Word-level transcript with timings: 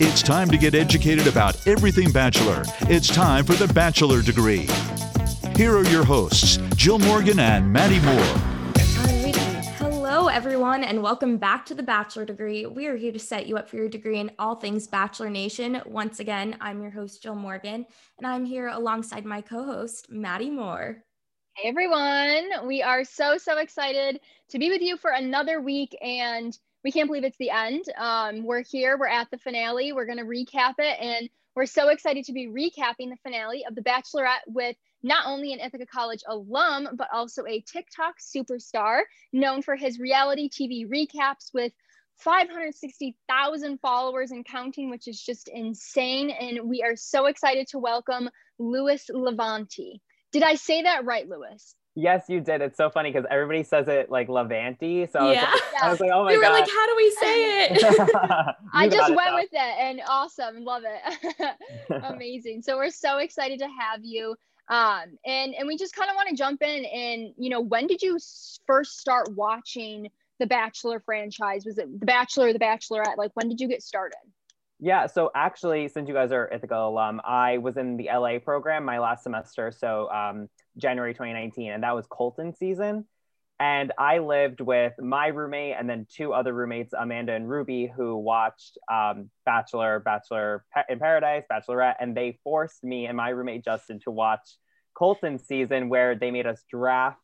It's 0.00 0.24
time 0.24 0.50
to 0.50 0.58
get 0.58 0.74
educated 0.74 1.28
about 1.28 1.64
everything 1.68 2.10
Bachelor. 2.10 2.64
It's 2.90 3.06
time 3.06 3.44
for 3.44 3.52
the 3.52 3.72
Bachelor 3.72 4.22
degree. 4.22 4.66
Here 5.54 5.76
are 5.76 5.84
your 5.84 6.04
hosts, 6.04 6.56
Jill 6.74 6.98
Morgan 6.98 7.38
and 7.38 7.72
Maddie 7.72 8.00
Moore. 8.00 9.32
Hello, 9.78 10.26
everyone, 10.26 10.82
and 10.82 11.00
welcome 11.00 11.36
back 11.36 11.64
to 11.66 11.76
the 11.76 11.82
Bachelor 11.84 12.24
degree. 12.24 12.66
We 12.66 12.88
are 12.88 12.96
here 12.96 13.12
to 13.12 13.20
set 13.20 13.46
you 13.46 13.56
up 13.56 13.68
for 13.68 13.76
your 13.76 13.88
degree 13.88 14.18
in 14.18 14.32
all 14.36 14.56
things 14.56 14.88
Bachelor 14.88 15.30
Nation. 15.30 15.80
Once 15.86 16.18
again, 16.18 16.56
I'm 16.60 16.82
your 16.82 16.90
host, 16.90 17.22
Jill 17.22 17.36
Morgan, 17.36 17.86
and 18.18 18.26
I'm 18.26 18.44
here 18.44 18.66
alongside 18.66 19.24
my 19.24 19.42
co 19.42 19.64
host, 19.64 20.10
Maddie 20.10 20.50
Moore. 20.50 21.04
Hey, 21.54 21.68
everyone. 21.68 22.66
We 22.66 22.82
are 22.82 23.04
so, 23.04 23.38
so 23.38 23.58
excited 23.58 24.18
to 24.48 24.58
be 24.58 24.70
with 24.70 24.82
you 24.82 24.96
for 24.96 25.12
another 25.12 25.60
week 25.60 25.96
and 26.02 26.58
we 26.84 26.92
can't 26.92 27.08
believe 27.08 27.24
it's 27.24 27.38
the 27.38 27.50
end. 27.50 27.84
Um, 27.96 28.44
we're 28.44 28.62
here, 28.62 28.98
we're 28.98 29.08
at 29.08 29.30
the 29.30 29.38
finale, 29.38 29.92
we're 29.92 30.04
going 30.04 30.18
to 30.18 30.24
recap 30.24 30.74
it, 30.78 31.00
and 31.00 31.28
we're 31.56 31.66
so 31.66 31.88
excited 31.88 32.24
to 32.26 32.32
be 32.32 32.46
recapping 32.46 33.10
the 33.10 33.16
finale 33.22 33.64
of 33.66 33.74
The 33.74 33.80
Bachelorette 33.80 34.42
with 34.46 34.76
not 35.02 35.26
only 35.26 35.52
an 35.52 35.60
Ithaca 35.60 35.86
College 35.86 36.22
alum, 36.28 36.88
but 36.94 37.08
also 37.12 37.44
a 37.46 37.60
TikTok 37.60 38.16
superstar 38.20 39.00
known 39.32 39.62
for 39.62 39.76
his 39.76 39.98
reality 39.98 40.50
TV 40.50 40.86
recaps 40.86 41.54
with 41.54 41.72
560,000 42.18 43.80
followers 43.80 44.30
and 44.30 44.44
counting, 44.44 44.90
which 44.90 45.08
is 45.08 45.20
just 45.20 45.48
insane. 45.48 46.30
And 46.30 46.68
we 46.68 46.82
are 46.82 46.96
so 46.96 47.26
excited 47.26 47.68
to 47.68 47.78
welcome 47.78 48.28
Louis 48.58 49.04
Levanti. 49.10 50.00
Did 50.32 50.42
I 50.42 50.54
say 50.56 50.82
that 50.82 51.04
right, 51.04 51.28
Louis? 51.28 51.74
Yes, 51.96 52.24
you 52.28 52.40
did. 52.40 52.60
It's 52.60 52.76
so 52.76 52.90
funny 52.90 53.12
because 53.12 53.26
everybody 53.30 53.62
says 53.62 53.86
it 53.86 54.10
like 54.10 54.28
Levanti. 54.28 55.10
So 55.12 55.20
I 55.20 55.22
was, 55.22 55.34
yeah. 55.36 55.42
like, 55.42 55.82
I 55.82 55.90
was 55.90 56.00
like, 56.00 56.10
oh 56.12 56.24
my 56.24 56.32
we 56.32 56.40
god. 56.40 56.42
They 56.42 56.48
were 56.48 56.54
like, 56.54 56.68
how 56.68 56.86
do 56.86 56.96
we 56.96 57.10
say 57.12 57.66
it? 57.66 57.84
I 58.72 58.88
just 58.88 59.14
went 59.14 59.34
with 59.34 59.50
it 59.52 59.78
and 59.78 60.00
awesome. 60.08 60.64
Love 60.64 60.82
it. 60.84 61.54
Amazing. 62.04 62.62
So 62.62 62.76
we're 62.76 62.90
so 62.90 63.18
excited 63.18 63.60
to 63.60 63.68
have 63.68 64.04
you. 64.04 64.34
Um, 64.68 65.18
and 65.26 65.54
and 65.54 65.68
we 65.68 65.76
just 65.76 65.94
kind 65.94 66.10
of 66.10 66.16
want 66.16 66.30
to 66.30 66.34
jump 66.34 66.62
in 66.62 66.84
and 66.86 67.34
you 67.36 67.50
know, 67.50 67.60
when 67.60 67.86
did 67.86 68.02
you 68.02 68.18
first 68.66 68.98
start 68.98 69.28
watching 69.34 70.08
the 70.40 70.46
Bachelor 70.46 71.00
franchise? 71.00 71.64
Was 71.64 71.78
it 71.78 72.00
The 72.00 72.06
Bachelor, 72.06 72.48
or 72.48 72.52
The 72.52 72.58
Bachelorette? 72.58 73.18
Like 73.18 73.30
when 73.34 73.48
did 73.48 73.60
you 73.60 73.68
get 73.68 73.82
started? 73.82 74.16
Yeah, 74.84 75.06
so 75.06 75.30
actually, 75.34 75.88
since 75.88 76.08
you 76.08 76.14
guys 76.14 76.30
are 76.30 76.46
Ithaca 76.52 76.76
alum, 76.76 77.22
I 77.24 77.56
was 77.56 77.78
in 77.78 77.96
the 77.96 78.10
LA 78.12 78.38
program 78.38 78.84
my 78.84 78.98
last 78.98 79.22
semester. 79.22 79.72
So 79.72 80.10
um, 80.10 80.50
January 80.76 81.14
2019, 81.14 81.72
and 81.72 81.82
that 81.82 81.94
was 81.94 82.06
Colton 82.06 82.54
season. 82.54 83.06
And 83.58 83.94
I 83.98 84.18
lived 84.18 84.60
with 84.60 84.92
my 84.98 85.28
roommate 85.28 85.76
and 85.78 85.88
then 85.88 86.06
two 86.14 86.34
other 86.34 86.52
roommates, 86.52 86.92
Amanda 86.92 87.32
and 87.32 87.48
Ruby, 87.48 87.90
who 87.96 88.18
watched 88.18 88.76
um, 88.92 89.30
Bachelor, 89.46 90.00
Bachelor 90.00 90.66
in 90.90 90.98
Paradise, 90.98 91.44
Bachelorette, 91.50 91.94
and 91.98 92.14
they 92.14 92.38
forced 92.44 92.84
me 92.84 93.06
and 93.06 93.16
my 93.16 93.30
roommate 93.30 93.64
Justin 93.64 94.00
to 94.00 94.10
watch 94.10 94.58
Colton 94.92 95.38
season, 95.38 95.88
where 95.88 96.14
they 96.14 96.30
made 96.30 96.46
us 96.46 96.62
draft 96.70 97.16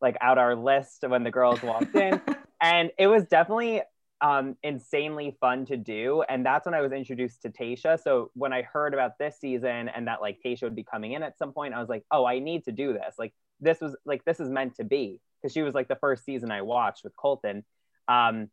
like 0.00 0.16
out 0.20 0.38
our 0.38 0.56
list 0.56 1.04
when 1.06 1.22
the 1.22 1.30
girls 1.30 1.62
walked 1.62 1.94
in. 1.94 2.20
and 2.60 2.90
it 2.98 3.06
was 3.06 3.24
definitely 3.26 3.82
um, 4.24 4.56
insanely 4.62 5.36
fun 5.38 5.66
to 5.66 5.76
do. 5.76 6.24
And 6.30 6.46
that's 6.46 6.64
when 6.64 6.74
I 6.74 6.80
was 6.80 6.92
introduced 6.92 7.42
to 7.42 7.50
Tayshia. 7.50 8.02
So 8.02 8.30
when 8.32 8.54
I 8.54 8.62
heard 8.62 8.94
about 8.94 9.18
this 9.18 9.36
season 9.38 9.90
and 9.90 10.08
that 10.08 10.22
like 10.22 10.38
Tayshia 10.44 10.62
would 10.62 10.74
be 10.74 10.82
coming 10.82 11.12
in 11.12 11.22
at 11.22 11.36
some 11.36 11.52
point, 11.52 11.74
I 11.74 11.78
was 11.78 11.90
like, 11.90 12.04
oh, 12.10 12.24
I 12.24 12.38
need 12.38 12.64
to 12.64 12.72
do 12.72 12.94
this. 12.94 13.16
Like 13.18 13.34
this 13.60 13.82
was 13.82 13.94
like 14.06 14.24
this 14.24 14.40
is 14.40 14.48
meant 14.48 14.76
to 14.76 14.84
be 14.84 15.20
because 15.42 15.52
she 15.52 15.60
was 15.60 15.74
like 15.74 15.88
the 15.88 15.96
first 15.96 16.24
season 16.24 16.50
I 16.50 16.62
watched 16.62 17.04
with 17.04 17.14
Colton. 17.16 17.64
Um, 18.08 18.48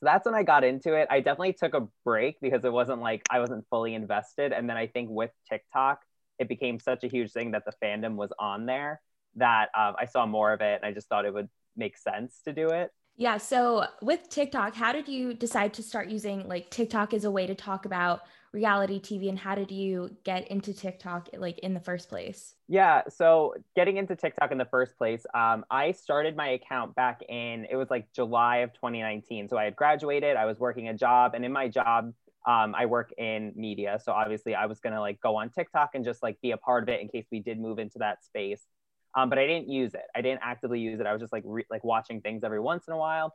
so 0.00 0.04
that's 0.04 0.26
when 0.26 0.34
I 0.34 0.42
got 0.42 0.64
into 0.64 0.92
it. 0.92 1.08
I 1.10 1.20
definitely 1.20 1.54
took 1.54 1.72
a 1.72 1.88
break 2.04 2.38
because 2.42 2.66
it 2.66 2.72
wasn't 2.72 3.00
like 3.00 3.22
I 3.30 3.40
wasn't 3.40 3.64
fully 3.70 3.94
invested. 3.94 4.52
And 4.52 4.68
then 4.68 4.76
I 4.76 4.86
think 4.86 5.08
with 5.08 5.30
TikTok, 5.48 6.02
it 6.38 6.46
became 6.46 6.78
such 6.78 7.04
a 7.04 7.08
huge 7.08 7.32
thing 7.32 7.52
that 7.52 7.62
the 7.64 7.72
fandom 7.82 8.16
was 8.16 8.32
on 8.38 8.66
there 8.66 9.00
that 9.36 9.70
um, 9.74 9.94
I 9.98 10.04
saw 10.04 10.26
more 10.26 10.52
of 10.52 10.60
it 10.60 10.80
and 10.82 10.84
I 10.84 10.92
just 10.92 11.08
thought 11.08 11.24
it 11.24 11.32
would 11.32 11.48
make 11.74 11.96
sense 11.96 12.42
to 12.44 12.52
do 12.52 12.68
it. 12.68 12.90
Yeah. 13.16 13.38
So 13.38 13.86
with 14.02 14.28
TikTok, 14.28 14.74
how 14.74 14.92
did 14.92 15.08
you 15.08 15.32
decide 15.32 15.72
to 15.74 15.82
start 15.82 16.08
using 16.08 16.46
like 16.48 16.70
TikTok 16.70 17.14
as 17.14 17.24
a 17.24 17.30
way 17.30 17.46
to 17.46 17.54
talk 17.54 17.86
about 17.86 18.22
reality 18.52 19.00
TV 19.00 19.28
and 19.28 19.38
how 19.38 19.54
did 19.54 19.70
you 19.70 20.16
get 20.24 20.48
into 20.48 20.72
TikTok 20.72 21.28
like 21.36 21.58
in 21.60 21.74
the 21.74 21.80
first 21.80 22.08
place? 22.08 22.54
Yeah. 22.68 23.02
So 23.08 23.54
getting 23.74 23.96
into 23.96 24.16
TikTok 24.16 24.52
in 24.52 24.58
the 24.58 24.66
first 24.66 24.96
place, 24.98 25.24
um, 25.34 25.64
I 25.70 25.92
started 25.92 26.36
my 26.36 26.50
account 26.50 26.94
back 26.94 27.22
in, 27.28 27.66
it 27.70 27.76
was 27.76 27.90
like 27.90 28.12
July 28.12 28.58
of 28.58 28.72
2019. 28.74 29.48
So 29.48 29.56
I 29.56 29.64
had 29.64 29.76
graduated, 29.76 30.36
I 30.36 30.44
was 30.44 30.58
working 30.58 30.88
a 30.88 30.94
job, 30.94 31.32
and 31.34 31.44
in 31.44 31.52
my 31.52 31.68
job, 31.68 32.12
um, 32.46 32.74
I 32.76 32.86
work 32.86 33.12
in 33.18 33.52
media. 33.56 33.98
So 34.02 34.12
obviously 34.12 34.54
I 34.54 34.66
was 34.66 34.78
to 34.80 35.00
like 35.00 35.20
go 35.20 35.36
on 35.36 35.50
TikTok 35.50 35.90
and 35.94 36.04
just 36.04 36.22
like 36.22 36.40
be 36.40 36.52
a 36.52 36.56
part 36.56 36.82
of 36.82 36.88
it 36.88 37.00
in 37.00 37.08
case 37.08 37.26
we 37.32 37.40
did 37.40 37.58
move 37.58 37.78
into 37.78 37.98
that 37.98 38.24
space 38.24 38.62
um, 39.16 39.30
but 39.30 39.38
I 39.38 39.46
didn't 39.46 39.70
use 39.70 39.94
it. 39.94 40.02
I 40.14 40.20
didn't 40.20 40.40
actively 40.44 40.78
use 40.78 41.00
it. 41.00 41.06
I 41.06 41.12
was 41.12 41.20
just 41.20 41.32
like 41.32 41.42
re- 41.46 41.66
like 41.70 41.82
watching 41.82 42.20
things 42.20 42.44
every 42.44 42.60
once 42.60 42.86
in 42.86 42.92
a 42.92 42.98
while. 42.98 43.34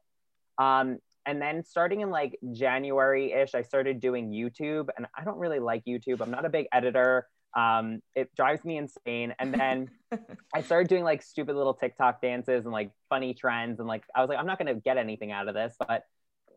Um, 0.60 1.00
and 1.26 1.42
then 1.42 1.64
starting 1.64 2.02
in 2.02 2.12
like 2.12 2.38
January 2.54 3.34
ish, 3.34 3.56
I 3.56 3.64
started 3.64 4.00
doing 4.00 4.30
YouTube, 4.30 4.90
and 4.96 5.08
I 5.18 5.24
don't 5.24 5.38
really 5.38 5.60
like 5.60 5.84
YouTube. 5.86 6.22
I'm 6.22 6.32
not 6.32 6.46
a 6.46 6.50
big 6.50 6.68
editor. 6.72 7.28
Um, 7.58 8.02
it 8.16 8.34
drives 8.36 8.64
me 8.64 8.78
insane. 8.78 9.34
And 9.40 9.54
then 9.54 9.90
I 10.54 10.62
started 10.62 10.88
doing 10.88 11.04
like 11.04 11.22
stupid 11.22 11.56
little 11.56 11.74
TikTok 11.74 12.22
dances 12.22 12.66
and 12.66 12.72
like 12.72 12.92
funny 13.10 13.34
trends, 13.34 13.80
and 13.80 13.88
like 13.88 14.04
I 14.16 14.22
was 14.22 14.30
like, 14.30 14.38
I'm 14.38 14.46
not 14.48 14.60
gonna 14.60 14.76
get 14.76 14.98
anything 14.98 15.32
out 15.32 15.48
of 15.48 15.56
this. 15.56 15.76
But 15.80 16.04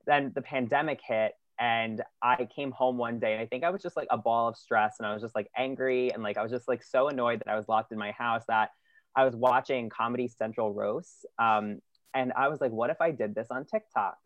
then 0.06 0.32
the 0.34 0.42
pandemic 0.42 1.00
hit, 1.06 1.32
and 1.58 2.02
I 2.22 2.46
came 2.54 2.72
home 2.72 2.98
one 2.98 3.18
day, 3.18 3.32
and 3.32 3.40
I 3.40 3.46
think 3.46 3.64
I 3.64 3.70
was 3.70 3.82
just 3.82 3.96
like 3.96 4.08
a 4.10 4.18
ball 4.18 4.48
of 4.48 4.56
stress, 4.56 4.96
and 4.98 5.06
I 5.06 5.14
was 5.14 5.22
just 5.22 5.34
like 5.34 5.50
angry, 5.56 6.12
and 6.12 6.22
like 6.22 6.36
I 6.36 6.42
was 6.42 6.52
just 6.52 6.68
like 6.68 6.82
so 6.82 7.08
annoyed 7.08 7.38
that 7.40 7.48
I 7.48 7.56
was 7.56 7.68
locked 7.68 7.92
in 7.92 7.98
my 7.98 8.12
house 8.12 8.44
that 8.48 8.70
I 9.16 9.24
was 9.24 9.34
watching 9.34 9.88
Comedy 9.88 10.28
Central 10.28 10.72
roasts, 10.72 11.24
um, 11.38 11.80
and 12.14 12.32
I 12.36 12.48
was 12.48 12.60
like, 12.60 12.72
what 12.72 12.90
if 12.90 13.00
I 13.00 13.10
did 13.10 13.34
this 13.34 13.48
on 13.50 13.64
TikTok? 13.64 14.16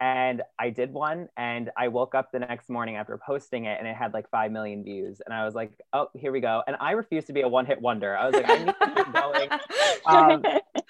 And 0.00 0.42
I 0.58 0.70
did 0.70 0.92
one, 0.92 1.28
and 1.36 1.70
I 1.76 1.88
woke 1.88 2.16
up 2.16 2.32
the 2.32 2.40
next 2.40 2.68
morning 2.68 2.96
after 2.96 3.16
posting 3.24 3.66
it, 3.66 3.78
and 3.78 3.86
it 3.86 3.94
had 3.94 4.12
like 4.12 4.28
five 4.30 4.50
million 4.50 4.82
views. 4.82 5.22
And 5.24 5.32
I 5.32 5.44
was 5.44 5.54
like, 5.54 5.72
oh, 5.92 6.08
here 6.14 6.32
we 6.32 6.40
go. 6.40 6.62
And 6.66 6.76
I 6.80 6.92
refused 6.92 7.28
to 7.28 7.32
be 7.32 7.42
a 7.42 7.48
one-hit 7.48 7.80
wonder. 7.80 8.16
I 8.16 8.26
was 8.26 8.34
like, 8.34 8.50
I 8.50 8.58
need 8.58 8.66
to 8.66 8.94
keep 8.96 9.12
going. 9.12 9.48
Um, 10.04 10.42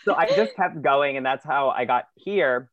so 0.07 0.15
I 0.15 0.27
just 0.27 0.57
kept 0.57 0.81
going, 0.81 1.19
and 1.19 1.27
that's 1.27 1.45
how 1.45 1.69
I 1.69 1.85
got 1.85 2.07
here. 2.15 2.71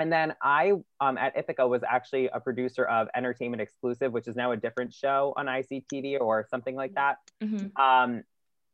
And 0.00 0.10
then 0.12 0.34
I, 0.42 0.72
um, 1.00 1.16
at 1.16 1.36
Ithaca, 1.36 1.68
was 1.68 1.82
actually 1.88 2.28
a 2.32 2.40
producer 2.40 2.84
of 2.84 3.08
Entertainment 3.14 3.62
Exclusive, 3.62 4.12
which 4.12 4.26
is 4.26 4.34
now 4.34 4.50
a 4.50 4.56
different 4.56 4.92
show 4.92 5.32
on 5.36 5.46
ICTV 5.46 6.20
or 6.20 6.44
something 6.50 6.74
like 6.74 6.94
that. 6.94 7.18
Mm-hmm. 7.40 7.80
Um, 7.80 8.24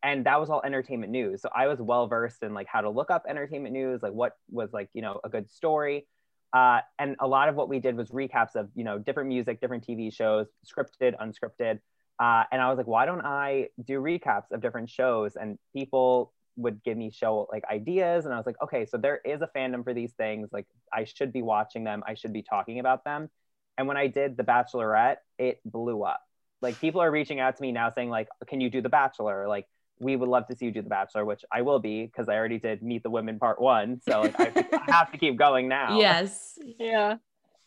and 0.06 0.25
that 0.25 0.39
was 0.39 0.49
all 0.50 0.62
entertainment 0.65 1.11
news. 1.11 1.43
So 1.43 1.50
i 1.55 1.67
was 1.67 1.81
well 1.81 2.06
versed 2.06 2.43
in 2.43 2.55
like 2.55 2.69
how 2.69 2.81
to 2.81 2.89
look 2.89 3.11
up 3.11 3.25
entertainment 3.28 3.72
news 3.72 4.03
like 4.03 4.12
what 4.12 4.37
was 4.50 4.72
like 4.72 4.89
you 4.94 5.03
know 5.03 5.21
a 5.25 5.28
good 5.28 5.50
story. 5.50 6.06
Uh, 6.53 6.81
and 6.99 7.17
a 7.19 7.27
lot 7.27 7.49
of 7.49 7.56
what 7.56 7.69
we 7.69 7.81
did 7.81 7.97
was 7.97 8.11
recaps 8.11 8.55
of 8.55 8.71
you 8.75 8.84
know 8.84 8.99
different 8.99 9.28
music 9.28 9.61
different 9.61 9.87
tv 9.87 10.15
shows 10.15 10.47
scripted 10.65 11.15
unscripted. 11.19 11.81
Uh, 12.19 12.44
and 12.53 12.62
i 12.62 12.69
was 12.71 12.78
like 12.78 12.87
why 12.87 13.05
don't 13.05 13.27
i 13.27 13.67
do 13.84 14.00
recaps 14.00 14.50
of 14.53 14.62
different 14.62 14.89
shows? 14.89 15.34
And 15.34 15.59
people 15.75 16.33
would 16.56 16.83
give 16.84 16.97
me 16.97 17.11
show 17.11 17.49
like 17.50 17.65
ideas. 17.71 18.25
And 18.25 18.33
i 18.33 18.37
was 18.37 18.47
like 18.47 18.62
okay 18.62 18.87
so 18.87 18.97
there 18.97 19.21
is 19.25 19.43
a 19.43 19.50
fandom 19.56 19.83
for 19.83 19.93
these 19.93 20.12
things. 20.12 20.50
Like 20.53 20.67
i 20.93 21.03
should 21.03 21.33
be 21.33 21.43
watching 21.43 21.83
them. 21.83 22.05
I 22.06 22.15
should 22.15 22.33
be 22.33 22.43
talking 22.43 22.78
about 22.78 23.03
them. 23.03 23.28
And 23.77 23.88
when 23.88 23.97
i 23.97 24.06
did 24.06 24.37
the 24.37 24.44
bachelorette 24.44 25.17
it 25.37 25.61
blew 25.65 26.05
up. 26.05 26.21
Like 26.62 26.81
people 26.81 27.03
are 27.03 27.11
reaching 27.11 27.41
out 27.41 27.56
to 27.56 27.62
me 27.62 27.73
now 27.73 27.91
saying 27.91 28.09
like 28.09 28.28
can 28.47 28.61
you 28.61 28.71
do 28.71 28.81
the 28.81 28.88
bachelor? 28.88 29.49
Like 29.49 29.67
we 29.98 30.16
would 30.16 30.28
love 30.28 30.46
to 30.48 30.56
see 30.56 30.66
you 30.66 30.70
do 30.72 30.82
The 30.82 30.88
Bachelor, 30.88 31.24
which 31.24 31.44
I 31.50 31.62
will 31.62 31.78
be 31.78 32.06
because 32.06 32.28
I 32.28 32.34
already 32.34 32.58
did 32.58 32.82
Meet 32.82 33.02
the 33.02 33.10
Women 33.10 33.38
Part 33.38 33.60
One. 33.60 34.00
So 34.06 34.22
like, 34.22 34.38
I, 34.38 34.52
I 34.88 34.92
have 34.92 35.12
to 35.12 35.18
keep 35.18 35.36
going 35.36 35.68
now. 35.68 35.98
Yes. 35.98 36.58
Yeah. 36.78 37.16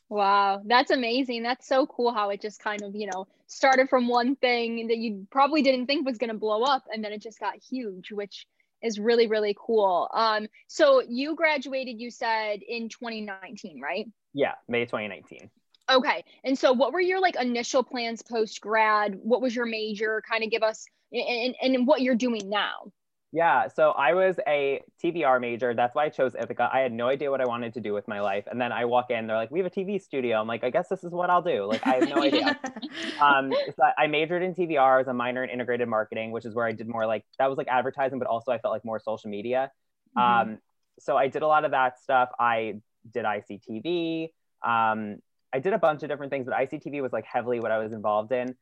Wow, 0.10 0.64
that's 0.66 0.90
amazing. 0.90 1.44
That's 1.44 1.68
so 1.68 1.86
cool 1.86 2.12
how 2.12 2.32
it 2.32 2.42
just 2.42 2.60
kind 2.60 2.82
of, 2.82 2.96
you 2.96 3.08
know, 3.14 3.28
started 3.46 3.90
from 3.90 4.08
one 4.08 4.36
thing 4.36 4.88
that 4.88 4.98
you 4.98 5.28
probably 5.30 5.62
didn't 5.62 5.86
think 5.86 6.06
was 6.06 6.18
going 6.18 6.32
to 6.32 6.38
blow 6.38 6.64
up 6.64 6.84
and 6.92 7.04
then 7.04 7.12
it 7.14 7.22
just 7.22 7.40
got 7.40 7.56
huge, 7.58 8.12
which 8.12 8.48
is 8.82 8.98
really 8.98 9.28
really 9.28 9.56
cool. 9.60 10.10
Um 10.14 10.48
so 10.68 11.04
you 11.08 11.36
graduated 11.36 12.00
you 12.00 12.10
said 12.10 12.62
in 12.68 12.90
2019, 12.90 13.82
right? 13.82 14.08
Yeah, 14.34 14.54
May 14.68 14.86
2019. 14.86 15.50
Okay. 15.92 16.24
And 16.44 16.58
so 16.58 16.72
what 16.74 16.94
were 16.94 17.02
your 17.02 17.20
like 17.20 17.36
initial 17.36 17.84
plans 17.84 18.22
post 18.22 18.62
grad? 18.62 19.16
What 19.22 19.42
was 19.42 19.56
your 19.56 19.66
major? 19.66 20.24
Kind 20.28 20.44
of 20.44 20.50
give 20.50 20.64
us 20.64 20.86
and, 21.12 21.56
and 21.62 21.88
what 21.88 22.02
you're 22.02 22.16
doing 22.16 22.50
now. 22.50 22.92
Yeah, 23.32 23.68
so 23.68 23.92
I 23.92 24.16
was 24.16 24.38
a 24.48 24.82
TVR 25.04 25.40
major. 25.40 25.76
That's 25.76 25.94
why 25.94 26.06
I 26.06 26.10
chose 26.10 26.34
Ithaca. 26.34 26.68
I 26.74 26.80
had 26.80 26.92
no 26.92 27.10
idea 27.10 27.30
what 27.30 27.42
I 27.42 27.46
wanted 27.46 27.76
to 27.76 27.80
do 27.80 27.94
with 27.94 28.08
my 28.08 28.22
life. 28.22 28.46
And 28.50 28.60
then 28.60 28.72
I 28.72 28.86
walk 28.86 29.12
in, 29.12 29.28
they're 29.28 29.36
like, 29.38 29.52
we 29.52 29.60
have 29.60 29.68
a 29.68 29.70
TV 29.70 30.02
studio. 30.02 30.42
I'm 30.42 30.48
like, 30.48 30.64
I 30.64 30.72
guess 30.72 30.90
this 30.90 31.04
is 31.04 31.12
what 31.12 31.30
I'll 31.30 31.44
do. 31.44 31.66
Like, 31.66 31.86
I 31.86 31.96
have 31.96 32.10
no 32.10 32.24
idea. 32.24 32.60
um, 33.22 33.54
so 33.76 33.84
I 33.96 34.08
majored 34.08 34.42
in 34.42 34.56
TVR 34.56 35.02
as 35.02 35.08
a 35.08 35.14
minor 35.14 35.44
in 35.44 35.52
integrated 35.52 35.88
marketing, 35.88 36.32
which 36.32 36.46
is 36.46 36.56
where 36.56 36.66
I 36.66 36.72
did 36.72 36.88
more 36.88 37.06
like, 37.06 37.24
that 37.38 37.48
was 37.48 37.60
like 37.60 37.68
advertising, 37.68 38.18
but 38.18 38.28
also 38.28 38.52
I 38.52 38.58
felt 38.58 38.74
like 38.74 38.84
more 38.84 39.00
social 39.00 39.30
media. 39.30 39.72
Mm-hmm. 40.18 40.52
Um, 40.52 40.58
so 41.00 41.16
I 41.16 41.28
did 41.28 41.44
a 41.44 41.48
lot 41.48 41.66
of 41.66 41.72
that 41.72 42.00
stuff. 42.02 42.30
I 42.40 42.82
did 43.14 43.26
ICTV. 43.26 44.30
Um, 44.66 45.18
I 45.54 45.60
did 45.60 45.74
a 45.74 45.78
bunch 45.78 46.02
of 46.02 46.10
different 46.10 46.32
things, 46.32 46.48
but 46.48 46.56
ICTV 46.56 47.04
was 47.04 47.14
like 47.14 47.26
heavily 47.26 47.60
what 47.60 47.72
I 47.72 47.78
was 47.78 47.94
involved 47.94 48.32
in. 48.32 48.56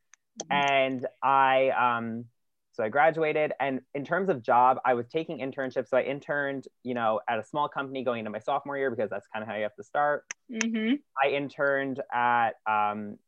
Mm-hmm. 0.44 0.52
And 0.52 1.06
I, 1.22 1.70
um, 1.70 2.26
so 2.78 2.84
I 2.84 2.88
graduated. 2.88 3.52
And 3.58 3.80
in 3.96 4.04
terms 4.04 4.28
of 4.28 4.40
job, 4.40 4.78
I 4.84 4.94
was 4.94 5.08
taking 5.08 5.38
internships. 5.38 5.88
So 5.88 5.96
I 5.96 6.02
interned, 6.02 6.68
you 6.84 6.94
know, 6.94 7.20
at 7.28 7.40
a 7.40 7.44
small 7.44 7.68
company 7.68 8.04
going 8.04 8.20
into 8.20 8.30
my 8.30 8.38
sophomore 8.38 8.78
year 8.78 8.88
because 8.88 9.10
that's 9.10 9.26
kind 9.26 9.42
of 9.42 9.48
how 9.48 9.56
you 9.56 9.64
have 9.64 9.74
to 9.74 9.82
start. 9.82 10.24
hmm 10.48 10.92
I 11.22 11.30
interned 11.30 12.00
at 12.12 12.52
um, 12.70 13.18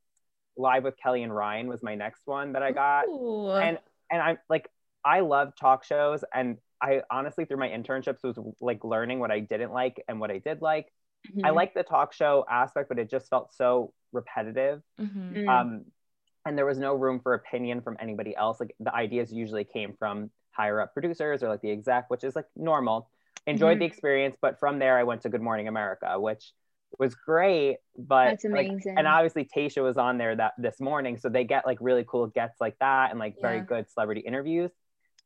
Live 0.57 0.85
with 0.85 0.97
Kelly 0.97 1.25
and 1.25 1.35
Ryan 1.35 1.67
was 1.67 1.83
my 1.83 1.97
next 1.97 2.23
one 2.27 2.53
that 2.53 2.63
I 2.63 2.71
got. 2.71 3.09
Ooh. 3.09 3.51
And 3.51 3.79
and 4.09 4.23
I'm 4.23 4.39
like, 4.49 4.69
I 5.05 5.21
love 5.21 5.57
talk 5.57 5.85
shows, 5.85 6.23
and 6.33 6.59
I 6.81 7.03
honestly 7.11 7.45
through 7.45 7.57
my 7.57 7.69
internships 7.69 8.23
was 8.23 8.39
like 8.61 8.85
learning 8.85 9.19
what 9.19 9.31
I 9.31 9.41
didn't 9.41 9.73
like 9.73 10.03
and 10.09 10.21
what 10.21 10.31
I 10.31 10.39
did 10.39 10.63
like. 10.63 10.93
Mm-hmm. 11.29 11.47
I 11.47 11.51
like 11.51 11.75
the 11.75 11.83
talk 11.83 12.13
show 12.13 12.45
aspect, 12.49 12.89
but 12.89 12.99
it 12.99 13.11
just 13.11 13.29
felt 13.29 13.53
so 13.53 13.93
repetitive. 14.13 14.83
Mhm. 15.01 15.35
Mm. 15.35 15.49
Um, 15.49 15.85
and 16.47 16.57
there 16.57 16.67
was 16.67 16.79
no 16.79 16.95
room 16.95 17.21
for 17.21 17.35
opinion 17.35 17.81
from 17.83 17.97
anybody 18.01 18.35
else. 18.37 18.61
Like 18.61 18.75
the 18.81 18.95
ideas 18.95 19.33
usually 19.33 19.65
came 19.65 19.95
from 19.99 20.31
higher 20.53 20.81
up 20.81 20.93
producers 20.95 21.43
or 21.43 21.49
like 21.49 21.61
the 21.61 21.71
exec, 21.71 22.11
which 22.11 22.25
is 22.25 22.35
like 22.37 22.47
normal. 22.57 23.11
Enjoyed 23.47 23.79
the 23.79 23.85
Mhm. 23.85 23.89
experience, 23.93 24.37
but 24.41 24.59
from 24.59 24.79
there 24.79 24.99
I 24.99 25.03
went 25.05 25.23
to 25.23 25.29
Good 25.29 25.43
Morning 25.43 25.69
America, 25.69 26.19
which 26.21 26.53
was 26.99 27.15
great. 27.15 27.79
But 27.97 28.25
That's 28.27 28.45
like, 28.45 28.69
and 28.97 29.07
obviously 29.07 29.45
Tayshia 29.45 29.83
was 29.83 29.97
on 29.97 30.19
there 30.19 30.35
that 30.37 30.55
this 30.59 30.81
morning, 30.81 31.17
so 31.17 31.29
they 31.29 31.45
get 31.45 31.65
like 31.67 31.79
really 31.81 32.05
cool 32.07 32.27
gets 32.27 32.61
like 32.61 32.79
that 32.81 33.11
and 33.11 33.19
like 33.19 33.41
very 33.41 33.61
good 33.61 33.89
celebrity 33.91 34.21
interviews. 34.23 34.71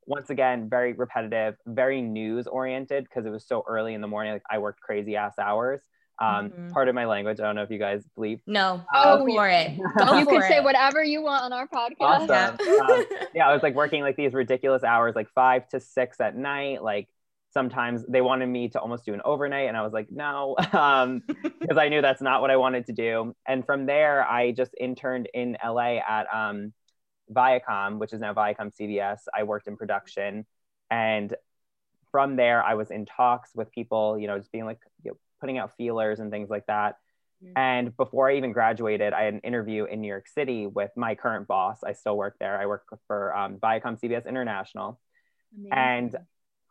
Once 0.06 0.28
again, 0.30 0.68
very 0.68 0.92
repetitive, 0.92 1.56
very 1.66 2.02
news 2.02 2.46
oriented 2.46 3.04
because 3.04 3.24
it 3.24 3.30
was 3.30 3.46
so 3.46 3.64
early 3.66 3.94
in 3.94 4.00
the 4.02 4.06
morning. 4.06 4.34
Like 4.34 4.42
I 4.50 4.58
worked 4.58 4.80
crazy 4.80 5.16
ass 5.16 5.38
hours. 5.38 5.80
Um, 6.20 6.50
Mhm. 6.50 6.72
part 6.72 6.88
of 6.88 6.94
my 6.94 7.06
language. 7.06 7.40
I 7.40 7.42
don't 7.44 7.56
know 7.56 7.62
if 7.64 7.70
you 7.70 7.78
guys 7.78 8.04
bleep. 8.16 8.40
No, 8.46 8.82
Oh, 8.94 9.18
go 9.18 9.26
for 9.26 9.48
it. 9.48 9.76
Go 9.98 10.18
you 10.18 10.24
for 10.24 10.40
can 10.40 10.42
say 10.42 10.60
whatever 10.60 11.02
you 11.02 11.22
want 11.22 11.42
on 11.44 11.52
our 11.52 11.66
podcast. 11.66 12.30
Awesome. 12.30 12.58
Um, 12.88 13.04
yeah, 13.34 13.48
I 13.48 13.52
was 13.52 13.62
like 13.64 13.74
working 13.74 14.02
like 14.02 14.16
these 14.16 14.32
ridiculous 14.32 14.84
hours, 14.84 15.16
like 15.16 15.28
five 15.34 15.68
to 15.70 15.80
six 15.80 16.20
at 16.20 16.36
night. 16.36 16.82
Like 16.84 17.08
sometimes 17.50 18.04
they 18.08 18.20
wanted 18.20 18.46
me 18.46 18.68
to 18.70 18.80
almost 18.80 19.04
do 19.04 19.12
an 19.14 19.22
overnight, 19.24 19.68
and 19.68 19.76
I 19.76 19.82
was 19.82 19.92
like, 19.92 20.08
no, 20.10 20.54
um, 20.72 21.22
because 21.60 21.78
I 21.78 21.88
knew 21.88 22.00
that's 22.00 22.22
not 22.22 22.40
what 22.40 22.50
I 22.50 22.56
wanted 22.58 22.86
to 22.86 22.92
do. 22.92 23.34
And 23.46 23.64
from 23.66 23.86
there, 23.86 24.24
I 24.24 24.52
just 24.52 24.72
interned 24.78 25.28
in 25.34 25.56
LA 25.64 25.98
at 25.98 26.26
um, 26.32 26.72
Viacom, 27.32 27.98
which 27.98 28.12
is 28.12 28.20
now 28.20 28.34
Viacom 28.34 28.72
CBS. 28.74 29.20
I 29.34 29.42
worked 29.44 29.66
in 29.66 29.76
production, 29.76 30.46
and 30.90 31.34
from 32.12 32.36
there, 32.36 32.62
I 32.62 32.74
was 32.74 32.90
in 32.92 33.06
talks 33.06 33.50
with 33.54 33.72
people, 33.72 34.16
you 34.18 34.28
know, 34.28 34.38
just 34.38 34.52
being 34.52 34.64
like, 34.66 34.78
you 35.02 35.10
know, 35.10 35.16
putting 35.44 35.58
out 35.58 35.76
feelers 35.76 36.20
and 36.20 36.30
things 36.30 36.48
like 36.48 36.64
that. 36.66 36.96
Mhm. 37.44 37.52
And 37.54 37.96
before 37.98 38.30
I 38.30 38.36
even 38.36 38.52
graduated, 38.52 39.12
I 39.12 39.24
had 39.24 39.34
an 39.34 39.40
interview 39.40 39.84
in 39.84 40.00
New 40.00 40.08
York 40.08 40.26
City 40.26 40.66
with 40.66 40.90
my 40.96 41.14
current 41.14 41.46
boss. 41.46 41.84
I 41.84 41.92
still 41.92 42.16
work 42.16 42.36
there. 42.40 42.58
I 42.58 42.64
work 42.64 42.86
for 43.06 43.36
um, 43.36 43.58
Viacom 43.58 44.00
CBS 44.00 44.26
International. 44.26 44.98
And 45.70 46.16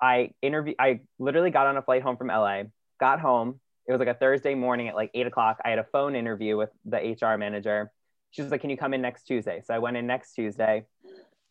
I 0.01 0.31
interview. 0.41 0.73
I 0.79 1.01
literally 1.19 1.51
got 1.51 1.67
on 1.67 1.77
a 1.77 1.83
flight 1.83 2.01
home 2.01 2.17
from 2.17 2.27
LA. 2.27 2.63
Got 2.99 3.19
home. 3.19 3.59
It 3.87 3.91
was 3.91 3.99
like 3.99 4.07
a 4.07 4.15
Thursday 4.15 4.55
morning 4.55 4.87
at 4.87 4.95
like 4.95 5.11
eight 5.13 5.27
o'clock. 5.27 5.59
I 5.63 5.69
had 5.69 5.79
a 5.79 5.83
phone 5.83 6.15
interview 6.15 6.57
with 6.57 6.71
the 6.83 6.97
HR 6.97 7.37
manager. 7.37 7.91
She 8.31 8.41
was 8.41 8.49
like, 8.49 8.61
"Can 8.61 8.71
you 8.71 8.77
come 8.77 8.93
in 8.95 9.01
next 9.01 9.23
Tuesday?" 9.23 9.61
So 9.63 9.73
I 9.75 9.79
went 9.79 9.97
in 9.97 10.07
next 10.07 10.33
Tuesday, 10.33 10.85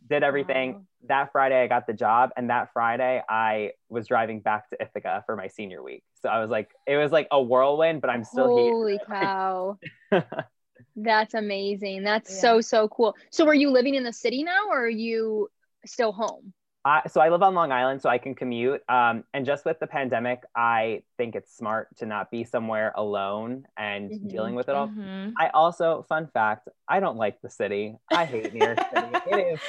did 0.08 0.22
everything. 0.22 0.72
Wow. 0.72 0.82
That 1.08 1.32
Friday, 1.32 1.62
I 1.62 1.66
got 1.66 1.86
the 1.88 1.92
job, 1.92 2.30
and 2.36 2.50
that 2.50 2.72
Friday, 2.72 3.22
I 3.28 3.72
was 3.88 4.06
driving 4.06 4.40
back 4.40 4.70
to 4.70 4.80
Ithaca 4.80 5.24
for 5.26 5.34
my 5.34 5.48
senior 5.48 5.82
week. 5.82 6.04
So 6.22 6.28
I 6.28 6.40
was 6.40 6.48
like, 6.48 6.70
it 6.86 6.96
was 6.96 7.10
like 7.10 7.26
a 7.32 7.42
whirlwind, 7.42 8.00
but 8.00 8.10
I'm 8.10 8.22
still 8.22 8.48
here. 8.48 8.72
Holy 8.72 9.00
cow. 9.08 9.78
That's 10.96 11.34
amazing. 11.34 12.04
That's 12.04 12.30
Yeah. 12.32 12.40
so, 12.40 12.60
so 12.60 12.88
cool. 12.88 13.16
So, 13.30 13.46
are 13.48 13.54
you 13.54 13.70
living 13.70 13.94
in 13.94 14.04
the 14.04 14.12
city 14.12 14.44
now 14.44 14.68
or 14.70 14.84
are 14.84 14.88
you 14.88 15.48
still 15.86 16.12
home? 16.12 16.52
I, 16.84 17.02
so 17.08 17.20
I 17.20 17.28
live 17.28 17.42
on 17.42 17.54
Long 17.54 17.70
Island, 17.70 18.02
so 18.02 18.08
I 18.08 18.18
can 18.18 18.34
commute. 18.34 18.82
Um, 18.88 19.22
and 19.32 19.46
just 19.46 19.64
with 19.64 19.78
the 19.78 19.86
pandemic, 19.86 20.40
I 20.56 21.02
think 21.16 21.36
it's 21.36 21.56
smart 21.56 21.96
to 21.98 22.06
not 22.06 22.30
be 22.30 22.42
somewhere 22.42 22.92
alone 22.96 23.66
and 23.76 24.10
Mhm. 24.10 24.28
dealing 24.28 24.54
with 24.56 24.68
it 24.68 24.74
all. 24.74 24.88
Mhm. 24.88 25.32
I 25.38 25.48
also, 25.50 26.04
fun 26.08 26.26
fact, 26.26 26.68
I 26.88 26.98
don't 26.98 27.16
like 27.16 27.40
the 27.40 27.50
city. 27.50 27.96
I 28.10 28.24
hate 28.24 28.52
New 28.52 28.64
York 28.64 28.78
City. 28.92 29.12
It 29.26 29.54
is, 29.54 29.60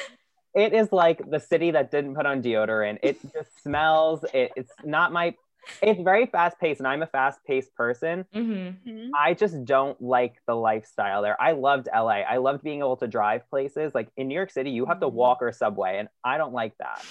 it 0.56 0.74
is 0.74 0.92
like 0.92 1.22
the 1.30 1.40
city 1.40 1.72
that 1.72 1.92
didn't 1.92 2.16
put 2.16 2.26
on 2.26 2.42
deodorant. 2.42 3.00
It 3.04 3.20
just 3.36 3.62
smells. 3.64 4.24
It, 4.34 4.52
it's 4.56 4.72
not 4.84 5.12
my. 5.12 5.36
It's 5.82 6.02
very 6.02 6.28
fast 6.28 6.60
paced, 6.60 6.80
and 6.80 6.88
I'm 6.88 7.02
a 7.02 7.08
fast 7.08 7.40
paced 7.46 7.76
person. 7.76 8.26
Mhm. 8.34 9.10
I 9.18 9.34
just 9.34 9.66
don't 9.66 10.02
like 10.02 10.36
the 10.48 10.56
lifestyle 10.56 11.22
there. 11.22 11.40
I 11.42 11.52
loved 11.52 11.88
LA. 11.94 12.22
I 12.24 12.38
loved 12.38 12.64
being 12.64 12.80
able 12.80 12.98
to 12.98 13.08
drive 13.08 13.50
places. 13.50 13.94
Like 13.94 14.10
in 14.18 14.28
New 14.28 14.36
York 14.36 14.50
City, 14.52 14.72
you 14.72 14.86
have 14.86 15.00
to 15.02 15.08
Mhm. 15.08 15.14
walk 15.14 15.40
or 15.42 15.52
subway, 15.52 16.00
and 16.00 16.10
I 16.24 16.38
don't 16.38 16.54
like 16.54 16.78
that. 16.80 17.06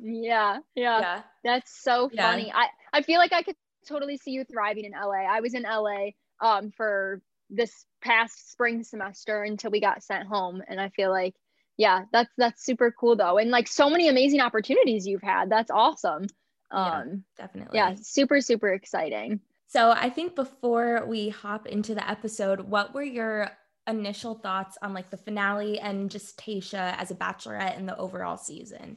Yeah, 0.00 0.58
yeah. 0.74 1.00
Yeah. 1.00 1.22
That's 1.44 1.82
so 1.82 2.10
Yeah. 2.12 2.30
funny. 2.30 2.52
I, 2.52 2.66
I 2.92 3.02
feel 3.02 3.18
like 3.18 3.32
I 3.32 3.42
could 3.42 3.56
totally 3.88 4.16
see 4.16 4.32
you 4.32 4.44
thriving 4.44 4.84
in 4.84 4.92
LA. 4.94 5.24
I 5.26 5.40
was 5.40 5.54
in 5.54 5.64
LA 5.64 6.10
um, 6.40 6.70
for 6.72 7.22
this 7.48 7.86
past 8.02 8.50
spring 8.50 8.82
semester 8.82 9.42
until 9.42 9.70
we 9.70 9.80
got 9.80 10.02
sent 10.02 10.26
home. 10.28 10.62
And 10.68 10.80
I 10.80 10.88
feel 10.90 11.10
like, 11.10 11.34
yeah, 11.76 12.04
that's 12.12 12.32
that's 12.36 12.64
super 12.64 12.90
cool 12.90 13.16
though. 13.16 13.38
And 13.38 13.50
like 13.50 13.68
so 13.68 13.90
many 13.90 14.08
amazing 14.08 14.40
opportunities 14.40 15.06
you've 15.06 15.22
had. 15.22 15.50
That's 15.50 15.70
awesome. 15.70 16.26
Yeah. 16.72 17.00
Um, 17.00 17.24
Definitely. 17.36 17.76
yeah, 17.76 17.94
super, 18.00 18.40
super 18.40 18.72
exciting. 18.72 19.40
So 19.68 19.90
I 19.90 20.10
think 20.10 20.34
before 20.34 21.04
we 21.06 21.28
hop 21.28 21.66
into 21.66 21.94
the 21.94 22.08
episode, 22.08 22.60
what 22.60 22.94
were 22.94 23.02
your 23.02 23.50
initial 23.88 24.34
thoughts 24.34 24.76
on 24.82 24.94
like 24.94 25.10
the 25.10 25.16
finale 25.16 25.78
and 25.78 26.10
just 26.10 26.38
Tayshia 26.38 26.96
as 26.98 27.10
a 27.10 27.14
bachelorette 27.14 27.76
in 27.76 27.86
the 27.86 27.96
overall 27.96 28.36
season? 28.36 28.96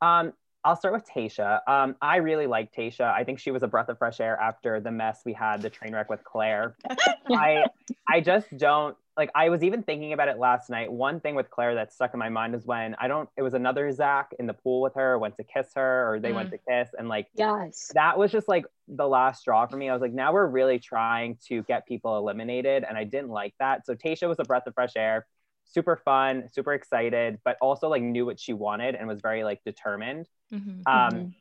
Um, 0.00 0.32
I'll 0.64 0.76
start 0.76 0.94
with 0.94 1.06
Tayshia. 1.06 1.60
Um, 1.68 1.96
I 2.00 2.16
really 2.16 2.46
like 2.46 2.72
Tayshia. 2.74 3.12
I 3.12 3.24
think 3.24 3.38
she 3.38 3.50
was 3.50 3.62
a 3.62 3.68
breath 3.68 3.88
of 3.88 3.98
fresh 3.98 4.20
air 4.20 4.38
after 4.40 4.80
the 4.80 4.90
mess 4.90 5.20
we 5.24 5.32
had, 5.32 5.62
the 5.62 5.70
train 5.70 5.92
wreck 5.94 6.08
with 6.08 6.24
Clare. 6.24 6.76
I 7.30 7.64
I 8.08 8.20
just 8.20 8.56
don't 8.56 8.96
like 9.16 9.30
I 9.34 9.48
was 9.48 9.62
even 9.62 9.82
thinking 9.82 10.12
about 10.12 10.28
it 10.28 10.38
last 10.38 10.70
night. 10.70 10.90
One 10.90 11.20
thing 11.20 11.34
with 11.34 11.48
Clare 11.50 11.74
that 11.76 11.92
stuck 11.92 12.14
in 12.14 12.18
my 12.18 12.28
mind 12.28 12.54
is 12.54 12.66
when 12.66 12.96
I 12.98 13.06
don't 13.06 13.28
it 13.36 13.42
was 13.42 13.54
another 13.54 13.90
Zach 13.92 14.32
in 14.38 14.46
the 14.46 14.54
pool 14.54 14.80
with 14.80 14.94
her, 14.94 15.18
went 15.18 15.36
to 15.36 15.44
kiss 15.44 15.68
her, 15.76 16.12
or 16.12 16.18
they 16.20 16.32
went 16.32 16.50
to 16.50 16.58
kiss, 16.58 16.90
and 16.98 17.08
like 17.08 17.28
Yes. 17.34 17.90
that 17.94 18.18
was 18.18 18.32
just 18.32 18.48
like 18.48 18.66
the 18.88 19.06
last 19.06 19.40
straw 19.40 19.66
for 19.66 19.76
me. 19.76 19.88
I 19.88 19.92
was 19.92 20.02
like, 20.02 20.12
now 20.12 20.32
we're 20.32 20.46
really 20.46 20.78
trying 20.78 21.38
to 21.48 21.62
get 21.64 21.86
people 21.86 22.18
eliminated, 22.18 22.84
and 22.88 22.98
I 22.98 23.04
didn't 23.04 23.30
like 23.30 23.54
that. 23.60 23.86
So 23.86 23.94
Tayshia 23.94 24.28
was 24.28 24.38
a 24.40 24.44
breath 24.44 24.66
of 24.66 24.74
fresh 24.74 24.96
air, 24.96 25.26
super 25.64 25.96
fun, 26.04 26.48
super 26.52 26.74
excited, 26.74 27.38
but 27.44 27.56
also 27.60 27.88
like 27.88 28.02
knew 28.02 28.26
what 28.26 28.40
she 28.40 28.52
wanted 28.52 28.96
and 28.96 29.06
was 29.06 29.20
very 29.20 29.44
like 29.44 29.62
determined. 29.64 30.28
Mhm. 30.52 30.82
Um, 30.86 31.14
Mhm. 31.14 31.34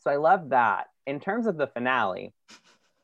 So 0.00 0.10
I 0.10 0.16
love 0.16 0.50
that. 0.50 0.86
In 1.06 1.20
terms 1.20 1.46
of 1.46 1.56
the 1.56 1.66
finale, 1.66 2.32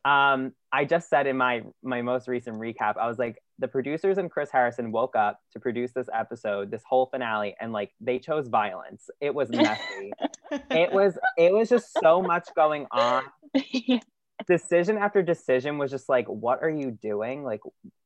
um, 0.04 0.54
I 0.70 0.84
just 0.84 1.08
said 1.08 1.26
in 1.26 1.36
my 1.36 1.62
my 1.82 2.02
most 2.02 2.28
recent 2.28 2.56
recap, 2.58 2.96
I 2.96 3.06
was 3.08 3.18
like, 3.18 3.42
the 3.58 3.68
producers 3.68 4.18
and 4.18 4.30
Chris 4.30 4.50
Harrison 4.50 4.90
woke 4.90 5.14
up 5.14 5.40
to 5.52 5.60
produce 5.60 5.92
this 5.92 6.08
episode, 6.12 6.70
this 6.70 6.82
whole 6.88 7.06
finale, 7.06 7.54
and 7.60 7.72
like 7.72 7.92
they 8.00 8.18
chose 8.18 8.48
violence. 8.48 9.08
It 9.20 9.34
was 9.34 9.48
messy. 9.50 10.12
it 10.70 10.92
was 10.92 11.16
it 11.38 11.52
was 11.52 11.68
just 11.68 11.92
so 12.00 12.20
much 12.20 12.48
going 12.56 12.86
on. 12.90 13.22
Decision 14.48 14.98
after 14.98 15.22
decision 15.22 15.78
was 15.78 15.90
just 15.90 16.08
like, 16.08 16.26
what 16.26 16.60
are 16.62 16.68
you 16.68 16.90
doing? 16.90 17.44
Like, 17.44 17.60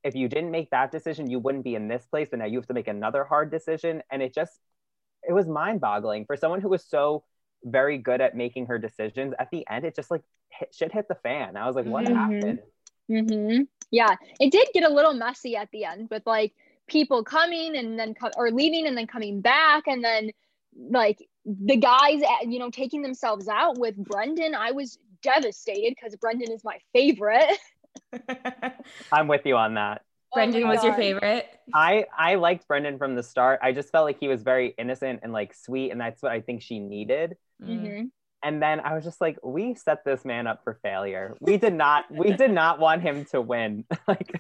if 0.05 0.15
you 0.15 0.29
didn't 0.29 0.51
make 0.51 0.71
that 0.71 0.93
decision, 0.93 1.31
you 1.31 1.39
wouldn't 1.39 1.65
be 1.65 1.75
in 1.75 1.89
this 1.89 2.07
place, 2.07 2.29
but 2.31 2.39
now 2.39 2.45
you 2.45 2.59
have 2.59 2.67
to 2.67 2.75
make 2.75 2.87
another 2.87 3.25
hard 3.25 3.51
decision. 3.51 4.03
And 4.13 4.23
it 4.23 4.35
just 4.35 4.53
it 5.27 5.33
was 5.33 5.49
mind-boggling 5.49 6.27
for 6.27 6.37
someone 6.37 6.61
who 6.61 6.69
was 6.69 6.85
so 6.85 7.25
very 7.65 7.99
good 7.99 8.21
at 8.21 8.37
making 8.37 8.67
her 8.67 8.79
decisions. 8.79 9.35
At 9.39 9.49
the 9.51 9.67
end, 9.69 9.85
it 9.85 9.97
just 9.97 10.11
like 10.11 10.23
hit, 10.51 10.73
shit 10.75 10.93
hit 10.93 11.09
the 11.09 11.17
fan. 11.17 11.57
I 11.57 11.67
was 11.67 11.75
like, 11.75 11.87
what 11.87 12.05
Mhm. 12.05 12.15
happened? 12.15 12.59
hmm 13.09 13.63
Yeah, 13.91 14.17
it 14.41 14.53
did 14.53 14.69
get 14.75 14.85
a 14.85 14.93
little 14.93 15.15
messy 15.15 15.57
at 15.57 15.71
the 15.73 15.85
end 15.85 16.09
with 16.11 16.23
like 16.27 16.53
people 16.87 17.25
coming 17.25 17.77
and 17.77 17.99
then 17.99 18.15
co- 18.15 18.31
or 18.37 18.51
leaving 18.51 18.87
and 18.87 18.97
then 18.97 19.07
coming 19.07 19.41
back 19.41 19.85
and 19.87 20.03
then 20.03 20.31
like 20.91 21.27
the 21.45 21.77
guys 21.77 22.23
uh, 22.23 22.47
you 22.47 22.59
know 22.59 22.71
taking 22.71 23.03
themselves 23.03 23.49
out 23.49 23.79
with 23.79 23.97
Brendan. 23.97 24.55
I 24.55 24.73
was 24.73 24.99
devastated 25.23 25.95
because 25.95 26.17
Brendan 26.17 26.53
is 26.53 26.63
my 26.65 26.79
favorite. 26.93 27.59
I'm 29.13 29.29
with 29.29 29.45
you 29.45 29.57
on 29.57 29.75
that. 29.75 30.03
Brendan 30.33 30.65
Oh 30.65 30.67
my 30.67 30.75
was 30.75 30.85
your 30.85 30.95
favorite. 30.95 31.47
I 31.75 32.07
I 32.17 32.37
liked 32.37 32.67
Brendan 32.69 32.99
from 32.99 33.15
the 33.15 33.23
start. 33.23 33.61
I 33.63 33.73
just 33.73 33.91
felt 33.91 34.05
like 34.05 34.19
he 34.21 34.29
was 34.29 34.43
very 34.43 34.75
innocent 34.79 35.21
and 35.23 35.33
like 35.33 35.55
sweet, 35.55 35.91
and 35.91 36.01
that's 36.01 36.23
what 36.23 36.33
I 36.33 36.41
think 36.41 36.63
she 36.63 36.79
needed. 36.79 37.37
Mm. 37.63 38.11
And 38.43 38.63
then 38.63 38.81
I 38.81 38.95
was 38.95 39.05
just 39.05 39.21
like, 39.21 39.39
we 39.43 39.75
set 39.75 40.05
this 40.05 40.25
man 40.25 40.47
up 40.47 40.63
for 40.65 40.79
failure. 40.83 41.37
We 41.41 41.57
did 41.57 41.75
not. 41.75 42.05
we 42.11 42.33
did 42.33 42.53
not 42.53 42.79
want 42.79 43.03
him 43.03 43.25
to 43.33 43.41
win. 43.41 43.85
like, 44.09 44.31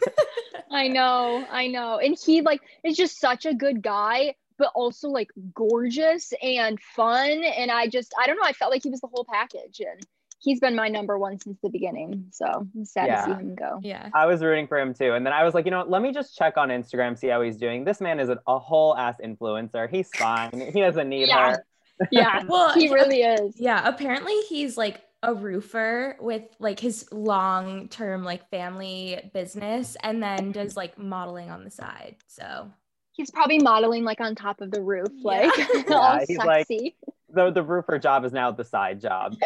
I 0.70 0.88
know, 0.88 1.44
I 1.50 1.66
know. 1.66 1.98
And 1.98 2.16
he 2.24 2.40
like 2.42 2.60
is 2.84 2.96
just 2.96 3.18
such 3.20 3.44
a 3.46 3.54
good 3.54 3.82
guy, 3.82 4.34
but 4.58 4.70
also 4.74 5.08
like 5.08 5.30
gorgeous 5.54 6.32
and 6.42 6.78
fun. 6.80 7.42
And 7.44 7.70
I 7.70 7.88
just 7.88 8.14
I 8.20 8.26
don't 8.26 8.36
know, 8.36 8.44
I 8.46 8.52
felt 8.52 8.70
like 8.70 8.82
he 8.82 8.90
was 8.90 9.00
the 9.00 9.08
whole 9.08 9.26
package. 9.30 9.80
And 9.80 10.00
he's 10.40 10.60
been 10.60 10.76
my 10.76 10.88
number 10.88 11.18
one 11.18 11.40
since 11.40 11.58
the 11.62 11.68
beginning. 11.68 12.26
So 12.30 12.44
I'm 12.46 12.84
sad 12.84 13.06
Yeah. 13.08 13.16
to 13.16 13.24
see 13.24 13.40
him 13.40 13.54
go. 13.56 13.80
Yeah. 13.82 14.08
I 14.14 14.26
was 14.26 14.40
rooting 14.42 14.68
for 14.68 14.78
him 14.78 14.94
too. 14.94 15.14
And 15.14 15.26
then 15.26 15.32
I 15.32 15.42
was 15.42 15.54
like, 15.54 15.64
you 15.64 15.72
know 15.72 15.78
what? 15.78 15.90
Let 15.90 16.02
me 16.02 16.12
just 16.12 16.36
check 16.36 16.56
on 16.56 16.68
Instagram, 16.68 17.18
see 17.18 17.26
how 17.26 17.42
he's 17.42 17.56
doing. 17.56 17.84
This 17.84 18.00
man 18.00 18.20
is 18.20 18.28
a 18.30 18.58
whole 18.58 18.96
ass 18.96 19.16
influencer. 19.24 19.90
He's 19.90 20.08
fine. 20.14 20.70
He 20.72 20.80
doesn't 20.80 21.08
need 21.08 21.26
Yeah. 21.28 21.52
her. 21.54 21.64
Yeah, 22.10 22.42
Well, 22.48 22.74
he 22.74 22.92
really 22.92 23.22
is. 23.22 23.54
Yeah, 23.58 23.86
apparently 23.86 24.38
he's 24.48 24.76
like 24.76 25.02
a 25.22 25.34
roofer 25.34 26.16
with 26.20 26.42
like 26.60 26.78
his 26.78 27.08
long 27.10 27.88
term 27.88 28.22
like 28.22 28.48
family 28.50 29.30
business 29.34 29.96
and 30.02 30.22
then 30.22 30.52
does 30.52 30.76
like 30.76 30.96
modeling 30.98 31.50
on 31.50 31.64
the 31.64 31.70
side. 31.70 32.16
So 32.26 32.70
He's 33.12 33.32
probably 33.32 33.58
modeling 33.58 34.04
like 34.04 34.20
on 34.20 34.36
top 34.36 34.60
of 34.60 34.70
the 34.70 34.80
roof, 34.80 35.08
Yeah. 35.12 35.24
like 35.30 35.58
all 35.90 36.18
Yeah, 36.18 36.24
he's 36.28 36.38
like- 36.38 36.66
sexy. 36.68 36.94
The, 37.30 37.50
the 37.50 37.62
roofer 37.62 37.98
job 37.98 38.24
is 38.24 38.32
now 38.32 38.50
the 38.52 38.64
side 38.64 39.00
job. 39.02 39.36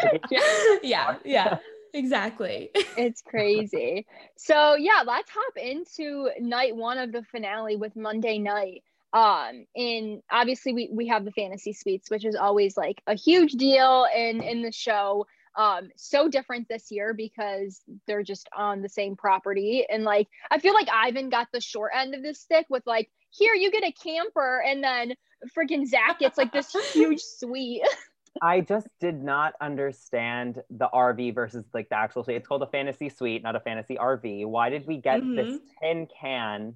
yeah, 0.83 1.17
yeah, 1.25 1.57
exactly. 1.93 2.69
it's 2.97 3.21
crazy. 3.21 4.05
So 4.37 4.75
yeah, 4.75 5.03
let's 5.05 5.29
hop 5.29 5.57
into 5.57 6.29
night 6.39 6.75
one 6.75 6.97
of 6.97 7.11
the 7.11 7.23
finale 7.23 7.75
with 7.75 7.95
Monday 7.95 8.37
night. 8.37 8.83
Um, 9.13 9.65
and 9.75 10.21
obviously 10.31 10.73
we 10.73 10.89
we 10.91 11.07
have 11.07 11.23
the 11.25 11.31
fantasy 11.31 11.73
suites, 11.73 12.09
which 12.09 12.25
is 12.25 12.35
always 12.35 12.75
like 12.77 13.01
a 13.07 13.15
huge 13.15 13.53
deal 13.53 14.07
in 14.15 14.41
in 14.41 14.61
the 14.63 14.71
show. 14.71 15.25
Um, 15.55 15.89
so 15.95 16.29
different 16.29 16.67
this 16.67 16.89
year 16.89 17.13
because 17.13 17.81
they're 18.07 18.23
just 18.23 18.49
on 18.57 18.81
the 18.81 18.89
same 18.89 19.15
property. 19.15 19.85
And 19.87 20.03
like 20.03 20.27
I 20.49 20.57
feel 20.57 20.73
like 20.73 20.87
Ivan 20.91 21.29
got 21.29 21.47
the 21.53 21.61
short 21.61 21.91
end 21.95 22.15
of 22.15 22.23
the 22.23 22.33
stick 22.33 22.65
with 22.69 22.81
like, 22.87 23.07
here 23.29 23.53
you 23.53 23.69
get 23.71 23.83
a 23.83 23.91
camper, 23.91 24.63
and 24.67 24.83
then 24.83 25.13
freaking 25.55 25.85
Zac 25.85 26.21
it's 26.21 26.37
like 26.39 26.51
this 26.51 26.71
huge 26.93 27.21
suite. 27.21 27.83
I 28.41 28.61
just 28.61 28.87
did 28.99 29.21
not 29.23 29.53
understand 29.61 30.63
the 30.71 30.89
RV 30.91 31.35
versus 31.35 31.65
like 31.71 31.89
the 31.89 31.95
actual 31.97 32.23
suite. 32.23 32.37
It's 32.37 32.47
called 32.47 32.63
a 32.63 32.67
fantasy 32.67 33.09
suite, 33.09 33.43
not 33.43 33.55
a 33.55 33.59
fantasy 33.59 33.95
RV. 33.95 34.47
Why 34.47 34.69
did 34.71 34.87
we 34.87 34.97
get 34.97 35.21
this 35.35 35.49
Mhm. 35.49 35.59
tin 35.81 36.07
can 36.19 36.75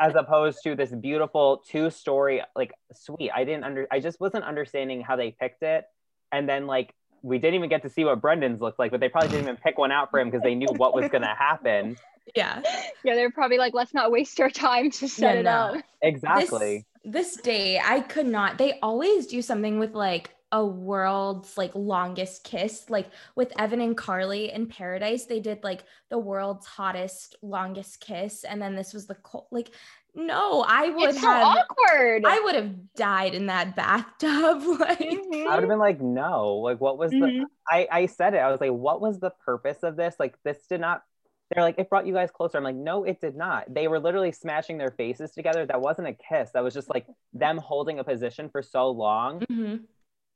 as 0.00 0.14
opposed 0.14 0.62
to 0.64 0.74
this 0.74 0.90
beautiful 0.90 1.62
two-story 1.68 2.42
like 2.54 2.72
suite? 2.92 3.30
I 3.34 3.44
didn't 3.44 3.64
under 3.64 3.86
I 3.90 4.00
just 4.00 4.20
wasn't 4.20 4.44
understanding 4.44 5.00
how 5.00 5.16
they 5.16 5.30
picked 5.38 5.62
it. 5.62 5.84
And 6.32 6.48
then 6.48 6.66
like 6.66 6.92
we 7.22 7.38
didn't 7.38 7.54
even 7.54 7.68
get 7.68 7.82
to 7.82 7.88
see 7.90 8.04
what 8.04 8.20
Brendan's 8.20 8.60
looked 8.60 8.78
like, 8.78 8.90
but 8.90 9.00
they 9.00 9.08
probably 9.08 9.30
didn't 9.30 9.44
even 9.44 9.56
pick 9.56 9.78
one 9.78 9.90
out 9.90 10.10
for 10.10 10.20
him 10.20 10.28
because 10.30 10.42
they 10.42 10.54
knew 10.54 10.68
what 10.76 10.94
was 10.94 11.08
gonna 11.10 11.34
happen. 11.34 11.96
yeah. 12.36 12.60
yeah, 13.04 13.14
they're 13.14 13.30
probably 13.30 13.58
like, 13.58 13.74
let's 13.74 13.94
not 13.94 14.10
waste 14.12 14.40
our 14.40 14.50
time 14.50 14.90
to 14.92 15.08
set 15.08 15.34
Yeah, 15.34 15.40
it 15.40 15.42
no. 15.44 15.50
up. 15.50 15.84
Exactly. 16.02 16.84
This, 17.04 17.34
this 17.34 17.42
day, 17.42 17.80
I 17.82 18.00
could 18.00 18.26
not. 18.26 18.58
They 18.58 18.78
always 18.80 19.26
do 19.26 19.42
something 19.42 19.78
with 19.78 19.94
like 19.94 20.30
a 20.52 20.64
world's 20.64 21.58
like 21.58 21.72
longest 21.74 22.44
kiss. 22.44 22.88
Like 22.88 23.08
with 23.34 23.52
Evan 23.58 23.80
and 23.80 23.96
Carly 23.96 24.52
in 24.52 24.66
Paradise, 24.66 25.24
they 25.26 25.40
did 25.40 25.62
like 25.64 25.84
the 26.10 26.18
world's 26.18 26.66
hottest, 26.66 27.36
longest 27.42 28.00
kiss, 28.00 28.44
and 28.44 28.60
then 28.62 28.74
this 28.74 28.94
was 28.94 29.06
the 29.06 29.16
cold. 29.16 29.46
Like, 29.50 29.70
no, 30.14 30.64
I 30.66 30.88
would 30.88 31.10
It's 31.10 31.20
so 31.20 31.26
have. 31.28 31.44
awkward. 31.58 32.22
I 32.26 32.40
would 32.44 32.54
have 32.54 32.94
died 32.94 33.34
in 33.34 33.46
that 33.46 33.76
bathtub. 33.76 34.62
like, 34.80 34.98
Mhm. 35.00 35.46
I 35.46 35.54
would 35.54 35.62
have 35.62 35.68
been 35.68 35.78
like, 35.78 36.00
no, 36.00 36.54
like 36.56 36.80
what 36.80 36.96
was 36.96 37.10
the 37.10 37.18
Mhm. 37.18 37.44
I, 37.70 37.88
I 37.90 38.06
said 38.06 38.34
it. 38.34 38.38
I 38.38 38.50
was 38.50 38.60
like, 38.60 38.70
what 38.70 39.00
was 39.00 39.18
the 39.18 39.30
purpose 39.44 39.82
of 39.82 39.96
this? 39.96 40.14
Like, 40.18 40.36
this 40.44 40.66
did 40.68 40.80
not. 40.80 41.02
They're 41.50 41.62
like, 41.62 41.78
it 41.78 41.88
brought 41.90 42.06
you 42.06 42.14
guys 42.14 42.30
closer. 42.30 42.58
I'm 42.58 42.64
like, 42.64 42.74
no, 42.76 43.04
it 43.04 43.20
did 43.20 43.36
not. 43.36 43.72
They 43.72 43.86
were 43.88 44.00
literally 44.00 44.32
smashing 44.32 44.78
their 44.78 44.90
faces 44.92 45.32
together. 45.32 45.66
That 45.66 45.80
wasn't 45.80 46.08
a 46.08 46.12
kiss. 46.12 46.50
That 46.52 46.64
was 46.64 46.74
just 46.74 46.88
like 46.88 47.06
them 47.32 47.58
holding 47.58 47.98
a 47.98 48.04
position 48.04 48.48
for 48.48 48.62
so 48.62 48.90
long 48.90 49.40
mhm. 49.40 49.82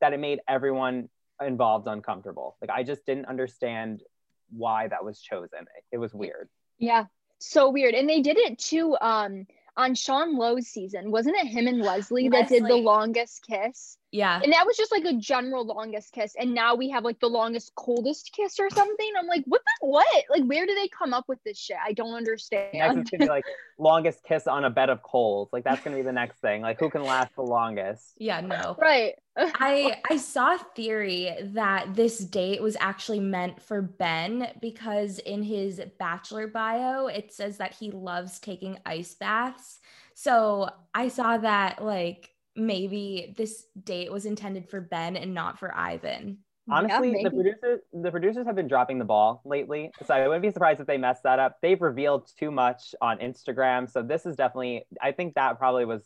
That 0.01 0.13
it 0.13 0.21
made 0.21 0.41
everyone 0.49 1.09
involved 1.41 1.87
uncomfortable. 1.87 2.57
Like, 2.61 2.71
I 2.71 2.83
just 2.83 3.05
didn't 3.07 3.27
understand 3.27 4.03
why 4.51 4.89
that 4.89 5.05
was 5.05 5.21
chosen. 5.21 5.67
It 5.93 5.99
was 5.99 6.13
weird. 6.13 6.49
Yeah, 6.79 7.05
so 7.39 7.71
weird. 7.71 7.95
And 7.95 8.09
they 8.09 8.21
did 8.21 8.37
it 8.37 8.59
too 8.59 8.97
um 9.01 9.47
on 9.77 9.95
Sean 9.95 10.37
Lowe's 10.37 10.67
season. 10.67 11.11
Wasn't 11.11 11.37
it 11.37 11.47
him 11.47 11.67
and 11.67 11.81
Leslie 11.81 12.29
that 12.31 12.49
did 12.49 12.65
the 12.65 12.77
longest 12.77 13.47
kiss? 13.47 13.97
Yeah. 14.13 14.41
And 14.43 14.53
that 14.53 14.67
was 14.67 14.77
just 14.77 14.91
like 14.91 15.05
a 15.05 15.15
general 15.15 15.65
longest 15.65 16.13
kiss. 16.13 16.35
And 16.39 16.53
now 16.53 16.75
we 16.75 16.91
have 16.91 17.05
like 17.05 17.21
the 17.21 17.29
longest 17.29 17.73
coldest 17.77 18.33
kiss 18.35 18.59
or 18.59 18.69
something. 18.71 19.13
I'm 19.19 19.27
like, 19.27 19.45
what 19.47 19.61
the 19.65 19.87
what? 19.87 20.25
Like 20.29 20.45
where 20.45 20.67
do 20.67 20.75
they 20.75 20.89
come 20.89 21.15
up 21.15 21.25
with 21.29 21.39
this 21.45 21.59
shit? 21.59 21.77
I 21.85 21.93
don't 21.93 22.11
Next 22.13 22.19
understand. 22.19 22.99
it's 22.99 23.11
gonna 23.11 23.25
be 23.25 23.29
like 23.29 23.45
longest 23.79 24.25
kiss 24.25 24.47
on 24.49 24.65
a 24.65 24.71
bed 24.71 24.91
of 24.91 25.03
coals. 25.03 25.49
Like 25.53 25.63
that's 25.63 25.83
gonna 25.83 25.97
be 25.97 26.03
the 26.03 26.13
next 26.13 26.41
thing. 26.41 26.63
Like 26.63 26.81
who 26.81 26.91
can 26.91 27.05
last 27.05 27.35
the 27.37 27.43
longest? 27.43 28.15
Yeah, 28.19 28.41
no. 28.41 28.77
right. 28.81 29.15
I 29.37 29.99
I 30.11 30.17
saw 30.17 30.57
a 30.57 30.67
theory 30.75 31.33
that 31.53 31.95
this 31.95 32.19
date 32.19 32.61
was 32.61 32.77
actually 32.81 33.21
meant 33.21 33.63
for 33.63 33.81
Ben 33.81 34.49
because 34.61 35.21
in 35.21 35.45
his 35.45 35.81
bachelor 36.01 36.49
bio 36.49 37.07
it 37.07 37.33
says 37.33 37.59
that 37.59 37.75
he 37.75 37.93
loves 37.93 38.41
taking 38.41 38.79
ice 38.85 39.15
baths. 39.15 39.79
So 40.15 40.69
I 40.93 41.09
saw 41.09 41.39
that 41.39 41.85
like 41.85 42.31
maybe 42.57 43.35
this 43.37 43.67
date 43.85 44.11
was 44.11 44.27
intended 44.27 44.69
for 44.69 44.81
Ben 44.81 45.17
and 45.17 45.35
not 45.35 45.59
for 45.59 45.75
Ivan. 45.75 46.39
Honestly, 46.71 47.13
Yeah, 47.17 47.29
the 47.29 47.31
producers 47.31 47.81
the 47.93 48.11
producers 48.11 48.47
have 48.47 48.55
been 48.55 48.69
dropping 48.69 48.99
the 48.99 49.05
ball 49.05 49.43
lately. 49.45 49.91
So 50.07 50.15
I 50.15 50.29
wouldn't 50.29 50.43
be 50.43 50.51
surprised 50.51 50.81
if 50.81 50.87
they 50.87 50.99
messed 50.99 51.25
that 51.25 51.39
up. 51.39 51.59
They've 51.63 51.81
revealed 51.81 52.31
too 52.39 52.51
much 52.51 52.95
on 53.01 53.19
Instagram. 53.19 53.91
So 53.91 54.03
this 54.03 54.27
is 54.27 54.37
definitely 54.37 54.87
I 55.03 55.13
think 55.13 55.35
that 55.35 55.59
probably 55.59 55.85
was 55.85 56.03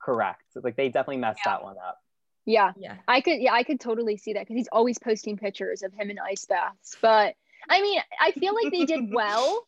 correct. 0.00 0.44
Like 0.54 0.76
they 0.76 0.88
definitely 0.88 1.18
messed 1.18 1.40
that 1.44 1.62
one 1.62 1.76
up. 1.76 1.98
Yeah. 2.46 2.72
Yeah. 2.76 2.96
I 3.08 3.20
could, 3.20 3.40
yeah, 3.40 3.52
I 3.52 3.64
could 3.64 3.80
totally 3.80 4.16
see 4.16 4.32
that 4.34 4.40
because 4.40 4.56
he's 4.56 4.68
always 4.70 4.98
posting 4.98 5.36
pictures 5.36 5.82
of 5.82 5.92
him 5.92 6.10
in 6.10 6.18
ice 6.18 6.46
baths. 6.46 6.96
But 7.02 7.34
I 7.68 7.82
mean, 7.82 8.00
I 8.20 8.30
feel 8.30 8.54
like 8.54 8.72
they 8.72 8.84
did 8.84 9.10
well, 9.12 9.66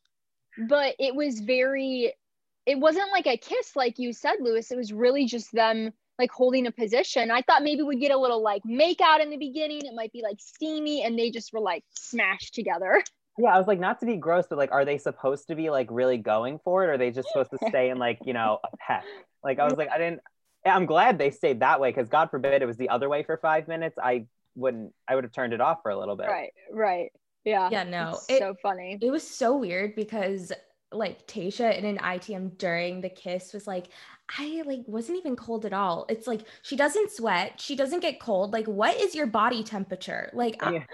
but 0.68 0.94
it 1.00 1.14
was 1.14 1.40
very, 1.40 2.14
it 2.66 2.78
wasn't 2.78 3.10
like 3.10 3.26
a 3.26 3.36
kiss, 3.36 3.74
like 3.74 3.98
you 3.98 4.12
said, 4.12 4.36
Louis. 4.40 4.70
It 4.70 4.76
was 4.76 4.92
really 4.92 5.26
just 5.26 5.52
them 5.52 5.92
like 6.18 6.30
holding 6.30 6.66
a 6.66 6.72
position. 6.72 7.30
I 7.30 7.42
thought 7.42 7.62
maybe 7.62 7.82
we'd 7.82 8.00
get 8.00 8.10
a 8.10 8.18
little 8.18 8.42
like 8.42 8.62
make 8.64 9.00
out 9.00 9.20
in 9.20 9.30
the 9.30 9.36
beginning. 9.36 9.84
It 9.84 9.94
might 9.94 10.12
be 10.12 10.22
like 10.22 10.38
steamy, 10.40 11.02
and 11.02 11.18
they 11.18 11.30
just 11.30 11.52
were 11.52 11.60
like 11.60 11.84
smashed 11.94 12.54
together. 12.54 13.02
Yeah, 13.40 13.54
I 13.54 13.58
was 13.58 13.68
like, 13.68 13.78
not 13.78 14.00
to 14.00 14.06
be 14.06 14.16
gross, 14.16 14.46
but 14.50 14.58
like, 14.58 14.72
are 14.72 14.84
they 14.84 14.98
supposed 14.98 15.46
to 15.46 15.54
be 15.54 15.70
like 15.70 15.86
really 15.90 16.16
going 16.16 16.58
for 16.64 16.82
it? 16.82 16.88
Or 16.88 16.92
are 16.94 16.98
they 16.98 17.12
just 17.12 17.28
supposed 17.28 17.52
to 17.52 17.58
stay 17.68 17.90
in 17.90 17.98
like, 17.98 18.18
you 18.26 18.32
know, 18.32 18.58
a 18.64 18.76
pet? 18.78 19.04
Like, 19.44 19.60
I 19.60 19.64
was 19.64 19.74
like, 19.74 19.90
I 19.90 19.98
didn't, 19.98 20.20
I'm 20.66 20.86
glad 20.86 21.18
they 21.18 21.30
stayed 21.30 21.60
that 21.60 21.80
way 21.80 21.90
because 21.90 22.08
God 22.08 22.30
forbid 22.30 22.62
it 22.62 22.66
was 22.66 22.76
the 22.76 22.88
other 22.88 23.08
way 23.08 23.22
for 23.22 23.36
five 23.36 23.68
minutes. 23.68 23.96
I 24.02 24.26
wouldn't, 24.56 24.92
I 25.06 25.14
would 25.14 25.22
have 25.22 25.32
turned 25.32 25.52
it 25.52 25.60
off 25.60 25.78
for 25.82 25.92
a 25.92 25.96
little 25.96 26.16
bit. 26.16 26.26
Right, 26.26 26.50
right. 26.72 27.12
Yeah. 27.44 27.68
Yeah, 27.70 27.84
no. 27.84 28.10
It's 28.14 28.26
It- 28.28 28.38
so 28.40 28.56
funny. 28.60 28.98
It 29.00 29.10
was 29.10 29.22
so 29.22 29.56
weird 29.56 29.94
because 29.94 30.50
like 30.92 31.26
Tayshia 31.26 31.76
in 31.76 31.84
an 31.84 31.98
ITM 31.98 32.56
during 32.58 33.00
the 33.00 33.08
kiss 33.08 33.52
was 33.52 33.66
like, 33.66 33.88
I 34.38 34.62
like 34.66 34.80
wasn't 34.86 35.18
even 35.18 35.36
cold 35.36 35.64
at 35.64 35.72
all. 35.72 36.06
It's 36.08 36.26
like 36.26 36.42
she 36.62 36.76
doesn't 36.76 37.10
sweat, 37.10 37.60
she 37.60 37.76
doesn't 37.76 38.00
get 38.00 38.20
cold. 38.20 38.52
Like, 38.52 38.66
what 38.66 38.96
is 38.96 39.14
your 39.14 39.26
body 39.26 39.62
temperature? 39.62 40.30
Like, 40.32 40.56
Yeah. 40.62 40.84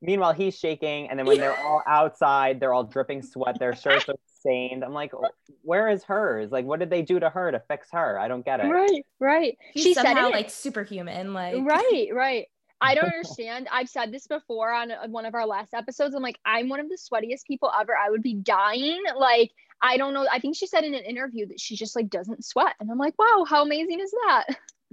Meanwhile, 0.00 0.34
he's 0.34 0.58
shaking, 0.58 1.08
and 1.08 1.18
then 1.18 1.24
when 1.24 1.38
they're 1.38 1.58
all 1.64 1.82
outside, 1.86 2.60
they're 2.60 2.74
all 2.74 2.84
dripping 2.84 3.22
sweat. 3.22 3.58
Their 3.58 3.74
shirts 3.74 4.06
are 4.08 4.16
stained. 4.38 4.84
I'm 4.84 4.92
like, 4.92 5.14
oh, 5.14 5.24
where 5.62 5.88
is 5.88 6.04
hers? 6.04 6.50
Like, 6.50 6.66
what 6.66 6.78
did 6.78 6.90
they 6.90 7.00
do 7.00 7.18
to 7.18 7.30
her 7.30 7.50
to 7.50 7.62
fix 7.68 7.88
her? 7.92 8.18
I 8.18 8.28
don't 8.28 8.44
get 8.44 8.60
it. 8.60 8.64
Right, 8.64 9.06
right. 9.18 9.56
she's 9.72 9.82
she 9.82 9.94
said 9.94 10.02
somehow 10.02 10.28
it. 10.28 10.32
like 10.32 10.50
superhuman. 10.50 11.32
Like, 11.32 11.56
right 11.62 12.08
right 12.12 12.46
i 12.84 12.94
don't 12.94 13.04
understand. 13.14 13.68
I've 13.70 13.88
said 13.88 14.12
this 14.12 14.26
before 14.26 14.72
on 14.72 14.90
uh, 14.90 15.06
one 15.08 15.26
of 15.26 15.34
our 15.34 15.46
last 15.46 15.74
episodes. 15.74 16.14
I'm 16.14 16.22
like 16.22 16.38
i'm 16.44 16.68
one 16.68 16.80
of 16.80 16.88
the 16.88 16.98
sweatiest 16.98 17.46
people 17.46 17.70
ever. 17.78 17.96
I 17.96 18.10
would 18.10 18.22
be 18.22 18.34
dying. 18.34 19.02
Like 19.16 19.52
i 19.82 19.96
don't 19.96 20.14
know. 20.14 20.26
I 20.30 20.38
think 20.38 20.56
she 20.56 20.66
said 20.66 20.84
in 20.84 20.94
an 20.94 21.04
interview 21.04 21.46
that 21.46 21.60
she 21.60 21.76
just 21.76 21.96
like 21.96 22.08
doesn't 22.08 22.44
sweat. 22.44 22.74
And 22.80 22.90
i'm 22.90 22.98
like 22.98 23.18
wow 23.18 23.44
how 23.48 23.62
amazing 23.62 24.00
is 24.00 24.12
that? 24.26 24.44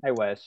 I 0.05 0.11
wish. 0.11 0.41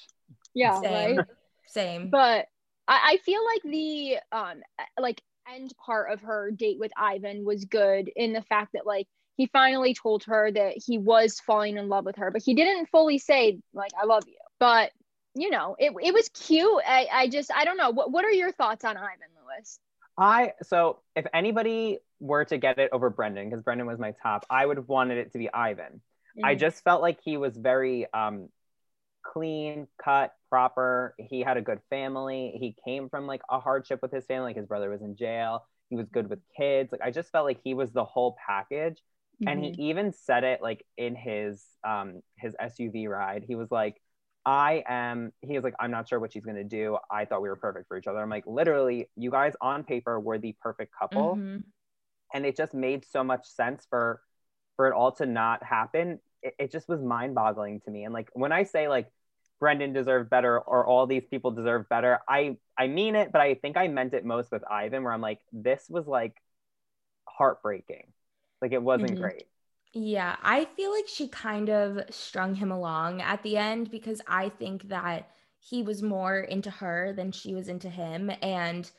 yeah 0.55 0.81
Same. 0.81 1.17
right? 1.17 1.27
Same. 1.67 2.11
but 2.11 2.47
I, 2.87 3.13
I 3.13 3.17
feel 3.25 3.45
like 3.45 3.63
the 3.65 4.17
um 4.33 4.61
like 4.99 5.23
end 5.53 5.73
part 5.85 6.11
of 6.11 6.23
her 6.23 6.51
date 6.51 6.79
with 6.79 6.93
ivan 6.97 7.45
was 7.45 7.65
good 7.67 8.11
in 8.17 8.33
the 8.33 8.43
fact 8.43 8.73
that 8.73 8.87
like 8.87 9.07
he 9.37 9.47
finally 9.47 9.95
told 9.95 10.25
her 10.25 10.51
that 10.51 10.75
he 10.77 10.97
was 10.97 11.41
falling 11.41 11.77
in 11.77 11.89
love 11.89 12.05
with 12.05 12.17
her 12.17 12.31
but 12.31 12.43
he 12.43 12.55
didn't 12.55 12.87
fully 12.87 13.19
say 13.19 13.59
like 13.75 13.91
i 14.01 14.07
love 14.07 14.25
you. 14.27 14.39
But 14.61 14.93
you 15.35 15.51
know 15.51 15.77
it, 15.79 15.93
it 16.03 16.15
was 16.15 16.29
cute. 16.31 16.83
I, 16.87 17.07
I 17.13 17.29
just 17.29 17.51
i 17.55 17.65
don't 17.65 17.77
know. 17.77 17.91
What, 17.91 18.11
what 18.13 18.25
are 18.25 18.33
your 18.33 18.53
thoughts 18.53 18.85
on 18.85 18.97
ivan 18.97 19.29
louis? 19.37 19.79
I 20.17 20.53
so 20.63 21.01
if 21.17 21.27
anybody 21.35 21.99
were 22.21 22.45
to 22.47 22.59
get 22.59 22.79
it 22.79 22.91
over 22.93 23.11
Brendan, 23.11 23.49
because 23.51 23.63
Brendan 23.65 23.87
was 23.87 23.99
my 23.99 24.13
top, 24.23 24.47
I 24.49 24.65
would 24.65 24.77
have 24.77 24.89
wanted 24.89 25.19
it 25.19 25.33
to 25.33 25.39
be 25.39 25.53
Ivan. 25.53 26.01
I 26.43 26.55
Mhm. 26.55 26.55
just 26.55 26.83
felt 26.85 27.03
like 27.03 27.19
he 27.25 27.37
was 27.37 27.57
very 27.57 28.07
um 28.13 28.49
clean 29.25 29.89
cut 30.03 30.35
proper. 30.51 31.15
He 31.19 31.41
had 31.43 31.57
a 31.59 31.63
good 31.63 31.81
family. 31.91 32.55
He 32.61 32.77
came 32.85 33.09
from 33.11 33.27
like 33.27 33.43
a 33.51 33.61
hardship 33.61 34.01
with 34.03 34.13
his 34.13 34.27
family. 34.27 34.51
Like 34.51 34.57
his 34.57 34.67
brother 34.67 34.91
was 34.91 35.03
in 35.03 35.17
jail. 35.17 35.67
He 35.91 35.97
was 35.97 36.09
good 36.11 36.31
with 36.31 36.41
kids. 36.57 36.93
Like 36.93 37.03
i 37.03 37.11
just 37.11 37.33
felt 37.33 37.47
like 37.47 37.61
he 37.65 37.75
was 37.75 37.93
the 37.93 38.05
whole 38.05 38.37
package. 38.47 39.03
And 39.47 39.61
he 39.61 39.69
Mhm. 39.69 39.79
even 39.79 40.13
said 40.13 40.45
it 40.45 40.63
like 40.63 40.85
in 40.99 41.17
his 41.17 41.65
um 41.87 42.23
his 42.39 42.55
suv 42.61 43.09
ride. 43.09 43.45
He 43.47 43.57
was 43.57 43.71
like 43.71 44.01
I 44.47 44.85
am, 44.87 45.33
he 45.43 45.55
was 45.55 45.65
like, 45.65 45.75
I'm 45.81 45.91
not 45.91 46.09
sure 46.09 46.21
what 46.21 46.33
she's 46.33 46.45
going 46.45 46.57
to 46.57 46.65
do. 46.65 46.99
I 47.11 47.25
thought 47.25 47.43
we 47.43 47.49
were 47.49 47.57
perfect 47.57 47.89
for 47.89 47.97
each 47.97 48.07
other. 48.07 48.19
I'm 48.21 48.31
like, 48.31 48.47
literally, 48.47 49.09
you 49.17 49.31
guys 49.31 49.55
on 49.61 49.85
paper 49.85 50.21
were 50.21 50.39
the 50.39 50.55
perfect 50.61 50.93
couple. 50.99 51.43
Mhm. 51.45 51.65
And 52.35 52.47
it 52.47 52.57
just 52.57 52.75
made 52.75 53.05
so 53.05 53.25
much 53.25 53.47
sense 53.47 53.87
for, 53.89 54.21
for 54.77 54.89
it 54.89 54.95
all 54.95 55.13
to 55.13 55.27
not 55.27 55.63
happen. 55.63 56.21
It, 56.43 56.55
it 56.59 56.73
just 56.73 56.89
was 56.89 57.01
mind 57.01 57.35
boggling 57.35 57.81
to 57.83 57.91
me. 57.91 58.05
And 58.05 58.15
like, 58.15 58.29
when 58.33 58.53
I 58.53 58.65
say 58.65 58.89
like, 58.89 59.11
Brendan 59.61 59.93
deserved 59.93 60.31
better 60.31 60.59
or 60.59 60.87
all 60.87 61.07
these 61.07 61.25
people 61.31 61.51
deserve 61.53 61.89
better, 61.89 62.21
I, 62.29 62.57
I 62.79 62.89
mean 62.89 63.15
it, 63.17 63.33
but 63.33 63.41
I 63.41 63.55
think 63.55 63.77
I 63.77 63.89
meant 63.89 64.15
it 64.15 64.25
most 64.25 64.51
with 64.53 64.65
Ivan, 64.71 65.05
where 65.05 65.13
I'm 65.13 65.21
like, 65.21 65.41
this 65.53 65.87
was 65.89 66.07
like 66.07 66.37
heartbreaking. 67.29 68.13
Like, 68.63 68.73
it 68.73 68.83
wasn't 68.83 69.17
Mhm. 69.17 69.19
great. 69.19 69.47
Yeah, 69.95 70.37
I 70.43 70.65
feel 70.77 70.91
like 70.93 71.07
she 71.07 71.29
kind 71.29 71.69
of 71.71 72.01
strung 72.13 72.55
him 72.57 72.73
along 72.73 73.23
at 73.23 73.43
the 73.43 73.57
end 73.57 73.91
because 73.91 74.21
I 74.27 74.49
think 74.49 74.89
that 74.89 75.31
he 75.61 75.83
was 75.83 76.03
more 76.03 76.39
into 76.41 76.71
her 76.71 77.13
than 77.13 77.31
she 77.33 77.55
was 77.55 77.69
into 77.69 77.89
him. 77.89 78.31
And 78.43 78.91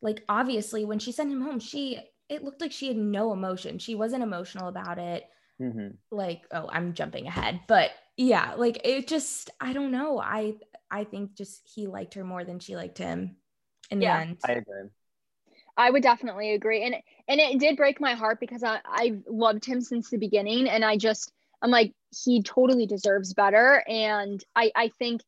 like 0.00 0.22
obviously 0.28 0.84
when 0.84 0.98
she 1.00 1.10
sent 1.12 1.32
him 1.32 1.40
home, 1.42 1.58
she 1.58 1.98
it 2.28 2.44
looked 2.44 2.60
like 2.60 2.72
she 2.72 2.88
had 2.88 2.96
no 2.96 3.32
emotion. 3.32 3.78
She 3.78 3.94
wasn't 3.96 4.22
emotional 4.22 4.68
about 4.68 4.98
it. 4.98 5.24
hmm 5.58 5.96
Like, 6.10 6.46
oh, 6.52 6.68
I'm 6.72 6.94
jumping 6.94 7.26
ahead. 7.28 7.62
But 7.68 7.92
yeah, 8.16 8.54
like 8.56 8.80
it 8.84 9.08
just 9.08 9.50
I 9.60 9.72
don't 9.74 9.92
know. 9.92 10.20
I 10.20 10.56
I 10.90 11.04
think 11.04 11.34
just 11.34 11.62
he 11.74 11.86
liked 11.88 12.14
her 12.14 12.24
more 12.24 12.44
than 12.44 12.60
she 12.60 12.76
liked 12.76 12.98
him 12.98 13.36
in 13.90 13.98
Yeah. 13.98 14.08
the 14.08 14.12
end. 14.12 14.38
I 14.44 14.52
agree. 14.52 14.90
I 15.76 15.90
would 15.90 16.02
definitely 16.02 16.52
agree. 16.52 16.84
And 16.84 16.96
and 17.28 17.40
it 17.40 17.58
did 17.58 17.76
break 17.76 18.00
my 18.00 18.14
heart 18.14 18.40
because 18.40 18.62
I, 18.62 18.80
I've 18.84 19.22
loved 19.28 19.64
him 19.64 19.80
since 19.80 20.10
the 20.10 20.18
beginning. 20.18 20.68
And 20.68 20.84
I 20.84 20.96
just 20.96 21.32
I'm 21.62 21.70
like, 21.70 21.92
he 22.24 22.42
totally 22.42 22.86
deserves 22.86 23.34
better. 23.34 23.82
And 23.88 24.42
I 24.54 24.70
I 24.74 24.88
think 24.98 25.22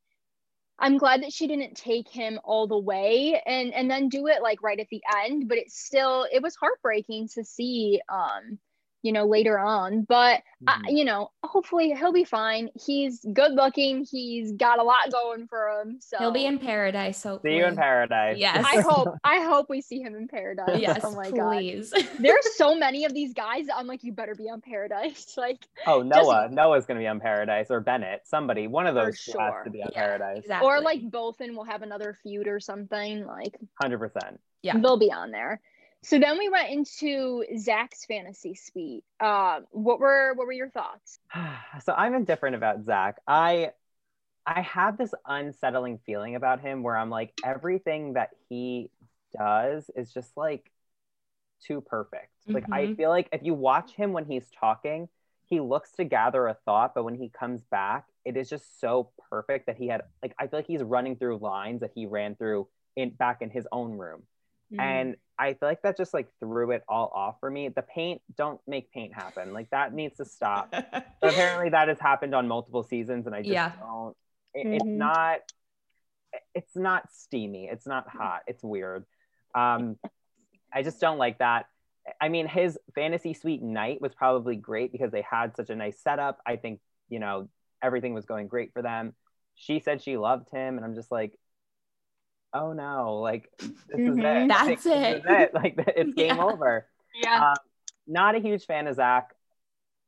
I'm 0.78 0.98
glad 0.98 1.22
that 1.22 1.32
she 1.32 1.46
didn't 1.46 1.74
take 1.74 2.08
him 2.08 2.38
all 2.44 2.66
the 2.66 2.78
way 2.78 3.40
and 3.46 3.72
and 3.72 3.90
then 3.90 4.08
do 4.08 4.26
it 4.26 4.42
like 4.42 4.62
right 4.62 4.78
at 4.78 4.88
the 4.90 5.02
end. 5.24 5.48
But 5.48 5.58
it's 5.58 5.78
still 5.78 6.26
it 6.30 6.42
was 6.42 6.54
heartbreaking 6.56 7.28
to 7.34 7.44
see 7.44 8.00
um, 8.08 8.58
you 9.06 9.12
know, 9.12 9.24
later 9.24 9.58
on. 9.58 10.02
But 10.02 10.42
Mhm. 10.62 10.68
I, 10.68 10.80
you 10.88 11.04
know, 11.04 11.30
hopefully 11.44 11.92
he'll 11.92 12.12
be 12.12 12.24
fine. 12.24 12.70
He's 12.74 13.24
good 13.32 13.52
looking. 13.52 14.04
He's 14.10 14.52
got 14.52 14.78
a 14.78 14.82
lot 14.82 15.10
going 15.12 15.46
for 15.46 15.68
him. 15.80 15.98
So 16.00 16.16
He'll 16.18 16.32
be 16.32 16.46
in 16.46 16.58
paradise, 16.58 17.18
so 17.18 17.38
See 17.44 17.56
you 17.56 17.66
in 17.66 17.76
paradise. 17.76 18.38
Yes. 18.38 18.64
I 18.66 18.80
hope 18.80 19.08
I 19.24 19.44
hope 19.44 19.66
we 19.68 19.80
see 19.80 20.00
him 20.00 20.14
in 20.16 20.26
paradise. 20.28 20.80
Yes, 20.80 21.00
oh 21.04 21.14
my 21.14 21.30
god. 21.30 21.62
There's 22.18 22.56
so 22.56 22.74
many 22.74 23.04
of 23.04 23.14
these 23.14 23.32
guys 23.32 23.66
I'm 23.74 23.86
like, 23.86 24.02
you 24.02 24.12
better 24.12 24.34
be 24.34 24.48
on 24.50 24.60
paradise. 24.60 25.34
Like 25.46 25.66
Oh, 25.86 26.02
Noah. 26.02 26.48
Noah's 26.50 26.86
going 26.86 26.96
to 26.98 27.02
be 27.02 27.06
on 27.06 27.20
Paradise 27.20 27.66
or 27.70 27.80
Bennett. 27.80 28.22
Somebody. 28.24 28.66
One 28.66 28.86
of 28.86 28.94
those 28.94 29.22
two 29.22 29.38
has 29.38 29.52
to 29.64 29.70
be 29.70 29.82
on 29.82 29.90
Yeah, 29.92 30.00
Paradise. 30.06 30.38
exactly. 30.38 30.66
or 30.66 30.80
like 30.80 31.02
both 31.10 31.40
and 31.40 31.54
we'll 31.54 31.66
have 31.66 31.82
another 31.82 32.16
feud 32.22 32.48
or 32.48 32.58
something. 32.58 33.24
Like 33.26 33.54
100%. 33.82 34.38
Yeah. 34.62 34.78
they'll 34.78 34.96
be 34.98 35.12
on 35.12 35.30
there. 35.30 35.60
So 36.06 36.20
then 36.20 36.38
we 36.38 36.48
went 36.48 36.70
into 36.70 37.44
Zac's 37.58 38.04
fantasy 38.04 38.54
suite. 38.54 39.02
Uh, 39.18 39.60
what 39.72 39.98
were 39.98 40.34
what 40.34 40.46
were 40.46 40.52
your 40.52 40.70
thoughts? 40.70 41.18
so 41.84 41.92
I'm 41.92 42.14
indifferent 42.14 42.54
about 42.54 42.84
Zac. 42.84 43.16
I 43.26 43.72
I 44.46 44.60
have 44.60 44.96
this 44.96 45.12
unsettling 45.26 45.98
feeling 46.06 46.36
about 46.36 46.60
him 46.60 46.84
where 46.84 46.96
I'm 46.96 47.10
like 47.10 47.32
everything 47.44 48.12
that 48.12 48.30
he 48.48 48.90
does 49.36 49.90
is 49.96 50.12
just 50.12 50.36
like 50.36 50.70
too 51.66 51.80
perfect. 51.80 52.30
Like 52.46 52.66
I 52.70 52.82
Mhm. 52.82 52.96
feel 52.96 53.10
like 53.10 53.28
if 53.32 53.42
you 53.42 53.54
watch 53.54 53.92
him 53.92 54.12
when 54.12 54.26
he's 54.26 54.48
talking, 54.60 55.08
he 55.46 55.58
looks 55.58 55.90
to 55.92 56.04
gather 56.04 56.46
a 56.46 56.54
thought, 56.54 56.94
but 56.94 57.02
when 57.02 57.16
he 57.16 57.30
comes 57.30 57.62
back, 57.64 58.06
it 58.24 58.36
is 58.36 58.48
just 58.48 58.78
so 58.80 59.10
perfect 59.28 59.66
that 59.66 59.76
he 59.76 59.88
had 59.88 60.02
like 60.22 60.34
I 60.38 60.46
feel 60.46 60.60
like 60.60 60.68
he's 60.68 60.84
running 60.84 61.16
through 61.16 61.38
lines 61.38 61.80
that 61.80 61.90
he 61.96 62.06
ran 62.06 62.36
through 62.36 62.68
in 62.94 63.10
back 63.10 63.42
in 63.42 63.50
his 63.50 63.66
own 63.72 63.98
room. 63.98 64.22
Mm-hmm. 64.72 64.80
and 64.80 65.16
I 65.38 65.52
feel 65.54 65.68
like 65.68 65.82
that 65.82 65.96
just 65.96 66.14
like 66.14 66.28
threw 66.40 66.70
it 66.70 66.82
all 66.88 67.12
off 67.14 67.36
for 67.40 67.50
me. 67.50 67.68
The 67.68 67.82
paint, 67.82 68.22
don't 68.36 68.60
make 68.66 68.90
paint 68.92 69.14
happen. 69.14 69.52
Like 69.52 69.70
that 69.70 69.92
needs 69.92 70.16
to 70.18 70.24
stop. 70.24 70.72
But 71.18 71.30
apparently 71.30 71.70
that 71.70 71.88
has 71.88 71.98
happened 71.98 72.34
on 72.34 72.46
multiple 72.46 72.82
seasons, 72.82 73.26
and 73.26 73.34
I 73.34 73.38
just 73.40 73.50
Yeah. 73.52 73.72
don't. 73.80 74.14
It, 74.54 74.66
It's 74.66 74.84
Mhm. 74.84 74.96
not. 74.96 75.38
It's 76.54 76.76
not 76.76 77.10
steamy. 77.12 77.66
It's 77.66 77.86
not 77.86 78.06
hot. 78.08 78.42
It's 78.46 78.62
weird. 78.62 79.06
Um, 79.54 79.98
I 80.72 80.82
just 80.82 81.00
don't 81.00 81.16
like 81.16 81.38
that. 81.38 81.66
I 82.20 82.28
mean, 82.28 82.46
his 82.46 82.78
fantasy 82.94 83.32
suite 83.32 83.62
night 83.62 84.00
was 84.00 84.14
probably 84.14 84.56
great 84.56 84.92
because 84.92 85.10
they 85.10 85.22
had 85.22 85.56
such 85.56 85.70
a 85.70 85.74
nice 85.74 85.98
setup. 86.00 86.38
I 86.46 86.56
think 86.56 86.80
you 87.08 87.18
know 87.18 87.48
everything 87.82 88.12
was 88.12 88.26
going 88.26 88.46
great 88.48 88.72
for 88.74 88.82
them. 88.82 89.14
She 89.54 89.80
said 89.80 90.02
she 90.02 90.16
loved 90.18 90.50
him, 90.50 90.76
and 90.76 90.84
I'm 90.84 90.94
just 90.94 91.10
like, 91.10 91.38
oh 92.52 92.72
no, 92.72 93.18
like 93.20 93.48
this 93.58 94.00
is 94.00 94.16
Mhm. 94.16 94.44
it. 94.44 94.48
That's 94.48 94.66
Like, 94.68 94.82
this 94.82 94.86
is 94.86 94.92
it. 94.92 95.22
it. 95.26 95.54
Like 95.54 95.74
it's 95.96 96.14
game 96.16 96.36
Yeah. 96.36 96.44
over. 96.44 96.88
yeah. 97.14 97.50
Um, 97.50 97.56
not 98.06 98.34
a 98.34 98.38
huge 98.38 98.66
fan 98.66 98.86
of 98.86 98.94
Zac. 98.96 99.34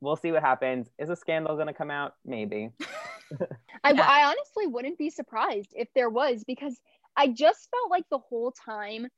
We'll 0.00 0.16
see 0.16 0.30
what 0.30 0.42
happens. 0.42 0.88
Is 0.98 1.10
a 1.10 1.16
scandal 1.16 1.56
going 1.56 1.66
to 1.66 1.72
come 1.74 1.90
out? 1.90 2.14
Maybe. 2.24 2.70
I, 3.84 3.92
Yeah. 3.92 4.06
I 4.06 4.24
honestly 4.26 4.66
wouldn't 4.66 4.96
be 4.98 5.10
surprised 5.10 5.72
if 5.74 5.88
there 5.94 6.08
was 6.10 6.44
because 6.46 6.78
I 7.16 7.28
just 7.28 7.68
felt 7.70 7.90
like 7.90 8.04
the 8.10 8.18
whole 8.18 8.52
time, 8.52 9.08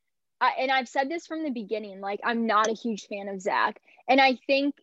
I, 0.41 0.53
and 0.59 0.71
I've 0.71 0.89
said 0.89 1.07
this 1.09 1.27
from 1.27 1.43
the 1.43 1.51
beginning, 1.51 2.01
like 2.01 2.19
I'm 2.23 2.47
not 2.47 2.67
a 2.67 2.73
huge 2.73 3.05
fan 3.07 3.27
of 3.27 3.39
Zac. 3.41 3.79
And 4.09 4.19
I 4.19 4.37
think 4.47 4.73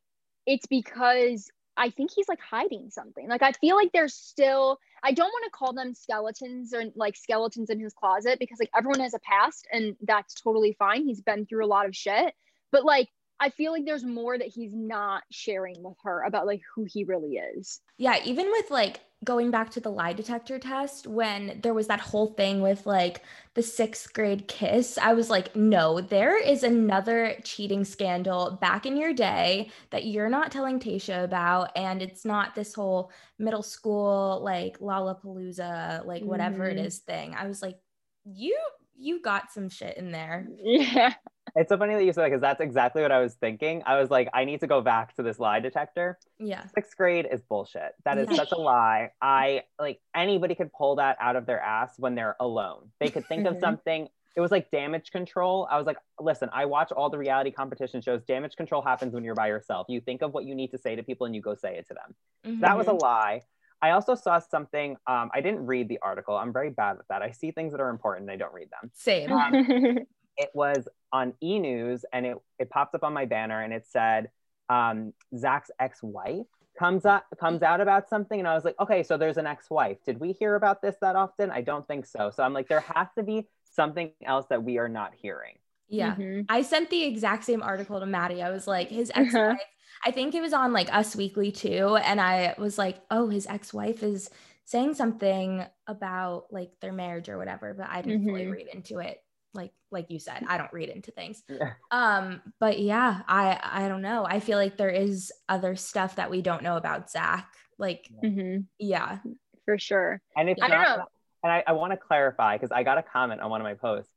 it's 0.47 0.67
because 0.67 1.51
I 1.79 1.91
think 1.91 2.11
he's 2.15 2.29
like 2.29 2.41
hiding 2.41 2.91
something. 2.91 3.29
Like 3.29 3.43
I 3.43 3.53
feel 3.53 3.77
like 3.77 3.91
there's 3.93 4.15
still, 4.15 4.79
I 5.03 5.13
don't 5.13 5.29
want 5.29 5.45
to 5.45 5.51
call 5.51 5.73
them 5.73 5.95
skeletons 5.95 6.75
or 6.75 6.85
like 6.97 7.17
skeletons 7.17 7.71
in 7.71 7.79
his 7.81 7.95
closet 7.95 8.39
because 8.39 8.59
like 8.59 8.71
everyone 8.77 9.01
has 9.01 9.15
a 9.15 9.21
past 9.21 9.67
and 9.73 9.97
that's 10.03 10.35
totally 10.35 10.75
fine. 10.79 11.07
He's 11.07 11.21
been 11.21 11.47
through 11.47 11.65
a 11.65 11.67
lot 11.69 11.87
of 11.87 11.97
shit. 11.97 12.35
But 12.73 12.85
like, 12.85 13.09
I 13.41 13.51
feel 13.51 13.71
like 13.71 13.85
there's 13.87 14.05
more 14.05 14.37
that 14.37 14.49
he's 14.49 14.75
not 14.75 15.23
sharing 15.31 15.81
with 15.83 15.97
her 16.03 16.25
about 16.25 16.47
like 16.47 16.61
who 16.75 16.85
he 16.85 17.05
really 17.05 17.37
is. 17.37 17.81
Yeah, 17.97 18.17
even 18.25 18.51
with 18.51 18.71
like 18.71 19.01
going 19.25 19.51
back 19.51 19.71
to 19.71 19.81
the 19.81 19.91
lie 19.91 20.13
detector 20.13 20.59
test, 20.59 21.07
when 21.07 21.59
there 21.63 21.75
was 21.75 21.89
that 21.89 22.01
whole 22.01 22.29
thing 22.35 22.63
with 22.63 22.87
like 22.87 23.23
the 23.55 23.63
sixth 23.63 24.13
grade 24.13 24.47
kiss, 24.47 24.97
I 24.97 25.15
was 25.15 25.29
like, 25.29 25.57
no, 25.57 26.01
there 26.01 26.39
is 26.41 26.63
another 26.63 27.35
cheating 27.43 27.85
scandal 27.85 28.59
back 28.61 28.87
in 28.87 28.97
your 28.97 29.13
day 29.13 29.71
that 29.91 30.07
you're 30.07 30.31
not 30.31 30.53
telling 30.53 30.79
Tayshia 30.79 31.25
about. 31.25 31.71
And 31.77 32.01
it's 32.01 32.25
not 32.25 32.55
this 32.55 32.75
whole 32.75 33.11
middle 33.39 33.63
school, 33.65 34.41
like 34.45 34.79
Lollapalooza, 34.79 36.07
like 36.07 36.25
whatever 36.25 36.67
it 36.67 36.79
Mhm. 36.79 36.87
is 36.87 36.99
thing. 37.01 37.35
I 37.35 37.49
was 37.49 37.61
like, 37.61 37.79
you, 38.25 38.57
you 38.97 39.21
got 39.21 39.51
some 39.53 39.69
shit 39.69 39.97
in 39.97 40.13
there. 40.13 40.47
Yeah. 40.63 41.15
It's 41.57 41.69
so 41.69 41.77
funny 41.79 41.95
that 41.95 42.05
you 42.05 42.13
said 42.13 42.23
that 42.23 42.29
because 42.29 42.41
that's 42.41 42.61
exactly 42.61 43.03
what 43.03 43.13
I 43.13 43.21
was 43.21 43.35
thinking. 43.35 43.83
I 43.87 43.99
was 44.01 44.11
like, 44.11 44.29
I 44.35 44.45
need 44.45 44.61
to 44.61 44.67
go 44.67 44.81
back 44.81 45.15
to 45.17 45.23
this 45.23 45.39
lie 45.39 45.61
detector. 45.61 46.19
Yeah. 46.39 46.65
Sixth 46.75 46.97
grade 46.97 47.27
is 47.31 47.43
bullshit. 47.43 47.95
That 48.05 48.19
is 48.19 48.29
Yeah. 48.31 48.37
such 48.37 48.53
a 48.53 48.59
lie. 48.59 49.11
I 49.21 49.65
like 49.79 50.01
anybody 50.15 50.55
could 50.55 50.73
pull 50.73 50.97
that 50.97 51.17
out 51.21 51.37
of 51.37 51.47
their 51.47 51.61
ass 51.61 51.99
when 51.99 52.15
they're 52.15 52.37
alone. 52.41 52.91
They 53.01 53.09
could 53.11 53.27
think 53.27 53.47
of 53.47 53.57
Mhm. 53.57 53.61
something. 53.61 54.09
It 54.37 54.41
was 54.41 54.51
like 54.53 54.71
damage 54.71 55.11
control. 55.11 55.67
I 55.71 55.79
was 55.79 55.87
like, 55.87 55.97
listen, 56.21 56.49
I 56.53 56.67
watch 56.67 56.93
all 56.93 57.11
the 57.11 57.19
reality 57.19 57.51
competition 57.51 58.01
shows. 58.01 58.23
Damage 58.25 58.55
control 58.57 58.83
happens 58.83 59.13
when 59.13 59.25
you're 59.25 59.35
by 59.35 59.49
yourself. 59.49 59.87
You 59.89 60.01
think 60.01 60.23
of 60.23 60.33
what 60.33 60.45
you 60.45 60.55
need 60.55 60.71
to 60.71 60.79
say 60.79 60.95
to 60.95 61.03
people 61.03 61.27
and 61.27 61.35
you 61.35 61.41
go 61.43 61.55
say 61.55 61.77
it 61.77 61.89
to 61.89 61.95
them. 61.95 62.61
That 62.61 62.77
was 62.77 62.87
a 62.87 62.93
lie. 62.93 63.43
I 63.83 63.91
also 63.91 64.15
saw 64.17 64.39
something. 64.41 64.97
Um, 65.07 65.31
I 65.35 65.41
didn't 65.41 65.65
read 65.67 65.89
the 65.89 65.99
article. 66.03 66.37
I'm 66.37 66.53
very 66.53 66.71
bad 66.71 66.99
at 66.99 67.09
that. 67.09 67.23
I 67.23 67.31
see 67.31 67.51
things 67.53 67.73
that 67.73 67.81
are 67.81 67.91
important 67.91 68.25
and 68.25 68.31
I 68.33 68.37
don't 68.37 68.53
read 68.53 68.69
them. 68.71 68.91
Same. 68.93 69.31
It 70.39 70.51
was 70.55 70.89
on 71.13 71.35
E 71.43 71.59
News 71.59 72.05
and 72.13 72.25
it, 72.25 72.37
it 72.59 72.71
popped 72.71 72.95
up 72.95 73.03
on 73.05 73.13
my 73.13 73.27
banner 73.27 73.61
and 73.63 73.73
it 73.73 73.87
said 73.87 74.31
um, 74.69 75.13
Zac's 75.37 75.71
ex-wife 75.81 76.47
comes 76.79 77.05
up 77.05 77.25
comes 77.41 77.63
out 77.63 77.81
about 77.81 78.09
something 78.09 78.39
and 78.39 78.47
I 78.47 78.55
was 78.55 78.65
like, 78.65 78.77
okay, 78.79 79.03
so 79.03 79.17
there's 79.19 79.37
an 79.37 79.47
ex-wife. 79.47 79.99
Did 80.07 80.21
we 80.21 80.33
hear 80.33 80.55
about 80.55 80.81
this 80.81 80.95
that 81.01 81.17
often? 81.17 81.51
I 81.51 81.61
don't 81.61 81.87
think 81.89 82.07
so. 82.07 82.31
So 82.35 82.43
I'm 82.45 82.53
like, 82.53 82.69
there 82.69 82.85
has 82.95 83.09
to 83.17 83.25
be 83.25 83.49
something 83.65 84.13
else 84.25 84.47
that 84.51 84.63
we 84.63 84.79
are 84.79 84.89
not 84.89 85.13
hearing. 85.15 85.57
Yeah. 85.89 86.15
Mhm. 86.15 86.47
I 86.49 86.63
sent 86.63 86.91
the 86.91 87.03
exact 87.03 87.45
same 87.45 87.63
article 87.63 87.99
to 87.99 88.07
Maddie. 88.07 88.43
I 88.43 88.51
was 88.51 88.67
like, 88.69 88.91
his 88.91 89.11
ex 89.15 89.35
wife, 89.35 89.59
I 90.05 90.11
think 90.13 90.35
it 90.35 90.41
was 90.41 90.53
on 90.53 90.73
like 90.73 90.95
Us 90.95 91.17
Weekly 91.17 91.51
too. 91.51 91.97
And 91.97 92.21
I 92.21 92.55
was 92.59 92.79
like, 92.79 93.01
oh, 93.11 93.29
his 93.29 93.47
ex 93.47 93.73
wife 93.75 94.03
is 94.05 94.31
saying 94.67 94.95
something 94.95 95.65
about 95.87 96.45
like 96.53 96.71
their 96.81 96.93
marriage 96.93 97.29
or 97.31 97.39
whatever, 97.39 97.73
but 97.75 97.89
I 97.89 98.03
didn't 98.03 98.25
fully 98.29 98.45
Mhm. 98.45 98.53
read 98.53 98.67
into 98.69 98.99
it. 98.99 99.23
Like, 99.55 99.73
like 99.91 100.07
you 100.11 100.19
said, 100.19 100.45
I 100.47 100.59
don't 100.59 100.73
read 100.73 100.89
into 100.91 101.11
things. 101.11 101.43
Yeah. 101.49 101.73
Um, 101.91 102.43
but 102.61 102.79
yeah, 102.79 103.23
I 103.27 103.59
I 103.63 103.89
don't 103.89 104.03
know. 104.03 104.25
I 104.25 104.41
feel 104.41 104.59
like 104.59 104.77
there 104.77 104.91
is 104.91 105.33
other 105.49 105.75
stuff 105.77 106.17
that 106.17 106.31
we 106.31 106.43
don't 106.43 106.63
know 106.63 106.77
about 106.77 107.11
Zac. 107.11 107.49
Like, 107.79 108.09
Mhm. 108.23 108.67
yeah. 108.79 109.19
For 109.65 109.79
sure. 109.79 110.21
And 110.37 110.49
it's 110.49 110.61
I 110.63 110.69
don't 110.69 110.83
not, 110.83 110.99
know. 110.99 111.05
and 111.45 111.53
I, 111.53 111.65
I 111.67 111.73
want 111.73 111.93
to 111.93 111.97
clarify 111.97 112.57
because 112.57 112.73
I 112.73 112.83
got 112.83 112.99
a 112.99 113.03
comment 113.03 113.41
on 113.41 113.51
one 113.51 113.61
of 113.61 113.65
my 113.65 113.75
posts. 113.75 114.13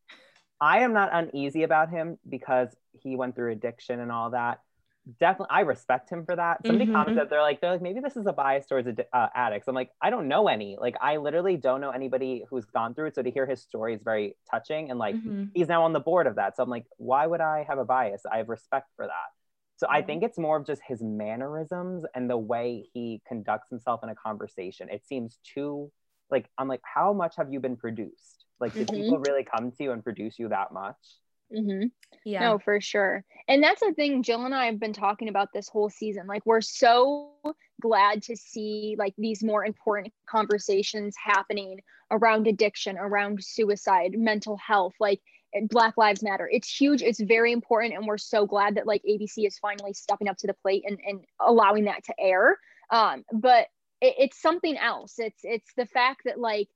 I 0.59 0.79
am 0.79 0.93
not 0.93 1.09
uneasy 1.11 1.63
about 1.63 1.89
him 1.89 2.17
because 2.27 2.69
he 3.01 3.15
went 3.15 3.35
through 3.35 3.51
addiction 3.51 3.99
and 3.99 4.11
all 4.11 4.31
that. 4.31 4.59
Definitely 5.19 5.47
I 5.51 5.61
respect 5.61 6.09
him 6.09 6.25
for 6.25 6.35
that. 6.35 6.65
Somebody 6.65 6.85
Mhm. 6.85 6.93
commented 6.93 7.29
they're 7.29 7.41
like 7.41 7.59
they're 7.61 7.71
like 7.71 7.81
maybe 7.81 7.99
this 7.99 8.15
is 8.17 8.25
a 8.27 8.33
bias 8.33 8.65
towards 8.67 8.87
uh, 8.87 9.27
addicts. 9.35 9.67
I'm 9.67 9.75
like 9.75 9.91
I 10.01 10.09
don't 10.09 10.27
know 10.27 10.47
any. 10.47 10.77
Like 10.79 10.95
I 11.01 11.17
literally 11.17 11.57
don't 11.57 11.81
know 11.81 11.89
anybody 11.91 12.43
who's 12.49 12.65
gone 12.65 12.93
through 12.93 13.07
it. 13.07 13.15
So 13.15 13.23
to 13.23 13.31
hear 13.31 13.45
his 13.45 13.61
story 13.61 13.95
is 13.95 14.03
very 14.03 14.35
touching 14.49 14.89
and 14.89 14.99
like 14.99 15.15
Mhm. 15.15 15.49
he's 15.53 15.67
now 15.67 15.83
on 15.83 15.93
the 15.93 15.99
board 15.99 16.27
of 16.27 16.35
that. 16.35 16.55
So 16.55 16.63
I'm 16.63 16.69
like 16.69 16.85
why 16.97 17.25
would 17.27 17.41
I 17.41 17.65
have 17.67 17.79
a 17.79 17.85
bias? 17.85 18.23
I 18.31 18.37
have 18.37 18.49
respect 18.49 18.89
for 18.95 19.07
that. 19.07 19.29
So 19.77 19.87
I 19.89 20.01
Mhm. 20.01 20.05
think 20.05 20.23
it's 20.23 20.37
more 20.37 20.57
of 20.57 20.67
just 20.67 20.81
his 20.87 21.01
mannerisms 21.01 22.05
and 22.13 22.29
the 22.29 22.37
way 22.37 22.87
he 22.93 23.21
conducts 23.27 23.69
himself 23.69 24.01
in 24.03 24.09
a 24.09 24.15
conversation. 24.15 24.89
It 24.89 25.05
seems 25.05 25.39
too 25.43 25.91
like 26.29 26.49
I'm 26.57 26.67
like 26.67 26.81
how 26.83 27.11
much 27.13 27.35
have 27.37 27.51
you 27.51 27.59
been 27.59 27.75
produced? 27.77 28.45
Like 28.59 28.77
did 28.77 28.91
people 28.91 29.19
really 29.19 29.43
come 29.43 29.71
to 29.71 29.83
you 29.83 29.91
and 29.91 30.03
produce 30.03 30.37
you 30.37 30.49
that 30.49 30.71
much? 30.71 30.95
Mm-hmm. 31.55 31.87
Yeah. 32.23 32.41
No, 32.41 32.59
for 32.59 32.79
sure. 32.79 33.23
And 33.47 33.63
that's 33.63 33.81
the 33.81 33.93
thing 33.93 34.23
Jill 34.23 34.45
and 34.45 34.53
I 34.53 34.65
have 34.65 34.79
been 34.79 34.93
talking 34.93 35.27
about 35.27 35.49
this 35.53 35.67
whole 35.67 35.89
season. 35.89 36.27
Like 36.27 36.45
we're 36.45 36.61
so 36.61 37.31
glad 37.81 38.23
to 38.23 38.35
see 38.35 38.95
like 38.97 39.13
these 39.17 39.43
more 39.43 39.65
important 39.65 40.13
conversations 40.29 41.15
happening 41.21 41.79
around 42.11 42.47
addiction, 42.47 42.97
around 42.97 43.43
suicide, 43.43 44.13
mental 44.15 44.57
health, 44.57 44.93
like 44.99 45.19
Black 45.69 45.97
Lives 45.97 46.23
Matter. 46.23 46.49
It's 46.51 46.73
huge, 46.73 47.01
it's 47.01 47.19
very 47.19 47.51
important 47.51 47.95
and 47.95 48.05
we're 48.05 48.17
so 48.17 48.45
glad 48.45 48.75
that 48.75 48.87
like 48.87 49.01
ABC 49.03 49.47
is 49.47 49.57
finally 49.57 49.93
stepping 49.93 50.27
up 50.27 50.37
to 50.37 50.47
the 50.47 50.53
plate 50.53 50.83
and 50.85 50.99
and 51.05 51.21
allowing 51.39 51.85
that 51.85 52.03
to 52.05 52.13
air. 52.19 52.57
Um 52.91 53.23
but 53.33 53.67
it, 53.99 54.15
it's 54.19 54.41
something 54.41 54.77
else. 54.77 55.15
It's 55.17 55.41
it's 55.43 55.73
the 55.75 55.87
fact 55.87 56.21
that 56.25 56.39
like 56.39 56.69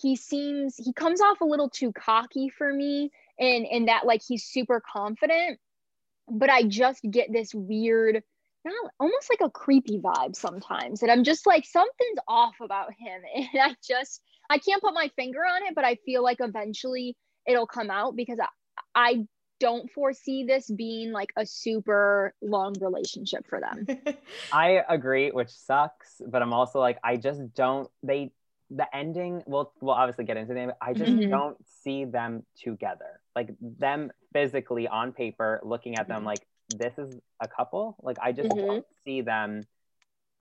he 0.00 0.16
seems 0.16 0.76
he 0.76 0.92
comes 0.92 1.20
off 1.20 1.40
a 1.40 1.46
little 1.46 1.68
too 1.68 1.92
cocky 1.92 2.48
for 2.48 2.72
me 2.72 3.10
and 3.38 3.66
and 3.66 3.88
that 3.88 4.06
like 4.06 4.22
he's 4.26 4.44
super 4.44 4.82
confident 4.92 5.58
but 6.30 6.50
i 6.50 6.62
just 6.62 7.00
get 7.10 7.32
this 7.32 7.54
weird 7.54 8.22
not 8.64 8.90
almost 9.00 9.28
like 9.30 9.40
a 9.46 9.50
creepy 9.50 9.98
vibe 9.98 10.36
sometimes 10.36 11.00
that 11.00 11.10
i'm 11.10 11.24
just 11.24 11.46
like 11.46 11.64
something's 11.66 12.18
off 12.28 12.54
about 12.60 12.90
him 12.98 13.22
and 13.34 13.48
i 13.60 13.74
just 13.86 14.20
i 14.50 14.58
can't 14.58 14.82
put 14.82 14.94
my 14.94 15.10
finger 15.16 15.40
on 15.40 15.62
it 15.64 15.74
but 15.74 15.84
i 15.84 15.96
feel 16.06 16.22
like 16.22 16.38
eventually 16.40 17.16
it'll 17.46 17.66
come 17.66 17.90
out 17.90 18.14
because 18.16 18.38
i 18.40 18.46
i 18.94 19.26
don't 19.60 19.90
foresee 19.92 20.44
this 20.44 20.68
being 20.70 21.12
like 21.12 21.30
a 21.36 21.46
super 21.46 22.34
long 22.42 22.74
relationship 22.80 23.46
for 23.48 23.60
them 23.60 23.86
I 24.52 24.82
agree, 24.88 25.30
which 25.30 25.48
sucks, 25.48 26.20
but 26.26 26.42
I'm 26.42 26.52
also 26.52 26.78
like, 26.78 26.98
I 27.02 27.16
just 27.16 27.54
don't. 27.54 27.88
They 28.02 28.32
the 28.70 28.86
ending. 28.94 29.42
We'll 29.46 29.72
we'll 29.80 29.94
obviously 29.94 30.24
get 30.26 30.36
into 30.36 30.52
them. 30.52 30.72
I 30.80 30.92
just 30.92 31.10
Mhm. 31.10 31.30
don't 31.30 31.56
see 31.82 32.04
them 32.04 32.44
together. 32.56 33.21
Like 33.34 33.50
them 33.60 34.12
physically 34.32 34.88
on 34.88 35.12
paper, 35.12 35.60
looking 35.64 35.96
at 35.96 36.08
them 36.08 36.22
Mhm. 36.22 36.26
like 36.26 36.46
this 36.68 36.98
is 36.98 37.18
a 37.40 37.48
couple. 37.48 37.96
Like 38.02 38.18
I 38.22 38.32
just 38.32 38.48
Mhm. 38.50 38.56
don't 38.56 38.86
see 39.04 39.20
them. 39.22 39.66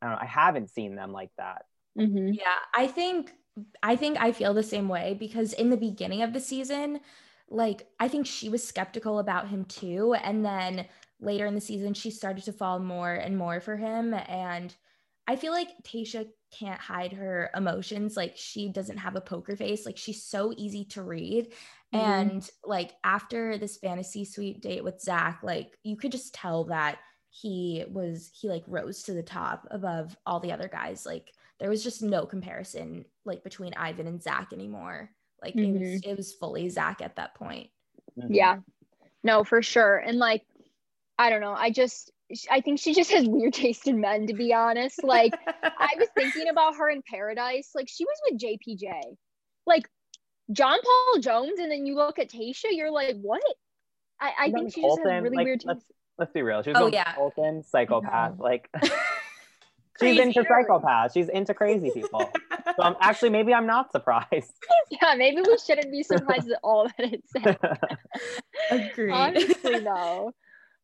I 0.02 0.06
don't 0.08 0.16
know. 0.16 0.22
I 0.22 0.26
haven't 0.26 0.70
seen 0.70 0.96
them 0.96 1.12
like 1.12 1.32
that. 1.38 1.66
mm-hmm. 1.98 2.34
Yeah, 2.34 2.56
I 2.76 2.88
think 2.88 3.34
I 3.84 3.96
think 3.96 4.18
I 4.20 4.32
feel 4.32 4.54
the 4.54 4.64
same 4.64 4.88
way 4.88 5.16
because 5.20 5.54
in 5.54 5.70
the 5.70 5.78
beginning 5.78 6.22
of 6.22 6.34
the 6.34 6.40
season, 6.40 7.02
like 7.50 7.88
I 8.00 8.08
think 8.08 8.26
she 8.26 8.50
was 8.50 8.66
skeptical 8.66 9.20
about 9.20 9.50
him 9.50 9.66
too 9.66 10.14
and 10.14 10.46
then 10.46 10.88
later 11.20 11.46
in 11.46 11.54
the 11.56 11.62
season 11.62 11.94
she 11.94 12.10
started 12.12 12.44
to 12.46 12.54
fall 12.54 12.80
more 12.80 13.14
and 13.14 13.38
more 13.38 13.60
for 13.60 13.78
him 13.78 14.14
and 14.14 14.74
I 15.28 15.36
feel 15.36 15.52
like 15.52 15.70
Tayshia 15.84 16.28
can't 16.52 16.80
hide 16.80 17.14
her 17.14 17.50
emotions 17.56 18.18
like 18.18 18.34
she 18.36 18.70
doesn't 18.70 18.98
have 18.98 19.16
a 19.16 19.22
poker 19.22 19.56
face 19.56 19.86
like 19.86 19.98
she's 19.98 20.24
so 20.24 20.54
easy 20.58 20.86
to 20.86 21.02
read 21.02 21.54
Mhm. 21.94 22.00
and 22.00 22.50
like 22.64 22.92
after 23.04 23.58
this 23.58 23.78
fantasy 23.78 24.26
suite 24.26 24.62
date 24.62 24.84
with 24.84 25.02
Zac 25.02 25.42
like 25.44 25.78
you 25.84 25.96
could 25.98 26.12
just 26.12 26.34
tell 26.34 26.66
that 26.66 27.00
he 27.30 27.86
was 27.90 28.30
he 28.34 28.50
like 28.50 28.64
rose 28.68 29.04
to 29.04 29.14
the 29.14 29.24
top 29.24 29.68
above 29.72 30.16
all 30.26 30.40
the 30.42 30.52
other 30.52 30.68
guys 30.68 31.06
like 31.06 31.32
there 31.60 31.70
was 31.70 31.84
just 31.84 32.02
no 32.02 32.26
comparison 32.26 33.06
like 33.24 33.44
between 33.44 33.74
Ivan 33.76 34.08
and 34.08 34.22
Zac 34.22 34.52
anymore. 34.52 35.12
Like 35.44 35.56
it 35.56 35.72
was 35.72 36.02
it 36.04 36.18
was 36.18 36.34
fully 36.34 36.68
Zac 36.70 37.02
at 37.02 37.16
that 37.18 37.36
point. 37.36 37.70
Mhm. 38.20 38.28
Yeah. 38.30 38.58
No, 39.24 39.44
for 39.44 39.62
sure. 39.62 39.98
And 39.98 40.18
like, 40.18 40.44
I 41.20 41.30
don't 41.30 41.42
know. 41.42 41.54
I 41.54 41.70
just, 41.70 42.12
I 42.50 42.62
think 42.62 42.80
she 42.80 42.94
just 42.94 43.12
has 43.12 43.26
weird 43.28 43.54
taste 43.66 43.88
in 43.88 44.00
men, 44.02 44.28
to 44.28 44.34
be 44.34 44.54
honest. 44.54 45.04
Like, 45.04 45.34
I 45.64 45.90
was 45.98 46.08
thinking 46.16 46.48
about 46.52 46.76
her 46.76 46.90
in 46.90 47.02
Paradise. 47.10 47.72
Like, 47.76 47.88
she 47.90 48.06
was 48.06 48.18
with 48.30 48.40
JPJ. 48.42 48.90
Like, 49.66 49.88
John 50.52 50.78
Paul 50.84 51.22
Jones, 51.22 51.60
and 51.60 51.72
then 51.72 51.86
you 51.86 51.96
look 51.96 52.20
at 52.20 52.30
Tayshia, 52.30 52.72
you're 52.72 52.92
like, 52.92 53.16
what? 53.22 53.42
I, 54.20 54.32
I 54.38 54.46
She's 54.46 54.54
think 54.54 54.66
on 54.66 54.70
she 54.72 54.82
just 54.82 54.90
has 54.90 54.98
Colton, 55.06 55.24
really 55.24 55.36
like, 55.38 55.46
weird 55.46 55.62
let's- 55.66 55.80
taste. 55.80 55.92
Let's 56.18 56.32
be 56.34 56.42
real. 56.44 56.62
She's 56.62 56.74
was 56.74 56.78
Oh, 56.78 56.80
going 56.82 56.94
yeah. 56.94 57.14
Colton, 57.16 57.64
psychopath. 57.64 58.38
No. 58.38 58.44
Like 58.44 58.70
she's 58.84 58.92
Crazy. 59.98 60.22
into 60.22 60.44
psychopaths. 60.44 61.14
She's 61.16 61.30
into 61.30 61.56
crazy 61.56 61.90
people. 61.92 62.30
so 62.66 62.74
I'm 62.84 62.96
actually 63.02 63.30
maybe 63.32 63.56
I'm 63.56 63.66
not 63.66 63.92
surprised. 63.92 64.54
Yeah, 64.92 65.16
maybe 65.16 65.42
we 65.42 65.58
shouldn't 65.58 65.92
be 65.92 66.04
surprised 66.04 66.52
at 66.52 66.60
all 66.64 66.88
that 66.98 67.14
it's 67.14 67.32
said. 67.32 67.58
Agreed. 68.70 69.12
Honestly, 69.12 69.80
no. 69.80 70.32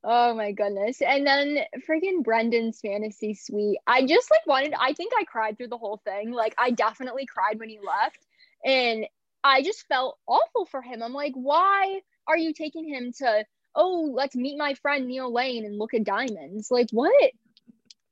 Oh 0.04 0.34
my 0.36 0.52
goodness. 0.52 1.02
And 1.02 1.26
then 1.28 1.60
freaking 1.90 2.24
Brendan's 2.24 2.80
fantasy 2.80 3.34
suite. 3.34 3.80
I 3.88 4.06
just 4.06 4.32
like 4.32 4.46
wanted, 4.48 4.74
I 4.80 4.94
think 4.94 5.12
I 5.18 5.24
cried 5.26 5.58
through 5.58 5.70
the 5.70 5.78
whole 5.78 6.02
thing. 6.06 6.32
Like, 6.32 6.56
I 6.58 6.72
definitely 6.72 7.26
cried 7.26 7.60
when 7.60 7.70
he 7.70 7.80
left. 7.80 8.20
And 8.64 9.06
I 9.44 9.64
just 9.64 9.88
felt 9.88 10.18
awful 10.28 10.66
for 10.66 10.82
him. 10.82 11.04
I'm 11.04 11.14
like, 11.14 11.34
why 11.36 12.02
are 12.28 12.38
you 12.38 12.54
taking 12.54 12.88
him 12.88 13.12
to, 13.20 13.46
oh, 13.76 14.12
let's 14.14 14.36
meet 14.36 14.58
my 14.58 14.76
friend 14.76 15.08
Neil 15.08 15.32
Lane 15.34 15.66
and 15.66 15.78
look 15.78 15.94
at 15.94 16.04
diamonds? 16.04 16.70
Like, 16.72 16.90
what? 16.92 17.32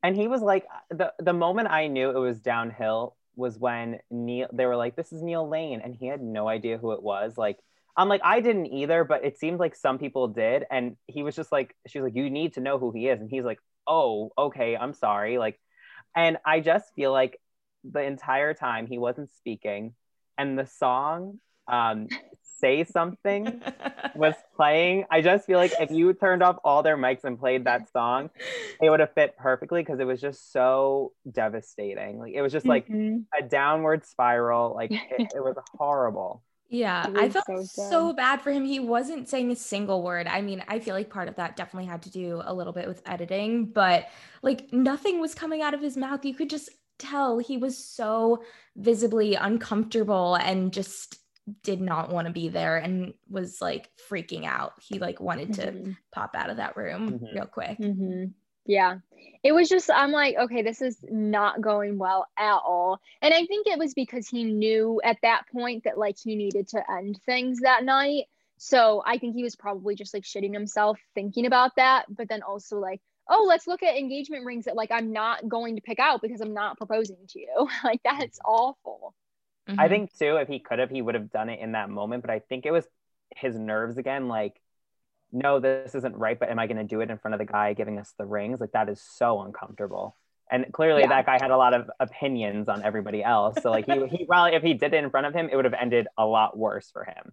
and 0.04 0.15
he 0.15 0.28
was 0.28 0.41
like 0.41 0.67
the 0.91 1.12
the 1.19 1.34
moment 1.34 1.69
I 1.71 1.88
knew 1.88 2.12
it 2.12 2.19
was 2.19 2.39
downhill 2.39 3.15
was 3.36 3.58
when 3.58 4.00
Neil 4.12 4.48
they 4.54 4.67
were 4.67 4.76
like 4.76 4.95
this 4.95 5.12
is 5.12 5.24
Neil 5.24 5.50
Lane 5.50 5.82
and 5.84 5.95
he 5.95 6.06
had 6.06 6.21
no 6.21 6.48
idea 6.48 6.78
who 6.78 6.91
it 6.91 7.02
was 7.02 7.38
like 7.38 7.58
I'm 7.98 8.10
like 8.10 8.22
I 8.24 8.42
didn't 8.42 8.68
either 8.68 9.04
but 9.04 9.24
it 9.24 9.38
seemed 9.38 9.60
like 9.60 9.76
some 9.76 9.98
people 9.98 10.28
did 10.28 10.66
and 10.70 10.98
he 11.08 11.24
was 11.24 11.36
just 11.36 11.52
like 11.52 11.76
she's 11.88 12.02
like 12.02 12.16
you 12.16 12.30
need 12.30 12.54
to 12.54 12.62
know 12.62 12.78
who 12.78 12.92
he 12.92 13.08
is 13.08 13.20
and 13.22 13.30
he's 13.30 13.44
like 13.46 13.60
oh 13.88 14.32
okay 14.38 14.76
I'm 14.76 14.94
sorry 14.94 15.38
like 15.38 15.60
and 16.16 16.38
I 16.46 16.60
just 16.60 16.94
feel 16.96 17.12
like 17.12 17.40
the 17.84 18.02
entire 18.02 18.54
time 18.54 18.88
he 18.88 18.98
wasn't 18.98 19.30
speaking 19.34 19.94
and 20.38 20.58
the 20.58 20.66
song 20.66 21.40
um 21.68 22.08
say 22.60 22.84
something 22.84 23.62
was 24.16 24.36
playing 24.56 25.06
I 25.12 25.22
just 25.22 25.46
feel 25.46 25.58
like 25.58 25.74
if 25.80 25.92
you 25.92 26.14
turned 26.14 26.44
off 26.44 26.58
all 26.64 26.84
their 26.84 26.98
mics 26.98 27.24
and 27.24 27.40
played 27.40 27.66
that 27.66 27.92
song 27.92 28.30
it 28.82 28.90
would 28.90 29.00
have 29.00 29.14
fit 29.14 29.38
perfectly 29.38 29.82
because 29.82 30.00
it 30.00 30.06
was 30.06 30.20
just 30.20 30.52
so 30.52 31.14
devastating. 31.32 32.20
Like 32.20 32.34
it 32.34 32.42
was 32.42 32.52
just 32.52 32.66
like 32.66 32.88
Mhm. 32.90 33.24
a 33.38 33.42
downward 33.42 34.06
spiral. 34.06 34.74
Like 34.76 34.92
it, 34.92 35.22
it 35.36 35.40
was 35.40 35.56
horrible. 35.78 36.44
Yeah, 36.69 37.08
I 37.15 37.30
felt 37.30 37.45
so 37.45 37.63
so, 37.63 38.13
bad 38.13 38.41
for 38.41 38.51
him. 38.51 38.65
He 38.65 38.80
wasn't 38.80 39.30
saying 39.30 39.51
a 39.51 39.56
single 39.56 40.01
word. 40.04 40.28
I 40.28 40.41
mean, 40.41 40.63
I 40.67 40.80
feel 40.80 40.95
like 40.95 41.10
part 41.10 41.28
of 41.28 41.36
that 41.36 41.56
definitely 41.56 41.88
had 41.88 42.01
to 42.04 42.10
do 42.10 42.41
a 42.43 42.54
little 42.54 42.73
bit 42.73 42.88
with 42.88 43.01
editing, 43.06 43.67
but 43.67 44.08
like 44.41 44.73
nothing 44.73 45.19
was 45.21 45.36
coming 45.36 45.62
out 45.62 45.73
of 45.73 45.82
his 45.82 45.95
mouth. 45.95 46.25
You 46.25 46.34
could 46.34 46.49
just 46.49 46.69
tell 46.97 47.38
he 47.39 47.58
was 47.58 47.78
so 47.78 48.43
visibly 48.75 49.36
uncomfortable 49.36 50.36
and 50.36 50.73
just 50.73 51.19
did 51.62 51.80
not 51.82 52.10
want 52.10 52.25
to 52.25 52.34
be 52.34 52.49
there 52.49 52.78
and 52.78 53.13
was 53.30 53.62
like 53.62 53.89
freaking 54.10 54.45
out. 54.45 54.73
He 54.82 54.97
like 54.97 55.19
wanted 55.19 55.54
to 55.54 55.71
Mhm. 55.71 55.97
pop 56.12 56.36
out 56.36 56.49
of 56.49 56.58
that 56.58 56.75
room 56.75 57.19
Mhm. 57.19 57.34
real 57.36 57.45
quick. 57.45 57.78
hmm 57.78 58.25
Yeah. 58.65 58.99
It 59.43 59.51
was 59.51 59.69
just, 59.69 59.91
I'm 59.91 60.12
like, 60.12 60.36
okay, 60.36 60.63
this 60.63 60.82
is 60.82 60.97
not 61.10 61.62
going 61.62 61.97
well 61.99 62.25
at 62.38 62.56
all. 62.65 62.99
And 63.21 63.34
I 63.34 63.45
think 63.45 63.67
it 63.67 63.78
was 63.78 63.93
because 63.93 64.28
he 64.28 64.43
knew 64.43 64.99
at 65.04 65.17
that 65.21 65.43
point 65.51 65.84
that 65.84 65.97
like 65.99 66.15
he 66.17 66.36
needed 66.36 66.67
to 66.69 66.91
end 66.91 67.19
things 67.25 67.60
that 67.62 67.84
night. 67.84 68.25
So 68.58 69.04
I 69.06 69.17
think 69.19 69.36
he 69.36 69.43
was 69.43 69.56
probably 69.56 69.95
just 69.95 70.13
like 70.13 70.23
shitting 70.23 70.54
himself 70.54 70.99
thinking 71.13 71.45
about 71.45 71.75
that. 71.75 72.06
But 72.10 72.28
then 72.28 72.41
also 72.41 72.80
like, 72.80 73.01
oh, 73.30 73.45
let's 73.47 73.67
look 73.67 73.84
at 73.84 73.95
engagement 73.97 74.45
rings 74.45 74.65
that 74.65 74.75
like 74.75 74.91
I'm 74.91 75.12
not 75.13 75.47
going 75.47 75.75
to 75.75 75.82
pick 75.82 75.99
out 75.99 76.21
because 76.21 76.41
I'm 76.41 76.54
not 76.54 76.78
proposing 76.78 77.17
to 77.30 77.39
you. 77.39 77.67
like 77.84 78.01
that's 78.04 78.39
awful. 78.43 79.13
I 79.78 79.88
Mhm. 79.88 79.89
think 79.89 80.13
too, 80.17 80.38
if 80.38 80.47
he 80.47 80.60
could 80.60 80.80
have, 80.80 80.89
he 80.89 81.01
would 81.01 81.15
have 81.15 81.32
done 81.32 81.49
it 81.49 81.60
in 81.60 81.73
that 81.73 81.89
moment. 81.89 82.21
But 82.23 82.32
I 82.32 82.39
think 82.39 82.65
it 82.65 82.71
was 82.71 82.88
his 83.36 83.58
nerves 83.58 83.97
again. 83.97 84.28
Like, 84.28 84.60
no, 85.36 85.60
this 85.60 85.93
isn't 85.95 86.15
right. 86.15 86.39
But 86.39 86.50
am 86.50 86.60
I 86.60 86.67
going 86.67 86.78
to 86.78 86.84
do 86.84 87.02
it 87.02 87.10
in 87.12 87.17
front 87.17 87.34
of 87.34 87.39
the 87.39 87.45
guy 87.45 87.74
giving 87.74 88.00
us 88.00 88.13
the 88.17 88.26
rings? 88.26 88.60
Like 88.60 88.71
that 88.71 88.89
is 88.89 89.02
so 89.02 89.41
uncomfortable. 89.41 90.15
And 90.50 90.71
clearly, 90.71 91.02
Yeah. 91.02 91.10
that 91.10 91.26
guy 91.26 91.38
had 91.41 91.52
a 91.52 91.58
lot 91.58 91.74
of 91.74 91.89
opinions 92.00 92.69
on 92.69 92.84
everybody 92.84 93.24
else. 93.24 93.58
So 93.62 93.71
like 93.71 93.86
he, 93.86 94.06
he 94.08 94.26
probably 94.30 94.56
if 94.56 94.63
he 94.63 94.74
did 94.74 94.93
it 94.93 95.04
in 95.04 95.10
front 95.10 95.28
of 95.28 95.34
him, 95.34 95.50
it 95.52 95.56
would 95.56 95.65
have 95.65 95.74
ended 95.74 96.08
a 96.17 96.26
lot 96.26 96.58
worse 96.58 96.89
for 96.91 97.04
him. 97.04 97.32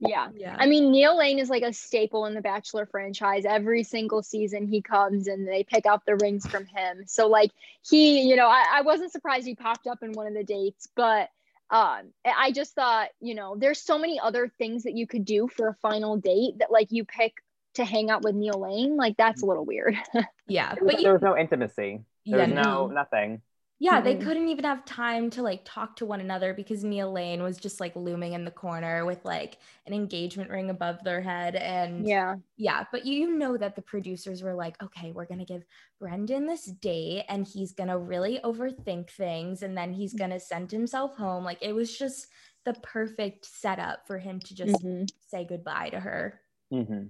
Yeah. 0.00 0.28
yeah. 0.34 0.56
I 0.58 0.66
mean, 0.66 0.90
Neil 0.90 1.16
Lane 1.16 1.38
is 1.38 1.48
like 1.48 1.62
a 1.62 1.72
staple 1.72 2.26
in 2.26 2.34
the 2.34 2.40
Bachelor 2.40 2.84
franchise. 2.86 3.44
Every 3.46 3.84
single 3.84 4.22
season 4.22 4.66
he 4.66 4.82
comes 4.82 5.28
and 5.28 5.46
they 5.46 5.62
pick 5.62 5.86
out 5.86 6.04
the 6.04 6.16
rings 6.16 6.46
from 6.46 6.66
him. 6.66 7.04
So 7.06 7.28
like 7.28 7.52
he, 7.88 8.22
you 8.22 8.36
know, 8.36 8.48
I, 8.48 8.64
I 8.74 8.82
wasn't 8.82 9.12
surprised 9.12 9.46
he 9.46 9.54
popped 9.54 9.86
up 9.86 10.02
in 10.02 10.12
one 10.12 10.26
of 10.26 10.34
the 10.34 10.44
dates, 10.44 10.88
but 10.96 11.28
um 11.70 12.12
I 12.26 12.50
just 12.52 12.74
thought, 12.74 13.08
you 13.20 13.34
know, 13.34 13.56
there's 13.56 13.80
so 13.80 13.98
many 13.98 14.18
other 14.20 14.48
things 14.58 14.82
that 14.82 14.94
you 14.94 15.06
could 15.06 15.24
do 15.24 15.48
for 15.48 15.68
a 15.68 15.74
final 15.80 16.16
date 16.16 16.58
that 16.58 16.70
like 16.72 16.88
you 16.90 17.04
pick 17.04 17.34
to 17.74 17.84
hang 17.84 18.10
out 18.10 18.22
with 18.22 18.34
Neil 18.34 18.60
Lane, 18.60 18.96
like 18.96 19.16
that's 19.16 19.42
a 19.42 19.46
little 19.46 19.64
weird. 19.64 19.96
yeah, 20.48 20.74
but 20.80 21.02
there 21.02 21.12
was 21.12 21.22
no 21.22 21.36
intimacy. 21.36 22.04
There 22.26 22.38
yeah, 22.38 22.46
was 22.46 22.54
no, 22.54 22.62
no 22.62 22.86
nothing. 22.88 23.42
Yeah, 23.80 24.00
mm-hmm. 24.00 24.04
they 24.04 24.16
couldn't 24.16 24.48
even 24.48 24.64
have 24.64 24.84
time 24.84 25.30
to 25.30 25.42
like 25.42 25.62
talk 25.64 25.96
to 25.96 26.06
one 26.06 26.20
another 26.20 26.54
because 26.54 26.84
Neil 26.84 27.12
Lane 27.12 27.42
was 27.42 27.58
just 27.58 27.80
like 27.80 27.96
looming 27.96 28.32
in 28.32 28.44
the 28.44 28.50
corner 28.50 29.04
with 29.04 29.24
like 29.24 29.58
an 29.86 29.92
engagement 29.92 30.48
ring 30.48 30.70
above 30.70 31.02
their 31.02 31.20
head. 31.20 31.56
And 31.56 32.06
yeah, 32.06 32.36
yeah, 32.56 32.84
but 32.92 33.04
you 33.04 33.36
know 33.36 33.56
that 33.56 33.74
the 33.74 33.82
producers 33.82 34.42
were 34.42 34.54
like, 34.54 34.80
okay, 34.82 35.10
we're 35.10 35.26
gonna 35.26 35.44
give 35.44 35.64
Brendan 35.98 36.46
this 36.46 36.66
date 36.66 37.24
and 37.28 37.46
he's 37.46 37.72
gonna 37.72 37.98
really 37.98 38.38
overthink 38.44 39.10
things 39.10 39.62
and 39.62 39.76
then 39.76 39.92
he's 39.92 40.14
gonna 40.14 40.40
send 40.40 40.70
himself 40.70 41.16
home. 41.16 41.42
Like 41.44 41.58
it 41.60 41.74
was 41.74 41.98
just 41.98 42.28
the 42.64 42.74
perfect 42.74 43.44
setup 43.44 44.06
for 44.06 44.18
him 44.18 44.38
to 44.40 44.54
just 44.54 44.82
mm-hmm. 44.82 45.04
say 45.28 45.44
goodbye 45.44 45.90
to 45.90 46.00
her. 46.00 46.40
Mm-hmm. 46.72 47.08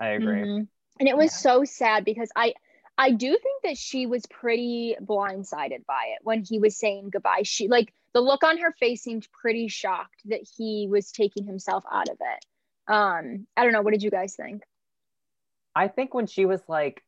I 0.00 0.08
agree. 0.08 0.42
Mm-hmm. 0.42 0.64
And 0.98 1.08
it 1.08 1.16
was 1.16 1.32
yeah. 1.32 1.50
so 1.52 1.64
sad 1.64 2.04
because 2.04 2.30
I 2.36 2.54
I 2.98 3.10
do 3.10 3.28
think 3.28 3.62
that 3.64 3.76
she 3.76 4.06
was 4.06 4.24
pretty 4.26 4.96
blindsided 5.00 5.84
by 5.86 6.14
it 6.14 6.20
when 6.22 6.42
he 6.42 6.58
was 6.58 6.76
saying 6.76 7.10
goodbye. 7.10 7.42
She 7.44 7.68
like 7.68 7.92
the 8.14 8.20
look 8.20 8.42
on 8.42 8.58
her 8.58 8.72
face 8.72 9.02
seemed 9.02 9.28
pretty 9.30 9.68
shocked 9.68 10.22
that 10.26 10.40
he 10.56 10.88
was 10.90 11.12
taking 11.12 11.44
himself 11.44 11.84
out 11.90 12.08
of 12.08 12.16
it. 12.20 12.92
Um, 12.92 13.46
I 13.56 13.64
don't 13.64 13.72
know. 13.72 13.82
What 13.82 13.92
did 13.92 14.02
you 14.02 14.10
guys 14.10 14.34
think? 14.36 14.62
I 15.74 15.88
think 15.88 16.14
when 16.14 16.26
she 16.26 16.46
was 16.46 16.62
like, 16.68 17.02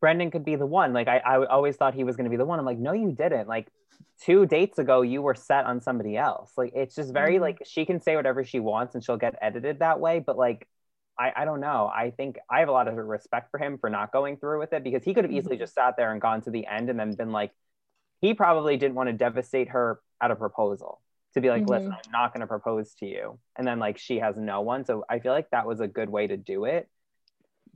Brendan 0.00 0.30
could 0.30 0.44
be 0.44 0.56
the 0.56 0.66
one. 0.66 0.92
Like 0.92 1.08
I, 1.08 1.18
I 1.18 1.46
always 1.46 1.76
thought 1.76 1.94
he 1.94 2.04
was 2.04 2.16
going 2.16 2.24
to 2.24 2.30
be 2.30 2.36
the 2.36 2.44
one. 2.44 2.58
I'm 2.58 2.66
like, 2.66 2.78
no, 2.78 2.92
you 2.92 3.12
didn't. 3.12 3.48
Like 3.48 3.68
two 4.20 4.44
dates 4.44 4.78
ago, 4.78 5.00
you 5.00 5.22
were 5.22 5.34
set 5.34 5.64
on 5.64 5.80
somebody 5.80 6.18
else. 6.18 6.52
Like 6.56 6.72
it's 6.74 6.94
just 6.94 7.14
very 7.14 7.34
mm-hmm. 7.34 7.42
like 7.42 7.62
she 7.64 7.86
can 7.86 8.00
say 8.00 8.16
whatever 8.16 8.44
she 8.44 8.60
wants 8.60 8.94
and 8.94 9.02
she'll 9.02 9.16
get 9.16 9.36
edited 9.40 9.78
that 9.78 10.00
way. 10.00 10.18
But 10.18 10.36
like 10.36 10.68
I, 11.18 11.32
I 11.36 11.44
don't 11.44 11.60
know. 11.60 11.90
I 11.94 12.10
think 12.10 12.38
I 12.50 12.60
have 12.60 12.68
a 12.68 12.72
lot 12.72 12.88
of 12.88 12.96
respect 12.96 13.50
for 13.50 13.58
him 13.58 13.78
for 13.78 13.90
not 13.90 14.12
going 14.12 14.38
through 14.38 14.58
with 14.58 14.72
it 14.72 14.82
because 14.82 15.04
he 15.04 15.14
could 15.14 15.24
have 15.24 15.32
easily 15.32 15.56
mm-hmm. 15.56 15.62
just 15.62 15.74
sat 15.74 15.96
there 15.96 16.12
and 16.12 16.20
gone 16.20 16.40
to 16.42 16.50
the 16.50 16.66
end 16.66 16.90
and 16.90 16.98
then 16.98 17.14
been 17.14 17.32
like, 17.32 17.52
he 18.20 18.34
probably 18.34 18.76
didn't 18.76 18.94
want 18.94 19.08
to 19.08 19.12
devastate 19.12 19.70
her 19.70 20.00
at 20.20 20.30
a 20.30 20.36
proposal 20.36 21.00
to 21.34 21.40
be 21.40 21.50
like, 21.50 21.62
mm-hmm. 21.62 21.72
listen, 21.72 21.92
I'm 21.92 22.12
not 22.12 22.32
going 22.32 22.40
to 22.40 22.46
propose 22.46 22.94
to 22.94 23.06
you. 23.06 23.38
And 23.56 23.66
then 23.66 23.78
like 23.78 23.98
she 23.98 24.18
has 24.20 24.36
no 24.36 24.60
one. 24.62 24.84
So 24.84 25.04
I 25.08 25.18
feel 25.18 25.32
like 25.32 25.50
that 25.50 25.66
was 25.66 25.80
a 25.80 25.88
good 25.88 26.08
way 26.08 26.26
to 26.26 26.36
do 26.36 26.64
it. 26.64 26.88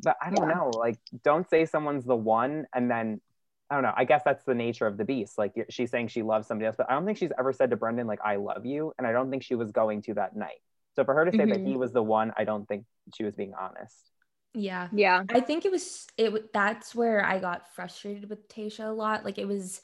But 0.02 0.16
I 0.20 0.30
don't 0.30 0.48
yeah. 0.48 0.54
know. 0.54 0.70
Like, 0.74 0.98
don't 1.24 1.48
say 1.48 1.64
someone's 1.66 2.04
the 2.04 2.16
one 2.16 2.66
and 2.74 2.90
then 2.90 3.20
I 3.68 3.74
don't 3.74 3.82
know. 3.82 3.94
I 3.96 4.04
guess 4.04 4.22
that's 4.24 4.44
the 4.44 4.54
nature 4.54 4.86
of 4.86 4.96
the 4.96 5.04
beast. 5.04 5.38
Like 5.38 5.52
she's 5.70 5.90
saying 5.90 6.08
she 6.08 6.22
loves 6.22 6.46
somebody 6.46 6.66
else, 6.66 6.76
but 6.76 6.88
I 6.88 6.94
don't 6.94 7.04
think 7.04 7.18
she's 7.18 7.32
ever 7.38 7.52
said 7.52 7.70
to 7.70 7.76
Brendan, 7.76 8.06
like, 8.06 8.20
I 8.24 8.36
love 8.36 8.64
you. 8.64 8.92
And 8.96 9.06
I 9.06 9.12
don't 9.12 9.30
think 9.30 9.42
she 9.42 9.56
was 9.56 9.72
going 9.72 10.02
to 10.02 10.14
that 10.14 10.36
night. 10.36 10.60
So 10.94 11.04
for 11.04 11.14
her 11.14 11.24
to 11.24 11.32
say 11.32 11.38
mm-hmm. 11.38 11.64
that 11.64 11.68
he 11.68 11.76
was 11.76 11.92
the 11.92 12.02
one, 12.02 12.32
I 12.36 12.44
don't 12.44 12.66
think 12.66 12.84
she 13.14 13.24
was 13.24 13.36
being 13.36 13.54
honest. 13.54 14.10
Yeah. 14.54 14.88
Yeah. 14.92 15.22
I 15.28 15.40
think 15.40 15.64
it 15.64 15.72
was 15.72 16.06
it 16.16 16.52
that's 16.52 16.94
where 16.94 17.24
I 17.24 17.38
got 17.38 17.74
frustrated 17.74 18.28
with 18.30 18.48
Tayshia 18.48 18.88
a 18.88 18.92
lot. 18.92 19.24
Like 19.24 19.38
it 19.38 19.46
was 19.46 19.82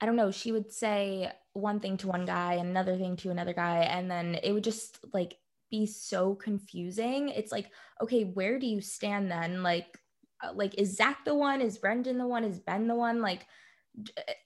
I 0.00 0.06
don't 0.06 0.16
know, 0.16 0.30
she 0.30 0.52
would 0.52 0.72
say 0.72 1.30
one 1.54 1.80
thing 1.80 1.96
to 1.98 2.08
one 2.08 2.26
guy 2.26 2.54
and 2.54 2.68
another 2.68 2.96
thing 2.96 3.16
to 3.16 3.30
another 3.30 3.54
guy 3.54 3.84
and 3.84 4.10
then 4.10 4.38
it 4.42 4.52
would 4.52 4.64
just 4.64 4.98
like 5.12 5.36
be 5.70 5.86
so 5.86 6.34
confusing. 6.34 7.30
It's 7.30 7.52
like, 7.52 7.70
okay, 8.02 8.24
where 8.24 8.58
do 8.58 8.66
you 8.66 8.80
stand 8.80 9.30
then? 9.30 9.62
Like 9.62 9.98
uh, 10.42 10.52
like 10.52 10.74
is 10.76 10.96
Zac 10.96 11.24
the 11.24 11.34
one? 11.34 11.60
Is 11.62 11.78
Brendan 11.78 12.18
the 12.18 12.26
one? 12.26 12.44
Is 12.44 12.60
Ben 12.60 12.86
the 12.88 12.94
one? 12.94 13.22
Like 13.22 13.46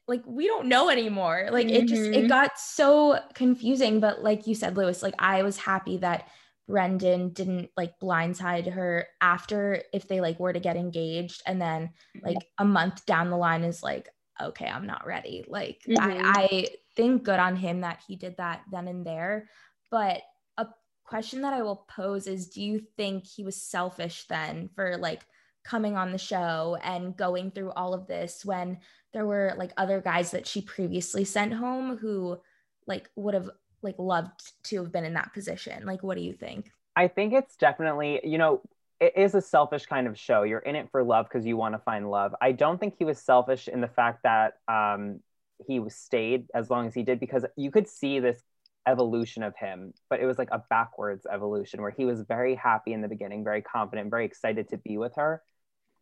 like 0.09 0.23
we 0.27 0.47
don't 0.47 0.67
know 0.67 0.89
anymore 0.91 1.49
like 1.53 1.69
mm-hmm. 1.69 1.77
it 1.77 1.87
just 1.87 2.03
it 2.03 2.15
mm-hmm. 2.15 2.27
got 2.27 2.59
so 2.59 3.17
confusing 3.35 4.01
but 4.01 4.21
like 4.21 4.47
you 4.49 4.57
said 4.57 4.77
louis 4.77 5.05
like 5.05 5.15
i 5.21 5.43
was 5.45 5.57
happy 5.57 5.99
that 5.99 6.29
brendan 6.67 7.31
didn't 7.31 7.71
like 7.77 7.99
blindside 8.01 8.71
her 8.73 9.07
after 9.21 9.83
if 9.93 10.09
they 10.09 10.21
like 10.21 10.39
were 10.41 10.53
to 10.53 10.61
get 10.61 10.77
engaged 10.77 11.43
and 11.47 11.61
then 11.61 11.91
like 12.23 12.39
a 12.59 12.65
month 12.65 13.07
down 13.07 13.31
the 13.31 13.37
line 13.37 13.63
is 13.63 13.83
like 13.83 14.09
okay 14.41 14.67
i'm 14.67 14.87
not 14.87 15.07
ready 15.07 15.45
like 15.49 15.81
mm-hmm. 15.89 16.03
I, 16.03 16.21
I 16.25 16.67
think 16.97 17.25
good 17.25 17.39
on 17.39 17.57
him 17.57 17.83
that 17.83 18.03
he 18.07 18.17
did 18.17 18.37
that 18.39 18.63
then 18.71 18.89
and 18.89 19.07
there 19.07 19.49
but 19.91 20.23
a 20.57 20.67
question 21.05 21.43
that 21.43 21.53
i 21.53 21.63
will 21.63 21.87
pose 21.89 22.27
is 22.27 22.49
do 22.49 22.63
you 22.63 22.81
think 22.97 23.27
he 23.27 23.45
was 23.45 23.61
selfish 23.61 24.25
then 24.29 24.69
for 24.75 24.97
like 24.97 25.25
coming 25.65 25.97
on 25.97 26.13
the 26.13 26.19
show 26.19 26.77
and 26.83 27.17
going 27.17 27.51
through 27.51 27.73
all 27.73 27.93
of 27.93 28.07
this 28.07 28.45
when 28.45 28.79
there 29.13 29.27
were 29.27 29.55
like 29.57 29.73
other 29.77 30.01
guys 30.01 30.31
that 30.33 30.47
she 30.47 30.61
previously 30.61 31.25
sent 31.25 31.53
home 31.53 31.97
who 31.97 32.39
like 32.87 33.11
would 33.17 33.35
have 33.35 33.51
like 33.87 33.99
loved 33.99 34.53
to 34.65 34.83
have 34.83 34.93
been 34.93 35.05
in 35.05 35.15
that 35.15 35.33
position? 35.33 35.87
Like 35.87 36.03
what 36.03 36.17
do 36.17 36.23
you 36.23 36.35
think? 36.35 36.71
I 36.95 37.09
think 37.09 37.33
it's 37.33 37.57
definitely 37.57 38.21
you 38.25 38.37
know 38.37 38.61
it 39.01 39.15
is 39.17 39.35
a 39.35 39.41
selfish 39.41 39.87
kind 39.87 40.07
of 40.07 40.19
show. 40.19 40.43
You're 40.43 40.59
in 40.61 40.77
it 40.77 40.89
for 40.91 41.03
love 41.03 41.27
because 41.27 41.47
you 41.47 41.57
want 41.57 41.75
to 41.75 41.79
find 41.79 42.11
love. 42.11 42.35
I 42.41 42.53
don't 42.53 42.79
think 42.79 42.95
he 42.99 43.05
was 43.05 43.19
selfish 43.19 43.69
in 43.69 43.81
the 43.81 43.89
fact 43.89 44.25
that 44.25 44.55
um 44.69 45.21
he 45.67 45.81
stayed 45.89 46.47
as 46.55 46.69
long 46.69 46.87
as 46.87 46.95
he 46.95 47.03
did 47.03 47.19
because 47.19 47.47
you 47.57 47.71
could 47.71 47.89
see 47.89 48.21
this 48.21 48.43
evolution 48.87 49.43
of 49.43 49.57
him 49.57 49.93
but 50.11 50.21
it 50.21 50.27
was 50.27 50.39
like 50.39 50.51
a 50.53 50.63
backwards 50.71 51.27
evolution 51.33 51.83
where 51.83 51.91
he 51.91 52.05
was 52.05 52.21
very 52.21 52.55
happy 52.55 52.93
in 52.93 53.01
the 53.01 53.09
beginning 53.09 53.43
very 53.43 53.61
confident 53.63 54.11
very 54.11 54.27
excited 54.27 54.69
to 54.69 54.77
be 54.77 54.99
with 54.99 55.15
her. 55.17 55.43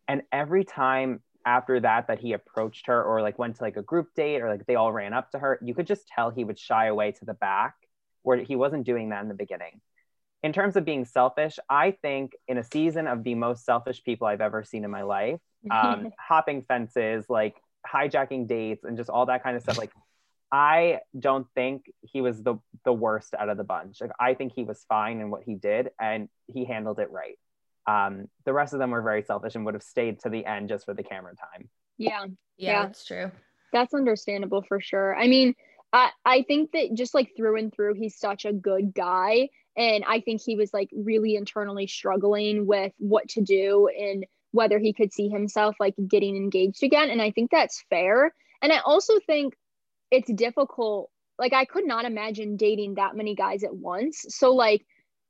And 0.08 0.22
every 0.32 0.64
time 0.64 1.22
after 1.46 1.80
that 1.80 2.06
that 2.08 2.18
he 2.18 2.32
approached 2.32 2.86
her 2.86 3.02
or 3.02 3.22
like 3.22 3.38
went 3.38 3.56
to 3.56 3.62
like 3.62 3.76
a 3.76 3.82
group 3.82 4.08
date 4.14 4.40
or 4.40 4.48
like 4.48 4.66
they 4.66 4.74
all 4.76 4.92
ran 4.92 5.12
up 5.12 5.30
to 5.30 5.38
her 5.38 5.58
you 5.62 5.74
could 5.74 5.86
just 5.86 6.08
tell 6.08 6.30
he 6.30 6.44
would 6.44 6.58
shy 6.58 6.86
away 6.86 7.12
to 7.12 7.24
the 7.24 7.34
back 7.34 7.74
where 8.22 8.38
he 8.38 8.56
wasn't 8.56 8.84
doing 8.84 9.10
that 9.10 9.22
in 9.22 9.28
the 9.28 9.34
beginning. 9.34 9.80
In 10.42 10.52
terms 10.52 10.76
of 10.76 10.84
being 10.84 11.06
selfish 11.06 11.58
i 11.70 11.90
think 11.90 12.32
in 12.48 12.58
a 12.58 12.64
season 12.64 13.06
of 13.06 13.24
the 13.24 13.34
most 13.34 13.64
selfish 13.64 14.04
people 14.04 14.26
i've 14.26 14.42
ever 14.42 14.62
seen 14.62 14.84
in 14.84 14.90
my 14.90 15.02
life 15.02 15.40
um, 15.70 16.12
hopping 16.18 16.62
fences 16.68 17.24
like 17.30 17.56
hijacking 17.86 18.46
dates 18.46 18.84
and 18.84 18.98
just 18.98 19.08
all 19.08 19.24
that 19.24 19.42
kind 19.42 19.56
of 19.56 19.62
stuff 19.62 19.78
like 19.78 19.90
i 20.52 20.98
don't 21.18 21.46
think 21.54 21.90
he 22.02 22.20
was 22.20 22.42
the 22.42 22.56
the 22.84 22.92
worst 22.92 23.34
out 23.34 23.48
of 23.48 23.56
the 23.56 23.64
bunch. 23.64 24.02
Like 24.02 24.10
i 24.20 24.34
think 24.34 24.52
he 24.54 24.64
was 24.64 24.84
fine 24.86 25.20
in 25.20 25.30
what 25.30 25.44
he 25.44 25.54
did 25.54 25.92
and 25.98 26.28
he 26.52 26.66
handled 26.66 26.98
it 26.98 27.10
right 27.10 27.38
um, 27.86 28.28
the 28.44 28.52
rest 28.52 28.72
of 28.72 28.78
them 28.78 28.90
were 28.90 29.02
very 29.02 29.22
selfish 29.22 29.54
and 29.54 29.64
would 29.64 29.74
have 29.74 29.82
stayed 29.82 30.20
to 30.20 30.28
the 30.28 30.44
end 30.46 30.68
just 30.68 30.84
for 30.84 30.94
the 30.94 31.02
camera 31.02 31.34
time. 31.34 31.68
Yeah. 31.98 32.26
Yeah, 32.56 32.72
yeah. 32.72 32.82
that's 32.82 33.04
true. 33.04 33.30
That's 33.72 33.94
understandable 33.94 34.62
for 34.62 34.80
sure. 34.80 35.16
I 35.16 35.26
mean, 35.26 35.54
I, 35.92 36.10
I 36.24 36.42
think 36.42 36.72
that 36.72 36.94
just 36.94 37.14
like 37.14 37.32
through 37.36 37.58
and 37.58 37.72
through, 37.72 37.94
he's 37.94 38.16
such 38.16 38.44
a 38.44 38.52
good 38.52 38.94
guy. 38.94 39.48
And 39.76 40.04
I 40.06 40.20
think 40.20 40.40
he 40.40 40.56
was 40.56 40.72
like 40.72 40.90
really 40.92 41.34
internally 41.34 41.86
struggling 41.86 42.66
with 42.66 42.92
what 42.98 43.28
to 43.30 43.42
do 43.42 43.88
and 43.88 44.24
whether 44.52 44.78
he 44.78 44.92
could 44.92 45.12
see 45.12 45.28
himself 45.28 45.74
like 45.80 45.94
getting 46.06 46.36
engaged 46.36 46.84
again. 46.84 47.10
And 47.10 47.20
I 47.20 47.32
think 47.32 47.50
that's 47.50 47.84
fair. 47.90 48.32
And 48.62 48.72
I 48.72 48.78
also 48.78 49.14
think 49.26 49.54
it's 50.10 50.32
difficult. 50.32 51.10
Like, 51.38 51.52
I 51.52 51.64
could 51.64 51.84
not 51.84 52.04
imagine 52.04 52.56
dating 52.56 52.94
that 52.94 53.16
many 53.16 53.34
guys 53.34 53.64
at 53.64 53.74
once. 53.74 54.24
So, 54.28 54.54
like, 54.54 54.86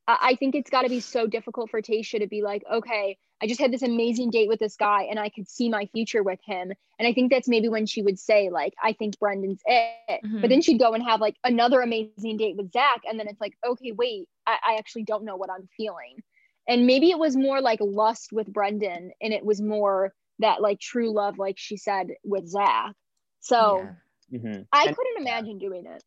I 0.06 0.36
think 0.38 0.54
it's 0.54 0.70
got 0.70 0.82
to 0.82 0.88
be 0.88 1.00
so 1.00 1.26
difficult 1.26 1.70
for 1.70 1.80
Tayshia 1.80 2.20
to 2.20 2.26
be 2.26 2.42
like, 2.42 2.62
okay, 2.70 3.16
I 3.42 3.46
just 3.46 3.60
had 3.60 3.72
this 3.72 3.82
amazing 3.82 4.30
date 4.30 4.48
with 4.48 4.58
this 4.58 4.76
guy 4.76 5.04
and 5.04 5.18
I 5.18 5.30
could 5.30 5.48
see 5.48 5.68
my 5.68 5.86
future 5.86 6.22
with 6.22 6.38
him. 6.44 6.72
And 6.98 7.08
I 7.08 7.12
think 7.12 7.32
that's 7.32 7.48
maybe 7.48 7.68
when 7.68 7.86
she 7.86 8.02
would 8.02 8.18
say, 8.18 8.50
like, 8.50 8.74
I 8.82 8.92
think 8.92 9.18
Brendan's 9.18 9.62
it. 9.64 10.20
Mm-hmm. 10.24 10.40
But 10.40 10.50
then 10.50 10.60
she'd 10.60 10.78
go 10.78 10.92
and 10.92 11.02
have 11.02 11.20
like 11.20 11.36
another 11.42 11.80
amazing 11.80 12.36
date 12.36 12.56
with 12.56 12.72
Zac. 12.72 13.02
And 13.08 13.18
then 13.18 13.28
it's 13.28 13.40
like, 13.40 13.54
okay, 13.66 13.92
wait, 13.92 14.28
I, 14.46 14.58
I 14.66 14.74
actually 14.76 15.04
don't 15.04 15.24
know 15.24 15.36
what 15.36 15.50
I'm 15.50 15.68
feeling. 15.76 16.22
And 16.68 16.86
maybe 16.86 17.10
it 17.10 17.18
was 17.18 17.36
more 17.36 17.60
like 17.60 17.80
lust 17.80 18.30
with 18.32 18.52
Brendan 18.52 19.10
and 19.20 19.32
it 19.32 19.44
was 19.44 19.60
more 19.60 20.12
that 20.38 20.60
like 20.60 20.80
true 20.80 21.12
love, 21.12 21.38
like 21.38 21.56
she 21.58 21.76
said 21.76 22.08
with 22.24 22.46
Zac. 22.46 22.92
So 23.40 23.88
yeah. 24.30 24.38
mm-hmm. 24.38 24.62
I 24.72 24.84
and, 24.84 24.96
couldn't 24.96 25.18
imagine 25.18 25.58
doing 25.58 25.86
it 25.86 26.02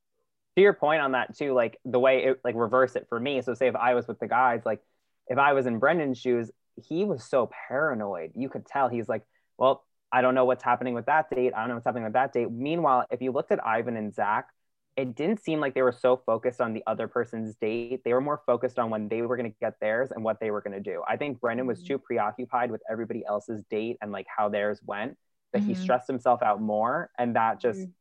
to 0.57 0.61
your 0.61 0.73
point 0.73 1.01
on 1.01 1.11
that 1.11 1.37
too, 1.37 1.53
like 1.53 1.77
the 1.85 1.99
way 1.99 2.23
it 2.23 2.39
like 2.43 2.55
reverse 2.55 2.95
it 2.95 3.05
for 3.09 3.19
me. 3.19 3.43
So 3.43 3.53
say 3.53 3.67
if 3.67 3.75
I 3.75 3.93
was 3.93 4.07
with 4.07 4.19
the 4.19 4.27
guys, 4.27 4.61
like 4.65 4.81
if 5.27 5.37
I 5.37 5.53
was 5.53 5.67
in 5.67 5.77
Brendan's 5.77 6.17
shoes, 6.17 6.49
he 6.75 7.05
was 7.05 7.23
so 7.23 7.51
paranoid. 7.67 8.31
You 8.35 8.49
could 8.49 8.65
tell 8.65 8.89
he's 8.89 9.07
like, 9.07 9.23
well, 9.59 9.85
I 10.11 10.21
don't 10.21 10.33
know 10.33 10.45
what's 10.45 10.63
happening 10.63 10.95
with 10.95 11.05
that 11.05 11.29
date. 11.29 11.53
I 11.55 11.59
don't 11.59 11.69
know 11.69 11.75
what's 11.75 11.85
happening 11.85 12.05
with 12.05 12.13
that 12.13 12.33
date. 12.33 12.49
Meanwhile, 12.51 13.05
if 13.11 13.21
you 13.21 13.31
looked 13.31 13.51
at 13.51 13.63
Ivan 13.63 13.97
and 13.97 14.11
Zac, 14.11 14.47
it 14.95 15.15
didn't 15.15 15.43
seem 15.43 15.59
like 15.59 15.75
they 15.75 15.83
were 15.83 15.91
so 15.91 16.17
focused 16.25 16.59
on 16.59 16.73
the 16.73 16.81
other 16.87 17.07
person's 17.07 17.55
date. 17.57 18.01
They 18.03 18.13
were 18.13 18.21
more 18.21 18.41
focused 18.47 18.79
on 18.79 18.89
when 18.89 19.09
they 19.09 19.21
were 19.21 19.37
going 19.37 19.51
to 19.51 19.57
get 19.59 19.79
theirs 19.79 20.09
and 20.11 20.23
what 20.23 20.39
they 20.39 20.49
were 20.49 20.61
going 20.61 20.73
to 20.73 20.79
do. 20.79 21.03
I 21.07 21.17
think 21.17 21.39
Brendan 21.39 21.67
was 21.67 21.77
mm-hmm. 21.79 21.87
too 21.87 21.97
preoccupied 21.99 22.71
with 22.71 22.81
everybody 22.89 23.23
else's 23.27 23.61
date 23.69 23.97
and 24.01 24.11
like 24.11 24.25
how 24.35 24.49
theirs 24.49 24.79
went 24.83 25.17
that 25.53 25.59
mm-hmm. 25.59 25.69
he 25.69 25.75
stressed 25.75 26.07
himself 26.07 26.41
out 26.41 26.59
more. 26.59 27.11
And 27.19 27.35
that 27.35 27.61
just 27.61 27.81
mm-hmm 27.81 27.91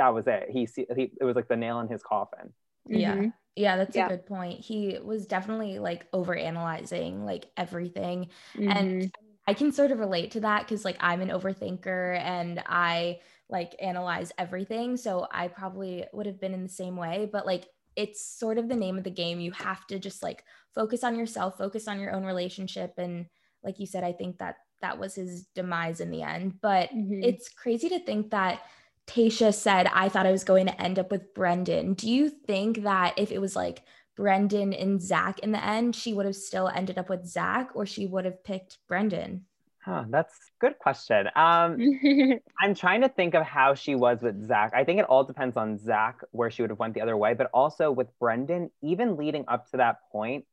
that 0.00 0.14
was 0.14 0.26
it. 0.26 0.48
He, 0.50 0.66
he 0.96 1.12
it 1.20 1.24
was 1.24 1.36
like 1.36 1.46
the 1.46 1.56
nail 1.56 1.78
in 1.80 1.88
his 1.88 2.02
coffin. 2.02 2.54
Yeah. 2.88 3.16
Mm-hmm. 3.16 3.28
Yeah, 3.54 3.76
that's 3.76 3.94
yeah. 3.94 4.06
a 4.06 4.08
good 4.08 4.26
point. 4.26 4.60
He 4.60 4.98
was 5.02 5.26
definitely 5.26 5.78
like 5.78 6.06
over 6.14 6.34
analyzing 6.34 7.26
like 7.26 7.50
everything. 7.58 8.28
Mm-hmm. 8.56 8.70
And 8.70 9.12
I 9.46 9.52
can 9.52 9.72
sort 9.72 9.90
of 9.90 9.98
relate 9.98 10.30
to 10.32 10.40
that 10.40 10.62
because 10.62 10.86
like 10.86 10.96
I'm 11.00 11.20
an 11.20 11.28
overthinker 11.28 12.18
and 12.18 12.62
I 12.66 13.20
like 13.50 13.74
analyze 13.78 14.32
everything. 14.38 14.96
So 14.96 15.26
I 15.30 15.48
probably 15.48 16.06
would 16.14 16.26
have 16.26 16.40
been 16.40 16.54
in 16.54 16.62
the 16.62 16.68
same 16.70 16.96
way. 16.96 17.28
But 17.30 17.44
like 17.44 17.66
it's 17.94 18.24
sort 18.24 18.56
of 18.56 18.70
the 18.70 18.76
name 18.76 18.96
of 18.96 19.04
the 19.04 19.10
game. 19.10 19.38
You 19.38 19.52
have 19.52 19.86
to 19.88 19.98
just 19.98 20.22
like 20.22 20.44
focus 20.74 21.04
on 21.04 21.18
yourself, 21.18 21.58
focus 21.58 21.88
on 21.88 22.00
your 22.00 22.12
own 22.12 22.24
relationship 22.24 22.94
and 22.96 23.26
like 23.62 23.78
you 23.78 23.86
said, 23.86 24.04
I 24.04 24.12
think 24.12 24.38
that 24.38 24.56
that 24.80 24.98
was 24.98 25.16
his 25.16 25.46
demise 25.54 26.00
in 26.00 26.10
the 26.10 26.22
end. 26.22 26.58
But 26.62 26.88
Mhm. 26.88 27.22
it's 27.22 27.50
crazy 27.50 27.90
to 27.90 27.98
think 27.98 28.30
that 28.30 28.62
Tayshia 29.10 29.52
said, 29.52 29.88
I 29.92 30.08
thought 30.08 30.26
I 30.26 30.30
was 30.30 30.44
going 30.44 30.66
to 30.66 30.80
end 30.80 30.98
up 30.98 31.10
with 31.10 31.34
Brendan. 31.34 31.94
Do 31.94 32.08
you 32.08 32.30
think 32.30 32.84
that 32.84 33.14
if 33.16 33.32
it 33.32 33.40
was 33.40 33.56
like 33.56 33.82
Brendan 34.16 34.72
and 34.72 35.02
Zac 35.02 35.40
in 35.40 35.50
the 35.50 35.64
end, 35.64 35.96
she 35.96 36.14
would 36.14 36.26
have 36.26 36.36
still 36.36 36.68
ended 36.68 36.96
up 36.96 37.08
with 37.10 37.26
Zac 37.26 37.70
or 37.74 37.86
she 37.86 38.06
would 38.06 38.24
have 38.24 38.44
picked 38.44 38.78
Brendan? 38.86 39.46
Huh, 39.84 40.04
that's 40.10 40.34
a 40.34 40.64
good 40.64 40.78
question. 40.78 41.26
Um, 41.34 41.78
I'm 42.60 42.74
trying 42.76 43.00
to 43.00 43.08
think 43.08 43.34
of 43.34 43.42
how 43.42 43.74
she 43.74 43.96
was 43.96 44.20
with 44.22 44.46
Zac. 44.46 44.72
I 44.74 44.84
think 44.84 45.00
it 45.00 45.06
all 45.06 45.24
depends 45.24 45.56
on 45.56 45.76
Zac 45.78 46.20
where 46.30 46.50
she 46.50 46.62
would 46.62 46.70
have 46.70 46.78
went 46.78 46.94
the 46.94 47.00
other 47.00 47.16
way, 47.16 47.34
but 47.34 47.50
also 47.52 47.90
with 47.90 48.06
Brendan, 48.20 48.70
even 48.80 49.16
leading 49.16 49.44
up 49.48 49.68
to 49.72 49.78
that 49.78 49.96
point, 50.12 50.44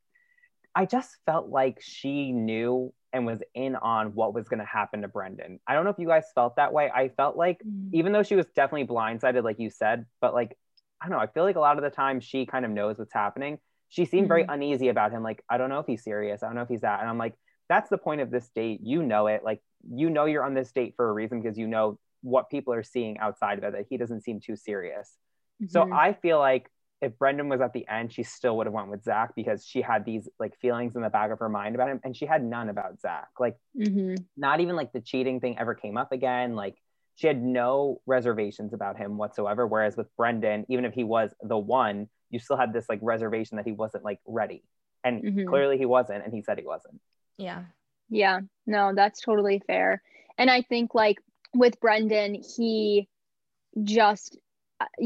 I 0.78 0.84
just 0.86 1.16
felt 1.26 1.48
like 1.48 1.78
she 1.80 2.30
knew 2.30 2.94
and 3.12 3.26
was 3.26 3.40
in 3.54 3.74
on 3.74 4.14
what 4.14 4.32
was 4.32 4.48
going 4.48 4.60
to 4.60 4.64
happen 4.64 5.02
to 5.02 5.08
Brendan. 5.08 5.58
I 5.66 5.74
don't 5.74 5.84
know 5.84 5.90
if 5.90 5.98
you 5.98 6.06
guys 6.06 6.26
felt 6.34 6.54
that 6.56 6.72
way. 6.72 6.88
I 6.88 7.08
felt 7.08 7.36
like 7.36 7.60
Mm. 7.64 7.90
even 7.92 8.12
though 8.12 8.22
she 8.22 8.36
was 8.36 8.46
definitely 8.54 8.86
blindsided, 8.86 9.42
like 9.42 9.58
you 9.58 9.70
said, 9.70 10.06
but 10.20 10.34
like 10.34 10.56
I 11.00 11.06
don't 11.08 11.16
know, 11.16 11.22
I 11.22 11.26
feel 11.28 11.44
like 11.44 11.56
a 11.56 11.60
lot 11.60 11.78
of 11.78 11.82
the 11.84 11.90
time 11.90 12.20
she 12.20 12.46
kind 12.46 12.64
of 12.64 12.70
knows 12.70 12.98
what's 12.98 13.12
happening. 13.12 13.58
She 13.88 14.04
seemed 14.04 14.28
very 14.28 14.44
uneasy 14.48 14.88
about 14.88 15.12
him. 15.12 15.22
Like, 15.22 15.42
I 15.48 15.56
don't 15.58 15.68
know 15.70 15.78
if 15.78 15.86
he's 15.86 16.04
serious. 16.04 16.42
I 16.42 16.46
don't 16.46 16.56
know 16.56 16.62
if 16.62 16.68
he's 16.68 16.82
that. 16.82 17.00
And 17.00 17.08
I'm 17.08 17.18
like, 17.18 17.34
that's 17.68 17.88
the 17.88 17.98
point 17.98 18.20
of 18.20 18.30
this 18.30 18.48
date. 18.54 18.80
You 18.82 19.02
know 19.02 19.28
it. 19.28 19.42
Like, 19.44 19.60
you 19.90 20.10
know 20.10 20.26
you're 20.26 20.44
on 20.44 20.54
this 20.54 20.70
date 20.72 20.94
for 20.96 21.08
a 21.08 21.12
reason 21.12 21.40
because 21.40 21.56
you 21.56 21.66
know 21.68 21.98
what 22.22 22.50
people 22.50 22.72
are 22.74 22.82
seeing 22.82 23.18
outside 23.18 23.58
of 23.58 23.64
it, 23.64 23.72
that 23.72 23.86
he 23.88 23.96
doesn't 23.96 24.22
seem 24.22 24.40
too 24.40 24.56
serious. 24.56 25.16
So 25.68 25.84
Mhm. 25.84 25.92
I 25.96 26.12
feel 26.14 26.38
like 26.38 26.70
if 27.00 27.16
Brendan 27.18 27.48
was 27.48 27.60
at 27.60 27.72
the 27.72 27.86
end, 27.88 28.12
she 28.12 28.22
still 28.22 28.56
would 28.56 28.66
have 28.66 28.74
went 28.74 28.88
with 28.88 29.04
Zac 29.04 29.34
because 29.34 29.64
she 29.64 29.82
had 29.82 30.04
these 30.04 30.28
like 30.38 30.56
feelings 30.58 30.96
in 30.96 31.02
the 31.02 31.10
back 31.10 31.30
of 31.30 31.38
her 31.38 31.48
mind 31.48 31.74
about 31.74 31.88
him, 31.88 32.00
and 32.04 32.16
she 32.16 32.26
had 32.26 32.42
none 32.42 32.68
about 32.68 33.00
Zac. 33.00 33.28
Like 33.38 33.56
Mhm. 33.76 34.24
not 34.36 34.60
even 34.60 34.76
like 34.76 34.92
the 34.92 35.00
cheating 35.00 35.40
thing 35.40 35.58
ever 35.58 35.74
came 35.74 35.96
up 35.96 36.12
again. 36.12 36.54
Like 36.54 36.76
she 37.14 37.26
had 37.26 37.42
no 37.42 38.00
reservations 38.06 38.72
about 38.72 38.96
him 38.96 39.16
whatsoever. 39.16 39.66
Whereas 39.66 39.96
with 39.96 40.14
Brendan, 40.16 40.66
even 40.68 40.84
if 40.84 40.94
he 40.94 41.04
was 41.04 41.34
the 41.42 41.58
one, 41.58 42.08
you 42.30 42.38
still 42.38 42.56
had 42.56 42.72
this 42.72 42.88
like 42.88 43.00
reservation 43.02 43.56
that 43.56 43.66
he 43.66 43.72
wasn't 43.72 44.04
like 44.04 44.20
ready, 44.26 44.64
and 45.04 45.22
Mhm. 45.22 45.46
clearly 45.46 45.78
he 45.78 45.86
wasn't, 45.86 46.24
and 46.24 46.32
he 46.32 46.42
said 46.42 46.58
he 46.58 46.66
wasn't. 46.66 47.00
Yeah. 47.36 47.64
Yeah, 48.10 48.40
no, 48.66 48.94
that's 48.94 49.20
totally 49.20 49.60
fair. 49.66 50.02
And 50.38 50.50
I 50.50 50.62
think 50.62 50.94
like 50.94 51.18
with 51.54 51.78
Brendan, 51.78 52.42
he 52.56 53.08
just 53.82 54.38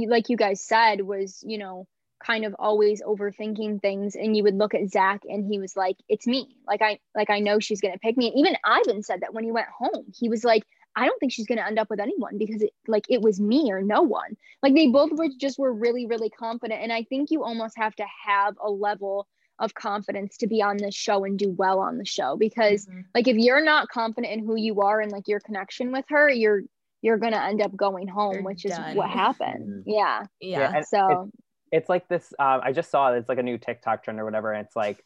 like 0.06 0.28
you 0.28 0.36
guys 0.36 0.60
said 0.60 1.00
was, 1.02 1.42
you 1.46 1.58
know, 1.58 1.86
kind 2.24 2.44
of 2.44 2.54
always 2.58 3.02
overthinking 3.02 3.80
things 3.80 4.14
and 4.14 4.36
you 4.36 4.44
would 4.44 4.54
look 4.56 4.74
at 4.74 4.88
Zac 4.90 5.22
and 5.28 5.44
he 5.44 5.58
was 5.58 5.76
like, 5.76 5.96
It's 6.08 6.26
me. 6.26 6.56
Like 6.66 6.82
I 6.82 6.98
like 7.14 7.30
I 7.30 7.40
know 7.40 7.58
she's 7.58 7.80
gonna 7.80 7.98
pick 7.98 8.16
me. 8.16 8.28
And 8.28 8.38
even 8.38 8.56
Ivan 8.64 9.02
said 9.02 9.20
that 9.22 9.34
when 9.34 9.44
he 9.44 9.52
went 9.52 9.68
home. 9.68 10.06
He 10.14 10.28
was 10.28 10.44
like, 10.44 10.64
I 10.94 11.06
don't 11.06 11.18
think 11.18 11.32
she's 11.32 11.46
gonna 11.46 11.66
end 11.66 11.78
up 11.78 11.90
with 11.90 12.00
anyone 12.00 12.38
because 12.38 12.62
it 12.62 12.70
like 12.86 13.04
it 13.08 13.22
was 13.22 13.40
me 13.40 13.72
or 13.72 13.82
no 13.82 14.02
one. 14.02 14.36
Like 14.62 14.74
they 14.74 14.88
both 14.88 15.10
were 15.12 15.28
just 15.38 15.58
were 15.58 15.72
really, 15.72 16.06
really 16.06 16.30
confident. 16.30 16.80
And 16.82 16.92
I 16.92 17.04
think 17.04 17.30
you 17.30 17.42
almost 17.44 17.76
have 17.76 17.94
to 17.96 18.04
have 18.26 18.56
a 18.62 18.70
level 18.70 19.26
of 19.58 19.74
confidence 19.74 20.36
to 20.38 20.46
be 20.46 20.62
on 20.62 20.76
this 20.76 20.94
show 20.94 21.24
and 21.24 21.38
do 21.38 21.50
well 21.50 21.78
on 21.78 21.98
the 21.98 22.04
show 22.04 22.36
because 22.36 22.86
Mhm. 22.86 23.04
like 23.14 23.28
if 23.28 23.36
you're 23.36 23.64
not 23.64 23.88
confident 23.88 24.32
in 24.32 24.44
who 24.44 24.56
you 24.56 24.80
are 24.80 25.00
and 25.00 25.12
like 25.12 25.28
your 25.28 25.40
connection 25.40 25.92
with 25.92 26.04
her 26.08 26.28
you're 26.28 26.62
you're 27.02 27.18
gonna 27.18 27.36
end 27.36 27.60
up 27.60 27.74
going 27.76 28.08
home 28.08 28.34
You're 28.34 28.42
which 28.42 28.64
is 28.64 28.78
what 28.94 29.10
happened 29.10 29.68
Mhm. 29.68 29.82
yeah 29.86 30.26
Yeah. 30.40 30.72
and 30.76 30.86
so 30.86 31.30
it's 31.70 31.88
like 31.88 32.08
this 32.08 32.32
uh, 32.38 32.60
i 32.62 32.72
just 32.72 32.90
saw 32.90 33.12
it. 33.12 33.18
it's 33.18 33.28
like 33.28 33.38
a 33.38 33.42
new 33.42 33.58
tiktok 33.58 34.04
trend 34.04 34.18
or 34.20 34.24
whatever 34.24 34.52
and 34.52 34.64
it's 34.66 34.76
like 34.76 35.04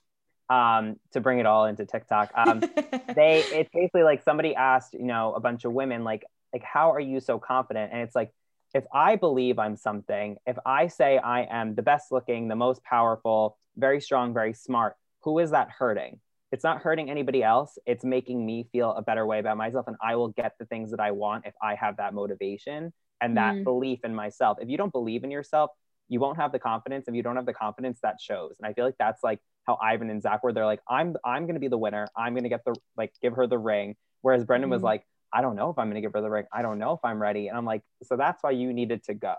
um 0.49 0.97
to 1.13 1.21
bring 1.21 1.39
it 1.41 1.47
all 1.47 1.65
into 1.67 1.85
tiktok 1.85 2.31
um 2.37 2.61
they 3.17 3.43
it's 3.53 3.71
basically 3.73 4.03
like 4.05 4.23
somebody 4.23 4.55
asked 4.55 4.95
you 4.95 5.05
know 5.05 5.33
a 5.35 5.41
bunch 5.41 5.65
of 5.65 5.73
women 5.73 6.05
like 6.05 6.25
like 6.53 6.63
how 6.63 6.93
are 6.93 7.01
you 7.01 7.19
so 7.21 7.39
confident 7.39 7.93
and 7.93 8.03
it's 8.03 8.15
like 8.15 8.33
if 8.75 8.85
i 8.93 9.17
believe 9.17 9.59
i'm 9.59 9.77
something 9.77 10.37
if 10.47 10.57
i 10.67 10.87
say 10.87 11.19
i 11.19 11.43
am 11.51 11.75
the 11.75 11.83
best 11.83 12.13
looking 12.13 12.47
the 12.49 12.57
most 12.57 12.83
powerful 12.85 13.59
very 13.77 14.01
strong 14.01 14.33
very 14.35 14.53
smart 14.53 14.95
who 15.23 15.39
is 15.39 15.51
that 15.51 15.69
hurting 15.71 16.21
it's 16.53 16.65
not 16.65 16.81
hurting 16.83 17.11
anybody 17.11 17.43
else. 17.43 17.77
It's 17.87 18.05
making 18.05 18.45
me 18.47 18.69
feel 18.73 18.93
a 18.93 19.03
better 19.03 19.27
way 19.27 19.39
about 19.41 19.57
myself 19.57 19.87
and 19.89 19.97
i 20.03 20.15
will 20.17 20.29
get 20.29 20.53
the 20.59 20.67
things 20.67 20.91
that 20.93 21.01
i 21.01 21.11
want 21.11 21.45
if 21.47 21.55
i 21.63 21.75
have 21.75 21.97
that 21.99 22.15
motivation 22.15 22.93
and 23.21 23.37
that 23.37 23.55
Mm. 23.57 23.65
belief 23.65 24.01
in 24.05 24.15
myself. 24.15 24.59
If 24.61 24.69
you 24.69 24.77
don't 24.77 24.93
believe 24.93 25.25
in 25.25 25.31
yourself 25.31 25.71
you 26.09 26.21
won't 26.21 26.37
have 26.37 26.53
the 26.53 26.59
confidence 26.61 27.09
if 27.09 27.15
you 27.17 27.23
don't 27.23 27.35
have 27.37 27.47
the 27.47 27.53
confidence 27.53 27.99
that 28.03 28.21
shows. 28.21 28.55
And 28.59 28.67
i 28.69 28.73
feel 28.73 28.85
like 28.85 28.99
that's 28.99 29.23
like 29.25 29.41
how 29.67 29.77
ivan 29.83 30.09
and 30.11 30.23
zac 30.23 30.43
were. 30.45 30.53
They're 30.53 30.65
like 30.75 30.81
i'm 30.89 31.17
i'm 31.25 31.47
gonna 31.47 31.59
be 31.59 31.69
the 31.69 31.79
winner. 31.79 32.07
I'm 32.17 32.35
gonna 32.35 32.49
get 32.49 32.65
the 32.65 32.75
like 32.97 33.13
give 33.23 33.35
her 33.35 33.47
the 33.49 33.59
ring. 33.59 33.97
Whereas 34.23 34.45
brendan 34.45 34.71
was 34.71 34.83
Mhm. 34.83 34.91
like 34.93 35.07
i 35.33 35.41
don't 35.43 35.57
know 35.57 35.71
if 35.71 35.79
i'm 35.79 35.89
gonna 35.91 36.01
give 36.01 36.13
her 36.13 36.21
the 36.21 36.31
ring. 36.31 36.45
I 36.53 36.63
don't 36.63 36.79
know 36.79 36.93
if 36.93 37.01
i'm 37.03 37.21
ready. 37.21 37.49
And 37.49 37.57
i'm 37.59 37.65
like 37.65 37.83
so 38.05 38.17
that's 38.17 38.41
why 38.43 38.53
you 38.53 38.73
needed 38.73 39.03
to 39.05 39.15
go. 39.15 39.35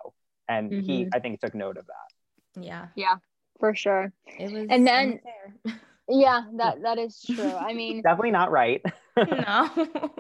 And 0.50 0.72
he 0.72 1.06
Mhm. 1.06 1.10
i 1.14 1.20
think 1.20 1.40
took 1.40 1.56
note 1.56 1.78
of 1.78 1.86
that. 1.88 2.64
Yeah. 2.64 2.88
yeah 2.96 3.16
for 3.60 3.74
sure. 3.74 4.12
It 4.40 4.52
was 4.52 4.68
And 4.70 4.86
then- 4.86 5.22
unfair. 5.24 5.54
yeah 6.10 6.44
that 6.58 6.82
that 6.82 6.98
is 6.98 7.20
true. 7.26 7.52
I 7.52 7.74
mean 7.74 8.02
definitely 8.02 8.32
not 8.32 8.52
right. 8.52 8.82
No. 9.18 9.70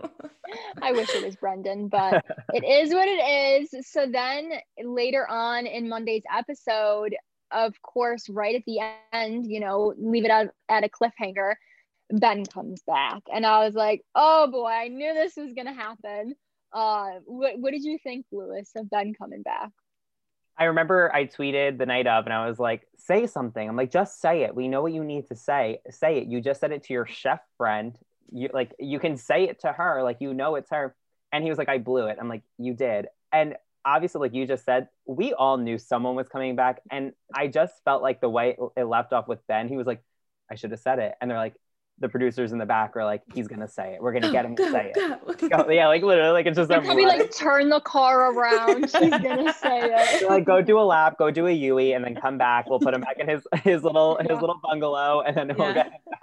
i 0.81 0.93
wish 0.93 1.13
it 1.13 1.25
was 1.25 1.35
brendan 1.35 1.89
but 1.89 2.23
it 2.53 2.63
is 2.63 2.93
what 2.93 3.07
it 3.07 3.61
is. 3.71 3.87
So 3.87 4.07
then 4.07 4.51
later 4.83 5.27
on 5.29 5.65
in 5.67 5.89
monday's 5.89 6.23
episode 6.33 7.15
of 7.51 7.81
course 7.81 8.29
right 8.29 8.55
at 8.55 8.63
the 8.65 8.79
end 9.13 9.45
you 9.45 9.59
know 9.59 9.93
leave 9.97 10.25
it 10.25 10.31
out 10.31 10.47
at 10.69 10.83
a 10.83 10.89
cliffhanger 10.89 11.55
ben 12.11 12.45
comes 12.45 12.81
back. 12.87 13.23
And 13.33 13.45
i 13.45 13.65
was 13.65 13.73
like 13.73 14.03
oh 14.15 14.49
boy 14.49 14.67
i 14.69 14.87
knew 14.87 15.13
this 15.13 15.35
was 15.35 15.53
gonna 15.53 15.73
happen. 15.73 16.35
Uh 16.73 17.19
what, 17.25 17.59
what 17.59 17.71
did 17.71 17.83
you 17.83 17.97
think 18.01 18.25
louis 18.31 18.69
of 18.75 18.89
ben 18.89 19.13
coming 19.13 19.41
back 19.41 19.71
I 20.57 20.65
remember 20.65 21.13
I 21.13 21.25
tweeted 21.25 21.77
the 21.77 21.85
night 21.85 22.07
of 22.07 22.25
and 22.25 22.33
I 22.33 22.47
was 22.47 22.59
like, 22.59 22.87
say 22.97 23.27
something. 23.27 23.67
I'm 23.67 23.75
like, 23.75 23.91
just 23.91 24.19
say 24.19 24.43
it. 24.43 24.55
We 24.55 24.67
know 24.67 24.81
what 24.81 24.93
you 24.93 25.03
need 25.03 25.27
to 25.27 25.35
say. 25.35 25.79
Say 25.89 26.17
it. 26.17 26.27
You 26.27 26.41
just 26.41 26.59
said 26.59 26.71
it 26.71 26.83
to 26.85 26.93
your 26.93 27.05
chef 27.05 27.39
friend. 27.57 27.97
You 28.31 28.49
like 28.53 28.73
you 28.79 28.99
can 28.99 29.17
say 29.17 29.43
it 29.45 29.61
to 29.61 29.71
her, 29.71 30.03
like 30.03 30.17
you 30.19 30.33
know 30.33 30.55
it's 30.55 30.69
her. 30.71 30.95
And 31.31 31.43
he 31.43 31.49
was 31.49 31.57
like, 31.57 31.69
I 31.69 31.77
blew 31.77 32.07
it. 32.07 32.17
I'm 32.19 32.29
like, 32.29 32.43
you 32.57 32.73
did. 32.73 33.07
And 33.31 33.55
obviously, 33.85 34.19
like 34.19 34.33
you 34.33 34.45
just 34.45 34.65
said, 34.65 34.87
we 35.05 35.33
all 35.33 35.57
knew 35.57 35.77
someone 35.77 36.15
was 36.15 36.27
coming 36.27 36.55
back. 36.55 36.81
And 36.91 37.13
I 37.35 37.47
just 37.47 37.73
felt 37.85 38.01
like 38.01 38.21
the 38.21 38.29
way 38.29 38.57
it 38.75 38.83
left 38.83 39.13
off 39.13 39.27
with 39.27 39.45
Ben, 39.47 39.67
he 39.67 39.77
was 39.77 39.87
like, 39.87 40.03
I 40.51 40.55
should 40.55 40.71
have 40.71 40.79
said 40.79 40.99
it. 40.99 41.15
And 41.19 41.29
they're 41.29 41.37
like, 41.37 41.55
the 41.99 42.07
producers 42.09 42.51
in 42.51 42.57
the 42.59 42.65
back 42.65 42.95
are 42.95 43.03
like, 43.05 43.23
he's 43.33 43.47
gonna 43.47 43.67
say 43.67 43.93
it. 43.95 44.01
We're 44.01 44.13
gonna 44.13 44.31
get 44.31 44.45
him 44.45 44.55
to 44.55 44.63
Go, 44.63 44.71
say 44.71 44.93
it. 44.95 45.39
go. 45.41 45.47
Go- 45.63 45.69
yeah, 45.71 45.87
like 45.87 46.03
literally, 46.03 46.31
like 46.31 46.45
it's 46.45 46.55
just 46.57 46.69
They're 46.69 46.81
probably 46.81 47.05
like 47.05 47.31
turn 47.35 47.69
the 47.69 47.79
car 47.81 48.31
around 48.31 48.83
she's 48.89 49.09
gonna 49.09 49.53
say 49.53 49.79
it 49.91 50.19
So, 50.21 50.27
like 50.27 50.45
go 50.45 50.61
do 50.61 50.79
a 50.79 50.81
lap, 50.81 51.17
go 51.17 51.31
do 51.31 51.47
a 51.47 51.51
Yui, 51.51 51.93
and 51.93 52.03
then 52.05 52.15
come 52.15 52.37
back. 52.37 52.69
We'll 52.69 52.79
put 52.79 52.93
him 52.93 53.01
back 53.01 53.17
in 53.19 53.27
his 53.27 53.41
his 53.63 53.83
little 53.83 54.17
his 54.17 54.27
Yeah. 54.29 54.39
little 54.39 54.59
bungalow, 54.63 55.21
and 55.21 55.35
then 55.35 55.47
we'll 55.57 55.67
Yeah. 55.69 55.73
get 55.73 55.85
him 55.87 55.91
back. 56.11 56.19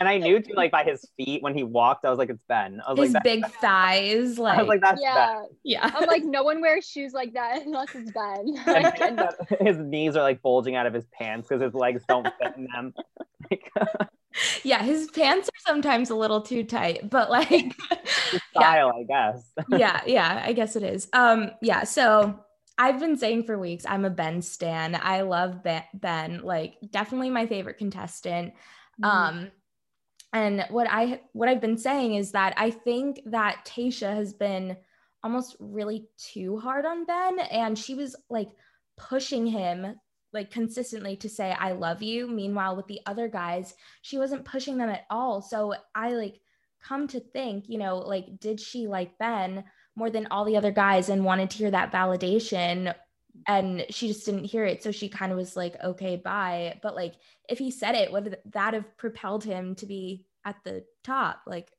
And 0.00 0.08
I 0.08 0.16
knew 0.18 0.38
too, 0.40 0.52
like 0.54 0.70
by 0.70 0.84
his 0.84 1.04
feet 1.16 1.42
when 1.42 1.56
he 1.56 1.64
walked, 1.64 2.04
I 2.04 2.10
was 2.10 2.20
like, 2.20 2.30
it's 2.30 2.44
Ben. 2.48 2.80
I 2.86 2.92
was 2.92 3.06
His 3.08 3.14
like, 3.14 3.24
big 3.24 3.44
thighs, 3.60 4.38
like, 4.38 4.56
I 4.56 4.62
was 4.62 4.68
like, 4.68 4.80
that's 4.80 5.00
yeah 5.02 5.42
yeah. 5.64 5.90
I'm 5.92 6.06
like, 6.06 6.22
no 6.22 6.44
one 6.44 6.60
wears 6.60 6.88
shoes 6.88 7.12
like 7.12 7.32
that 7.32 7.66
unless 7.66 7.92
it's 7.96 8.12
Ben. 8.12 8.54
Ben. 8.64 9.18
And 9.18 9.66
his 9.66 9.76
knees 9.78 10.14
are 10.14 10.22
like 10.22 10.40
bulging 10.40 10.76
out 10.76 10.86
of 10.86 10.94
his 10.94 11.04
pants 11.12 11.48
because 11.48 11.60
his 11.60 11.74
legs 11.74 12.04
don't 12.08 12.28
fit 12.40 12.54
in 12.56 12.68
them. 12.72 12.94
Like, 13.50 13.72
yeah, 14.62 14.82
his 14.82 15.10
pants 15.10 15.48
are 15.48 15.70
sometimes 15.70 16.10
a 16.10 16.14
little 16.14 16.40
too 16.42 16.64
tight, 16.64 17.08
but 17.10 17.30
like 17.30 17.74
style, 18.50 18.92
I 18.94 19.04
guess. 19.04 19.52
yeah, 19.70 20.00
yeah, 20.06 20.42
I 20.44 20.52
guess 20.52 20.76
it 20.76 20.82
is. 20.82 21.08
Um, 21.12 21.50
yeah, 21.62 21.84
so 21.84 22.38
I've 22.78 23.00
been 23.00 23.16
saying 23.16 23.44
for 23.44 23.58
weeks 23.58 23.84
I'm 23.86 24.04
a 24.04 24.10
Ben 24.10 24.42
stan. 24.42 24.98
I 25.00 25.22
love 25.22 25.62
Ben, 25.94 26.40
like 26.42 26.76
definitely 26.90 27.30
my 27.30 27.46
favorite 27.46 27.78
contestant. 27.78 28.54
Um, 29.02 29.50
and 30.32 30.66
what 30.70 30.86
I 30.90 31.20
what 31.32 31.48
I've 31.48 31.60
been 31.60 31.78
saying 31.78 32.14
is 32.14 32.32
that 32.32 32.54
I 32.56 32.70
think 32.70 33.20
that 33.26 33.64
Tayshia 33.64 34.14
has 34.14 34.34
been 34.34 34.76
almost 35.22 35.56
really 35.58 36.08
too 36.18 36.58
hard 36.58 36.84
on 36.84 37.04
Ben, 37.04 37.38
and 37.38 37.78
she 37.78 37.94
was 37.94 38.14
like 38.28 38.48
pushing 38.96 39.46
him 39.46 39.96
like 40.32 40.50
consistently 40.50 41.16
to 41.16 41.28
say 41.28 41.52
I 41.52 41.72
love 41.72 42.02
you. 42.02 42.26
Meanwhile, 42.26 42.76
with 42.76 42.86
the 42.86 43.00
other 43.06 43.28
guys, 43.28 43.74
she 44.02 44.18
wasn't 44.18 44.44
pushing 44.44 44.78
them 44.78 44.90
at 44.90 45.06
all. 45.10 45.40
So 45.42 45.74
I 45.94 46.12
like 46.12 46.40
come 46.82 47.08
to 47.08 47.20
think, 47.20 47.68
you 47.68 47.78
know, 47.78 47.98
like 47.98 48.38
did 48.38 48.60
she 48.60 48.86
like 48.86 49.18
Ben 49.18 49.64
more 49.96 50.10
than 50.10 50.28
all 50.30 50.44
the 50.44 50.56
other 50.56 50.70
guys 50.70 51.08
and 51.08 51.24
wanted 51.24 51.50
to 51.50 51.58
hear 51.58 51.70
that 51.70 51.92
validation? 51.92 52.94
And 53.46 53.86
she 53.90 54.08
just 54.08 54.26
didn't 54.26 54.44
hear 54.44 54.64
it. 54.64 54.82
So 54.82 54.90
she 54.90 55.08
kind 55.08 55.32
of 55.32 55.38
was 55.38 55.56
like, 55.56 55.76
okay, 55.82 56.16
bye. 56.16 56.78
But 56.82 56.94
like, 56.94 57.14
if 57.48 57.58
he 57.58 57.70
said 57.70 57.94
it, 57.94 58.12
would 58.12 58.36
that 58.52 58.74
have 58.74 58.96
propelled 58.96 59.44
him 59.44 59.74
to 59.76 59.86
be 59.86 60.26
at 60.44 60.56
the 60.64 60.84
top? 61.04 61.42
Like, 61.46 61.70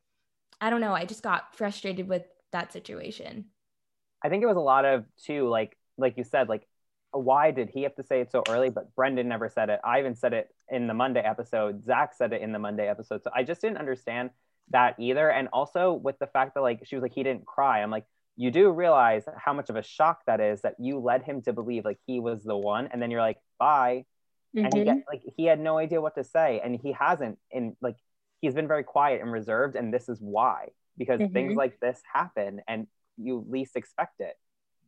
I 0.61 0.69
don't 0.69 0.81
know. 0.81 0.93
I 0.93 1.05
just 1.05 1.23
got 1.23 1.55
frustrated 1.55 2.07
with 2.07 2.23
that 2.51 2.73
situation. 2.73 3.45
I 4.23 4.29
think 4.29 4.43
it 4.43 4.47
was 4.47 4.57
a 4.57 4.61
lot 4.61 4.85
of 4.85 5.05
too, 5.23 5.47
like 5.47 5.77
like 5.97 6.17
you 6.17 6.23
said, 6.23 6.49
like 6.49 6.67
why 7.11 7.51
did 7.51 7.69
he 7.69 7.83
have 7.83 7.95
to 7.95 8.03
say 8.03 8.21
it 8.21 8.31
so 8.31 8.43
early? 8.49 8.69
But 8.69 8.93
Brendan 8.95 9.27
never 9.27 9.49
said 9.49 9.69
it. 9.69 9.79
I 9.83 9.99
even 9.99 10.15
said 10.15 10.33
it 10.33 10.49
in 10.69 10.87
the 10.87 10.93
Monday 10.93 11.21
episode. 11.21 11.83
Zac 11.83 12.13
said 12.13 12.33
it 12.33 12.41
in 12.41 12.51
the 12.51 12.59
Monday 12.59 12.87
episode. 12.87 13.23
So 13.23 13.31
I 13.35 13.43
just 13.43 13.61
didn't 13.61 13.77
understand 13.77 14.29
that 14.71 14.95
either. 14.99 15.29
And 15.29 15.47
also 15.51 15.93
with 15.93 16.19
the 16.19 16.27
fact 16.27 16.53
that 16.53 16.61
like 16.61 16.85
she 16.85 16.95
was 16.95 17.01
like 17.01 17.13
he 17.13 17.23
didn't 17.23 17.45
cry. 17.45 17.81
I'm 17.81 17.91
like 17.91 18.05
you 18.39 18.51
do 18.51 18.71
realize 18.71 19.25
how 19.37 19.51
much 19.51 19.69
of 19.69 19.75
a 19.75 19.83
shock 19.83 20.21
that 20.25 20.39
is 20.39 20.61
that 20.61 20.75
you 20.79 20.97
led 20.99 21.23
him 21.23 21.41
to 21.41 21.51
believe 21.51 21.83
like 21.83 21.99
he 22.07 22.21
was 22.21 22.41
the 22.41 22.55
one 22.55 22.87
and 22.89 23.01
then 23.01 23.11
you're 23.11 23.19
like 23.19 23.37
bye 23.59 24.05
mm-hmm. 24.55 24.63
and 24.63 24.73
he 24.73 24.85
get, 24.85 24.97
like 25.11 25.21
he 25.35 25.43
had 25.43 25.59
no 25.59 25.77
idea 25.77 25.99
what 25.99 26.15
to 26.15 26.23
say 26.23 26.61
and 26.63 26.79
he 26.81 26.93
hasn't 26.93 27.37
in 27.51 27.75
like 27.81 27.97
he's 28.39 28.53
been 28.53 28.67
very 28.67 28.85
quiet 28.85 29.21
and 29.21 29.29
reserved 29.29 29.75
and 29.75 29.93
this 29.93 30.07
is 30.07 30.19
why 30.21 30.69
because 30.97 31.19
mm-hmm. 31.19 31.33
things 31.33 31.55
like 31.57 31.81
this 31.81 32.01
happen 32.13 32.61
and 32.65 32.87
you 33.17 33.45
least 33.49 33.75
expect 33.75 34.21
it 34.21 34.35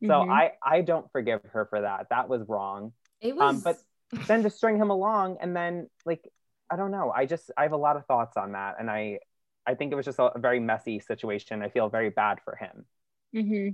so 0.02 0.08
mm-hmm. 0.08 0.30
i 0.30 0.52
i 0.62 0.80
don't 0.80 1.10
forgive 1.12 1.40
her 1.52 1.66
for 1.66 1.80
that 1.80 2.06
that 2.10 2.28
was 2.28 2.42
wrong 2.48 2.92
it 3.20 3.34
was 3.34 3.56
um, 3.56 3.60
but 3.60 3.78
then 4.26 4.42
to 4.42 4.50
string 4.50 4.76
him 4.76 4.90
along 4.90 5.38
and 5.40 5.54
then 5.56 5.88
like 6.04 6.28
i 6.70 6.76
don't 6.76 6.90
know 6.90 7.12
i 7.14 7.26
just 7.26 7.50
i 7.56 7.62
have 7.62 7.72
a 7.72 7.76
lot 7.76 7.96
of 7.96 8.04
thoughts 8.06 8.36
on 8.36 8.52
that 8.52 8.76
and 8.78 8.90
i 8.90 9.18
i 9.66 9.74
think 9.74 9.92
it 9.92 9.94
was 9.94 10.04
just 10.04 10.18
a, 10.18 10.24
a 10.24 10.38
very 10.38 10.60
messy 10.60 11.00
situation 11.00 11.62
i 11.62 11.68
feel 11.68 11.88
very 11.88 12.10
bad 12.10 12.38
for 12.44 12.56
him 12.56 12.84
Mm-hmm. 13.34 13.68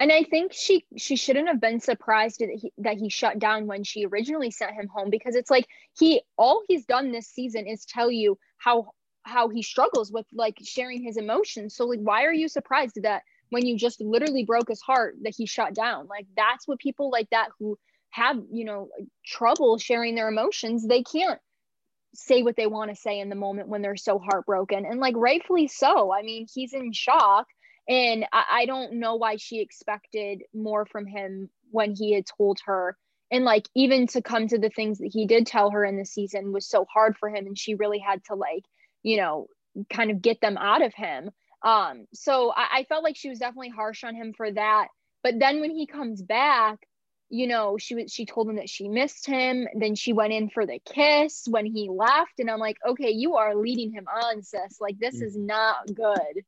And 0.00 0.12
I 0.12 0.22
think 0.24 0.52
she 0.52 0.84
she 0.96 1.16
shouldn't 1.16 1.48
have 1.48 1.60
been 1.60 1.80
surprised 1.80 2.40
that 2.40 2.50
he, 2.50 2.72
that 2.78 2.96
he 2.96 3.08
shut 3.08 3.38
down 3.38 3.66
when 3.66 3.84
she 3.84 4.06
originally 4.06 4.50
sent 4.50 4.74
him 4.74 4.88
home 4.88 5.10
because 5.10 5.34
it's 5.34 5.50
like 5.50 5.66
he 5.98 6.22
all 6.36 6.62
he's 6.66 6.86
done 6.86 7.12
this 7.12 7.28
season 7.28 7.66
is 7.66 7.84
tell 7.84 8.10
you 8.10 8.38
how 8.58 8.90
how 9.22 9.48
he 9.48 9.62
struggles 9.62 10.10
with 10.12 10.26
like 10.32 10.56
sharing 10.62 11.02
his 11.02 11.16
emotions. 11.16 11.74
So 11.76 11.86
like 11.86 12.00
why 12.00 12.24
are 12.24 12.32
you 12.32 12.48
surprised 12.48 12.98
that 13.02 13.22
when 13.50 13.66
you 13.66 13.76
just 13.76 14.00
literally 14.00 14.44
broke 14.44 14.68
his 14.68 14.80
heart 14.80 15.16
that 15.22 15.34
he 15.36 15.46
shut 15.46 15.74
down? 15.74 16.06
Like 16.08 16.26
that's 16.36 16.66
what 16.66 16.78
people 16.78 17.10
like 17.10 17.30
that 17.30 17.48
who 17.58 17.78
have, 18.10 18.36
you 18.50 18.64
know, 18.64 18.88
trouble 19.24 19.78
sharing 19.78 20.14
their 20.14 20.28
emotions, 20.28 20.86
they 20.86 21.02
can't 21.02 21.40
say 22.14 22.42
what 22.42 22.56
they 22.56 22.66
want 22.66 22.90
to 22.90 22.96
say 22.96 23.20
in 23.20 23.28
the 23.28 23.34
moment 23.34 23.68
when 23.68 23.82
they're 23.82 23.96
so 23.96 24.18
heartbroken 24.18 24.86
and 24.86 25.00
like 25.00 25.14
rightfully 25.16 25.68
so. 25.68 26.12
I 26.12 26.22
mean, 26.22 26.46
he's 26.52 26.72
in 26.72 26.92
shock 26.92 27.46
and 27.88 28.24
I, 28.32 28.44
I 28.50 28.66
don't 28.66 28.94
know 28.94 29.16
why 29.16 29.36
she 29.36 29.60
expected 29.60 30.42
more 30.54 30.86
from 30.86 31.06
him 31.06 31.50
when 31.70 31.94
he 31.94 32.14
had 32.14 32.24
told 32.26 32.58
her. 32.66 32.96
And 33.30 33.44
like, 33.44 33.68
even 33.74 34.06
to 34.08 34.22
come 34.22 34.48
to 34.48 34.58
the 34.58 34.70
things 34.70 34.98
that 34.98 35.10
he 35.12 35.26
did 35.26 35.46
tell 35.46 35.70
her 35.70 35.84
in 35.84 35.96
the 35.96 36.04
season 36.04 36.52
was 36.52 36.68
so 36.68 36.86
hard 36.92 37.16
for 37.18 37.28
him. 37.28 37.46
And 37.46 37.58
she 37.58 37.74
really 37.74 37.98
had 37.98 38.24
to, 38.26 38.34
like, 38.34 38.64
you 39.02 39.16
know, 39.16 39.48
kind 39.90 40.10
of 40.10 40.22
get 40.22 40.40
them 40.40 40.56
out 40.56 40.82
of 40.82 40.94
him. 40.94 41.30
Um, 41.66 42.06
so 42.14 42.52
I, 42.52 42.68
I 42.78 42.84
felt 42.84 43.02
like 43.02 43.16
she 43.16 43.28
was 43.28 43.40
definitely 43.40 43.70
harsh 43.70 44.04
on 44.04 44.14
him 44.14 44.32
for 44.32 44.50
that. 44.52 44.86
But 45.24 45.40
then 45.40 45.60
when 45.60 45.72
he 45.72 45.86
comes 45.86 46.22
back, 46.22 46.78
you 47.28 47.48
know, 47.48 47.76
she 47.76 47.96
was 47.96 48.12
she 48.12 48.24
told 48.24 48.48
him 48.48 48.56
that 48.56 48.70
she 48.70 48.88
missed 48.88 49.26
him. 49.26 49.66
Then 49.74 49.96
she 49.96 50.12
went 50.12 50.32
in 50.32 50.48
for 50.48 50.64
the 50.64 50.78
kiss 50.84 51.44
when 51.50 51.66
he 51.66 51.90
left. 51.90 52.38
And 52.38 52.48
I'm 52.48 52.60
like, 52.60 52.76
okay, 52.88 53.10
you 53.10 53.34
are 53.34 53.56
leading 53.56 53.90
him 53.90 54.06
on, 54.06 54.44
sis. 54.44 54.80
Like 54.80 55.00
this 55.00 55.20
is 55.20 55.36
mm-hmm. 55.36 55.46
not 55.46 55.86
good. 55.92 56.44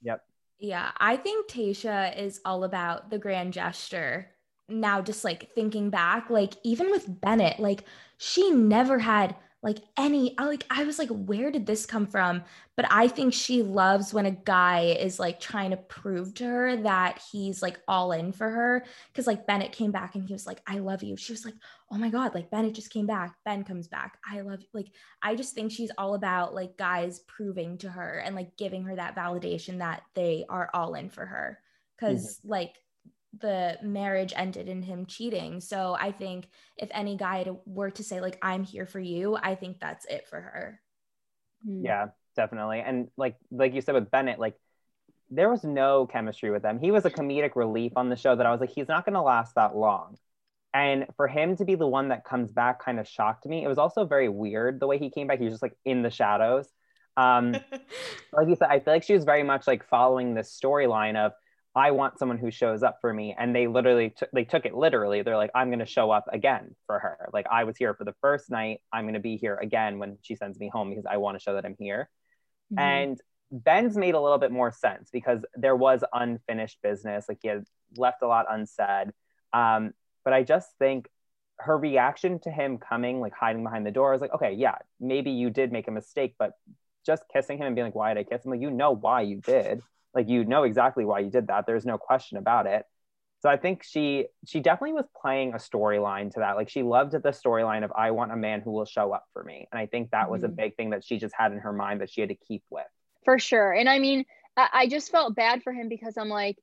Yep. 0.00 0.24
Yeah, 0.58 0.90
I 0.96 1.16
think 1.16 1.50
Tayshia 1.50 2.16
is 2.16 2.40
all 2.46 2.64
about 2.64 3.10
the 3.10 3.18
grand 3.18 3.52
gesture. 3.52 4.30
Now, 4.70 5.02
just 5.02 5.22
like 5.22 5.52
thinking 5.54 5.90
back, 5.90 6.30
like 6.30 6.54
even 6.62 6.90
with 6.90 7.20
Bennett, 7.20 7.60
like 7.60 7.84
she 8.16 8.50
never 8.52 8.98
had 8.98 9.36
like 9.62 9.78
any 9.96 10.34
like 10.38 10.64
i 10.70 10.82
was 10.82 10.98
like 10.98 11.08
where 11.08 11.50
did 11.50 11.66
this 11.66 11.86
come 11.86 12.06
from? 12.06 12.42
But 12.76 12.86
i 12.90 13.06
think 13.06 13.32
she 13.32 13.62
loves 13.62 14.12
when 14.12 14.26
a 14.26 14.30
guy 14.32 14.96
is 14.98 15.20
like 15.20 15.40
trying 15.40 15.70
to 15.70 15.76
prove 15.76 16.34
to 16.34 16.44
her 16.44 16.76
that 16.78 17.22
he's 17.30 17.62
like 17.62 17.78
all 17.86 18.12
in 18.12 18.32
for 18.32 18.48
her. 18.48 18.84
Because 19.08 19.26
like 19.26 19.46
bennett 19.46 19.72
came 19.72 19.92
back 19.92 20.14
and 20.14 20.24
he 20.24 20.32
was 20.32 20.46
like 20.46 20.60
i 20.66 20.78
love 20.78 21.02
you. 21.02 21.16
She 21.16 21.32
was 21.32 21.44
like 21.44 21.54
oh 21.90 21.96
my 21.96 22.10
god 22.10 22.34
like 22.34 22.50
bennett 22.50 22.74
just 22.74 22.92
came 22.92 23.06
back. 23.06 23.36
Ben 23.44 23.64
comes 23.64 23.88
back. 23.88 24.18
I 24.28 24.40
love 24.40 24.60
you. 24.60 24.68
Like 24.72 24.88
i 25.22 25.34
just 25.34 25.54
think 25.54 25.70
she's 25.70 25.92
all 25.96 26.14
about 26.14 26.54
like 26.54 26.76
guys 26.76 27.20
proving 27.20 27.78
to 27.78 27.88
her 27.88 28.22
and 28.24 28.34
like 28.34 28.56
giving 28.56 28.82
her 28.84 28.96
that 28.96 29.16
validation 29.16 29.78
that 29.78 30.02
they 30.14 30.44
are 30.48 30.70
all 30.74 30.94
in 30.94 31.08
for 31.08 31.24
her. 31.24 31.58
Because 31.96 32.38
mm-hmm. 32.38 32.50
like 32.50 32.74
the 33.40 33.78
marriage 33.82 34.32
ended 34.36 34.68
in 34.68 34.82
him 34.82 35.06
cheating. 35.06 35.60
So 35.60 35.96
I 35.98 36.12
think 36.12 36.48
if 36.76 36.90
any 36.92 37.16
guy 37.16 37.46
were 37.64 37.90
to 37.90 38.04
say 38.04 38.20
like 38.20 38.38
I'm 38.42 38.64
here 38.64 38.86
for 38.86 39.00
you, 39.00 39.36
I 39.36 39.54
think 39.54 39.80
that's 39.80 40.04
it 40.06 40.28
for 40.28 40.40
her. 40.40 40.80
Hmm. 41.64 41.84
Yeah, 41.84 42.06
definitely. 42.36 42.80
And 42.80 43.08
like 43.16 43.36
like 43.50 43.74
you 43.74 43.80
said 43.80 43.94
with 43.94 44.10
Bennett, 44.10 44.38
like 44.38 44.56
there 45.30 45.48
was 45.48 45.64
no 45.64 46.06
chemistry 46.06 46.50
with 46.50 46.62
them. 46.62 46.78
He 46.78 46.90
was 46.90 47.06
a 47.06 47.10
comedic 47.10 47.56
relief 47.56 47.92
on 47.96 48.10
the 48.10 48.16
show 48.16 48.36
that 48.36 48.44
I 48.44 48.50
was 48.50 48.60
like 48.60 48.70
he's 48.70 48.88
not 48.88 49.06
going 49.06 49.14
to 49.14 49.22
last 49.22 49.54
that 49.54 49.74
long. 49.74 50.18
And 50.74 51.06
for 51.16 51.28
him 51.28 51.56
to 51.56 51.64
be 51.64 51.74
the 51.74 51.86
one 51.86 52.08
that 52.08 52.24
comes 52.24 52.50
back 52.50 52.82
kind 52.82 52.98
of 52.98 53.06
shocked 53.06 53.46
me. 53.46 53.64
It 53.64 53.68
was 53.68 53.78
also 53.78 54.04
very 54.06 54.28
weird 54.28 54.80
the 54.80 54.86
way 54.86 54.98
he 54.98 55.10
came 55.10 55.26
back. 55.26 55.38
He 55.38 55.44
was 55.44 55.54
just 55.54 55.62
like 55.62 55.76
in 55.84 56.02
the 56.02 56.10
shadows. 56.10 56.66
Um, 57.16 57.52
like 58.32 58.48
you 58.48 58.56
said, 58.56 58.68
I 58.70 58.80
feel 58.80 58.94
like 58.94 59.02
she 59.02 59.12
was 59.14 59.24
very 59.24 59.42
much 59.42 59.66
like 59.66 59.86
following 59.86 60.34
this 60.34 60.58
storyline 60.58 61.16
of 61.16 61.32
I 61.74 61.92
want 61.92 62.18
someone 62.18 62.38
who 62.38 62.50
shows 62.50 62.82
up 62.82 62.98
for 63.00 63.12
me. 63.12 63.34
And 63.38 63.54
they 63.54 63.66
literally 63.66 64.10
t- 64.10 64.26
they 64.32 64.44
took 64.44 64.66
it 64.66 64.74
literally. 64.74 65.22
They're 65.22 65.36
like, 65.36 65.50
I'm 65.54 65.68
going 65.68 65.78
to 65.78 65.86
show 65.86 66.10
up 66.10 66.26
again 66.30 66.74
for 66.86 66.98
her. 66.98 67.30
Like 67.32 67.46
I 67.50 67.64
was 67.64 67.76
here 67.76 67.94
for 67.94 68.04
the 68.04 68.14
first 68.20 68.50
night. 68.50 68.80
I'm 68.92 69.04
going 69.04 69.14
to 69.14 69.20
be 69.20 69.36
here 69.36 69.56
again 69.56 69.98
when 69.98 70.18
she 70.22 70.36
sends 70.36 70.58
me 70.58 70.68
home 70.68 70.90
because 70.90 71.06
I 71.10 71.16
want 71.16 71.38
to 71.38 71.42
show 71.42 71.54
that 71.54 71.64
I'm 71.64 71.76
here. 71.78 72.10
Mm-hmm. 72.72 72.78
And 72.78 73.20
Ben's 73.50 73.96
made 73.96 74.14
a 74.14 74.20
little 74.20 74.38
bit 74.38 74.50
more 74.50 74.70
sense 74.70 75.08
because 75.10 75.44
there 75.54 75.76
was 75.76 76.04
unfinished 76.12 76.78
business. 76.82 77.26
Like 77.28 77.38
he 77.40 77.48
had 77.48 77.64
left 77.96 78.22
a 78.22 78.26
lot 78.26 78.46
unsaid. 78.50 79.12
Um, 79.52 79.92
but 80.24 80.34
I 80.34 80.42
just 80.42 80.68
think 80.78 81.08
her 81.58 81.76
reaction 81.76 82.38
to 82.40 82.50
him 82.50 82.78
coming, 82.78 83.20
like 83.20 83.34
hiding 83.34 83.62
behind 83.62 83.86
the 83.86 83.90
door, 83.90 84.14
is 84.14 84.20
like, 84.20 84.34
okay, 84.34 84.52
yeah, 84.52 84.76
maybe 85.00 85.30
you 85.30 85.48
did 85.48 85.72
make 85.72 85.88
a 85.88 85.90
mistake, 85.90 86.34
but 86.38 86.52
just 87.04 87.22
kissing 87.32 87.58
him 87.58 87.66
and 87.66 87.74
being 87.74 87.86
like, 87.86 87.94
why 87.94 88.12
did 88.12 88.20
I 88.20 88.24
kiss 88.24 88.44
him? 88.44 88.50
Like, 88.50 88.60
you 88.60 88.70
know 88.70 88.92
why 88.92 89.22
you 89.22 89.40
did 89.40 89.82
like 90.14 90.28
you 90.28 90.44
know 90.44 90.64
exactly 90.64 91.04
why 91.04 91.20
you 91.20 91.30
did 91.30 91.48
that. 91.48 91.66
There's 91.66 91.86
no 91.86 91.98
question 91.98 92.38
about 92.38 92.66
it. 92.66 92.84
So 93.40 93.48
i 93.48 93.56
think 93.56 93.82
she 93.82 94.26
she 94.46 94.60
definitely 94.60 94.92
was 94.92 95.06
playing 95.20 95.52
a 95.52 95.56
storyline 95.56 96.32
to 96.34 96.40
that. 96.40 96.56
Like 96.56 96.68
she 96.68 96.82
loved 96.82 97.12
the 97.12 97.18
storyline 97.18 97.84
of 97.84 97.92
i 97.96 98.12
want 98.12 98.32
a 98.32 98.36
man 98.36 98.60
who 98.60 98.70
will 98.70 98.84
show 98.84 99.12
up 99.12 99.24
for 99.32 99.42
me. 99.42 99.66
And 99.72 99.80
i 99.80 99.86
think 99.86 100.10
that 100.10 100.30
was 100.30 100.42
mm-hmm. 100.42 100.52
a 100.52 100.54
big 100.54 100.76
thing 100.76 100.90
that 100.90 101.04
she 101.04 101.18
just 101.18 101.34
had 101.36 101.52
in 101.52 101.58
her 101.58 101.72
mind 101.72 102.00
that 102.00 102.10
she 102.10 102.20
had 102.20 102.30
to 102.30 102.36
keep 102.36 102.62
with. 102.70 102.86
For 103.24 103.38
sure. 103.38 103.72
And 103.72 103.88
i 103.88 103.98
mean 103.98 104.24
i 104.56 104.86
just 104.86 105.10
felt 105.10 105.34
bad 105.34 105.62
for 105.62 105.72
him 105.72 105.88
because 105.88 106.16
i'm 106.16 106.28
like 106.28 106.56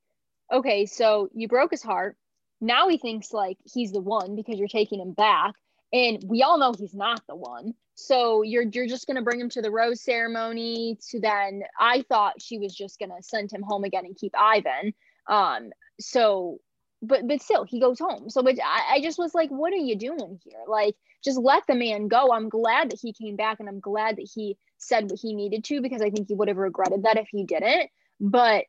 okay 0.52 0.86
so 0.86 1.30
you 1.34 1.48
broke 1.48 1.72
his 1.72 1.84
heart. 1.84 2.16
Now 2.62 2.88
he 2.88 2.98
thinks 2.98 3.34
like 3.34 3.58
he's 3.74 3.92
the 3.92 4.02
one 4.02 4.36
because 4.36 4.58
you're 4.58 4.68
taking 4.68 5.02
him 5.02 5.14
back 5.14 5.56
and 5.92 6.24
we 6.26 6.44
all 6.44 6.58
know 6.58 6.74
he's 6.78 6.94
not 6.94 7.22
the 7.28 7.36
one. 7.36 7.74
So 7.96 8.44
you're 8.44 8.64
you're 8.64 8.88
just 8.88 9.08
gonna 9.08 9.22
bring 9.22 9.40
him 9.40 9.50
to 9.50 9.62
the 9.62 9.72
rose 9.72 10.02
ceremony 10.02 10.98
to 11.10 11.20
then 11.20 11.64
i 11.80 12.04
thought 12.08 12.42
she 12.42 12.58
was 12.58 12.74
just 12.74 12.98
gonna 12.98 13.22
send 13.22 13.52
him 13.52 13.62
home 13.62 13.84
again 13.84 14.06
and 14.06 14.16
keep 14.16 14.34
ivan. 14.38 14.94
Um 15.28 15.72
so 16.00 16.60
but 17.02 17.28
but 17.28 17.42
still 17.42 17.66
he 17.66 17.80
goes 17.80 18.00
home. 18.00 18.30
So 18.30 18.42
but 18.42 18.56
I, 18.64 18.96
I 18.96 19.02
just 19.02 19.18
was 19.18 19.34
like 19.36 19.50
what 19.50 19.74
are 19.74 19.78
you 19.78 19.98
doing 19.98 20.40
here? 20.44 20.62
Like 20.68 20.96
just 21.24 21.40
let 21.40 21.64
the 21.68 21.76
man 21.76 22.08
go. 22.08 22.32
I'm 22.32 22.48
glad 22.48 22.92
that 22.92 23.00
he 23.02 23.12
came 23.12 23.36
back 23.36 23.60
and 23.60 23.68
i'm 23.68 23.82
glad 23.82 24.18
that 24.18 24.30
he 24.34 24.58
said 24.78 25.10
what 25.12 25.20
he 25.22 25.34
needed 25.34 25.66
to 25.66 25.82
because 25.82 26.02
i 26.02 26.10
think 26.10 26.30
he 26.30 26.36
would 26.36 26.48
have 26.48 26.58
regretted 26.58 27.04
that 27.04 27.18
if 27.18 27.28
he 27.30 27.44
didn't. 27.44 27.90
But 28.22 28.66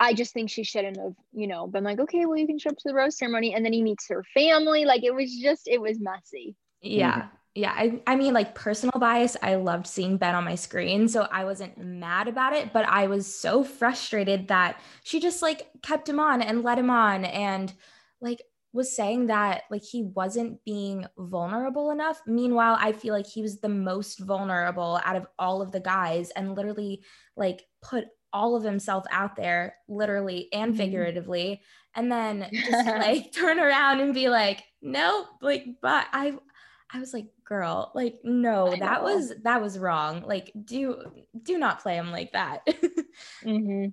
I 0.00 0.14
just 0.14 0.32
think 0.32 0.48
she 0.48 0.64
shouldn't 0.64 0.96
have, 0.96 1.14
you 1.32 1.46
know, 1.46 1.66
been 1.66 1.84
like, 1.84 2.00
okay, 2.00 2.24
well, 2.24 2.38
you 2.38 2.46
can 2.46 2.58
show 2.58 2.70
up 2.70 2.76
to 2.78 2.88
the 2.88 2.94
rose 2.94 3.18
ceremony. 3.18 3.54
And 3.54 3.64
then 3.64 3.74
he 3.74 3.82
meets 3.82 4.08
her 4.08 4.24
family. 4.32 4.86
Like 4.86 5.04
it 5.04 5.14
was 5.14 5.36
just, 5.36 5.68
it 5.68 5.80
was 5.80 6.00
messy. 6.00 6.56
Yeah. 6.80 7.16
Mm-hmm. 7.16 7.28
Yeah. 7.56 7.74
I, 7.76 8.00
I 8.06 8.16
mean, 8.16 8.32
like 8.32 8.54
personal 8.54 8.98
bias, 8.98 9.36
I 9.42 9.56
loved 9.56 9.86
seeing 9.86 10.16
Ben 10.16 10.34
on 10.34 10.44
my 10.44 10.54
screen. 10.54 11.06
So 11.06 11.28
I 11.30 11.44
wasn't 11.44 11.76
mad 11.76 12.28
about 12.28 12.54
it, 12.54 12.72
but 12.72 12.86
I 12.86 13.08
was 13.08 13.32
so 13.32 13.62
frustrated 13.62 14.48
that 14.48 14.80
she 15.04 15.20
just 15.20 15.42
like 15.42 15.68
kept 15.82 16.08
him 16.08 16.18
on 16.18 16.40
and 16.40 16.62
let 16.62 16.78
him 16.78 16.90
on 16.90 17.26
and 17.26 17.72
like 18.22 18.40
was 18.72 18.94
saying 18.94 19.26
that 19.26 19.64
like 19.70 19.82
he 19.82 20.04
wasn't 20.04 20.64
being 20.64 21.04
vulnerable 21.18 21.90
enough. 21.90 22.22
Meanwhile, 22.26 22.78
I 22.80 22.92
feel 22.92 23.12
like 23.12 23.26
he 23.26 23.42
was 23.42 23.60
the 23.60 23.68
most 23.68 24.20
vulnerable 24.20 25.00
out 25.04 25.16
of 25.16 25.26
all 25.38 25.60
of 25.60 25.72
the 25.72 25.80
guys 25.80 26.30
and 26.30 26.54
literally 26.54 27.02
like 27.36 27.64
put 27.82 28.06
all 28.32 28.56
of 28.56 28.64
himself 28.64 29.04
out 29.10 29.36
there, 29.36 29.76
literally 29.88 30.48
and 30.52 30.72
mm-hmm. 30.72 30.78
figuratively, 30.78 31.62
and 31.94 32.10
then 32.10 32.48
just 32.52 32.86
like 32.86 33.32
turn 33.32 33.58
around 33.58 34.00
and 34.00 34.14
be 34.14 34.28
like, 34.28 34.62
nope, 34.82 35.26
like, 35.40 35.66
but 35.80 36.06
I, 36.12 36.36
I 36.92 36.98
was 36.98 37.12
like, 37.12 37.26
girl, 37.44 37.92
like, 37.94 38.20
no, 38.24 38.74
that 38.76 39.02
was 39.02 39.32
that 39.42 39.60
was 39.60 39.78
wrong. 39.78 40.22
Like, 40.26 40.52
do 40.64 41.02
do 41.42 41.58
not 41.58 41.80
play 41.82 41.96
him 41.96 42.10
like 42.10 42.32
that. 42.32 42.66
mm-hmm. 43.44 43.86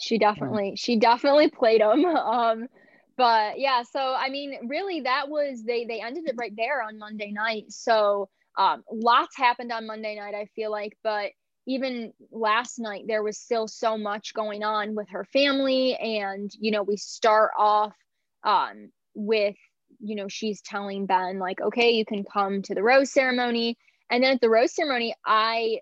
She 0.00 0.18
definitely, 0.18 0.74
she 0.76 0.98
definitely 0.98 1.50
played 1.50 1.80
him. 1.80 2.04
Um, 2.16 2.68
but 3.16 3.58
yeah, 3.58 3.82
so 3.82 4.14
I 4.16 4.28
mean, 4.30 4.68
really, 4.68 5.00
that 5.00 5.28
was 5.28 5.64
they 5.64 5.84
they 5.84 6.00
ended 6.00 6.28
it 6.28 6.36
right 6.38 6.52
there 6.56 6.82
on 6.82 6.98
Monday 6.98 7.32
night. 7.32 7.64
So 7.70 8.28
um, 8.56 8.84
lots 8.92 9.36
happened 9.36 9.72
on 9.72 9.88
Monday 9.88 10.16
night. 10.16 10.34
I 10.34 10.46
feel 10.54 10.70
like, 10.70 10.96
but 11.02 11.30
even 11.68 12.12
last 12.32 12.78
night 12.78 13.04
there 13.06 13.22
was 13.22 13.38
still 13.38 13.68
so 13.68 13.96
much 13.96 14.34
going 14.34 14.64
on 14.64 14.94
with 14.94 15.08
her 15.10 15.24
family 15.24 15.94
and 15.96 16.50
you 16.58 16.70
know 16.70 16.82
we 16.82 16.96
start 16.96 17.52
off 17.56 17.94
um, 18.42 18.90
with 19.14 19.56
you 20.00 20.16
know 20.16 20.28
she's 20.28 20.60
telling 20.62 21.06
ben 21.06 21.38
like 21.38 21.60
okay 21.60 21.90
you 21.92 22.04
can 22.04 22.24
come 22.24 22.62
to 22.62 22.74
the 22.74 22.82
rose 22.82 23.12
ceremony 23.12 23.76
and 24.10 24.24
then 24.24 24.34
at 24.34 24.40
the 24.40 24.48
rose 24.48 24.74
ceremony 24.74 25.14
i 25.24 25.78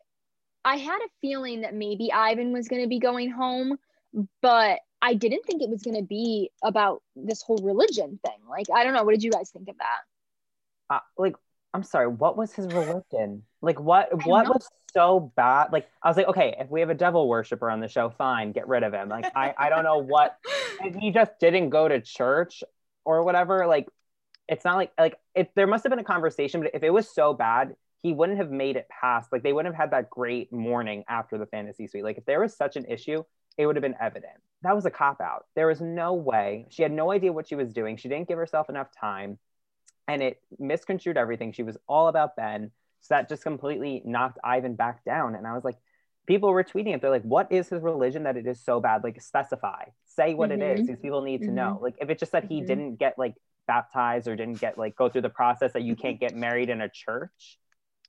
I 0.66 0.78
had 0.78 0.98
a 0.98 1.08
feeling 1.20 1.60
that 1.60 1.74
maybe 1.74 2.12
Ivan 2.12 2.52
was 2.52 2.66
going 2.66 2.82
to 2.82 2.88
be 2.88 2.98
going 2.98 3.30
home, 3.30 3.78
but 4.42 4.80
I 5.00 5.14
didn't 5.14 5.44
think 5.46 5.62
it 5.62 5.70
was 5.70 5.82
going 5.82 5.96
to 5.96 6.02
be 6.02 6.50
about 6.60 7.04
this 7.14 7.40
whole 7.40 7.60
religion 7.62 8.18
thing. 8.26 8.38
Like, 8.50 8.66
I 8.74 8.82
don't 8.82 8.92
know. 8.92 9.04
What 9.04 9.12
did 9.12 9.22
you 9.22 9.30
guys 9.30 9.48
think 9.50 9.68
of 9.68 9.76
that? 9.78 10.96
Uh, 10.96 11.00
like, 11.16 11.36
I'm 11.76 11.82
sorry. 11.82 12.08
What 12.08 12.38
was 12.38 12.54
his 12.54 12.66
religion? 12.72 13.42
Like, 13.60 13.78
what 13.78 14.26
what 14.26 14.48
was 14.48 14.66
so 14.94 15.32
bad? 15.36 15.72
Like, 15.72 15.86
I 16.02 16.08
was 16.08 16.16
like, 16.16 16.28
okay, 16.28 16.56
if 16.58 16.70
we 16.70 16.80
have 16.80 16.88
a 16.88 16.94
devil 16.94 17.28
worshiper 17.28 17.70
on 17.70 17.80
the 17.80 17.88
show, 17.88 18.08
fine, 18.08 18.52
get 18.52 18.66
rid 18.66 18.82
of 18.82 18.94
him. 18.94 19.10
Like, 19.10 19.30
I 19.36 19.54
I 19.58 19.68
don't 19.68 19.84
know 19.84 19.98
what. 19.98 20.38
he 21.00 21.10
just 21.10 21.32
didn't 21.38 21.68
go 21.70 21.86
to 21.86 22.00
church 22.00 22.64
or 23.04 23.22
whatever. 23.22 23.66
Like, 23.66 23.88
it's 24.48 24.64
not 24.64 24.76
like 24.76 24.92
like 24.98 25.18
if 25.34 25.48
there 25.54 25.66
must 25.66 25.84
have 25.84 25.90
been 25.90 25.98
a 25.98 26.04
conversation, 26.04 26.62
but 26.62 26.70
if 26.72 26.82
it 26.82 26.90
was 26.90 27.08
so 27.08 27.34
bad, 27.34 27.76
he 28.02 28.14
wouldn't 28.14 28.38
have 28.38 28.50
made 28.50 28.76
it 28.76 28.88
past. 28.88 29.30
Like, 29.30 29.42
they 29.42 29.52
wouldn't 29.52 29.74
have 29.74 29.80
had 29.80 29.90
that 29.90 30.08
great 30.08 30.50
morning 30.50 31.04
after 31.08 31.36
the 31.36 31.46
fantasy 31.46 31.86
suite. 31.86 32.04
Like, 32.04 32.16
if 32.16 32.24
there 32.24 32.40
was 32.40 32.56
such 32.56 32.76
an 32.76 32.86
issue, 32.86 33.22
it 33.58 33.66
would 33.66 33.76
have 33.76 33.82
been 33.82 33.96
evident. 34.00 34.36
That 34.62 34.74
was 34.74 34.86
a 34.86 34.90
cop 34.90 35.20
out. 35.20 35.44
There 35.54 35.66
was 35.66 35.82
no 35.82 36.14
way. 36.14 36.66
She 36.70 36.82
had 36.82 36.92
no 36.92 37.12
idea 37.12 37.32
what 37.32 37.48
she 37.48 37.54
was 37.54 37.74
doing. 37.74 37.98
She 37.98 38.08
didn't 38.08 38.28
give 38.28 38.38
herself 38.38 38.70
enough 38.70 38.88
time 38.98 39.38
and 40.08 40.22
it 40.22 40.40
misconstrued 40.58 41.16
everything. 41.16 41.52
She 41.52 41.62
was 41.62 41.76
all 41.88 42.08
about 42.08 42.36
Ben. 42.36 42.70
So 43.00 43.14
that 43.14 43.28
just 43.28 43.42
completely 43.42 44.02
knocked 44.04 44.38
Ivan 44.42 44.74
back 44.74 45.04
down. 45.04 45.34
And 45.34 45.46
I 45.46 45.54
was 45.54 45.64
like, 45.64 45.76
people 46.26 46.50
were 46.50 46.64
tweeting 46.64 46.94
it. 46.94 47.00
They're 47.00 47.10
like, 47.10 47.22
what 47.22 47.52
is 47.52 47.68
his 47.68 47.82
religion 47.82 48.24
that 48.24 48.36
it 48.36 48.46
is 48.46 48.60
so 48.64 48.80
bad? 48.80 49.04
Like, 49.04 49.20
specify, 49.20 49.84
say 50.06 50.34
what 50.34 50.50
mm-hmm. 50.50 50.62
it 50.62 50.80
is. 50.80 50.86
These 50.86 50.98
people 50.98 51.22
need 51.22 51.42
to 51.42 51.46
mm-hmm. 51.46 51.54
know. 51.54 51.78
Like, 51.80 51.94
if 52.00 52.10
it's 52.10 52.20
just 52.20 52.32
that 52.32 52.44
he 52.44 52.58
mm-hmm. 52.58 52.66
didn't 52.66 52.96
get 52.96 53.18
like 53.18 53.34
baptized 53.68 54.26
or 54.26 54.34
didn't 54.34 54.60
get 54.60 54.76
like 54.78 54.96
go 54.96 55.08
through 55.08 55.22
the 55.22 55.28
process 55.28 55.72
that 55.74 55.82
you 55.82 55.94
can't 55.94 56.18
get 56.18 56.34
married 56.34 56.68
in 56.68 56.80
a 56.80 56.88
church, 56.88 57.58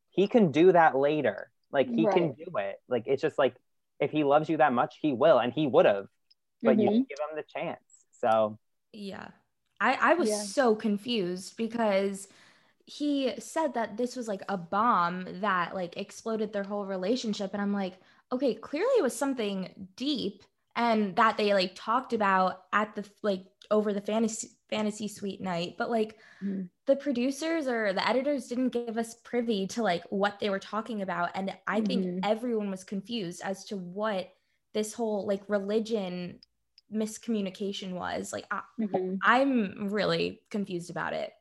he 0.10 0.28
can 0.28 0.52
do 0.52 0.72
that 0.72 0.96
later. 0.96 1.52
Like, 1.72 1.90
he 1.90 2.06
right. 2.06 2.16
can 2.16 2.32
do 2.34 2.58
it. 2.58 2.78
Like, 2.88 3.04
it's 3.06 3.22
just 3.22 3.38
like, 3.38 3.56
if 4.00 4.10
he 4.12 4.24
loves 4.24 4.50
you 4.50 4.58
that 4.58 4.74
much, 4.74 4.96
he 5.02 5.14
will, 5.14 5.38
and 5.38 5.52
he 5.52 5.68
would 5.68 5.86
have, 5.86 6.08
but 6.64 6.80
you 6.80 6.90
mm-hmm. 6.90 7.02
give 7.10 7.20
him 7.20 7.36
the 7.36 7.44
chance. 7.44 7.82
So, 8.22 8.58
yeah. 8.94 9.30
I, 9.80 9.98
I 10.02 10.14
was 10.16 10.30
yeah. 10.30 10.42
so 10.42 10.76
confused 10.76 11.58
because 11.58 12.28
he 12.86 13.34
said 13.38 13.74
that 13.74 13.98
this 13.98 14.16
was 14.16 14.28
like 14.28 14.42
a 14.50 14.58
bomb 14.58 15.28
that 15.42 15.76
like 15.76 15.98
exploded 15.98 16.54
their 16.54 16.64
whole 16.64 16.86
relationship. 16.86 17.52
And 17.54 17.62
I'm 17.62 17.74
like, 17.74 17.94
okay, 18.32 18.54
clearly 18.56 18.94
it 18.98 19.04
was 19.04 19.16
something 19.16 19.88
deep 19.96 20.44
and 20.78 21.16
that 21.16 21.36
they 21.38 21.54
like 21.54 21.74
talked 21.76 22.14
about 22.14 22.64
at 22.72 22.96
the 22.96 23.04
like 23.24 23.46
over 23.70 23.92
the 23.92 24.00
fantasy 24.00 24.52
fantasy 24.70 25.08
suite 25.08 25.42
night 25.42 25.76
but 25.78 25.90
like 25.90 26.18
mm. 26.44 26.68
the 26.86 26.96
producers 26.96 27.68
or 27.68 27.94
the 27.94 28.08
editors 28.08 28.48
didn't 28.48 28.70
give 28.70 28.98
us 28.98 29.16
privy 29.24 29.66
to 29.66 29.82
like 29.82 30.04
what 30.10 30.40
they 30.40 30.50
were 30.50 30.60
talking 30.60 31.02
about 31.02 31.30
and 31.36 31.54
i 31.68 31.82
think 31.82 32.06
mm. 32.06 32.20
everyone 32.24 32.70
was 32.70 32.84
confused 32.84 33.42
as 33.44 33.66
to 33.66 33.76
what 33.76 34.30
this 34.74 34.94
whole 34.94 35.26
like 35.26 35.42
religion 35.48 36.40
miscommunication 36.94 37.94
was. 37.94 38.32
Like 38.34 38.46
I, 38.52 38.62
mm-hmm. 38.80 39.16
I'm 39.22 39.90
really 39.90 40.42
confused 40.50 40.90
about 40.90 41.14
it. 41.14 41.32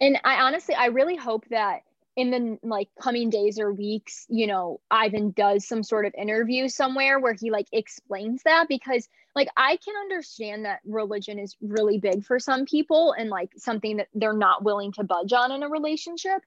And 0.00 0.18
I 0.24 0.42
honestly 0.42 0.74
I 0.74 0.86
really 0.86 1.16
hope 1.16 1.46
that 1.50 1.82
in 2.16 2.30
the 2.30 2.58
like 2.62 2.88
coming 3.00 3.28
days 3.28 3.58
or 3.58 3.72
weeks, 3.72 4.26
you 4.28 4.46
know, 4.46 4.80
Ivan 4.90 5.32
does 5.32 5.68
some 5.68 5.82
sort 5.82 6.06
of 6.06 6.14
interview 6.16 6.68
somewhere 6.68 7.20
where 7.20 7.34
he 7.38 7.50
like 7.50 7.66
explains 7.72 8.42
that 8.44 8.68
because 8.68 9.08
like 9.34 9.48
I 9.56 9.76
can 9.76 9.94
understand 9.96 10.64
that 10.64 10.80
religion 10.86 11.38
is 11.38 11.56
really 11.60 11.98
big 11.98 12.24
for 12.24 12.38
some 12.38 12.64
people 12.64 13.12
and 13.12 13.28
like 13.28 13.50
something 13.56 13.98
that 13.98 14.08
they're 14.14 14.32
not 14.32 14.64
willing 14.64 14.92
to 14.92 15.04
budge 15.04 15.34
on 15.34 15.52
in 15.52 15.62
a 15.62 15.68
relationship, 15.68 16.42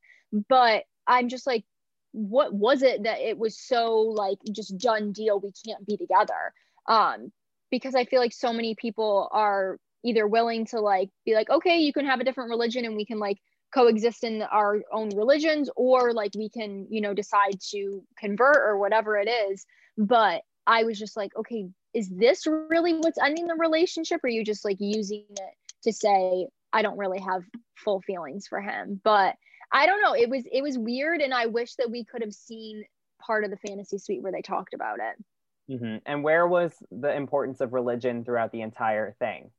but 0.50 0.86
I'm 1.06 1.30
just 1.30 1.46
like 1.46 1.66
what 2.12 2.52
was 2.52 2.82
it 2.82 3.04
that 3.04 3.20
it 3.20 3.38
was 3.38 3.58
so 3.58 4.00
like 4.02 4.40
just 4.52 4.76
done 4.80 5.12
deal 5.12 5.40
we 5.40 5.52
can't 5.64 5.86
be 5.86 5.96
together 5.96 6.54
um 6.88 7.32
because 7.72 7.96
I 7.96 8.06
feel 8.06 8.20
like 8.20 8.34
so 8.34 8.54
many 8.54 8.76
people 8.76 9.30
are 9.32 9.78
either 10.04 10.28
willing 10.28 10.66
to 10.68 10.80
like 10.80 11.10
be 11.26 11.34
like, 11.34 11.50
okay, 11.50 11.80
you 11.80 11.94
can 11.94 12.06
have 12.06 12.20
a 12.20 12.24
different 12.24 12.50
religion 12.50 12.86
and 12.86 12.96
we 12.96 13.06
can 13.06 13.20
like 13.20 13.38
coexist 13.74 14.24
in 14.24 14.42
our 14.42 14.82
own 14.92 15.10
religions, 15.16 15.70
or 15.76 16.14
like 16.14 16.32
we 16.36 16.50
can, 16.50 16.88
you 16.90 17.02
know, 17.02 17.14
decide 17.14 17.60
to 17.70 18.04
convert 18.18 18.58
or 18.58 18.78
whatever 18.78 19.18
it 19.18 19.30
is. 19.30 19.66
But 19.98 20.42
I 20.66 20.84
was 20.84 20.98
just 20.98 21.18
like, 21.18 21.36
okay, 21.36 21.68
is 21.94 22.10
this 22.10 22.46
really 22.48 22.94
what's 22.94 23.20
ending 23.20 23.48
the 23.48 23.56
relationship? 23.56 24.24
Or 24.24 24.28
are 24.28 24.32
you 24.32 24.44
just 24.44 24.66
like 24.66 24.78
using 24.80 25.26
it 25.30 25.54
to 25.84 25.94
say, 25.94 26.48
I 26.74 26.82
don't 26.82 26.98
really 26.98 27.20
have 27.20 27.44
full 27.76 28.02
feelings 28.02 28.48
for 28.48 28.62
him? 28.62 29.00
But 29.04 29.36
I 29.72 29.86
don't 29.86 30.02
know. 30.02 30.16
It 30.16 30.30
was 30.30 30.44
it 30.52 30.64
was 30.64 30.78
weird, 30.78 31.22
and 31.22 31.34
I 31.34 31.46
wish 31.46 31.76
that 31.76 31.92
we 31.92 32.04
could 32.04 32.22
have 32.22 32.34
seen 32.34 32.84
part 33.22 33.44
of 33.44 33.52
the 33.52 33.58
fantasy 33.58 33.98
suite 33.98 34.24
where 34.24 34.32
they 34.32 34.42
talked 34.42 34.74
about 34.74 35.00
it. 35.00 35.24
Mm-hmm. 35.70 35.98
And 36.06 36.24
where 36.24 36.48
was 36.48 36.72
the 36.92 37.14
importance 37.16 37.62
of 37.62 37.74
religion 37.74 38.24
throughout 38.24 38.52
the 38.52 38.62
entire 38.62 39.16
thing? 39.20 39.52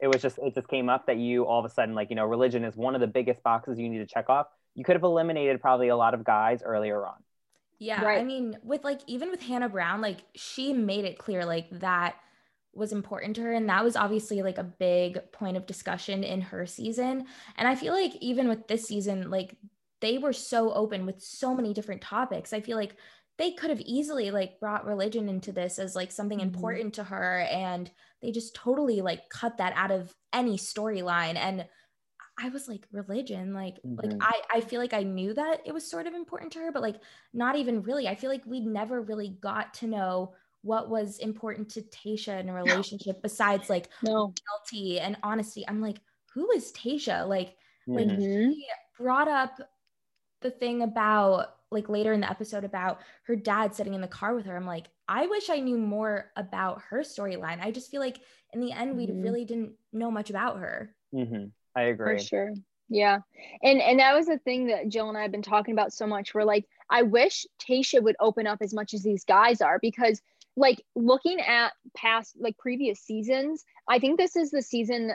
It 0.00 0.08
was 0.08 0.20
just 0.20 0.38
it 0.38 0.54
just 0.54 0.68
came 0.68 0.88
up 0.88 1.06
that 1.06 1.16
you 1.16 1.46
all 1.46 1.60
of 1.60 1.64
a 1.64 1.72
sudden 1.72 1.94
like 1.94 2.10
you 2.10 2.16
know 2.16 2.26
religion 2.26 2.64
is 2.64 2.76
one 2.76 2.94
of 2.94 3.00
the 3.00 3.06
biggest 3.06 3.42
boxes 3.42 3.78
you 3.78 3.88
need 3.88 3.98
to 3.98 4.06
check 4.06 4.28
off. 4.28 4.46
You 4.74 4.84
could 4.84 4.96
have 4.96 5.04
eliminated 5.04 5.60
probably 5.60 5.88
a 5.88 5.96
lot 5.96 6.14
of 6.14 6.24
guys 6.24 6.62
earlier 6.64 7.06
on. 7.06 7.14
Yeah, 7.78 8.02
right. 8.02 8.20
I 8.20 8.24
mean, 8.24 8.58
with 8.62 8.82
like 8.82 9.00
even 9.06 9.30
with 9.30 9.42
Hannah 9.42 9.68
Brown, 9.68 10.00
like 10.00 10.18
she 10.34 10.72
made 10.72 11.04
it 11.04 11.18
clear 11.18 11.44
like 11.44 11.68
that 11.80 12.16
was 12.72 12.92
important 12.92 13.36
to 13.36 13.42
her 13.42 13.52
and 13.52 13.68
that 13.68 13.84
was 13.84 13.94
obviously 13.94 14.42
like 14.42 14.58
a 14.58 14.64
big 14.64 15.20
point 15.32 15.56
of 15.56 15.66
discussion 15.66 16.24
in 16.24 16.40
her 16.40 16.66
season. 16.66 17.26
And 17.56 17.68
I 17.68 17.76
feel 17.76 17.92
like 17.92 18.16
even 18.20 18.48
with 18.48 18.66
this 18.66 18.84
season, 18.84 19.30
like 19.30 19.56
they 20.00 20.18
were 20.18 20.32
so 20.32 20.72
open 20.72 21.06
with 21.06 21.22
so 21.22 21.54
many 21.54 21.72
different 21.72 22.02
topics. 22.02 22.52
I 22.52 22.60
feel 22.60 22.76
like 22.76 22.96
they 23.36 23.52
could 23.52 23.70
have 23.70 23.80
easily 23.80 24.30
like 24.30 24.60
brought 24.60 24.86
religion 24.86 25.28
into 25.28 25.52
this 25.52 25.78
as 25.78 25.96
like 25.96 26.12
something 26.12 26.38
mm-hmm. 26.38 26.54
important 26.54 26.94
to 26.94 27.04
her 27.04 27.40
and 27.50 27.90
they 28.22 28.30
just 28.30 28.54
totally 28.54 29.00
like 29.00 29.28
cut 29.28 29.58
that 29.58 29.72
out 29.76 29.90
of 29.90 30.14
any 30.32 30.56
storyline 30.56 31.36
and 31.36 31.66
i 32.38 32.48
was 32.48 32.68
like 32.68 32.86
religion 32.92 33.52
like 33.52 33.76
mm-hmm. 33.86 34.08
like 34.08 34.18
i 34.20 34.58
i 34.58 34.60
feel 34.60 34.80
like 34.80 34.94
i 34.94 35.02
knew 35.02 35.34
that 35.34 35.60
it 35.64 35.72
was 35.72 35.88
sort 35.88 36.06
of 36.06 36.14
important 36.14 36.52
to 36.52 36.58
her 36.58 36.72
but 36.72 36.82
like 36.82 36.96
not 37.32 37.56
even 37.56 37.82
really 37.82 38.08
i 38.08 38.14
feel 38.14 38.30
like 38.30 38.44
we 38.46 38.60
never 38.60 39.02
really 39.02 39.36
got 39.40 39.74
to 39.74 39.86
know 39.86 40.32
what 40.64 40.88
was 40.88 41.18
important 41.18 41.68
to 41.68 41.82
Tayshia 41.82 42.40
in 42.40 42.48
a 42.48 42.54
relationship 42.54 43.20
besides 43.20 43.68
like 43.68 43.90
no. 44.02 44.32
loyalty 44.72 44.98
and 44.98 45.14
honesty. 45.22 45.62
I'm 45.68 45.82
like, 45.82 45.98
who 46.32 46.50
is 46.52 46.72
Tayshia 46.72 47.28
Like, 47.28 47.54
mm-hmm. 47.86 47.94
like 47.96 48.18
she 48.18 48.66
brought 48.98 49.28
up 49.28 49.60
the 50.40 50.50
thing 50.50 50.80
about 50.80 51.48
like 51.74 51.88
later 51.88 52.12
in 52.12 52.20
the 52.20 52.30
episode 52.30 52.64
about 52.64 53.00
her 53.24 53.36
dad 53.36 53.74
sitting 53.74 53.94
in 53.94 54.00
the 54.00 54.08
car 54.08 54.34
with 54.34 54.46
her. 54.46 54.56
I'm 54.56 54.66
like, 54.66 54.88
I 55.08 55.26
wish 55.26 55.50
I 55.50 55.60
knew 55.60 55.76
more 55.76 56.30
about 56.36 56.80
her 56.88 57.00
storyline. 57.00 57.60
I 57.60 57.70
just 57.70 57.90
feel 57.90 58.00
like 58.00 58.20
in 58.52 58.60
the 58.60 58.72
end, 58.72 58.96
we 58.96 59.06
mm-hmm. 59.06 59.20
really 59.20 59.44
didn't 59.44 59.72
know 59.92 60.10
much 60.10 60.30
about 60.30 60.58
her. 60.58 60.94
Mm-hmm. 61.14 61.46
I 61.76 61.82
agree. 61.82 62.18
For 62.18 62.24
sure. 62.24 62.54
Yeah. 62.88 63.20
And 63.62 63.80
and 63.80 63.98
that 63.98 64.14
was 64.14 64.26
the 64.26 64.38
thing 64.38 64.68
that 64.68 64.88
Jill 64.88 65.08
and 65.08 65.18
I 65.18 65.22
have 65.22 65.32
been 65.32 65.42
talking 65.42 65.72
about 65.72 65.92
so 65.92 66.06
much. 66.06 66.34
We're 66.34 66.44
like, 66.44 66.66
I 66.90 67.02
wish 67.02 67.46
tayshia 67.58 68.02
would 68.02 68.16
open 68.20 68.46
up 68.46 68.58
as 68.60 68.74
much 68.74 68.94
as 68.94 69.02
these 69.02 69.24
guys 69.24 69.60
are 69.60 69.78
because 69.80 70.20
like 70.56 70.82
looking 70.94 71.40
at 71.40 71.72
past 71.96 72.36
like 72.38 72.56
previous 72.58 73.00
seasons, 73.00 73.64
I 73.88 73.98
think 73.98 74.18
this 74.18 74.36
is 74.36 74.50
the 74.50 74.62
season 74.62 75.12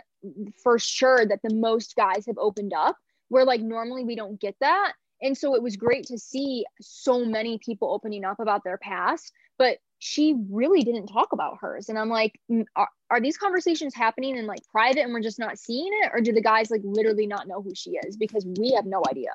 for 0.62 0.78
sure 0.78 1.26
that 1.26 1.40
the 1.44 1.54
most 1.54 1.96
guys 1.96 2.26
have 2.26 2.38
opened 2.38 2.74
up 2.74 2.98
where 3.30 3.46
like 3.46 3.62
normally 3.62 4.04
we 4.04 4.16
don't 4.16 4.40
get 4.40 4.56
that 4.60 4.94
and 5.22 5.38
so 5.38 5.56
it 5.56 5.62
was 5.62 5.76
great 5.76 6.06
to 6.08 6.18
see 6.18 6.66
so 6.82 7.26
many 7.26 7.58
people 7.58 7.92
opening 7.92 8.24
up 8.24 8.40
about 8.40 8.64
their 8.64 8.78
past, 8.78 9.34
but 9.58 9.78
she 10.00 10.36
really 10.50 10.82
didn't 10.82 11.08
talk 11.08 11.34
about 11.34 11.58
hers. 11.60 11.90
And 11.90 12.00
I'm 12.00 12.10
like, 12.10 12.40
mm, 12.50 12.66
are, 12.76 12.90
are 13.12 13.20
these 13.20 13.38
conversations 13.38 13.94
happening 13.94 14.38
in 14.38 14.48
like 14.48 14.62
private 14.72 15.02
and 15.02 15.14
we're 15.14 15.22
just 15.22 15.40
not 15.40 15.60
seeing 15.60 15.90
it? 16.04 16.12
Or 16.14 16.22
do 16.22 16.32
the 16.32 16.42
guys 16.42 16.72
like 16.72 16.82
literally 16.84 17.28
not 17.28 17.48
know 17.48 17.62
who 17.62 17.76
she 17.76 17.92
is? 18.06 18.16
Because 18.16 18.46
we 18.58 18.72
have 18.72 18.86
no 18.86 19.02
idea. 19.10 19.32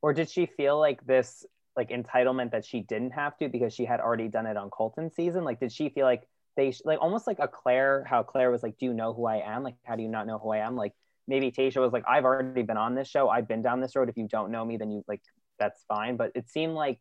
Or 0.00 0.12
did 0.12 0.30
she 0.30 0.46
feel 0.46 0.78
like 0.78 1.04
this 1.04 1.44
like 1.76 1.90
entitlement 1.90 2.52
that 2.52 2.64
she 2.64 2.80
didn't 2.80 3.10
have 3.10 3.36
to 3.38 3.48
because 3.48 3.74
she 3.74 3.84
had 3.84 4.00
already 4.00 4.28
done 4.28 4.46
it 4.46 4.56
on 4.56 4.70
Colton 4.70 5.10
season? 5.10 5.42
Like, 5.42 5.58
did 5.58 5.72
she 5.72 5.88
feel 5.88 6.06
like 6.06 6.22
they 6.56 6.72
like 6.84 7.00
almost 7.00 7.26
like 7.26 7.38
a 7.40 7.48
Clare, 7.48 8.04
how 8.08 8.22
Clare 8.22 8.52
was 8.52 8.62
like, 8.62 8.78
Do 8.78 8.86
you 8.86 8.94
know 8.94 9.12
who 9.12 9.26
I 9.26 9.36
am? 9.36 9.64
Like, 9.64 9.74
how 9.84 9.96
do 9.96 10.02
you 10.02 10.08
not 10.08 10.28
know 10.28 10.38
who 10.38 10.50
I 10.50 10.58
am? 10.58 10.76
Like, 10.76 10.92
maybe 11.28 11.52
Tayshia 11.52 11.80
was 11.80 11.92
like, 11.92 12.04
I've 12.08 12.24
already 12.24 12.62
been 12.62 12.76
on 12.76 12.94
this 12.94 13.06
show. 13.06 13.28
I've 13.28 13.46
been 13.46 13.62
down 13.62 13.80
this 13.80 13.94
road. 13.94 14.08
If 14.08 14.16
you 14.16 14.26
don't 14.26 14.50
know 14.50 14.64
me, 14.64 14.78
then 14.78 14.90
you 14.90 15.04
like, 15.06 15.20
that's 15.58 15.84
fine. 15.86 16.16
But 16.16 16.32
it 16.34 16.48
seemed 16.48 16.74
like 16.74 16.98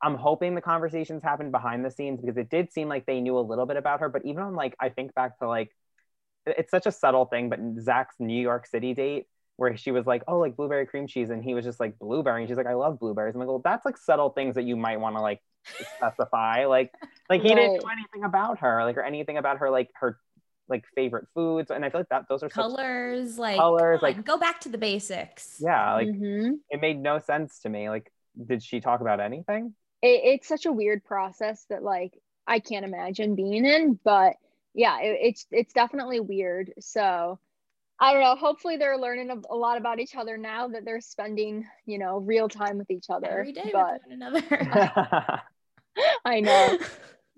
I'm 0.00 0.14
hoping 0.14 0.54
the 0.54 0.60
conversations 0.60 1.22
happened 1.22 1.52
behind 1.52 1.84
the 1.84 1.90
scenes 1.90 2.20
because 2.20 2.36
it 2.36 2.48
did 2.48 2.72
seem 2.72 2.88
like 2.88 3.04
they 3.06 3.20
knew 3.20 3.36
a 3.36 3.40
little 3.40 3.66
bit 3.66 3.76
about 3.76 4.00
her. 4.00 4.08
But 4.08 4.24
even 4.24 4.42
on 4.42 4.54
like, 4.54 4.76
I 4.80 4.88
think 4.88 5.14
back 5.14 5.38
to 5.40 5.48
like, 5.48 5.74
it's 6.46 6.70
such 6.70 6.86
a 6.86 6.92
subtle 6.92 7.24
thing, 7.24 7.48
but 7.48 7.58
Zac's 7.80 8.16
New 8.18 8.40
York 8.40 8.66
City 8.66 8.94
date 8.94 9.26
where 9.56 9.76
she 9.76 9.92
was 9.92 10.04
like, 10.04 10.22
oh, 10.26 10.38
like 10.38 10.56
blueberry 10.56 10.86
cream 10.86 11.06
cheese. 11.06 11.30
And 11.30 11.42
he 11.42 11.54
was 11.54 11.64
just 11.64 11.80
like, 11.80 11.98
blueberry. 11.98 12.42
And 12.42 12.48
she's 12.48 12.56
like, 12.56 12.66
I 12.66 12.74
love 12.74 12.98
blueberries. 12.98 13.34
I'm 13.34 13.40
like, 13.40 13.48
well, 13.48 13.62
that's 13.64 13.84
like 13.84 13.96
subtle 13.96 14.30
things 14.30 14.56
that 14.56 14.64
you 14.64 14.76
might 14.76 15.00
want 15.00 15.16
to 15.16 15.22
like 15.22 15.40
specify. 15.96 16.66
Like, 16.66 16.92
like 17.30 17.40
he 17.40 17.48
right. 17.48 17.56
didn't 17.56 17.82
know 17.82 17.90
anything 17.90 18.24
about 18.24 18.58
her, 18.58 18.84
like, 18.84 18.96
or 18.96 19.02
anything 19.02 19.38
about 19.38 19.58
her, 19.58 19.70
like 19.70 19.90
her 19.94 20.18
like 20.68 20.84
favorite 20.94 21.26
foods 21.34 21.70
and 21.70 21.84
i 21.84 21.90
feel 21.90 22.00
like 22.00 22.08
that 22.08 22.24
those 22.28 22.42
are 22.42 22.48
colors 22.48 23.38
like 23.38 23.56
colors 23.56 24.00
like 24.02 24.24
go 24.24 24.38
back 24.38 24.60
to 24.60 24.68
the 24.68 24.78
basics 24.78 25.56
yeah 25.60 25.92
like 25.94 26.08
mm-hmm. 26.08 26.52
it 26.70 26.80
made 26.80 26.98
no 26.98 27.18
sense 27.18 27.60
to 27.60 27.68
me 27.68 27.88
like 27.88 28.10
did 28.46 28.62
she 28.62 28.80
talk 28.80 29.00
about 29.00 29.20
anything 29.20 29.74
it, 30.02 30.20
it's 30.24 30.48
such 30.48 30.66
a 30.66 30.72
weird 30.72 31.04
process 31.04 31.64
that 31.68 31.82
like 31.82 32.14
I 32.46 32.58
can't 32.58 32.84
imagine 32.84 33.34
being 33.34 33.64
in, 33.64 33.98
but 34.04 34.34
yeah, 34.74 35.00
it, 35.00 35.18
it's 35.20 35.46
it's 35.50 35.72
definitely 35.72 36.20
weird. 36.20 36.72
So 36.80 37.38
I 37.98 38.12
don't 38.12 38.22
know. 38.22 38.36
Hopefully, 38.36 38.76
they're 38.76 38.98
learning 38.98 39.30
a, 39.30 39.54
a, 39.54 39.56
lot 39.56 39.78
about 39.78 40.00
each 40.00 40.16
other 40.16 40.36
now 40.36 40.68
that 40.68 40.84
they're 40.84 41.00
spending, 41.00 41.66
you 41.86 41.98
know, 41.98 42.18
real 42.18 42.48
time 42.48 42.76
with 42.76 42.90
each 42.90 43.06
other. 43.08 43.28
Every 43.30 43.52
day 43.52 43.70
but, 43.72 44.00
with 44.08 44.18
one 44.18 44.22
another. 44.22 45.40
I 46.24 46.40
know. 46.40 46.78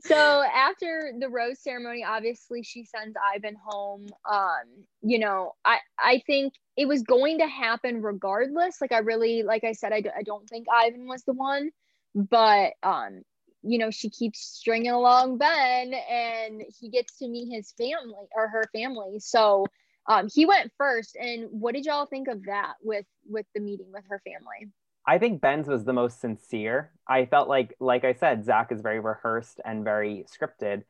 So 0.07 0.43
after 0.43 1.13
the 1.19 1.29
rose 1.29 1.61
ceremony, 1.61 2.05
obviously 2.05 2.63
she 2.63 2.85
sends 2.85 3.17
Ivan 3.35 3.57
home. 3.65 4.07
Um, 4.31 4.85
you 5.03 5.19
know, 5.19 5.53
I 5.65 5.79
I 5.99 6.23
think 6.27 6.55
it 6.77 6.87
was 6.87 7.03
going 7.03 7.39
to 7.39 7.47
happen 7.47 8.03
regardless. 8.03 8.81
Like 8.81 8.93
I 8.93 8.99
really, 8.99 9.43
like 9.43 9.65
I 9.65 9.73
said, 9.73 9.93
I, 9.93 10.03
I 10.17 10.23
don't 10.23 10.49
think 10.49 10.67
Ivan 10.73 11.07
was 11.07 11.25
the 11.25 11.33
one, 11.33 11.71
but 12.15 12.75
um, 12.83 13.23
you 13.63 13.79
know, 13.79 13.91
she 13.91 14.11
keeps 14.11 14.41
stringing 14.41 14.93
along 14.93 15.39
Ben, 15.39 15.93
and 15.95 16.63
he 16.79 16.89
gets 16.89 17.19
to 17.19 17.29
meet 17.29 17.53
his 17.53 17.73
family 17.73 18.15
or 18.35 18.49
her 18.49 18.65
family. 18.73 19.19
So 19.19 19.67
um, 20.07 20.29
he 20.33 20.47
went 20.47 20.73
first. 20.79 21.17
And 21.17 21.49
what 21.51 21.75
did 21.75 21.85
y'all 21.85 22.07
think 22.07 22.29
of 22.29 22.45
that 22.45 22.75
with 22.83 23.07
with 23.29 23.47
the 23.55 23.61
meeting 23.61 23.91
with 23.93 24.05
her 24.09 24.21
family? 24.25 24.71
I 25.07 25.19
think 25.19 25.41
Ben's 25.41 25.69
was 25.69 25.85
the 25.85 25.93
most 25.93 26.21
sincere. 26.21 26.91
I 27.07 27.27
felt 27.27 27.49
like, 27.49 27.75
like 27.79 28.05
I 28.05 28.15
said, 28.15 28.45
Zac 28.45 28.73
is 28.73 28.81
very 28.81 29.01
rehearsed 29.01 29.61
and 29.65 29.85
very 29.85 30.25
scripted, 30.29 30.83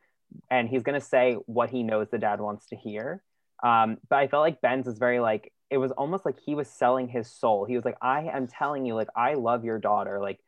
and 0.50 0.68
he's 0.68 0.82
gonna 0.82 1.00
say 1.00 1.34
what 1.46 1.70
he 1.70 1.82
knows 1.82 2.08
the 2.10 2.18
dad 2.18 2.40
wants 2.40 2.66
to 2.68 2.76
hear. 2.76 3.22
Um, 3.62 3.98
but 4.08 4.16
I 4.16 4.28
felt 4.28 4.42
like 4.42 4.60
Ben's 4.60 4.86
was 4.86 4.98
very 4.98 5.20
like 5.20 5.52
it 5.70 5.78
was 5.78 5.90
almost 5.92 6.24
like 6.24 6.38
he 6.38 6.54
was 6.54 6.68
selling 6.68 7.08
his 7.08 7.30
soul. 7.30 7.64
He 7.64 7.74
was 7.74 7.84
like, 7.84 7.96
I 8.00 8.22
am 8.24 8.46
telling 8.46 8.86
you, 8.86 8.94
like, 8.94 9.08
I 9.16 9.34
love 9.34 9.64
your 9.64 9.78
daughter. 9.78 10.20
Like, 10.20 10.38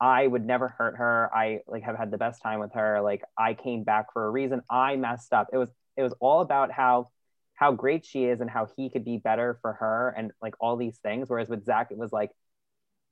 I 0.00 0.26
would 0.26 0.46
never 0.46 0.68
hurt 0.68 0.96
her. 0.96 1.28
I 1.34 1.60
like 1.66 1.82
have 1.82 1.96
had 1.96 2.10
the 2.12 2.18
best 2.18 2.40
time 2.42 2.60
with 2.60 2.72
her. 2.74 3.00
Like, 3.00 3.22
I 3.36 3.54
came 3.54 3.82
back 3.82 4.12
for 4.12 4.26
a 4.26 4.30
reason. 4.30 4.62
I 4.70 4.96
messed 4.96 5.32
up. 5.32 5.48
It 5.52 5.58
was 5.58 5.70
it 5.96 6.02
was 6.02 6.14
all 6.20 6.40
about 6.40 6.70
how 6.70 7.10
how 7.54 7.72
great 7.72 8.06
she 8.06 8.24
is 8.24 8.40
and 8.40 8.48
how 8.48 8.68
he 8.76 8.88
could 8.88 9.04
be 9.04 9.18
better 9.18 9.58
for 9.60 9.72
her 9.74 10.14
and 10.16 10.30
like 10.40 10.54
all 10.60 10.76
these 10.76 10.96
things. 10.98 11.28
Whereas 11.28 11.48
with 11.48 11.64
Zac, 11.64 11.90
it 11.90 11.98
was 11.98 12.12
like 12.12 12.30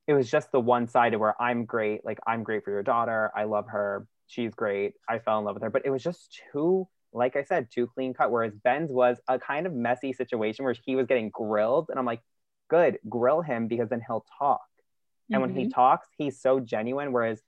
it 0.07 0.13
was 0.13 0.31
just 0.31 0.51
the 0.51 0.59
one 0.59 0.87
side 0.87 1.13
of 1.13 1.19
where 1.19 1.39
I'm 1.41 1.65
great, 1.65 2.05
like 2.05 2.19
I'm 2.25 2.43
great 2.43 2.63
for 2.63 2.71
your 2.71 2.83
daughter. 2.83 3.31
I 3.35 3.43
love 3.43 3.67
her. 3.67 4.07
She's 4.27 4.53
great. 4.53 4.93
I 5.07 5.19
fell 5.19 5.39
in 5.39 5.45
love 5.45 5.55
with 5.55 5.63
her. 5.63 5.69
But 5.69 5.85
it 5.85 5.89
was 5.89 6.01
just 6.01 6.41
too, 6.51 6.87
like 7.11 7.35
I 7.35 7.43
said, 7.43 7.67
too 7.69 7.87
clean 7.87 8.13
cut. 8.13 8.31
Whereas 8.31 8.53
Ben's 8.55 8.91
was 8.91 9.17
a 9.27 9.37
kind 9.37 9.67
of 9.67 9.73
messy 9.73 10.13
situation 10.13 10.63
where 10.63 10.75
he 10.85 10.95
was 10.95 11.07
getting 11.07 11.29
grilled. 11.29 11.89
And 11.89 11.99
I'm 11.99 12.05
like, 12.05 12.21
good, 12.69 12.99
grill 13.07 13.41
him 13.41 13.67
because 13.67 13.89
then 13.89 14.01
he'll 14.05 14.25
talk. 14.39 14.61
Mm-hmm. 14.61 15.33
And 15.33 15.41
when 15.41 15.53
he 15.53 15.63
mm-hmm. 15.63 15.71
talks, 15.71 16.07
he's 16.17 16.39
so 16.39 16.61
genuine. 16.61 17.11
Whereas 17.11 17.41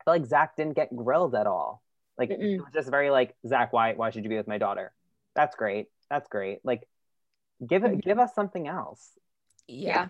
I 0.00 0.04
feel 0.04 0.14
like 0.20 0.26
Zac 0.26 0.56
didn't 0.56 0.76
get 0.76 0.94
grilled 0.94 1.34
at 1.34 1.46
all. 1.46 1.82
Like 2.16 2.30
Mm-mm. 2.30 2.56
it 2.56 2.60
was 2.60 2.72
just 2.72 2.90
very 2.90 3.10
like, 3.10 3.34
Zac, 3.46 3.72
why 3.74 3.92
why 3.94 4.10
should 4.10 4.24
you 4.24 4.30
be 4.30 4.36
with 4.36 4.48
my 4.48 4.58
daughter? 4.58 4.92
That's 5.34 5.54
great. 5.54 5.88
That's 6.08 6.28
great. 6.28 6.60
Like 6.64 6.86
give 7.66 7.84
it 7.84 8.02
give 8.02 8.18
us 8.18 8.34
something 8.34 8.66
else. 8.68 9.06
Yeah. 9.68 10.08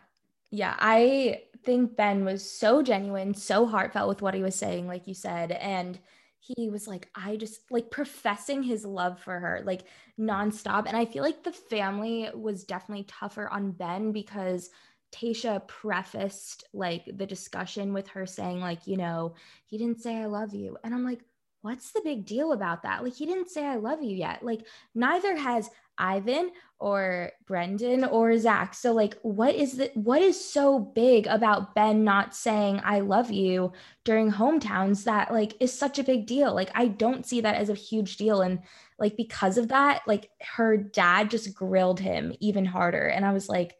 Yeah, 0.50 0.74
I 0.78 1.42
think 1.64 1.96
Ben 1.96 2.24
was 2.24 2.48
so 2.48 2.82
genuine, 2.82 3.34
so 3.34 3.66
heartfelt 3.66 4.08
with 4.08 4.22
what 4.22 4.34
he 4.34 4.42
was 4.42 4.54
saying, 4.54 4.86
like 4.86 5.06
you 5.06 5.14
said. 5.14 5.52
And 5.52 5.98
he 6.40 6.70
was 6.70 6.88
like, 6.88 7.08
I 7.14 7.36
just 7.36 7.70
like 7.70 7.90
professing 7.90 8.62
his 8.62 8.84
love 8.84 9.20
for 9.20 9.38
her, 9.38 9.62
like 9.64 9.82
nonstop. 10.18 10.86
And 10.86 10.96
I 10.96 11.04
feel 11.04 11.22
like 11.22 11.44
the 11.44 11.52
family 11.52 12.28
was 12.34 12.64
definitely 12.64 13.04
tougher 13.04 13.48
on 13.48 13.72
Ben 13.72 14.10
because 14.12 14.70
Tayshia 15.12 15.66
prefaced 15.68 16.64
like 16.72 17.04
the 17.14 17.26
discussion 17.26 17.92
with 17.92 18.08
her 18.08 18.26
saying, 18.26 18.60
like, 18.60 18.86
you 18.86 18.96
know, 18.96 19.34
he 19.66 19.76
didn't 19.78 20.00
say 20.00 20.16
I 20.16 20.26
love 20.26 20.54
you. 20.54 20.76
And 20.82 20.94
I'm 20.94 21.04
like, 21.04 21.20
what's 21.62 21.92
the 21.92 22.00
big 22.02 22.24
deal 22.24 22.52
about 22.52 22.82
that? 22.84 23.04
Like, 23.04 23.14
he 23.14 23.26
didn't 23.26 23.50
say 23.50 23.64
I 23.66 23.76
love 23.76 24.02
you 24.02 24.16
yet. 24.16 24.42
Like, 24.42 24.66
neither 24.94 25.36
has 25.36 25.68
Ivan 26.00 26.50
or 26.80 27.30
Brendan 27.46 28.04
or 28.04 28.36
Zac. 28.38 28.74
So 28.74 28.92
like 28.92 29.16
what 29.22 29.54
is 29.54 29.76
the 29.76 29.90
what 29.94 30.22
is 30.22 30.42
so 30.42 30.78
big 30.78 31.26
about 31.26 31.74
Ben 31.74 32.04
not 32.04 32.34
saying 32.34 32.80
I 32.82 33.00
love 33.00 33.30
you 33.30 33.72
during 34.04 34.32
hometowns 34.32 35.04
that 35.04 35.30
like 35.30 35.54
is 35.60 35.78
such 35.78 35.98
a 35.98 36.04
big 36.04 36.26
deal? 36.26 36.54
Like 36.54 36.70
I 36.74 36.88
don't 36.88 37.26
see 37.26 37.42
that 37.42 37.56
as 37.56 37.68
a 37.68 37.74
huge 37.74 38.16
deal 38.16 38.40
and 38.40 38.60
like 38.98 39.16
because 39.16 39.58
of 39.58 39.68
that, 39.68 40.02
like 40.06 40.30
her 40.56 40.76
dad 40.76 41.30
just 41.30 41.54
grilled 41.54 42.00
him 42.00 42.34
even 42.40 42.64
harder 42.64 43.06
and 43.06 43.24
I 43.24 43.32
was 43.32 43.48
like 43.48 43.76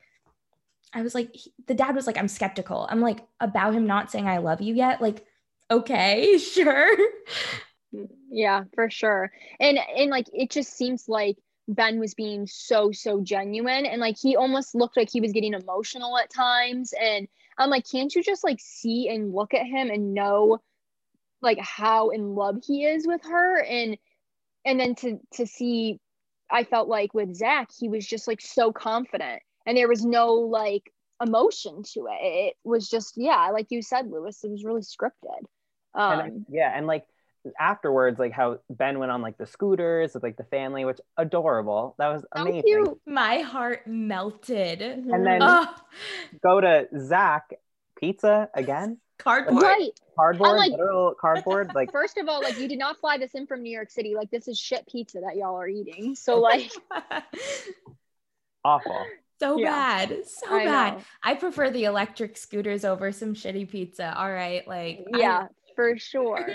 I 0.92 1.02
was 1.02 1.14
like 1.14 1.34
he, 1.34 1.52
the 1.66 1.74
dad 1.74 1.94
was 1.94 2.06
like 2.06 2.18
I'm 2.18 2.28
skeptical. 2.28 2.86
I'm 2.90 3.00
like 3.00 3.26
about 3.40 3.74
him 3.74 3.86
not 3.86 4.10
saying 4.10 4.28
I 4.28 4.38
love 4.38 4.60
you 4.60 4.74
yet. 4.74 5.00
Like 5.00 5.24
okay, 5.70 6.36
sure. 6.52 6.96
Yeah, 8.30 8.64
for 8.74 8.90
sure. 8.90 9.32
And 9.58 9.78
and 9.96 10.10
like 10.10 10.26
it 10.32 10.50
just 10.50 10.76
seems 10.76 11.08
like 11.08 11.38
Ben 11.74 11.98
was 11.98 12.14
being 12.14 12.46
so, 12.46 12.92
so 12.92 13.20
genuine. 13.20 13.86
And 13.86 14.00
like 14.00 14.16
he 14.20 14.36
almost 14.36 14.74
looked 14.74 14.96
like 14.96 15.10
he 15.10 15.20
was 15.20 15.32
getting 15.32 15.54
emotional 15.54 16.18
at 16.18 16.30
times. 16.30 16.92
And 17.00 17.28
I'm 17.58 17.70
like, 17.70 17.84
can't 17.90 18.14
you 18.14 18.22
just 18.22 18.44
like 18.44 18.58
see 18.60 19.08
and 19.08 19.34
look 19.34 19.54
at 19.54 19.66
him 19.66 19.90
and 19.90 20.14
know 20.14 20.58
like 21.42 21.58
how 21.58 22.10
in 22.10 22.34
love 22.34 22.56
he 22.66 22.84
is 22.84 23.06
with 23.06 23.22
her? 23.24 23.62
And 23.62 23.96
and 24.64 24.78
then 24.78 24.94
to 24.96 25.18
to 25.34 25.46
see, 25.46 25.98
I 26.50 26.64
felt 26.64 26.88
like 26.88 27.14
with 27.14 27.34
Zac, 27.34 27.68
he 27.78 27.88
was 27.88 28.06
just 28.06 28.28
like 28.28 28.40
so 28.40 28.72
confident. 28.72 29.42
And 29.66 29.76
there 29.76 29.88
was 29.88 30.04
no 30.04 30.34
like 30.34 30.92
emotion 31.22 31.82
to 31.94 32.06
it. 32.10 32.24
It 32.24 32.56
was 32.64 32.88
just, 32.88 33.14
yeah, 33.16 33.50
like 33.50 33.66
you 33.70 33.82
said, 33.82 34.10
Louis, 34.10 34.38
it 34.42 34.50
was 34.50 34.64
really 34.64 34.80
scripted. 34.80 35.44
Um, 35.94 36.20
and, 36.20 36.46
yeah, 36.48 36.72
and 36.74 36.86
like 36.86 37.04
afterwards 37.58 38.18
like 38.18 38.32
how 38.32 38.58
ben 38.68 38.98
went 38.98 39.10
on 39.10 39.22
like 39.22 39.38
the 39.38 39.46
scooters 39.46 40.14
with 40.14 40.22
like 40.22 40.36
the 40.36 40.44
family 40.44 40.84
which 40.84 41.00
adorable. 41.16 41.94
That 41.98 42.08
was 42.08 42.24
amazing. 42.32 42.96
my 43.06 43.38
heart 43.38 43.86
melted. 43.86 44.82
And 44.82 45.26
then 45.26 45.40
oh. 45.42 45.66
go 46.42 46.60
to 46.60 46.86
zac 46.98 47.50
pizza 47.98 48.48
again? 48.54 48.98
Cardboard. 49.18 49.62
Right. 49.62 49.90
Cardboard 50.16 50.56
like, 50.56 50.70
literal 50.70 51.14
cardboard 51.18 51.72
like 51.74 51.92
first 51.92 52.16
of 52.18 52.28
all 52.28 52.42
like 52.42 52.58
you 52.58 52.68
did 52.68 52.78
not 52.78 52.98
fly 53.00 53.18
this 53.18 53.34
in 53.34 53.46
from 53.46 53.62
new 53.62 53.72
york 53.72 53.90
city. 53.90 54.14
Like 54.14 54.30
this 54.30 54.48
is 54.48 54.58
shit 54.58 54.86
pizza 54.86 55.20
that 55.20 55.36
y'all 55.36 55.58
are 55.58 55.68
eating. 55.68 56.14
So 56.14 56.40
like 56.40 56.70
awful. 58.64 59.04
So 59.40 59.56
yeah. 59.56 59.70
bad. 59.70 60.26
So 60.26 60.54
I 60.54 60.64
bad. 60.66 60.94
know. 60.94 61.02
i 61.22 61.34
prefer 61.34 61.70
the 61.70 61.84
electric 61.84 62.36
scooters 62.36 62.84
over 62.84 63.10
some 63.10 63.34
shitty 63.34 63.70
pizza. 63.70 64.14
All 64.14 64.30
right. 64.30 64.68
Like 64.68 65.00
yeah. 65.16 65.46
I, 65.48 65.48
for 65.80 65.98
sure 65.98 66.46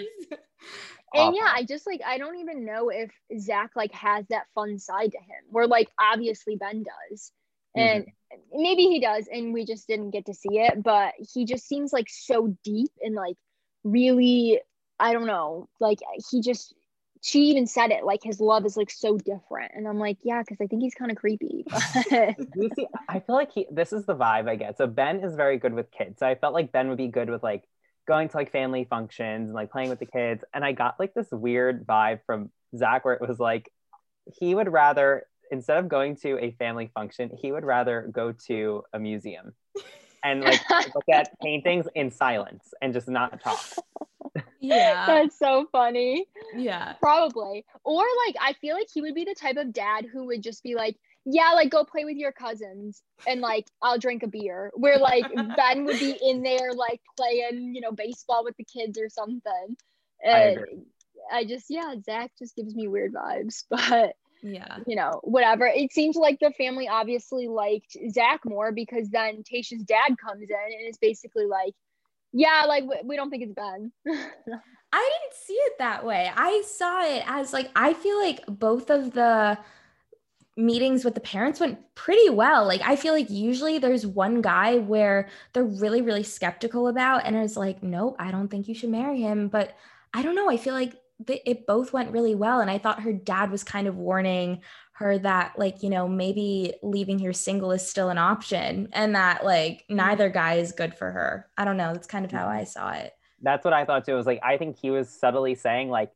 and 1.15 1.36
yeah, 1.36 1.51
I 1.53 1.63
just 1.63 1.88
like 1.88 2.01
I 2.05 2.17
don't 2.17 2.38
even 2.38 2.65
know 2.65 2.89
if 2.89 3.11
Zac 3.39 3.71
like 3.76 3.93
has 3.93 4.26
that 4.30 4.47
fun 4.53 4.80
side 4.80 5.11
to 5.11 5.17
him 5.17 5.43
where 5.49 5.67
like 5.67 5.89
obviously 5.99 6.55
Ben 6.55 6.84
does. 6.84 7.32
And 7.78 8.05
mm-hmm. 8.05 8.61
maybe 8.61 8.84
he 8.84 9.01
does 9.01 9.28
and 9.32 9.53
we 9.53 9.65
just 9.65 9.88
didn't 9.88 10.11
get 10.11 10.28
to 10.28 10.34
see 10.34 10.59
it, 10.59 10.82
but 10.82 11.13
he 11.34 11.45
just 11.45 11.67
seems 11.67 11.91
like 11.91 12.07
so 12.09 12.55
deep 12.63 12.91
and 13.01 13.15
like 13.15 13.36
really 13.84 14.61
I 14.99 15.11
don't 15.11 15.28
know, 15.28 15.67
like 15.80 15.99
he 16.32 16.41
just 16.41 16.73
she 17.21 17.39
even 17.45 17.65
said 17.65 17.91
it 17.91 18.05
like 18.05 18.21
his 18.23 18.39
love 18.39 18.65
is 18.65 18.78
like 18.78 18.91
so 18.91 19.17
different 19.17 19.71
and 19.73 19.88
i'm 19.88 19.97
like 19.97 20.17
yeah 20.21 20.43
because 20.43 20.57
i 20.61 20.67
think 20.67 20.84
he's 20.84 20.93
kind 20.93 21.09
of 21.09 21.17
creepy 21.17 21.65
you 22.11 22.69
see 22.76 22.86
i 23.09 23.19
feel 23.19 23.34
like 23.34 23.51
he 23.51 23.65
this 23.71 23.91
is 23.91 24.05
the 24.05 24.13
vibe 24.13 24.47
i 24.47 24.55
get 24.55 24.78
so 24.78 24.86
ben 24.86 25.23
is 25.23 25.36
very 25.36 25.57
good 25.57 25.73
with 25.73 25.89
kids 25.89 26.19
so 26.19 26.28
i 26.28 26.36
felt 26.36 26.53
like 26.53 26.71
ben 26.71 26.88
would 26.88 26.99
be 26.99 27.07
good 27.07 27.32
with 27.32 27.41
like 27.41 27.63
going 28.08 28.30
to 28.30 28.38
like 28.38 28.51
family 28.51 28.86
functions 28.89 29.47
and 29.47 29.53
like 29.53 29.72
playing 29.72 29.89
with 29.89 29.99
the 29.99 30.06
kids. 30.06 30.43
And 30.53 30.64
I 30.64 30.72
got 30.72 30.99
like 30.99 31.14
this 31.14 31.28
weird 31.32 31.86
vibe 31.86 32.20
from 32.26 32.51
Zac 32.76 33.06
where 33.06 33.16
it 33.16 33.28
was 33.28 33.39
like 33.39 33.72
he 34.39 34.56
would 34.56 34.72
rather 34.72 35.26
instead 35.51 35.78
of 35.78 35.88
going 35.88 36.16
to 36.18 36.39
a 36.39 36.51
family 36.51 36.89
function, 36.93 37.30
he 37.39 37.51
would 37.51 37.66
rather 37.66 38.10
go 38.12 38.32
to 38.47 38.84
a 38.93 38.99
museum 38.99 39.53
and 40.24 40.41
like 40.41 40.62
look 40.95 41.06
at 41.12 41.30
paintings 41.41 41.88
in 41.95 42.12
silence 42.12 42.74
and 42.82 42.93
just 42.93 43.08
not 43.08 43.41
talk. 43.41 43.64
Yeah. 44.60 45.06
That's 45.08 45.38
so 45.38 45.68
funny. 45.72 46.26
Yeah. 46.56 46.93
Probably. 47.01 47.66
Or 47.84 48.03
like 48.26 48.36
I 48.41 48.53
feel 48.53 48.76
like 48.76 48.88
he 48.93 49.01
would 49.01 49.16
be 49.16 49.24
the 49.24 49.36
type 49.36 49.58
of 49.58 49.72
dad 49.72 50.06
who 50.12 50.26
would 50.26 50.41
just 50.41 50.64
be 50.64 50.76
like, 50.76 50.97
yeah, 51.26 51.51
like 51.55 51.71
go 51.71 51.84
play 51.84 52.05
with 52.05 52.17
your 52.17 52.32
cousins 52.32 53.01
and 53.28 53.41
like 53.41 53.65
I'll 53.82 53.97
drink 53.97 54.23
a 54.23 54.28
beer. 54.28 54.71
Where 54.76 54.99
like 54.99 55.26
Ben 55.57 55.86
would 55.86 55.99
be 55.99 56.17
in 56.21 56.43
there 56.43 56.71
like 56.73 57.01
playing, 57.17 57.73
you 57.73 57.82
know, 57.82 57.91
baseball 57.91 58.43
with 58.43 58.55
the 58.57 58.63
kids 58.63 58.97
or 58.99 59.09
something. 59.09 59.76
And 60.23 60.59
I, 61.32 61.38
I 61.38 61.45
just 61.45 61.65
yeah, 61.69 61.95
Zac 62.03 62.32
just 62.38 62.55
gives 62.55 62.76
me 62.76 62.88
weird 62.88 63.13
vibes, 63.13 63.63
but 63.69 64.15
yeah, 64.43 64.78
you 64.86 64.95
know, 64.95 65.19
whatever. 65.23 65.65
It 65.65 65.91
seems 65.91 66.15
like 66.15 66.39
the 66.39 66.51
family 66.51 66.88
obviously 66.88 67.47
liked 67.47 67.97
Zac 68.11 68.41
more 68.45 68.71
because 68.71 69.09
then 69.09 69.43
Tayshia's 69.43 69.84
dad 69.84 70.15
comes 70.23 70.49
in 70.49 70.55
and 70.55 70.88
it's 70.88 70.99
basically 70.99 71.47
like, 71.47 71.73
yeah, 72.34 72.65
like 72.67 72.84
we 73.03 73.15
don't 73.15 73.32
think 73.32 73.43
it's 73.43 73.53
Ben. 73.53 73.91
I 74.93 75.09
didn't 75.19 75.34
see 75.34 75.53
it 75.53 75.73
that 75.80 76.05
way. 76.05 76.32
I 76.34 76.61
saw 76.65 77.03
it 77.03 77.23
as 77.26 77.51
like 77.51 77.71
I 77.76 77.93
feel 77.93 78.19
like 78.19 78.43
both 78.47 78.91
of 78.91 79.13
the 79.13 79.57
meetings 80.58 81.03
with 81.03 81.16
the 81.16 81.22
parents 81.22 81.60
went 81.60 81.80
pretty 81.95 82.30
well. 82.30 82.66
Like 82.66 82.82
I 82.84 82.95
feel 82.95 83.14
like 83.14 83.30
usually 83.30 83.78
there's 83.78 84.06
one 84.06 84.41
guy 84.41 84.78
where 84.78 85.30
they're 85.53 85.64
really 85.64 86.01
really 86.01 86.24
skeptical 86.24 86.88
about 86.88 87.26
and 87.26 87.36
is 87.36 87.58
like, 87.58 87.84
"Nope, 87.84 88.16
I 88.20 88.32
don't 88.32 88.49
think 88.49 88.68
you 88.68 88.76
should 88.76 88.89
marry 88.89 89.22
him." 89.22 89.47
But 89.49 89.76
I 90.14 90.22
don't 90.22 90.36
know, 90.36 90.49
I 90.49 90.58
feel 90.58 90.74
like 90.74 90.93
it 91.28 91.66
both 91.66 91.93
went 91.93 92.12
really 92.12 92.36
well 92.36 92.60
and 92.60 92.70
I 92.70 92.78
thought 92.78 93.01
her 93.01 93.14
dad 93.14 93.51
was 93.51 93.64
kind 93.64 93.88
of 93.88 93.97
warning 93.97 94.62
her 94.93 95.18
that 95.20 95.58
like, 95.58 95.84
you 95.84 95.89
know, 95.89 96.08
maybe 96.08 96.74
leaving 96.84 97.20
here 97.20 97.34
single 97.34 97.72
is 97.72 97.88
still 97.88 98.10
an 98.10 98.18
option 98.18 98.89
and 98.93 99.16
that 99.16 99.45
like 99.45 99.86
neither 99.89 100.30
guy 100.30 100.56
is 100.56 100.72
good 100.72 100.93
for 100.95 101.12
her. 101.12 101.47
I 101.58 101.66
don't 101.66 101.78
know, 101.78 101.93
that's 101.93 102.08
kind 102.08 102.26
of 102.26 102.32
how 102.32 102.47
I 102.47 102.64
saw 102.64 102.91
it. 102.91 103.14
That's 103.41 103.64
what 103.66 103.74
I 103.74 103.86
thought 103.86 104.06
too. 104.06 104.14
It 104.14 104.16
was 104.16 104.26
like 104.26 104.39
I 104.43 104.58
think 104.58 104.78
he 104.78 104.89
was 104.91 105.10
subtly 105.10 105.56
saying 105.56 105.89
like 105.89 106.12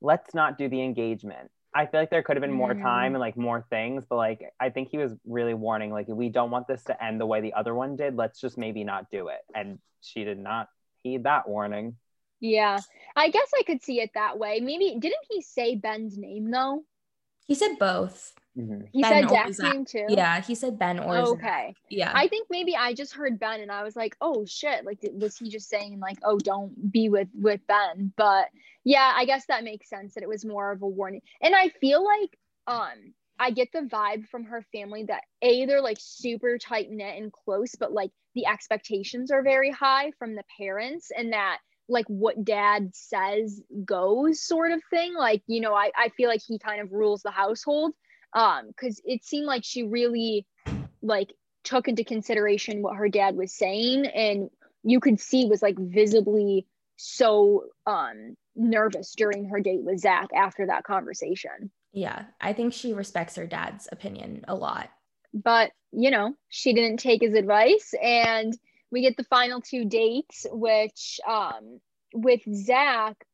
let's 0.00 0.34
not 0.34 0.58
do 0.58 0.68
the 0.68 0.82
engagement 0.82 1.50
I 1.74 1.86
feel 1.86 2.00
like 2.00 2.10
there 2.10 2.22
could 2.22 2.36
have 2.36 2.42
been 2.42 2.52
more 2.52 2.72
time 2.74 3.12
mm. 3.12 3.14
and 3.16 3.20
like 3.20 3.36
more 3.36 3.66
things, 3.68 4.04
but 4.08 4.16
like 4.16 4.42
I 4.60 4.70
think 4.70 4.90
he 4.90 4.98
was 4.98 5.12
really 5.26 5.54
warning, 5.54 5.90
like 5.90 6.06
we 6.06 6.28
don't 6.28 6.50
want 6.50 6.68
this 6.68 6.84
to 6.84 7.04
end 7.04 7.20
the 7.20 7.26
way 7.26 7.40
the 7.40 7.54
other 7.54 7.74
one 7.74 7.96
did. 7.96 8.16
Let's 8.16 8.40
just 8.40 8.56
maybe 8.56 8.84
not 8.84 9.10
do 9.10 9.28
it. 9.28 9.40
And 9.54 9.78
she 10.00 10.22
did 10.22 10.38
not 10.38 10.68
heed 11.02 11.24
that 11.24 11.48
warning. 11.48 11.96
Yeah, 12.40 12.78
I 13.16 13.30
guess 13.30 13.50
I 13.58 13.62
could 13.64 13.82
see 13.82 14.00
it 14.00 14.10
that 14.14 14.38
way. 14.38 14.60
Maybe 14.60 14.96
didn't 14.98 15.24
he 15.30 15.42
say 15.42 15.74
Ben's 15.74 16.16
name 16.16 16.50
though? 16.50 16.84
He 17.46 17.54
said 17.54 17.78
both. 17.78 18.32
Mm-hmm. 18.56 18.86
He 18.92 19.02
ben 19.02 19.28
said 19.28 19.28
Jack's 19.28 19.90
too. 19.90 20.06
Yeah, 20.08 20.40
he 20.40 20.54
said 20.54 20.78
Ben 20.78 21.00
or 21.00 21.16
okay. 21.16 21.74
Yeah, 21.90 22.12
I 22.14 22.28
think 22.28 22.46
maybe 22.50 22.76
I 22.76 22.94
just 22.94 23.14
heard 23.14 23.40
Ben 23.40 23.60
and 23.60 23.70
I 23.70 23.82
was 23.82 23.96
like, 23.96 24.16
oh 24.20 24.44
shit, 24.44 24.84
like 24.84 25.00
was 25.12 25.36
he 25.36 25.50
just 25.50 25.68
saying 25.68 25.98
like, 25.98 26.18
oh, 26.24 26.38
don't 26.38 26.92
be 26.92 27.08
with 27.08 27.28
with 27.34 27.60
Ben? 27.66 28.12
But 28.16 28.46
yeah, 28.84 29.12
I 29.16 29.24
guess 29.24 29.46
that 29.46 29.64
makes 29.64 29.88
sense 29.88 30.14
that 30.14 30.22
it 30.22 30.28
was 30.28 30.44
more 30.44 30.70
of 30.70 30.82
a 30.82 30.86
warning. 30.86 31.22
And 31.40 31.54
I 31.54 31.70
feel 31.80 32.04
like 32.04 32.38
um 32.66 33.14
I 33.40 33.50
get 33.50 33.72
the 33.72 33.80
vibe 33.80 34.28
from 34.28 34.44
her 34.44 34.64
family 34.70 35.04
that 35.04 35.24
a 35.42 35.66
they're 35.66 35.82
like 35.82 35.98
super 36.00 36.56
tight 36.56 36.90
knit 36.90 37.20
and 37.20 37.32
close, 37.32 37.74
but 37.74 37.92
like 37.92 38.12
the 38.36 38.46
expectations 38.46 39.32
are 39.32 39.42
very 39.42 39.72
high 39.72 40.12
from 40.18 40.36
the 40.36 40.44
parents, 40.58 41.10
and 41.16 41.32
that 41.32 41.58
like 41.88 42.06
what 42.06 42.44
dad 42.44 42.90
says 42.94 43.62
goes 43.84 44.42
sort 44.42 44.72
of 44.72 44.82
thing. 44.90 45.14
Like 45.14 45.42
you 45.46 45.60
know, 45.60 45.74
I 45.74 45.90
I 45.96 46.08
feel 46.10 46.28
like 46.28 46.42
he 46.46 46.58
kind 46.58 46.80
of 46.80 46.92
rules 46.92 47.22
the 47.22 47.30
household 47.30 47.92
um 48.34 48.68
because 48.68 49.00
it 49.04 49.24
seemed 49.24 49.46
like 49.46 49.64
she 49.64 49.84
really 49.84 50.46
like 51.02 51.32
took 51.62 51.88
into 51.88 52.04
consideration 52.04 52.82
what 52.82 52.96
her 52.96 53.08
dad 53.08 53.36
was 53.36 53.52
saying 53.52 54.06
and 54.06 54.50
you 54.82 55.00
could 55.00 55.18
see 55.18 55.46
was 55.46 55.62
like 55.62 55.76
visibly 55.78 56.66
so 56.96 57.64
um 57.86 58.36
nervous 58.56 59.14
during 59.16 59.48
her 59.48 59.60
date 59.60 59.82
with 59.82 60.00
Zac 60.00 60.28
after 60.34 60.66
that 60.66 60.84
conversation. 60.84 61.70
Yeah, 61.92 62.24
I 62.40 62.52
think 62.52 62.72
she 62.72 62.92
respects 62.92 63.36
her 63.36 63.46
dad's 63.46 63.88
opinion 63.90 64.44
a 64.48 64.54
lot. 64.54 64.90
But, 65.32 65.72
you 65.92 66.10
know, 66.10 66.34
she 66.48 66.72
didn't 66.72 66.98
take 66.98 67.22
his 67.22 67.34
advice 67.34 67.94
and 68.00 68.56
we 68.90 69.02
get 69.02 69.16
the 69.16 69.24
final 69.24 69.60
two 69.60 69.84
dates 69.84 70.46
which 70.50 71.20
um 71.26 71.80
with 72.14 72.40
Zac 72.52 73.24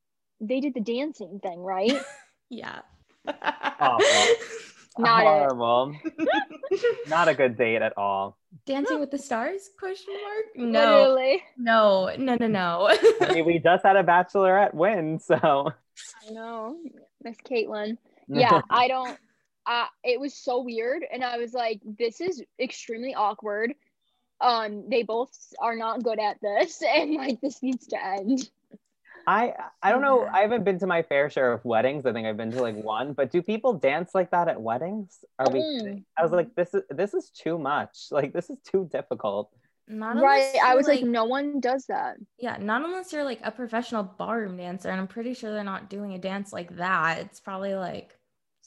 they 0.40 0.60
did 0.60 0.74
the 0.74 0.80
dancing 0.80 1.38
thing, 1.42 1.60
right? 1.60 2.00
yeah. 2.50 2.80
Not 4.98 5.22
horrible. 5.22 5.94
Not 7.08 7.28
a 7.28 7.34
good 7.34 7.56
date 7.56 7.82
at 7.82 7.96
all. 7.96 8.38
Dancing 8.66 9.00
with 9.00 9.10
the 9.10 9.18
Stars? 9.18 9.70
Question 9.78 10.14
mark. 10.14 10.44
No, 10.56 11.14
Literally. 11.14 11.42
no, 11.56 12.10
no, 12.18 12.36
no, 12.40 12.46
no. 12.46 12.88
I 13.20 13.32
mean, 13.32 13.44
we 13.44 13.58
just 13.58 13.84
had 13.84 13.96
a 13.96 14.02
Bachelorette 14.02 14.74
win, 14.74 15.18
so. 15.20 15.36
I 15.36 16.32
know, 16.32 16.76
Miss 17.22 17.36
Kaitlyn. 17.38 17.96
Yeah, 18.32 18.60
I 18.70 18.86
don't. 18.86 19.18
Uh, 19.66 19.86
it 20.04 20.20
was 20.20 20.34
so 20.34 20.62
weird, 20.62 21.02
and 21.12 21.24
I 21.24 21.36
was 21.36 21.52
like, 21.52 21.80
"This 21.84 22.20
is 22.20 22.40
extremely 22.60 23.12
awkward." 23.12 23.74
Um, 24.40 24.88
they 24.88 25.02
both 25.02 25.30
are 25.60 25.76
not 25.76 26.02
good 26.02 26.18
at 26.18 26.38
this, 26.40 26.82
and 26.88 27.14
like 27.14 27.40
this 27.40 27.62
needs 27.62 27.86
to 27.88 28.04
end. 28.04 28.48
I 29.26 29.54
I 29.82 29.90
don't 29.92 30.02
know. 30.02 30.26
I 30.26 30.40
haven't 30.40 30.64
been 30.64 30.78
to 30.80 30.86
my 30.86 31.02
fair 31.02 31.30
share 31.30 31.52
of 31.52 31.64
weddings. 31.64 32.06
I 32.06 32.12
think 32.12 32.26
I've 32.26 32.36
been 32.36 32.52
to 32.52 32.62
like 32.62 32.76
one. 32.76 33.12
But 33.12 33.30
do 33.30 33.42
people 33.42 33.74
dance 33.74 34.14
like 34.14 34.30
that 34.30 34.48
at 34.48 34.60
weddings? 34.60 35.24
Are 35.38 35.50
we? 35.50 35.60
Mm. 35.60 36.04
I 36.16 36.22
was 36.22 36.32
like, 36.32 36.54
this 36.54 36.74
is 36.74 36.82
this 36.90 37.14
is 37.14 37.30
too 37.30 37.58
much. 37.58 38.08
Like 38.10 38.32
this 38.32 38.50
is 38.50 38.58
too 38.64 38.88
difficult. 38.90 39.50
Not 39.88 40.16
right. 40.16 40.54
I 40.62 40.74
was 40.76 40.86
like, 40.86 41.00
like, 41.00 41.10
no 41.10 41.24
one 41.24 41.58
does 41.60 41.86
that. 41.86 42.16
Yeah, 42.38 42.56
not 42.60 42.84
unless 42.84 43.12
you're 43.12 43.24
like 43.24 43.40
a 43.42 43.50
professional 43.50 44.04
ballroom 44.04 44.56
dancer, 44.56 44.88
and 44.88 45.00
I'm 45.00 45.08
pretty 45.08 45.34
sure 45.34 45.52
they're 45.52 45.64
not 45.64 45.90
doing 45.90 46.14
a 46.14 46.18
dance 46.18 46.52
like 46.52 46.76
that. 46.76 47.18
It's 47.20 47.40
probably 47.40 47.74
like 47.74 48.16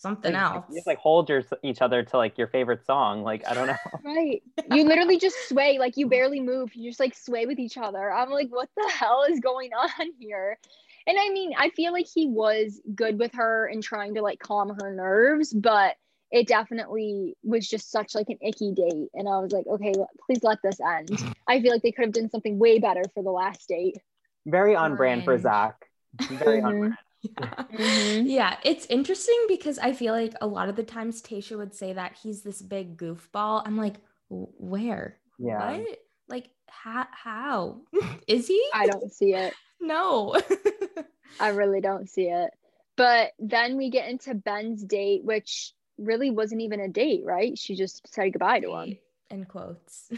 something 0.03 0.33
like, 0.33 0.41
else. 0.41 0.65
You 0.69 0.75
just 0.75 0.87
like 0.87 0.99
hold 0.99 1.29
your 1.29 1.41
each 1.63 1.81
other 1.81 2.03
to 2.03 2.17
like 2.17 2.37
your 2.37 2.47
favorite 2.47 2.85
song. 2.85 3.23
Like 3.23 3.47
I 3.49 3.55
don't 3.55 3.67
know. 3.67 3.77
right. 4.03 4.43
You 4.71 4.83
literally 4.83 5.17
just 5.17 5.49
sway. 5.49 5.79
Like 5.79 5.97
you 5.97 6.07
barely 6.07 6.39
move. 6.39 6.75
You 6.75 6.91
just 6.91 6.99
like 6.99 7.15
sway 7.15 7.47
with 7.47 7.57
each 7.57 7.77
other. 7.77 8.11
I'm 8.11 8.29
like, 8.29 8.49
what 8.49 8.69
the 8.77 8.91
hell 8.93 9.25
is 9.27 9.39
going 9.39 9.71
on 9.99 10.09
here? 10.19 10.59
And 11.07 11.17
I 11.19 11.29
mean, 11.29 11.53
I 11.57 11.69
feel 11.69 11.91
like 11.91 12.07
he 12.13 12.27
was 12.27 12.79
good 12.93 13.17
with 13.17 13.33
her 13.33 13.65
and 13.65 13.81
trying 13.81 14.13
to 14.15 14.21
like 14.21 14.39
calm 14.39 14.77
her 14.79 14.93
nerves, 14.93 15.51
but 15.51 15.95
it 16.31 16.47
definitely 16.47 17.35
was 17.43 17.67
just 17.67 17.91
such 17.91 18.15
like 18.15 18.29
an 18.29 18.37
icky 18.41 18.73
date. 18.73 19.09
And 19.13 19.27
I 19.27 19.37
was 19.39 19.51
like, 19.51 19.67
okay, 19.67 19.93
please 20.25 20.43
let 20.43 20.59
this 20.63 20.79
end. 20.81 21.09
I 21.47 21.61
feel 21.61 21.71
like 21.71 21.81
they 21.81 21.91
could 21.91 22.05
have 22.05 22.13
done 22.13 22.29
something 22.29 22.57
way 22.57 22.79
better 22.79 23.03
for 23.13 23.23
the 23.23 23.31
last 23.31 23.67
date. 23.67 23.97
Very 24.45 24.75
on 24.75 24.95
brand 24.95 25.23
for 25.23 25.37
Zac. 25.37 25.75
Very 26.21 26.61
on 26.61 26.71
mm-hmm. 26.71 26.79
brand. 26.79 26.97
Yeah. 27.23 27.53
Mm-hmm. 27.73 28.27
yeah, 28.27 28.57
it's 28.63 28.85
interesting 28.87 29.45
because 29.47 29.79
I 29.79 29.93
feel 29.93 30.13
like 30.13 30.33
a 30.41 30.47
lot 30.47 30.69
of 30.69 30.75
the 30.75 30.83
times 30.83 31.21
Tayshia 31.21 31.57
would 31.57 31.73
say 31.73 31.93
that 31.93 32.17
he's 32.21 32.41
this 32.41 32.61
big 32.61 32.97
goofball. 32.97 33.63
I'm 33.65 33.77
like, 33.77 33.95
where? 34.29 35.17
Yeah. 35.39 35.77
What? 35.77 35.99
Like, 36.27 36.49
how? 36.67 37.07
how? 37.11 37.81
Is 38.27 38.47
he? 38.47 38.63
I 38.73 38.87
don't 38.87 39.11
see 39.11 39.33
it. 39.33 39.53
no. 39.81 40.39
I 41.39 41.49
really 41.49 41.81
don't 41.81 42.09
see 42.09 42.25
it. 42.25 42.51
But 42.95 43.31
then 43.39 43.77
we 43.77 43.89
get 43.89 44.09
into 44.09 44.35
Ben's 44.35 44.83
date, 44.83 45.23
which 45.23 45.73
really 45.97 46.29
wasn't 46.29 46.61
even 46.61 46.79
a 46.79 46.87
date, 46.87 47.23
right? 47.23 47.57
She 47.57 47.75
just 47.75 48.07
said 48.07 48.33
goodbye 48.33 48.59
to 48.59 48.75
him. 48.75 48.97
In 49.31 49.45
quotes. 49.45 50.11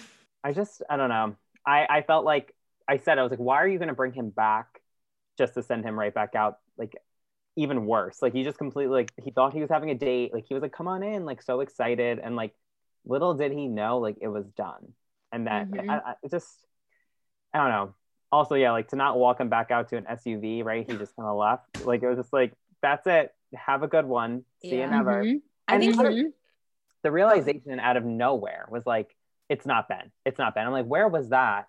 I 0.44 0.52
just, 0.52 0.82
I 0.90 0.98
don't 0.98 1.10
know. 1.10 1.36
I, 1.66 1.86
I 1.90 2.02
felt 2.02 2.26
like 2.26 2.54
I 2.88 2.98
said, 2.98 3.18
I 3.18 3.24
was 3.24 3.32
like, 3.32 3.40
why 3.40 3.58
are 3.58 3.68
you 3.68 3.78
going 3.78 3.88
to 3.88 3.96
bring 3.96 4.14
him 4.14 4.30
back 4.30 4.82
just 5.38 5.54
to 5.54 5.64
send 5.64 5.86
him 5.86 5.98
right 5.98 6.14
back 6.14 6.36
out 6.36 6.60
like 6.78 6.96
even 7.56 7.86
worse. 7.86 8.22
Like 8.22 8.34
he 8.34 8.44
just 8.44 8.58
completely 8.58 8.94
like 8.94 9.12
he 9.22 9.32
thought 9.32 9.54
he 9.54 9.62
was 9.62 9.70
having 9.70 9.90
a 9.90 9.96
date. 9.96 10.34
Like 10.34 10.46
he 10.48 10.54
was 10.54 10.62
like 10.62 10.74
come 10.74 10.88
on 10.88 11.04
in 11.04 11.26
like 11.26 11.42
so 11.42 11.62
excited. 11.62 12.20
And 12.20 12.36
like 12.36 12.54
little 13.06 13.34
did 13.34 13.52
he 13.52 13.68
know 13.68 14.00
like 14.00 14.18
it 14.22 14.28
was 14.28 14.46
done. 14.58 14.94
And 15.32 15.48
that 15.48 15.70
mm-hmm. 15.70 15.90
I, 15.90 15.96
I 15.96 16.14
just 16.30 16.50
i 17.54 17.60
don't 17.60 17.70
know. 17.70 17.96
Also 18.32 18.56
yeah 18.56 18.72
like 18.72 18.90
to 18.90 18.96
not 18.96 19.18
walk 19.18 19.40
him 19.40 19.50
back 19.50 19.72
out 19.72 19.90
to 19.90 19.98
an 19.98 20.06
suv 20.06 20.66
right? 20.66 20.90
He 20.90 20.98
just 20.98 21.16
kind 21.16 21.28
of 21.28 21.38
left. 21.38 21.86
Like 21.86 22.04
it 22.04 22.08
was 22.08 22.18
just 22.18 22.34
like 22.34 22.54
that's 22.82 23.08
it. 23.08 23.34
Have 23.56 23.84
a 23.84 23.88
good 23.88 24.06
one. 24.06 24.44
See 24.62 24.78
yeah. 24.78 24.86
you 24.86 24.92
never. 24.92 25.24
Mm-hmm. 25.24 25.38
i 25.68 25.80
think 25.80 26.34
the 27.04 27.12
realization 27.12 27.80
out 27.80 27.98
of 27.98 28.04
nowhere 28.04 28.66
was 28.70 28.86
like 28.86 29.16
it's 29.48 29.66
not 29.66 29.88
ben. 29.88 30.12
It's 30.26 30.40
not 30.40 30.56
ben. 30.56 30.66
I'm 30.66 30.74
like 30.74 30.88
where 30.88 31.08
was 31.08 31.30
that 31.30 31.68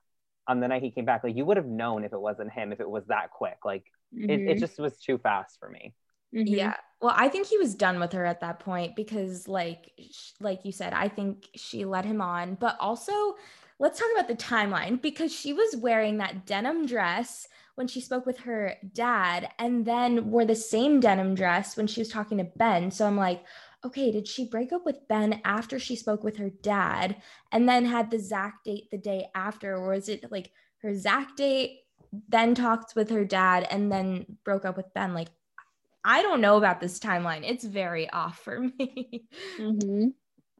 on 0.49 0.61
the 0.61 0.69
night 0.69 0.83
he 0.83 0.91
came 0.91 1.05
back? 1.05 1.23
Like 1.23 1.37
you 1.37 1.45
would 1.45 1.59
have 1.59 1.67
known 1.67 2.05
if 2.05 2.13
it 2.13 2.21
wasn't 2.21 2.51
him 2.51 2.73
if 2.73 2.81
it 2.81 2.89
was 2.89 3.05
that 3.07 3.31
quick. 3.31 3.59
Like 3.65 3.85
mm-hmm. 4.17 4.31
it, 4.31 4.41
it 4.41 4.49
mm-hmm. 4.49 4.61
just 4.61 4.79
was 4.79 4.99
too 4.99 5.19
fast 5.19 5.59
for 5.59 5.69
me 5.69 5.95
mm-hmm. 6.35 6.47
yeah 6.47 6.75
well 7.01 7.15
i 7.17 7.29
think 7.29 7.47
he 7.47 7.59
was 7.59 7.75
done 7.75 8.01
with 8.01 8.13
her 8.13 8.25
at 8.25 8.41
that 8.41 8.59
point 8.59 8.97
because 8.97 9.49
like 9.49 9.93
like 10.41 10.65
you 10.65 10.73
said 10.73 10.93
i 10.93 11.09
think 11.09 11.49
she 11.55 11.85
led 11.85 12.05
him 12.05 12.21
on 12.21 12.55
but 12.55 12.77
also 12.81 13.37
let's 13.79 13.99
talk 13.99 14.09
about 14.15 14.29
the 14.29 14.35
timeline 14.35 15.01
because 15.01 15.33
she 15.33 15.53
was 15.53 15.77
wearing 15.77 16.19
that 16.19 16.47
denim 16.47 16.87
dress 16.87 17.47
when 17.75 17.87
she 17.87 18.01
spoke 18.01 18.25
with 18.25 18.39
her 18.39 18.75
dad 18.95 19.51
and 19.59 19.85
then 19.85 20.31
wore 20.31 20.47
the 20.47 20.55
same 20.55 20.99
denim 20.99 21.35
dress 21.35 21.77
when 21.77 21.87
she 21.87 22.01
was 22.01 22.09
talking 22.09 22.39
to 22.39 22.45
ben 22.45 22.91
so 22.91 23.07
i'm 23.07 23.17
like 23.17 23.45
okay, 23.87 24.11
did 24.11 24.27
she 24.27 24.45
break 24.45 24.73
up 24.73 24.85
with 24.85 25.07
Ben 25.09 25.41
after 25.45 25.79
she 25.79 25.97
spoke 25.97 26.25
with 26.25 26.37
her 26.37 26.51
dad 26.51 27.17
and 27.53 27.69
then 27.69 27.85
had 27.85 28.11
the 28.11 28.19
Zac 28.19 28.65
date 28.65 28.91
the 28.91 28.99
day 28.99 29.29
after? 29.35 29.77
Or 29.77 29.95
is 29.95 30.09
it 30.09 30.31
like 30.31 30.51
her 30.83 30.95
Zac 30.95 31.37
date, 31.37 31.81
then 32.29 32.55
talked 32.55 32.95
with 32.95 33.11
her 33.11 33.25
dad, 33.25 33.67
and 33.71 33.91
then 33.91 34.39
broke 34.45 34.65
up 34.65 34.77
with 34.77 34.93
Ben? 34.95 35.15
Like, 35.15 35.29
I 36.05 36.23
don't 36.23 36.41
know 36.41 36.57
about 36.57 36.81
this 36.81 36.99
timeline. 36.99 37.43
It's 37.45 37.65
very 37.65 38.09
off 38.11 38.39
for 38.39 38.61
me. 38.79 39.25
Mm-hmm. 39.59 40.09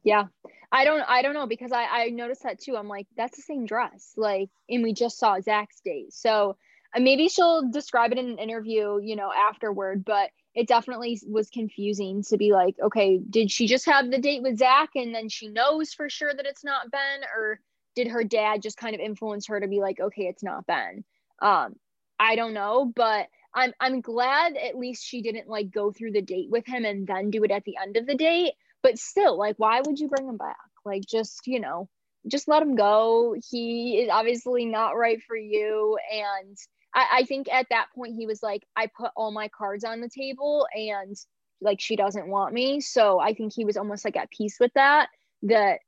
Yeah. 0.03 0.25
I 0.71 0.83
don't 0.83 1.03
I 1.07 1.21
don't 1.21 1.33
know 1.33 1.47
because 1.47 1.71
I 1.71 1.85
I 1.85 2.09
noticed 2.09 2.43
that 2.43 2.59
too. 2.59 2.75
I'm 2.75 2.87
like 2.87 3.07
that's 3.15 3.37
the 3.37 3.41
same 3.41 3.65
dress. 3.65 4.13
Like 4.17 4.49
and 4.69 4.83
we 4.83 4.93
just 4.93 5.17
saw 5.17 5.39
Zac's 5.39 5.79
date. 5.79 6.13
So 6.13 6.57
uh, 6.95 6.99
maybe 6.99 7.29
she'll 7.29 7.69
describe 7.69 8.11
it 8.11 8.17
in 8.17 8.29
an 8.29 8.37
interview, 8.37 8.99
you 9.01 9.15
know, 9.15 9.31
afterward, 9.31 10.03
but 10.03 10.29
it 10.53 10.67
definitely 10.67 11.19
was 11.27 11.49
confusing 11.49 12.23
to 12.23 12.37
be 12.37 12.51
like, 12.51 12.75
okay, 12.81 13.19
did 13.29 13.51
she 13.51 13.67
just 13.67 13.85
have 13.85 14.09
the 14.09 14.17
date 14.17 14.41
with 14.41 14.57
Zac 14.57 14.89
and 14.95 15.13
then 15.13 15.29
she 15.29 15.47
knows 15.47 15.93
for 15.93 16.09
sure 16.09 16.33
that 16.33 16.45
it's 16.45 16.63
not 16.63 16.91
Ben, 16.91 17.21
or 17.35 17.59
did 17.95 18.07
her 18.07 18.23
dad 18.23 18.61
just 18.61 18.77
kind 18.77 18.95
of 18.95 19.01
influence 19.01 19.47
her 19.47 19.59
to 19.59 19.67
be 19.67 19.79
like, 19.79 19.99
okay, 19.99 20.23
it's 20.23 20.43
not 20.43 20.65
Ben? 20.65 21.03
Um, 21.41 21.75
I 22.19 22.35
don't 22.35 22.53
know, 22.53 22.91
but 22.95 23.27
I'm 23.53 23.73
I'm 23.79 24.01
glad 24.01 24.57
at 24.57 24.77
least 24.77 25.05
she 25.05 25.21
didn't 25.21 25.47
like 25.47 25.71
go 25.71 25.91
through 25.91 26.11
the 26.11 26.21
date 26.21 26.49
with 26.49 26.65
him 26.67 26.85
and 26.85 27.07
then 27.07 27.29
do 27.31 27.43
it 27.43 27.51
at 27.51 27.63
the 27.65 27.75
end 27.81 27.97
of 27.97 28.05
the 28.07 28.15
date. 28.15 28.53
but 28.83 28.97
still, 28.99 29.37
like, 29.37 29.55
why 29.57 29.81
would 29.81 29.99
you 29.99 30.07
bring 30.07 30.27
him 30.27 30.37
back? 30.37 30.55
Like, 30.85 31.03
just, 31.05 31.45
you 31.47 31.59
know, 31.59 31.89
just 32.27 32.47
let 32.47 32.61
him 32.61 32.75
go. 32.75 33.35
He 33.49 33.99
is 33.99 34.09
obviously 34.09 34.65
not 34.65 34.95
right 34.95 35.21
for 35.27 35.35
you. 35.35 35.97
And 36.11 36.57
I, 36.95 37.07
I 37.19 37.23
think 37.23 37.51
at 37.51 37.67
that 37.69 37.87
point, 37.95 38.15
he 38.15 38.25
was 38.27 38.41
like, 38.43 38.63
I 38.75 38.87
put 38.87 39.11
all 39.15 39.31
my 39.31 39.49
cards 39.49 39.83
on 39.83 40.01
the 40.01 40.09
table 40.09 40.67
and 40.73 41.15
like 41.61 41.81
she 41.81 41.95
doesn't 41.95 42.27
want 42.29 42.53
me. 42.53 42.81
So 42.81 43.19
I 43.19 43.33
think 43.33 43.53
he 43.53 43.65
was 43.65 43.77
almost 43.77 44.05
like 44.05 44.15
at 44.17 44.31
peace 44.31 44.57
with 44.59 44.71
that, 44.75 45.09
that 45.43 45.79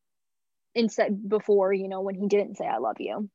instead 0.76 1.28
before, 1.30 1.74
you 1.74 1.88
know, 1.88 2.02
when 2.02 2.16
he 2.16 2.28
didn't 2.28 2.58
say, 2.58 2.66
I 2.68 2.78
love 2.80 2.98
you. 3.00 3.30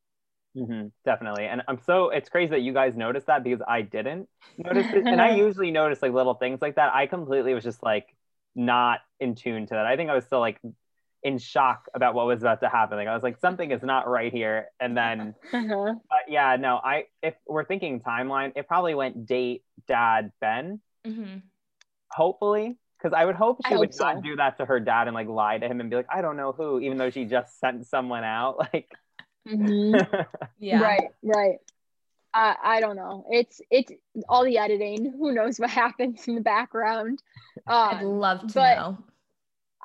Mm-hmm, 0.57 0.87
definitely. 1.05 1.47
And 1.47 1.63
I'm 1.67 1.79
so, 1.85 2.11
it's 2.11 2.29
crazy 2.29 2.51
that 2.51 2.61
you 2.61 2.73
guys 2.73 2.95
noticed 2.97 3.27
that 3.27 3.43
because 3.43 3.61
I 3.67 3.83
didn't 3.83 4.29
notice 4.57 4.87
it. 4.93 5.07
and 5.07 5.21
I 5.21 5.35
usually 5.37 5.71
notice 5.71 6.01
like 6.01 6.13
little 6.13 6.35
things 6.35 6.63
like 6.63 6.77
that. 6.77 6.95
I 6.95 7.07
completely 7.07 7.55
was 7.55 7.65
just 7.65 7.83
like 7.83 8.15
not 8.55 9.01
in 9.19 9.35
tune 9.35 9.67
to 9.67 9.75
that. 9.75 9.87
I 9.87 9.97
think 9.97 10.11
I 10.11 10.15
was 10.15 10.25
still 10.25 10.41
like 10.41 10.61
in 11.25 11.39
shock 11.39 11.87
about 11.95 12.15
what 12.15 12.27
was 12.27 12.43
about 12.43 12.61
to 12.61 12.69
happen. 12.69 12.99
Like 12.99 13.09
I 13.09 13.15
was 13.15 13.23
like, 13.23 13.39
something 13.41 13.71
is 13.71 13.83
not 13.83 14.09
right 14.09 14.33
here. 14.33 14.67
And 14.79 14.97
then, 14.97 15.35
uh-huh. 15.53 15.95
yeah, 16.29 16.57
no, 16.61 16.77
I, 16.77 17.05
if 17.23 17.35
we're 17.47 17.65
thinking 17.65 18.01
timeline, 18.01 18.53
it 18.57 18.69
probably 18.69 18.95
went 18.95 19.27
date, 19.27 19.65
dad, 19.89 20.31
Ben. 20.41 20.81
Mm-hmm. 21.07 21.39
Hopefully. 22.11 22.77
Cause 23.03 23.13
I 23.15 23.27
would 23.27 23.35
hope 23.35 23.59
she 23.67 23.75
I 23.75 23.77
would 23.77 23.91
hope 23.91 24.01
not 24.01 24.15
so. 24.17 24.21
do 24.23 24.37
that 24.37 24.57
to 24.59 24.65
her 24.65 24.81
dad 24.81 25.09
and 25.09 25.15
like 25.15 25.29
lie 25.29 25.59
to 25.59 25.67
him 25.67 25.81
and 25.81 25.91
be 25.91 25.97
like, 25.97 26.07
I 26.11 26.23
don't 26.23 26.39
know 26.39 26.53
who, 26.53 26.81
even 26.81 26.97
though 26.97 27.11
she 27.11 27.27
just 27.27 27.59
sent 27.59 27.87
someone 27.87 28.25
out. 28.25 28.57
Like, 28.73 28.89
Mm-hmm. 29.49 30.21
yeah. 30.59 30.81
Right. 30.81 31.09
Right. 31.23 31.59
Uh, 32.33 32.55
I 32.63 32.81
don't 32.81 32.97
know. 32.97 33.27
It's 33.31 33.61
it's 33.71 33.93
all 34.29 34.45
the 34.45 34.59
editing. 34.59 35.13
Who 35.13 35.33
knows 35.33 35.59
what 35.59 35.71
happens 35.85 36.27
in 36.27 36.35
the 36.35 36.41
background? 36.41 37.23
I'd 37.67 38.03
um, 38.03 38.19
love 38.19 38.47
to 38.53 38.59
know. 38.59 38.99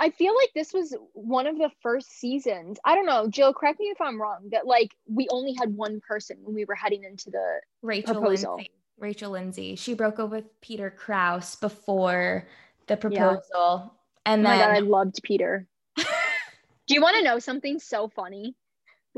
I 0.01 0.11
feel 0.11 0.33
like 0.33 0.51
this 0.55 0.73
was 0.73 0.95
one 1.13 1.45
of 1.45 1.57
the 1.57 1.69
first 1.83 2.09
seasons. 2.09 2.79
I 2.85 2.95
don't 2.95 3.05
know, 3.05 3.27
Jill. 3.27 3.53
Correct 3.53 3.79
me 3.79 3.87
if 3.87 3.99
I'm 3.99 4.19
wrong. 4.19 4.49
That 4.51 4.65
like 4.65 4.95
we 5.07 5.27
only 5.29 5.53
had 5.59 5.75
one 5.75 5.99
person 5.99 6.37
when 6.41 6.55
we 6.55 6.65
were 6.65 6.75
heading 6.75 7.03
into 7.03 7.29
the 7.29 7.59
Rachel 7.81 8.15
proposal. 8.15 8.55
Lindsay. 8.55 8.71
Rachel 8.97 9.31
Lindsay. 9.31 9.75
She 9.75 9.93
broke 9.93 10.19
up 10.19 10.29
with 10.29 10.45
Peter 10.61 10.89
Kraus 10.89 11.55
before 11.55 12.47
the 12.87 12.97
proposal, 12.97 13.43
yeah. 13.55 13.89
and 14.25 14.47
oh 14.47 14.49
then 14.49 14.59
God, 14.59 14.75
I 14.75 14.79
loved 14.79 15.19
Peter. 15.21 15.67
Do 15.97 16.95
you 16.95 17.01
want 17.01 17.17
to 17.17 17.23
know 17.23 17.37
something 17.37 17.77
so 17.77 18.07
funny? 18.07 18.55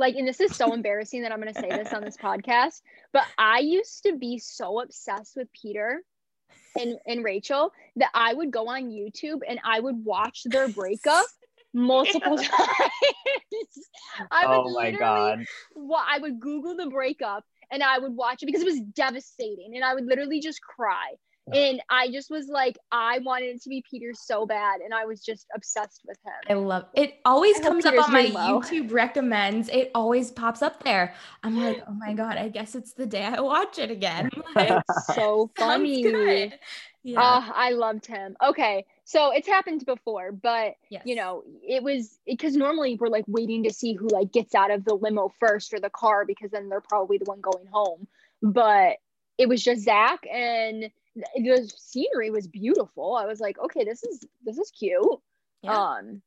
Like 0.01 0.15
and 0.15 0.27
this 0.27 0.41
is 0.41 0.53
so 0.53 0.73
embarrassing 0.73 1.21
that 1.21 1.31
i'm 1.31 1.39
going 1.39 1.53
to 1.53 1.59
say 1.61 1.69
this 1.69 1.93
on 1.93 2.03
this 2.03 2.17
podcast 2.17 2.81
but 3.13 3.23
i 3.37 3.59
used 3.59 4.03
to 4.03 4.17
be 4.17 4.37
so 4.39 4.81
obsessed 4.81 5.35
with 5.37 5.47
peter 5.53 6.01
and 6.77 6.97
and 7.05 7.23
rachel 7.23 7.71
that 7.95 8.09
i 8.13 8.33
would 8.33 8.51
go 8.51 8.67
on 8.67 8.89
youtube 8.89 9.39
and 9.47 9.59
i 9.63 9.79
would 9.79 10.03
watch 10.03 10.41
their 10.45 10.67
breakup 10.67 11.25
multiple 11.73 12.37
times. 12.37 12.51
I 14.29 14.47
would 14.47 14.65
oh 14.65 14.73
my 14.73 14.91
god. 14.91 15.45
well, 15.73 16.03
i 16.05 16.19
would 16.19 16.39
google 16.39 16.75
the 16.75 16.87
breakup 16.87 17.45
and 17.71 17.83
i 17.83 17.99
would 17.99 18.13
watch 18.13 18.41
it 18.41 18.47
because 18.47 18.61
it 18.61 18.65
was 18.65 18.81
devastating 18.93 19.73
and 19.75 19.85
i 19.85 19.93
would 19.93 20.05
literally 20.05 20.41
just 20.41 20.61
cry 20.61 21.11
and 21.53 21.81
I 21.89 22.09
just 22.09 22.29
was 22.29 22.47
like, 22.47 22.77
I 22.91 23.19
wanted 23.19 23.55
it 23.55 23.63
to 23.63 23.69
be 23.69 23.83
Peter 23.89 24.11
so 24.13 24.45
bad, 24.45 24.81
and 24.81 24.93
I 24.93 25.05
was 25.05 25.21
just 25.21 25.47
obsessed 25.55 26.01
with 26.05 26.17
him. 26.25 26.33
I 26.49 26.53
love 26.53 26.85
it. 26.93 27.19
Always 27.25 27.59
I 27.59 27.63
comes 27.63 27.85
up 27.85 27.95
on 27.95 28.11
my 28.11 28.31
well. 28.33 28.61
YouTube 28.61 28.91
recommends. 28.91 29.69
It 29.69 29.91
always 29.95 30.31
pops 30.31 30.61
up 30.61 30.83
there. 30.83 31.13
I'm 31.43 31.61
like, 31.61 31.83
oh 31.87 31.93
my 31.93 32.13
god, 32.13 32.37
I 32.37 32.49
guess 32.49 32.75
it's 32.75 32.93
the 32.93 33.05
day 33.05 33.23
I 33.23 33.41
watch 33.41 33.79
it 33.79 33.91
again. 33.91 34.29
Like, 34.53 34.83
so 35.15 35.49
funny. 35.55 36.51
Yeah. 37.03 37.21
Uh, 37.21 37.51
I 37.55 37.71
loved 37.71 38.05
him. 38.05 38.35
Okay, 38.43 38.85
so 39.05 39.31
it's 39.31 39.47
happened 39.47 39.85
before, 39.85 40.31
but 40.31 40.75
yes. 40.89 41.03
you 41.05 41.15
know, 41.15 41.43
it 41.67 41.81
was 41.83 42.19
because 42.25 42.55
normally 42.55 42.97
we're 42.99 43.07
like 43.07 43.25
waiting 43.27 43.63
to 43.63 43.73
see 43.73 43.93
who 43.93 44.07
like 44.07 44.31
gets 44.31 44.53
out 44.53 44.71
of 44.71 44.85
the 44.85 44.93
limo 44.93 45.33
first 45.39 45.73
or 45.73 45.79
the 45.79 45.89
car 45.89 46.25
because 46.25 46.51
then 46.51 46.69
they're 46.69 46.81
probably 46.81 47.17
the 47.17 47.25
one 47.25 47.41
going 47.41 47.65
home. 47.71 48.07
But 48.41 48.97
it 49.37 49.49
was 49.49 49.63
just 49.63 49.81
Zac 49.81 50.25
and 50.31 50.91
the 51.15 51.71
scenery 51.77 52.29
was 52.31 52.47
beautiful. 52.47 53.15
I 53.15 53.25
was 53.25 53.39
like, 53.39 53.57
okay, 53.59 53.83
this 53.83 54.03
is 54.03 54.25
this 54.43 54.57
is 54.57 54.71
cute. 54.71 55.03
Yeah. 55.63 55.77
Um, 55.77 56.21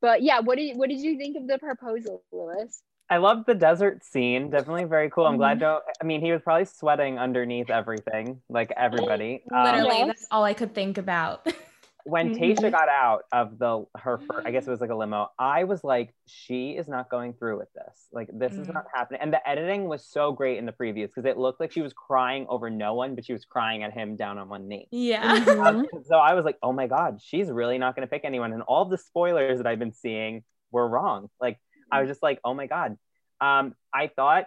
but 0.00 0.22
yeah, 0.22 0.40
what 0.40 0.58
did 0.58 0.76
what 0.76 0.88
did 0.88 1.00
you 1.00 1.16
think 1.16 1.36
of 1.36 1.46
the 1.46 1.58
proposal, 1.58 2.22
Louis? 2.32 2.82
I 3.08 3.18
love 3.18 3.46
the 3.46 3.54
desert 3.54 4.04
scene. 4.04 4.50
Definitely 4.50 4.84
very 4.84 5.10
cool. 5.10 5.26
I'm 5.26 5.32
mm-hmm. 5.32 5.38
glad 5.38 5.60
to. 5.60 5.78
I 6.00 6.04
mean, 6.04 6.20
he 6.20 6.32
was 6.32 6.42
probably 6.42 6.64
sweating 6.64 7.18
underneath 7.18 7.70
everything, 7.70 8.40
like 8.48 8.72
everybody. 8.76 9.44
Literally, 9.50 10.02
um, 10.02 10.08
that's 10.08 10.26
all 10.30 10.42
I 10.42 10.54
could 10.54 10.74
think 10.74 10.98
about. 10.98 11.46
when 12.06 12.34
mm-hmm. 12.34 12.42
Tayshia 12.42 12.70
got 12.70 12.88
out 12.88 13.24
of 13.32 13.58
the 13.58 13.84
her, 13.96 14.18
first, 14.18 14.46
I 14.46 14.52
guess 14.52 14.66
it 14.66 14.70
was 14.70 14.80
like 14.80 14.90
a 14.90 14.94
limo. 14.94 15.28
I 15.40 15.64
was 15.64 15.82
like, 15.82 16.14
she 16.26 16.70
is 16.70 16.86
not 16.86 17.10
going 17.10 17.32
through 17.32 17.58
with 17.58 17.68
this. 17.74 18.06
Like 18.12 18.28
this 18.32 18.52
mm-hmm. 18.52 18.62
is 18.62 18.68
not 18.68 18.84
happening. 18.94 19.20
And 19.22 19.32
the 19.32 19.46
editing 19.46 19.88
was 19.88 20.06
so 20.06 20.30
great 20.30 20.58
in 20.58 20.66
the 20.66 20.72
previews 20.72 21.08
because 21.08 21.24
it 21.24 21.36
looked 21.36 21.58
like 21.58 21.72
she 21.72 21.82
was 21.82 21.92
crying 21.92 22.46
over 22.48 22.70
no 22.70 22.94
one, 22.94 23.16
but 23.16 23.24
she 23.24 23.32
was 23.32 23.44
crying 23.44 23.82
at 23.82 23.92
him 23.92 24.14
down 24.14 24.38
on 24.38 24.48
one 24.48 24.68
knee. 24.68 24.86
Yeah. 24.92 25.40
Mm-hmm. 25.40 26.02
so 26.06 26.16
I 26.16 26.34
was 26.34 26.44
like, 26.44 26.58
oh 26.62 26.72
my 26.72 26.86
god, 26.86 27.20
she's 27.20 27.50
really 27.50 27.76
not 27.76 27.96
going 27.96 28.06
to 28.06 28.10
pick 28.10 28.24
anyone. 28.24 28.52
And 28.52 28.62
all 28.62 28.84
the 28.84 28.98
spoilers 28.98 29.58
that 29.58 29.66
I've 29.66 29.80
been 29.80 29.92
seeing 29.92 30.44
were 30.70 30.88
wrong. 30.88 31.28
Like 31.40 31.58
I 31.90 32.00
was 32.00 32.08
just 32.08 32.22
like, 32.22 32.38
oh 32.44 32.54
my 32.54 32.66
god. 32.66 32.96
Um, 33.40 33.74
I 33.92 34.08
thought 34.14 34.46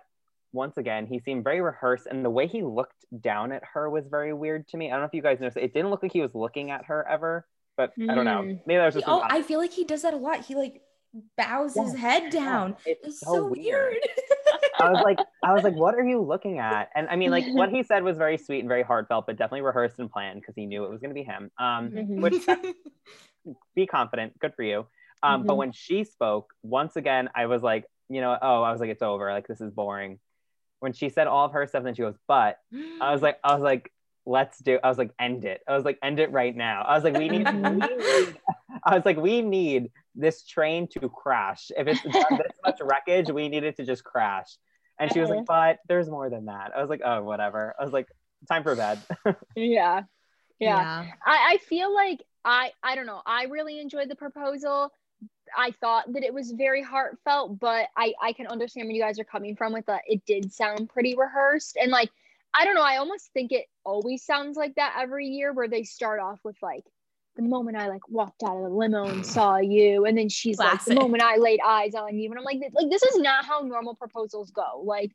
once 0.52 0.78
again, 0.78 1.06
he 1.06 1.20
seemed 1.20 1.44
very 1.44 1.62
rehearsed, 1.62 2.08
and 2.08 2.26
the 2.26 2.30
way 2.30 2.48
he 2.48 2.64
looked 2.64 3.06
down 3.22 3.52
at 3.52 3.64
her 3.74 3.90
was 3.90 4.08
very 4.08 4.34
weird 4.34 4.68
to 4.70 4.78
me. 4.78 4.88
I 4.88 4.92
don't 4.92 5.02
know 5.02 5.08
if 5.08 5.14
you 5.14 5.22
guys 5.22 5.40
noticed. 5.40 5.58
It 5.58 5.74
didn't 5.74 5.92
look 5.92 6.02
like 6.02 6.14
he 6.14 6.22
was 6.22 6.34
looking 6.34 6.72
at 6.72 6.86
her 6.86 7.08
ever, 7.08 7.46
but 7.78 7.92
mm. 7.98 8.10
I 8.10 8.16
don't 8.16 8.26
know. 8.26 8.42
Hmm. 8.42 8.54
Maybe 8.66 8.78
that 8.78 8.86
was 8.86 8.96
just. 8.96 9.08
Oh, 9.08 9.22
I 9.24 9.42
feel 9.42 9.60
like 9.60 9.72
he 9.72 9.84
does 9.84 10.02
that 10.02 10.14
a 10.14 10.18
lot. 10.18 10.46
He 10.46 10.56
like 10.56 10.82
bows 11.38 11.76
yeah. 11.76 11.84
his 11.84 11.96
head 11.96 12.32
down. 12.32 12.76
Yeah. 12.86 12.94
It's, 12.94 13.08
it's, 13.08 13.20
so, 13.20 13.34
so 13.34 13.46
weird. 13.46 13.92
weird. 13.92 14.04
I 14.80 14.92
was 14.92 15.04
like, 15.04 15.20
I 15.44 15.54
was 15.54 15.64
like, 15.64 15.76
what 15.76 15.96
are 15.96 16.04
you 16.04 16.22
looking 16.22 16.60
at? 16.60 16.90
And 16.96 17.08
I 17.10 17.16
mean, 17.16 17.32
like, 17.32 17.46
what 17.48 17.70
he 17.74 17.84
said 17.84 18.04
was 18.04 18.18
very 18.18 18.38
sweet 18.38 18.60
and 18.60 18.68
very 18.68 18.84
heartfelt, 18.84 19.26
but 19.28 19.38
definitely 19.38 19.62
rehearsed 19.62 20.00
and 20.00 20.10
planned 20.10 20.42
because 20.42 20.56
he 20.56 20.66
knew 20.66 20.86
it 20.86 20.90
was 20.90 21.02
going 21.02 21.10
to 21.10 21.16
be 21.16 21.24
him. 21.24 21.52
Um, 21.58 21.90
mm-hmm. 21.90 22.22
which 22.22 22.46
be 23.76 23.86
confident, 23.88 24.40
good 24.40 24.54
for 24.56 24.64
you. 24.64 24.88
Um, 25.22 25.40
mm-hmm. 25.42 25.48
but 25.48 25.56
when 25.56 25.72
she 25.74 26.06
spoke, 26.06 26.54
once 26.64 26.96
again, 26.96 27.30
I 27.36 27.48
was 27.48 27.62
like, 27.62 27.86
you 28.10 28.22
know, 28.22 28.38
oh, 28.42 28.64
I 28.64 28.72
was 28.72 28.80
like, 28.80 28.90
it's 28.90 29.02
over. 29.02 29.32
Like, 29.32 29.48
this 29.48 29.62
is 29.62 29.72
boring 29.72 30.20
when 30.80 30.94
she 30.94 31.10
said 31.10 31.28
all 31.28 31.46
of 31.46 31.54
her 31.54 31.68
stuff, 31.68 31.80
and 31.80 31.88
then 31.88 31.96
she 31.96 32.02
goes, 32.02 32.18
but 32.28 32.58
I 33.02 33.12
was 33.12 33.22
like, 33.22 33.38
I 33.44 33.54
was 33.54 33.62
like, 33.62 33.92
let's 34.26 34.60
do. 34.60 34.80
I 34.84 34.90
was 34.90 34.98
like, 34.98 35.12
end 35.20 35.46
it. 35.46 35.62
I 35.68 35.76
was 35.76 35.86
like, 35.86 35.98
end 36.04 36.20
it 36.20 36.32
right 36.32 36.56
now. 36.56 36.84
I 36.84 36.96
was 36.96 37.04
like, 37.04 37.18
we 37.18 37.30
need. 37.30 37.52
we 37.52 37.70
need 37.70 38.38
I 38.84 38.96
was 38.96 39.06
like, 39.06 39.18
we 39.18 39.42
need 39.42 39.92
this 40.16 40.46
train 40.46 40.88
to 40.90 41.10
crash. 41.10 41.72
If 41.78 41.88
it's 41.88 42.02
this 42.02 42.16
much 42.66 42.78
wreckage, 42.82 43.30
we 43.30 43.50
need 43.50 43.64
it 43.64 43.76
to 43.78 43.86
just 43.86 44.04
crash. 44.04 44.58
And 45.00 45.12
she 45.12 45.20
was 45.20 45.30
like, 45.30 45.40
uh-huh. 45.40 45.46
but 45.48 45.80
there's 45.88 46.10
more 46.10 46.30
than 46.30 46.46
that. 46.46 46.72
I 46.76 46.82
was 46.82 46.90
like, 46.90 47.02
oh, 47.04 47.24
whatever. 47.24 47.74
I 47.80 47.84
was 47.84 47.94
like, 47.94 48.08
time 48.48 48.64
for 48.64 48.76
bed. 48.76 49.00
yeah. 49.26 49.34
yeah. 49.56 50.04
Yeah. 50.60 51.06
I, 51.26 51.54
I 51.54 51.58
feel 51.58 51.94
like 51.94 52.24
I 52.46 52.72
I 52.84 52.96
don't 52.96 53.06
know. 53.06 53.22
I 53.26 53.46
really 53.46 53.80
enjoyed 53.80 54.10
the 54.10 54.16
proposal. 54.16 54.92
I 55.58 55.72
thought 55.80 56.12
that 56.14 56.24
it 56.24 56.34
was 56.34 56.52
very 56.52 56.84
heartfelt, 56.84 57.60
but 57.60 57.88
I 57.96 58.14
I 58.22 58.34
can 58.34 58.48
understand 58.48 58.88
where 58.88 58.96
you 58.96 59.02
guys 59.02 59.20
are 59.20 59.26
coming 59.26 59.56
from 59.56 59.74
with 59.74 59.86
that. 59.88 60.02
It 60.08 60.26
did 60.26 60.52
sound 60.54 60.90
pretty 60.90 61.16
rehearsed, 61.16 61.78
and 61.82 61.92
like 61.92 62.10
I 62.54 62.66
don't 62.66 62.76
know. 62.76 62.84
I 62.84 62.98
almost 62.98 63.32
think 63.34 63.52
it 63.52 63.66
always 63.84 64.24
sounds 64.24 64.58
like 64.58 64.76
that 64.76 64.96
every 65.00 65.28
year, 65.28 65.54
where 65.54 65.68
they 65.68 65.84
start 65.84 66.20
off 66.20 66.40
with 66.44 66.58
like 66.62 66.84
the 67.36 67.44
moment 67.44 67.78
I 67.78 67.88
like 67.88 68.08
walked 68.10 68.44
out 68.44 68.58
of 68.58 68.64
the 68.64 68.70
limo 68.70 69.06
and 69.06 69.26
saw 69.26 69.58
you, 69.58 70.06
and 70.06 70.18
then 70.18 70.30
she's 70.30 70.58
Classic. 70.58 70.88
like 70.88 70.98
the 70.98 71.02
moment 71.02 71.24
I 71.24 71.38
laid 71.38 71.60
eyes 71.66 71.96
on 71.96 72.18
you, 72.18 72.30
and 72.30 72.40
I'm 72.40 72.46
like, 72.46 72.60
like 72.74 72.90
this 72.90 73.04
is 73.04 73.18
not 73.18 73.46
how 73.46 73.62
normal 73.62 73.96
proposals 73.96 74.52
go. 74.52 74.82
Like 74.84 75.12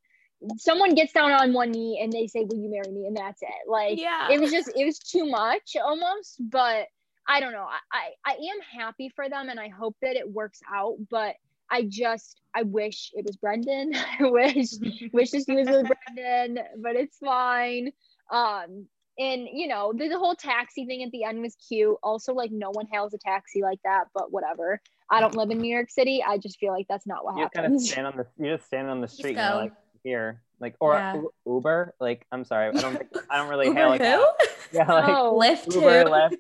someone 0.57 0.95
gets 0.95 1.13
down 1.13 1.33
on 1.33 1.53
one 1.53 1.71
knee 1.71 2.01
and 2.03 2.13
they 2.13 2.27
say, 2.27 2.45
"Will 2.45 2.59
you 2.59 2.71
marry 2.71 2.93
me?" 2.93 3.07
and 3.07 3.17
that's 3.17 3.43
it. 3.43 3.69
Like 3.69 4.01
yeah. 4.01 4.31
it 4.31 4.41
was 4.41 4.51
just 4.51 4.71
it 4.77 4.85
was 4.85 4.99
too 4.99 5.27
much 5.27 5.77
almost, 5.83 6.37
but 6.41 6.87
I 7.29 7.41
don't 7.41 7.53
know. 7.53 7.67
I, 7.67 8.11
I, 8.25 8.33
I 8.33 8.33
am 8.33 8.81
happy 8.81 9.11
for 9.15 9.29
them 9.29 9.49
and 9.49 9.59
I 9.59 9.69
hope 9.69 9.97
that 10.03 10.17
it 10.17 10.31
works 10.31 10.61
out, 10.73 10.97
but 11.11 11.37
I 11.71 11.83
just 11.89 12.41
I 12.55 12.63
wish 12.63 13.11
it 13.15 13.25
was 13.25 13.37
Brendan. 13.37 13.95
I 14.21 14.25
wish 14.25 14.73
wish 15.13 15.31
this 15.31 15.47
was 15.49 15.69
with 15.69 15.91
Brendan, 16.07 16.65
but 16.79 16.97
it's 16.97 17.19
fine. 17.19 17.93
Um 18.31 18.87
and 19.19 19.49
you 19.53 19.69
know 19.69 19.93
the, 19.97 20.09
the 20.09 20.19
whole 20.19 20.35
taxi 20.35 20.87
thing 20.87 21.03
at 21.03 21.11
the 21.13 21.25
end 21.25 21.41
was 21.41 21.57
cute. 21.69 21.97
Also, 22.03 22.35
like 22.35 22.51
no 22.51 22.71
one 22.71 22.87
hails 22.93 23.15
a 23.15 23.19
taxi 23.19 23.63
like 23.63 23.81
that, 23.85 24.05
but 24.15 24.33
whatever. 24.33 24.81
I 25.11 25.21
don't 25.21 25.37
live 25.37 25.51
in 25.51 25.59
New 25.59 25.73
York 25.73 25.91
City. 25.91 26.25
I 26.27 26.39
just 26.39 26.59
feel 26.59 26.73
like 26.73 26.87
that's 26.89 27.07
not 27.07 27.25
what 27.25 27.37
you 27.37 27.43
happens. 27.43 27.55
Kind 27.55 27.75
of 27.75 27.83
stand 27.83 28.07
on 28.07 28.17
the 28.17 28.45
you 28.45 28.57
just 28.57 28.67
stand 28.67 28.89
on 28.89 29.01
the 29.01 29.09
street 29.09 29.37
and 29.37 29.57
like 29.57 29.73
here 30.03 30.43
like 30.61 30.75
or 30.81 30.95
yeah. 30.95 31.21
Uber. 31.47 31.95
Like 32.01 32.27
I'm 32.33 32.45
sorry, 32.45 32.69
I 32.69 32.73
don't 32.73 32.97
think, 32.97 33.11
I 33.31 33.37
don't 33.37 33.49
really 33.49 33.73
hail 33.73 33.91
like 33.91 34.03
who? 34.03 34.27
Yeah, 34.73 34.91
like 34.93 35.09
oh, 35.09 35.39
Lyft 35.41 35.73
Uber, 35.73 36.05
Lyft. 36.05 36.37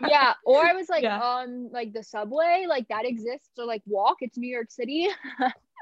yeah, 0.08 0.34
or 0.44 0.64
I 0.64 0.72
was 0.72 0.88
like 0.88 1.02
yeah. 1.02 1.20
on 1.20 1.68
like 1.72 1.92
the 1.92 2.02
subway, 2.02 2.66
like 2.68 2.86
that 2.88 3.04
exists, 3.04 3.50
or 3.58 3.64
like 3.64 3.82
walk. 3.86 4.18
It's 4.20 4.38
New 4.38 4.48
York 4.48 4.70
City. 4.70 5.08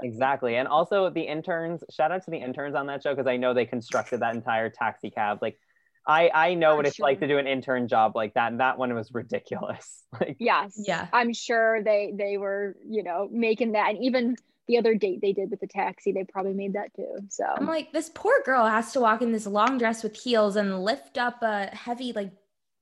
exactly, 0.02 0.56
and 0.56 0.66
also 0.66 1.10
the 1.10 1.20
interns. 1.20 1.84
Shout 1.90 2.10
out 2.10 2.24
to 2.24 2.30
the 2.30 2.38
interns 2.38 2.74
on 2.74 2.86
that 2.86 3.02
show 3.02 3.14
because 3.14 3.26
I 3.26 3.36
know 3.36 3.52
they 3.52 3.66
constructed 3.66 4.20
that 4.20 4.34
entire 4.34 4.70
taxi 4.70 5.10
cab. 5.10 5.40
Like 5.42 5.58
I 6.06 6.30
I 6.34 6.54
know 6.54 6.72
For 6.72 6.76
what 6.76 6.86
it's 6.86 6.98
like 6.98 7.20
to 7.20 7.28
do 7.28 7.38
an 7.38 7.46
intern 7.46 7.88
job 7.88 8.14
like 8.14 8.34
that, 8.34 8.52
and 8.52 8.60
that 8.60 8.78
one 8.78 8.92
was 8.94 9.12
ridiculous. 9.12 10.02
Like, 10.20 10.36
Yes. 10.38 10.80
Yeah. 10.86 11.08
I'm 11.12 11.32
sure 11.32 11.82
they 11.82 12.12
they 12.16 12.36
were, 12.36 12.76
you 12.86 13.02
know, 13.02 13.28
making 13.30 13.72
that 13.72 13.90
and 13.90 14.04
even 14.04 14.36
the 14.68 14.78
other 14.78 14.94
date 14.94 15.20
they 15.20 15.32
did 15.32 15.50
with 15.50 15.60
the 15.60 15.66
taxi, 15.66 16.12
they 16.12 16.24
probably 16.24 16.54
made 16.54 16.74
that 16.74 16.94
too. 16.94 17.18
So 17.30 17.44
I'm 17.56 17.66
like, 17.66 17.92
this 17.92 18.10
poor 18.14 18.42
girl 18.44 18.66
has 18.66 18.92
to 18.92 19.00
walk 19.00 19.22
in 19.22 19.32
this 19.32 19.46
long 19.46 19.78
dress 19.78 20.02
with 20.02 20.16
heels 20.16 20.56
and 20.56 20.82
lift 20.82 21.18
up 21.18 21.42
a 21.42 21.66
heavy 21.66 22.12
like 22.12 22.32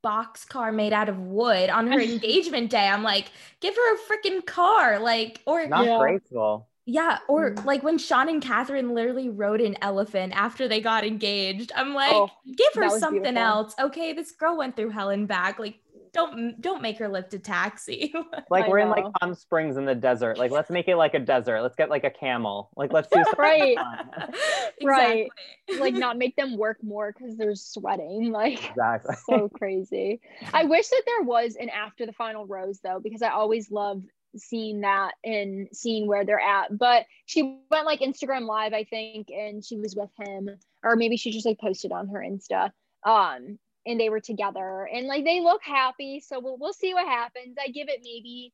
box 0.02 0.44
car 0.44 0.72
made 0.72 0.92
out 0.92 1.08
of 1.08 1.18
wood 1.18 1.68
on 1.70 1.88
her 1.88 2.00
engagement 2.00 2.70
day. 2.70 2.88
I'm 2.88 3.02
like, 3.02 3.30
give 3.60 3.74
her 3.76 3.94
a 3.94 3.98
freaking 3.98 4.44
car, 4.44 4.98
like, 4.98 5.42
or 5.46 5.66
not 5.66 5.78
Yeah. 5.78 5.96
graceful. 5.96 6.68
yeah, 6.86 7.20
or 7.28 7.56
Mm. 7.56 7.64
like 7.64 7.82
when 7.84 7.98
Sean 7.98 8.28
and 8.30 8.42
Catherine 8.42 8.94
literally 8.94 9.30
rode 9.30 9.60
an 9.62 9.76
elephant 9.82 10.34
after 10.36 10.68
they 10.68 10.80
got 10.82 11.04
engaged. 11.06 11.72
I'm 11.76 11.94
like, 11.94 12.26
Oh, 12.26 12.30
give 12.56 12.74
her 12.76 12.90
something 12.90 13.36
beautiful. 13.36 13.38
else. 13.38 13.74
Okay, 13.80 14.14
this 14.14 14.32
girl 14.32 14.58
went 14.58 14.76
through 14.76 14.90
hell 14.90 15.10
and 15.10 15.28
back. 15.28 15.58
Like, 15.60 15.80
don't 16.12 16.60
don't 16.60 16.82
make 16.82 16.98
her 16.98 17.08
lift 17.08 17.32
a 17.34 17.38
taxi. 17.38 18.12
Like 18.50 18.66
I 18.66 18.68
we're 18.68 18.78
in 18.78 18.90
like. 18.90 19.04
Palm 19.20 19.34
Springs 19.34 19.76
in 19.78 19.84
the 19.86 19.94
desert. 19.94 20.36
Like 20.36 20.50
let's 20.50 20.68
make 20.70 20.86
it 20.88 20.96
like 20.96 21.14
a 21.14 21.18
desert. 21.18 21.62
Let's 21.62 21.76
get 21.76 21.88
like 21.88 22.04
a 22.04 22.10
camel. 22.10 22.70
Like 22.76 22.92
let's 22.92 23.08
do 23.08 23.14
something 23.24 23.32
Right. 23.38 23.76
fun. 23.76 24.32
Right. 24.82 25.28
Exactly. 25.68 25.78
like 25.80 25.94
not 25.94 26.18
make 26.18 26.36
them 26.36 26.56
work 26.58 26.78
more 26.82 27.12
because 27.16 27.36
they're 27.36 27.54
sweating. 27.54 28.30
Like 28.30 28.68
Exactly. 28.70 29.14
so 29.26 29.48
crazy. 29.48 30.20
I 30.52 30.64
wish 30.64 30.88
that 30.88 31.02
there 31.06 31.22
was 31.22 31.56
an 31.58 31.70
after 31.70 32.04
the 32.04 32.12
final 32.12 32.46
rose 32.46 32.80
though, 32.82 33.00
because 33.02 33.22
I 33.22 33.30
always 33.30 33.70
love 33.70 34.02
seeing 34.36 34.80
that 34.80 35.12
and 35.24 35.68
seeing 35.72 36.06
where 36.06 36.24
they're 36.24 36.40
at. 36.40 36.76
But 36.76 37.06
she 37.26 37.58
went 37.70 37.86
like 37.86 38.00
Instagram 38.00 38.46
live, 38.46 38.72
I 38.74 38.84
think, 38.84 39.28
and 39.30 39.64
she 39.64 39.76
was 39.78 39.94
with 39.94 40.10
him, 40.18 40.48
or 40.82 40.96
maybe 40.96 41.16
she 41.16 41.30
just 41.30 41.46
like 41.46 41.58
posted 41.58 41.92
on 41.92 42.08
her 42.08 42.18
Insta. 42.20 42.70
Um, 43.04 43.58
and 43.86 43.98
they 43.98 44.08
were 44.08 44.20
together 44.20 44.88
and 44.92 45.06
like 45.06 45.24
they 45.24 45.40
look 45.40 45.62
happy. 45.62 46.20
So 46.20 46.40
we'll 46.40 46.56
we'll 46.58 46.72
see 46.72 46.94
what 46.94 47.06
happens. 47.06 47.56
I 47.62 47.68
give 47.68 47.88
it 47.88 48.00
maybe 48.02 48.52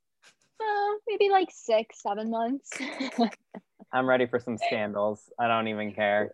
uh, 0.61 0.95
maybe 1.09 1.31
like 1.31 1.49
six, 1.53 2.03
seven 2.03 2.31
months. 2.31 2.71
I'm 3.93 4.07
ready 4.07 4.27
for 4.27 4.41
some 4.41 4.59
scandals. 4.59 5.31
I 5.39 5.49
don't 5.49 5.69
even 5.69 5.95
care. 5.95 6.33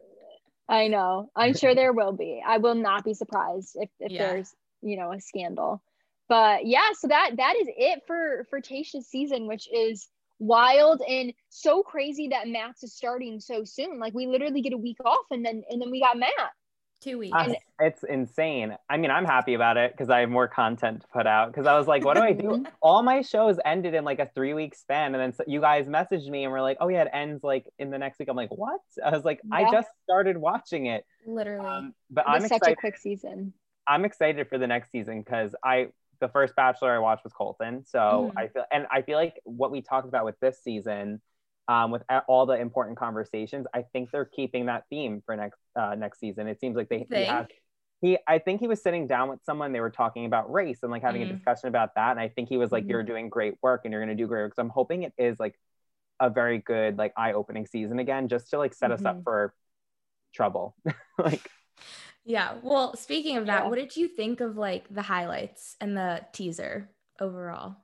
I 0.69 0.89
know. 0.89 1.31
I'm 1.37 1.55
sure 1.55 1.75
there 1.75 1.93
will 1.93 2.13
be. 2.13 2.43
I 2.45 2.59
will 2.59 2.75
not 2.75 3.05
be 3.05 3.15
surprised 3.15 3.77
if, 3.79 3.91
if 4.01 4.13
Yeah. 4.13 4.19
there's, 4.19 4.55
you 4.83 4.97
know, 4.97 5.13
a 5.13 5.21
scandal. 5.21 5.83
But 6.29 6.67
yeah, 6.67 6.93
so 6.99 7.09
that 7.09 7.33
that 7.37 7.55
is 7.57 7.69
it 7.77 8.03
for 8.07 8.47
for 8.49 8.61
Tayshia's 8.61 9.07
season, 9.07 9.47
which 9.47 9.69
is 9.73 10.09
wild 10.39 11.03
and 11.09 11.33
so 11.51 11.83
crazy 11.83 12.29
that 12.29 12.49
Matt's 12.49 12.83
is 12.83 12.95
starting 12.95 13.41
so 13.41 13.63
soon. 13.65 13.99
Like 13.99 14.15
we 14.15 14.27
literally 14.27 14.63
get 14.63 14.73
a 14.73 14.79
week 14.79 14.97
off 15.05 15.27
and 15.31 15.45
then 15.45 15.63
and 15.69 15.83
then 15.83 15.91
we 15.91 16.01
got 16.01 16.17
Matt. 16.19 16.31
Two 17.05 17.19
weeks. 17.19 17.37
Uh, 17.37 17.53
it's 17.81 18.03
insane. 18.03 18.79
I 18.89 18.97
mean, 18.97 19.11
I'm 19.11 19.27
happy 19.27 19.53
about 19.53 19.77
it 19.77 19.93
because 19.93 20.09
I 20.09 20.21
have 20.21 20.31
more 20.31 20.49
content 20.49 21.03
to 21.03 21.07
put 21.09 21.27
out. 21.27 21.53
Because 21.53 21.67
I 21.67 21.77
was 21.77 21.87
like, 21.87 22.03
what 22.03 22.17
do 22.17 22.23
I 22.23 22.33
do? 22.33 22.65
All 22.81 23.03
my 23.03 23.21
shows 23.21 23.59
ended 23.63 23.93
in 23.93 24.05
like 24.05 24.21
a 24.21 24.31
three 24.35 24.55
week 24.55 24.75
span, 24.75 25.15
and 25.15 25.23
then 25.23 25.35
so 25.35 25.45
you 25.47 25.61
guys 25.61 25.87
messaged 25.87 26.31
me 26.31 26.45
and 26.45 26.53
were 26.53 26.63
like, 26.63 26.79
oh 26.81 26.89
yeah, 26.89 27.03
it 27.03 27.11
ends 27.13 27.45
like 27.45 27.67
in 27.79 27.91
the 27.91 27.99
next 27.99 28.19
week. 28.19 28.29
I'm 28.31 28.37
like, 28.37 28.57
what? 28.57 28.81
I 29.05 29.11
was 29.11 29.23
like, 29.23 29.43
I 29.53 29.71
just 29.71 29.89
started 30.05 30.39
watching 30.39 30.87
it. 30.87 31.05
Literally. 31.27 31.69
Um, 31.69 31.95
but 32.11 32.27
I'm 32.27 32.41
was 32.41 32.49
such 32.49 32.59
excited. 32.59 32.79
a 32.79 32.81
quick 32.81 32.97
season. 32.97 33.53
I'm 33.87 34.07
excited 34.07 34.49
for 34.49 34.57
the 34.57 34.67
next 34.67 34.91
season 34.91 35.21
because 35.21 35.55
I 35.63 35.89
the 36.21 36.29
first 36.29 36.57
Bachelor 36.57 36.95
I 36.95 37.01
watched 37.01 37.25
was 37.25 37.35
Colton, 37.35 37.85
so 37.85 38.33
Mhm. 38.35 38.41
I 38.41 38.49
feel 38.49 38.65
and 38.73 38.87
I 38.91 39.03
feel 39.03 39.19
like 39.19 39.43
what 39.45 39.71
we 39.71 39.83
talked 39.83 40.09
about 40.09 40.25
with 40.25 40.41
this 40.41 40.63
season, 40.63 41.21
um, 41.69 41.91
with 41.91 42.03
all 42.29 42.47
the 42.47 42.55
important 42.55 42.99
conversations, 42.99 43.67
I 43.75 43.83
think 43.93 44.11
they're 44.11 44.25
keeping 44.27 44.67
that 44.67 44.85
theme 44.91 45.23
for 45.25 45.37
next 45.37 45.59
uh, 45.77 45.95
next 45.95 46.21
season. 46.21 46.47
It 46.47 46.61
seems 46.61 46.77
like 46.77 46.89
they 46.89 47.07
he 47.09 47.25
have, 47.25 47.47
he 48.01 48.19
I 48.27 48.39
think 48.39 48.61
he 48.61 48.69
was 48.69 48.83
sitting 48.83 49.07
down 49.07 49.29
with 49.31 49.41
someone 49.45 49.73
they 49.73 49.81
were 49.81 49.91
talking 49.91 50.27
about 50.27 50.53
race 50.53 50.79
and 50.83 50.91
like 50.93 51.03
having 51.03 51.23
a 51.23 51.27
Mhm. 51.27 51.29
discussion 51.29 51.69
about 51.69 51.95
that, 51.97 52.11
and 52.13 52.21
I 52.21 52.29
think 52.29 52.49
he 52.49 52.57
was 52.59 52.71
like, 52.73 52.85
Mhm. 52.85 52.89
"You're 52.89 53.03
doing 53.03 53.29
great 53.29 53.55
work 53.63 53.83
and 53.85 53.93
you're 53.93 54.05
going 54.05 54.17
to 54.17 54.23
do 54.23 54.27
great 54.29 54.43
work." 54.43 54.55
So 54.57 54.63
I'm 54.63 54.69
hoping 54.71 55.03
it 55.05 55.15
is 55.19 55.41
like 55.41 55.59
a 56.21 56.31
very 56.31 56.59
good 56.59 56.99
like 56.99 57.13
eye 57.17 57.33
opening 57.35 57.67
season 57.67 57.99
again, 58.01 58.29
just 58.29 58.51
to 58.51 58.59
like 58.59 58.75
set 58.75 58.93
us 58.93 59.05
up 59.07 59.21
Mhm. 59.21 59.25
for 59.25 59.55
trouble, 60.35 60.77
like. 61.19 61.51
Yeah. 62.25 62.55
Well, 62.63 62.97
speaking 62.97 63.37
of 63.37 63.47
that, 63.47 63.67
Yeah. 63.67 63.69
what 63.69 63.77
did 63.77 63.97
you 63.97 64.09
think 64.09 64.41
of 64.41 64.57
like 64.57 64.93
the 64.93 65.03
highlights 65.03 65.77
and 65.81 65.97
the 65.97 66.25
teaser 66.33 66.91
overall? 67.21 67.77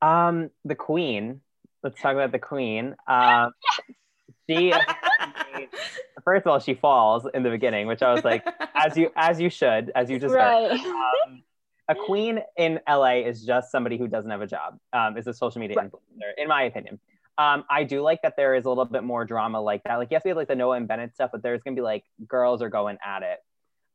Um, 0.00 0.50
the 0.64 0.74
Queen. 0.74 1.40
Let's 1.82 2.00
talk 2.00 2.14
about 2.14 2.32
the 2.32 2.38
Queen. 2.38 2.94
Um, 3.06 3.52
she 4.48 4.72
first 6.24 6.46
of 6.46 6.52
all 6.52 6.58
she 6.60 6.74
falls 6.74 7.26
in 7.34 7.42
the 7.42 7.50
beginning, 7.50 7.86
which 7.86 8.02
I 8.02 8.12
was 8.12 8.24
like, 8.24 8.44
as 8.74 8.96
you 8.96 9.10
as 9.16 9.40
you 9.40 9.50
should, 9.50 9.90
as 9.94 10.10
you 10.10 10.18
just 10.18 10.34
heard. 10.34 10.38
right. 10.40 10.70
Um, 10.80 11.42
a 11.88 11.94
queen 11.94 12.40
in 12.56 12.78
LA 12.88 13.16
is 13.26 13.44
just 13.44 13.70
somebody 13.72 13.98
who 13.98 14.06
doesn't 14.06 14.30
have 14.30 14.40
a 14.40 14.46
job. 14.46 14.78
Um, 14.92 15.16
is 15.18 15.26
a 15.26 15.34
social 15.34 15.60
media 15.60 15.76
Right. 15.76 15.90
influencer, 15.90 16.30
in 16.38 16.48
my 16.48 16.62
opinion. 16.62 17.00
Um, 17.38 17.64
I 17.68 17.84
do 17.84 18.02
like 18.02 18.20
that 18.22 18.34
there 18.36 18.54
is 18.54 18.66
a 18.66 18.68
little 18.68 18.84
bit 18.84 19.02
more 19.02 19.24
drama 19.24 19.60
like 19.60 19.82
that. 19.84 19.96
Like, 19.96 20.08
yes, 20.10 20.22
we 20.24 20.28
have 20.28 20.36
like 20.36 20.48
the 20.48 20.54
Noah 20.54 20.76
and 20.76 20.86
Bennett 20.86 21.14
stuff, 21.14 21.30
but 21.32 21.42
there's 21.42 21.62
gonna 21.62 21.74
be 21.74 21.80
like 21.82 22.04
girls 22.28 22.62
are 22.62 22.68
going 22.68 22.98
at 23.04 23.22
it. 23.22 23.38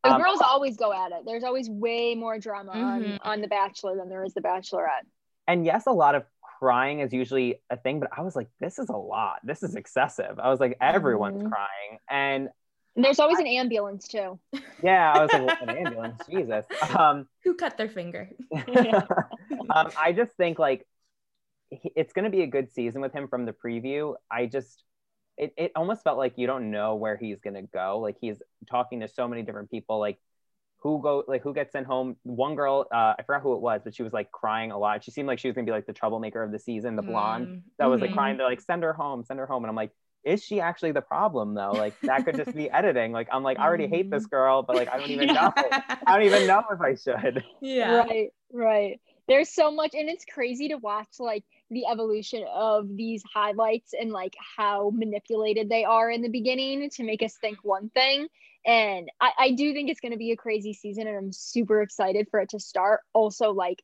The 0.03 0.11
Um, 0.11 0.21
girls 0.21 0.41
always 0.41 0.75
go 0.75 0.91
at 0.91 1.11
it. 1.11 1.19
There's 1.25 1.43
always 1.43 1.69
way 1.69 2.13
more 2.15 2.39
drama 2.39 2.71
on, 2.71 3.01
Mhm. 3.01 3.19
on 3.23 3.41
The 3.41 3.47
Bachelor 3.47 3.95
than 3.95 4.09
there 4.09 4.23
is 4.23 4.33
The 4.33 4.41
Bachelorette. 4.41 5.05
and 5.47 5.65
yes, 5.65 5.85
a 5.87 5.91
lot 5.91 6.13
of 6.15 6.25
crying 6.59 6.99
is 7.01 7.13
usually 7.13 7.61
a 7.69 7.77
thing, 7.77 7.99
but 7.99 8.09
I 8.17 8.21
was 8.21 8.35
like, 8.35 8.49
this 8.59 8.79
is 8.79 8.89
a 8.89 8.97
lot. 8.97 9.39
This 9.43 9.63
is 9.63 9.75
excessive. 9.75 10.39
I 10.39 10.49
was 10.49 10.59
like, 10.59 10.77
everyone's 10.81 11.41
Mhm. 11.41 11.49
crying. 11.49 11.99
And 12.09 12.49
And 12.95 13.05
there's 13.05 13.19
always 13.19 13.39
an 13.39 13.47
ambulance 13.47 14.07
too. 14.07 14.39
yeah, 14.81 15.11
I 15.13 15.23
was 15.23 15.33
like, 15.33 15.41
what, 15.41 15.57
an 15.61 15.75
ambulance, 15.77 16.25
Jesus. 16.29 16.65
Um, 16.97 17.27
Who 17.43 17.55
cut 17.55 17.77
their 17.77 17.89
finger? 17.89 18.29
um, 18.51 19.91
I 19.97 20.13
just 20.15 20.33
think 20.33 20.59
like 20.59 20.85
it's 21.71 22.13
going 22.13 22.25
to 22.25 22.31
be 22.31 22.43
a 22.43 22.47
good 22.47 22.71
season 22.71 23.01
with 23.01 23.13
him 23.13 23.27
from 23.27 23.45
the 23.45 23.53
preview. 23.53 24.15
I 24.31 24.45
just, 24.45 24.83
it, 25.37 25.53
it 25.57 25.71
almost 25.75 26.03
felt 26.03 26.17
like 26.17 26.33
you 26.37 26.47
don't 26.47 26.71
know 26.71 26.95
where 26.95 27.17
he's 27.17 27.39
going 27.41 27.55
to 27.55 27.61
go. 27.63 27.99
Like 27.99 28.17
he's 28.21 28.41
talking 28.69 29.01
to 29.01 29.07
so 29.07 29.27
many 29.27 29.43
different 29.43 29.69
people, 29.69 29.99
like 29.99 30.17
who 30.79 31.01
go, 31.01 31.23
like 31.27 31.41
who 31.41 31.53
gets 31.53 31.71
sent 31.71 31.85
home. 31.87 32.15
One 32.23 32.55
girl, 32.55 32.85
uh, 32.93 33.15
I 33.17 33.23
forgot 33.25 33.41
who 33.41 33.53
it 33.53 33.61
was, 33.61 33.81
but 33.83 33.95
she 33.95 34.03
was 34.03 34.13
like 34.13 34.31
crying 34.31 34.71
a 34.71 34.77
lot. 34.77 35.03
She 35.03 35.11
seemed 35.11 35.27
like 35.27 35.39
she 35.39 35.47
was 35.47 35.55
going 35.55 35.65
to 35.65 35.69
be 35.69 35.75
like 35.75 35.85
the 35.87 35.93
troublemaker 35.93 36.43
of 36.43 36.51
the 36.51 36.59
season, 36.59 36.95
the 36.95 37.01
blonde 37.03 37.49
Mm, 37.49 37.61
that 37.79 37.87
was 37.87 38.01
like 38.01 38.11
mhm. 38.11 38.13
crying. 38.13 38.37
They're 38.37 38.47
like, 38.47 38.61
send 38.61 38.83
her 38.83 38.93
home, 38.93 39.23
send 39.23 39.39
her 39.39 39.45
home. 39.45 39.63
And 39.63 39.69
I'm 39.69 39.75
like, 39.75 39.91
is 40.23 40.43
she 40.43 40.59
actually 40.61 40.91
the 40.91 41.01
problem 41.01 41.53
though? 41.53 41.75
Like 41.75 41.95
that 42.05 42.25
could 42.25 42.35
just 42.35 42.53
be 42.53 42.69
editing. 42.71 43.11
Like 43.11 43.27
I'm 43.31 43.43
like, 43.43 43.59
I 43.59 43.65
already 43.65 43.87
hate 43.87 44.09
this 44.11 44.25
girl, 44.25 44.63
but 44.63 44.75
like 44.75 44.89
I 44.91 44.97
don't 44.97 45.11
even 45.11 45.31
know. 45.33 45.51
I 46.05 46.13
don't 46.13 46.23
even 46.23 46.45
know 46.45 46.63
if 46.71 46.81
I 46.81 46.95
should. 46.95 47.43
yeah. 47.61 48.05
Right, 48.07 48.29
right. 48.51 48.99
There's 49.27 49.49
so 49.49 49.71
much, 49.71 49.93
and 49.93 50.09
it's 50.09 50.25
crazy 50.25 50.69
to 50.69 50.75
watch 50.77 51.19
like 51.19 51.43
the 51.69 51.85
evolution 51.85 52.45
of 52.53 52.87
these 52.95 53.23
highlights 53.33 53.93
and 53.99 54.11
like 54.11 54.35
how 54.57 54.91
manipulated 54.93 55.69
they 55.69 55.83
are 55.83 56.09
in 56.09 56.21
the 56.21 56.29
beginning 56.29 56.89
to 56.91 57.03
make 57.03 57.21
us 57.21 57.35
think 57.35 57.57
one 57.63 57.89
thing. 57.89 58.27
And 58.67 59.09
I, 59.21 59.31
I 59.39 59.51
do 59.51 59.73
think 59.73 59.89
it's 59.89 60.01
going 60.01 60.11
to 60.11 60.17
be 60.17 60.31
a 60.31 60.37
crazy 60.37 60.73
season, 60.73 61.07
and 61.07 61.17
I'm 61.17 61.31
super 61.31 61.81
excited 61.81 62.27
for 62.29 62.39
it 62.41 62.49
to 62.49 62.59
start. 62.59 62.99
Also, 63.13 63.51
like, 63.51 63.81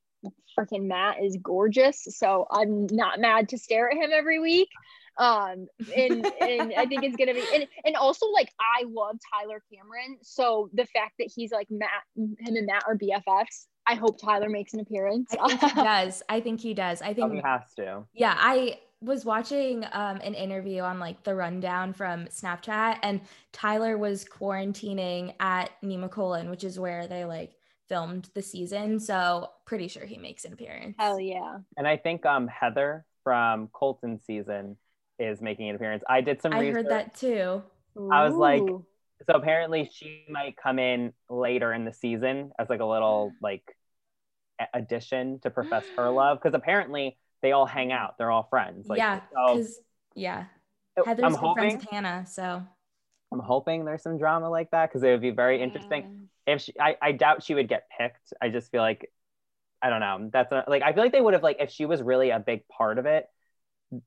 freaking 0.60 0.88
Matt 0.88 1.24
is 1.24 1.38
gorgeous, 1.42 2.04
so 2.10 2.46
I'm 2.52 2.88
not 2.92 3.20
mad 3.20 3.50
to 3.50 3.58
stare 3.58 3.90
at 3.90 3.98
him 3.98 4.12
every 4.14 4.40
week. 4.40 4.70
Um, 5.18 5.68
and 5.96 6.26
and 6.42 6.74
I 6.76 6.86
think 6.88 7.04
it's 7.04 7.16
gonna 7.16 7.34
be, 7.34 7.44
and 7.54 7.68
and 7.86 7.96
also 7.96 8.28
like 8.32 8.50
I 8.60 8.84
love 8.90 9.18
Tyler 9.32 9.62
Cameron, 9.72 10.18
so 10.24 10.70
the 10.74 10.86
fact 10.88 11.14
that 11.20 11.32
he's 11.34 11.52
like 11.52 11.68
Matt, 11.70 11.90
him 12.16 12.36
and 12.56 12.66
Matt 12.66 12.84
are 12.88 12.98
BFFs. 12.98 13.68
I 13.88 13.96
hope 13.96 14.20
Tyler 14.20 14.50
makes 14.50 14.74
an 14.74 14.80
appearance. 14.80 15.34
I 15.40 15.56
think 15.56 15.72
he 15.74 15.82
does. 15.84 16.24
I 16.30 16.40
think 16.42 16.62
he 16.62 16.74
does. 16.74 17.02
I 17.02 17.10
Oh, 17.12 17.14
think 17.14 17.34
he 17.34 17.42
has 17.44 17.62
to. 17.76 18.06
Yeah, 18.14 18.36
I 18.36 18.80
was 19.04 19.26
watching 19.26 19.84
um, 19.92 20.18
an 20.24 20.34
interview 20.34 20.82
on 20.82 21.00
like 21.00 21.24
the 21.24 21.36
rundown 21.36 21.94
from 21.94 22.26
Snapchat, 22.26 23.00
and 23.04 23.22
Tyler 23.52 23.98
was 23.98 24.26
quarantining 24.26 25.34
at 25.40 25.72
Nemacolin, 25.84 26.50
which 26.50 26.64
is 26.64 26.80
where 26.80 27.08
they 27.08 27.26
like 27.26 27.52
filmed 27.90 28.30
the 28.34 28.42
season. 28.42 29.00
So 29.00 29.50
pretty 29.66 29.88
sure 29.88 30.06
he 30.06 30.18
makes 30.18 30.46
an 30.46 30.54
appearance. 30.54 30.96
Hell 30.98 31.20
yeah. 31.20 31.58
And 31.78 31.88
I 31.88 31.98
think 31.98 32.26
um 32.26 32.48
Heather 32.48 33.06
from 33.24 33.68
Colton 33.74 34.20
season 34.26 34.78
is 35.20 35.42
making 35.42 35.70
an 35.70 35.76
appearance. 35.76 36.04
I 36.10 36.22
did 36.22 36.42
some 36.42 36.54
I 36.54 36.60
research. 36.60 36.76
heard 36.76 36.90
that 36.90 37.16
too. 37.16 37.62
I 38.12 38.26
was 38.28 38.34
like- 38.36 38.62
So 38.62 39.36
apparently 39.36 39.90
she 39.94 40.26
might 40.30 40.58
come 40.58 40.80
in 40.80 41.14
later 41.30 41.72
in 41.72 41.86
the 41.86 41.94
season 41.94 42.52
as 42.60 42.70
like 42.70 42.82
a 42.82 42.86
little 42.86 43.32
like 43.42 43.64
addition 44.74 45.40
to 45.40 45.50
profess 45.50 45.86
her 45.98 46.10
love 46.10 46.40
because 46.42 46.56
apparently 46.56 47.18
they 47.44 47.54
all 47.54 47.68
hang 47.68 47.92
out. 47.94 48.18
They're 48.18 48.32
all 48.32 48.48
friends. 48.50 48.90
Like 48.90 49.00
yeah, 49.00 49.22
so 49.34 49.54
because 49.54 49.80
yeah, 50.16 50.46
I'm 50.98 51.06
Heather's 51.06 51.38
good 51.38 51.54
friends 51.54 51.76
with 51.76 51.90
Hannah. 51.92 52.26
So 52.28 52.64
I'm 53.32 53.40
hoping 53.40 53.86
there's 53.86 54.04
some 54.04 54.18
drama 54.18 54.50
like 54.50 54.72
that 54.72 54.90
because 54.90 55.04
it 55.04 55.10
would 55.12 55.22
be 55.22 55.32
very 55.32 55.62
interesting. 55.62 56.30
If 56.46 56.62
she 56.62 56.74
I, 56.80 56.98
I 57.02 57.12
doubt 57.14 57.44
she 57.44 57.56
would 57.56 57.68
get 57.70 57.88
picked. 57.98 58.34
I 58.42 58.50
just 58.50 58.72
feel 58.72 58.82
like 58.82 59.12
I 59.82 59.90
don't 59.90 60.02
know. 60.02 60.30
That's 60.34 60.52
a, 60.52 60.66
like 60.68 60.84
I 60.84 60.94
feel 60.94 61.04
like 61.04 61.14
they 61.14 61.22
would 61.22 61.34
have 61.34 61.44
like 61.44 61.58
if 61.60 61.72
she 61.72 61.86
was 61.86 62.02
really 62.02 62.32
a 62.32 62.40
big 62.40 62.68
part 62.70 63.00
of 63.00 63.06
it, 63.06 63.28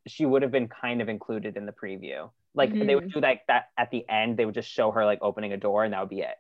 she 0.07 0.27
would 0.27 0.43
have 0.43 0.53
been 0.53 0.69
kind 0.69 1.03
of 1.03 1.09
included 1.09 1.57
in 1.57 1.67
the 1.67 1.73
preview. 1.73 2.31
Like 2.55 2.77
they 2.81 2.95
would 2.95 3.05
do 3.15 3.21
like 3.21 3.43
that 3.49 3.67
at 3.79 3.91
the 3.91 4.09
end. 4.09 4.37
They 4.39 4.47
would 4.47 4.55
just 4.55 4.71
show 4.71 4.91
her 4.93 5.05
like 5.05 5.21
opening 5.23 5.53
a 5.53 5.57
door, 5.59 5.85
and 5.85 5.93
that 5.95 6.01
would 6.01 6.11
be 6.11 6.21
it. 6.21 6.37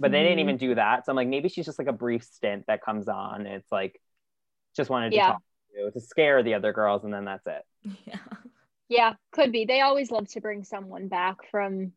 but 0.00 0.12
they 0.12 0.22
didn't 0.24 0.38
Mhm. 0.38 0.42
even 0.42 0.56
do 0.58 0.74
that. 0.76 1.06
So 1.06 1.12
I'm 1.12 1.16
like, 1.16 1.28
maybe 1.28 1.48
she's 1.48 1.66
just 1.66 1.78
like 1.78 1.88
a 1.88 1.92
brief 1.92 2.24
stint 2.24 2.66
that 2.68 2.82
comes 2.82 3.08
on. 3.08 3.46
It's 3.46 3.70
like, 3.72 4.00
just 4.76 4.90
wanted 4.90 5.14
to 5.14 5.16
Yeah. 5.16 5.26
talk 5.26 5.42
to 5.74 5.90
to 5.90 6.00
scare 6.00 6.42
the 6.42 6.54
other 6.54 6.72
girls, 6.72 7.04
and 7.04 7.12
then 7.12 7.24
that's 7.24 7.46
it. 7.46 7.64
Yeah. 8.06 8.18
Yeah, 8.88 9.14
could 9.32 9.50
be. 9.50 9.64
They 9.64 9.80
always 9.80 10.10
love 10.10 10.28
to 10.32 10.40
bring 10.40 10.62
someone 10.62 11.08
back 11.08 11.36
from 11.50 11.92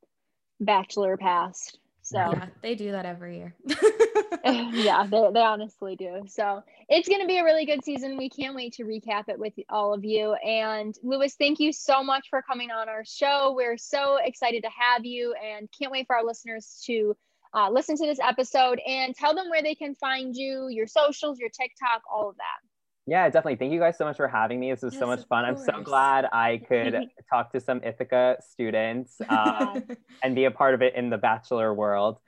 Bachelor 0.60 1.18
past. 1.18 1.78
So 2.02 2.18
Yeah, 2.18 2.46
they 2.62 2.76
do 2.76 2.92
that 2.92 3.06
every 3.06 3.38
year. 3.38 3.56
yeah, 4.46 5.06
they, 5.06 5.30
they 5.34 5.42
honestly 5.42 5.98
do. 5.98 6.24
So 6.28 6.64
it's 6.88 7.10
going 7.10 7.20
to 7.20 7.28
be 7.28 7.38
a 7.38 7.44
really 7.44 7.66
good 7.66 7.84
season. 7.84 8.18
We 8.18 8.30
can't 8.30 8.56
wait 8.56 8.74
to 8.76 8.84
recap 8.84 9.28
it 9.28 9.38
with 9.38 9.54
all 9.70 9.94
of 9.94 10.06
you. 10.06 10.34
And 10.36 10.96
Louis, 11.04 11.34
thank 11.36 11.60
you 11.60 11.74
so 11.74 12.02
much 12.04 12.28
for 12.30 12.42
coming 12.42 12.72
on 12.72 12.88
our 12.88 13.04
show. 13.04 13.54
We're 13.56 13.78
so 13.78 14.18
excited 14.24 14.64
to 14.64 14.70
have 14.70 15.04
you 15.04 15.34
and 15.34 15.68
can't 15.78 15.92
wait 15.92 16.08
for 16.08 16.16
our 16.16 16.24
listeners 16.24 16.82
to 16.86 17.16
uh, 17.54 17.70
listen 17.70 17.98
to 17.98 18.06
this 18.06 18.20
episode 18.22 18.80
and 18.88 19.14
tell 19.16 19.36
them 19.36 19.50
where 19.50 19.62
they 19.62 19.76
can 19.76 19.96
find 19.96 20.36
you, 20.36 20.68
your 20.70 20.88
socials, 20.88 21.40
your 21.40 21.50
TikTok, 21.50 22.04
all 22.12 22.30
of 22.30 22.38
that. 22.38 22.67
Yeah, 23.08 23.30
definitely. 23.30 23.56
Thank 23.56 23.72
you 23.72 23.80
guys 23.80 23.98
so 23.98 24.04
much 24.04 24.18
for 24.18 24.28
having 24.28 24.60
me. 24.60 24.70
This 24.70 24.82
was 24.82 24.94
Yes, 24.94 25.00
so 25.00 25.08
much 25.08 25.26
fun. 25.28 25.46
I'm 25.46 25.58
so 25.58 25.82
glad 25.82 26.26
I 26.26 26.58
could 26.58 27.10
talk 27.30 27.54
to 27.54 27.62
some 27.62 27.82
Ithaca 27.82 28.36
students 28.42 29.22
uh, 29.30 29.80
and 30.24 30.36
be 30.36 30.44
a 30.44 30.52
part 30.52 30.74
of 30.74 30.82
it 30.82 30.94
in 30.94 31.10
the 31.10 31.18
bachelor 31.18 31.74
world. 31.74 32.20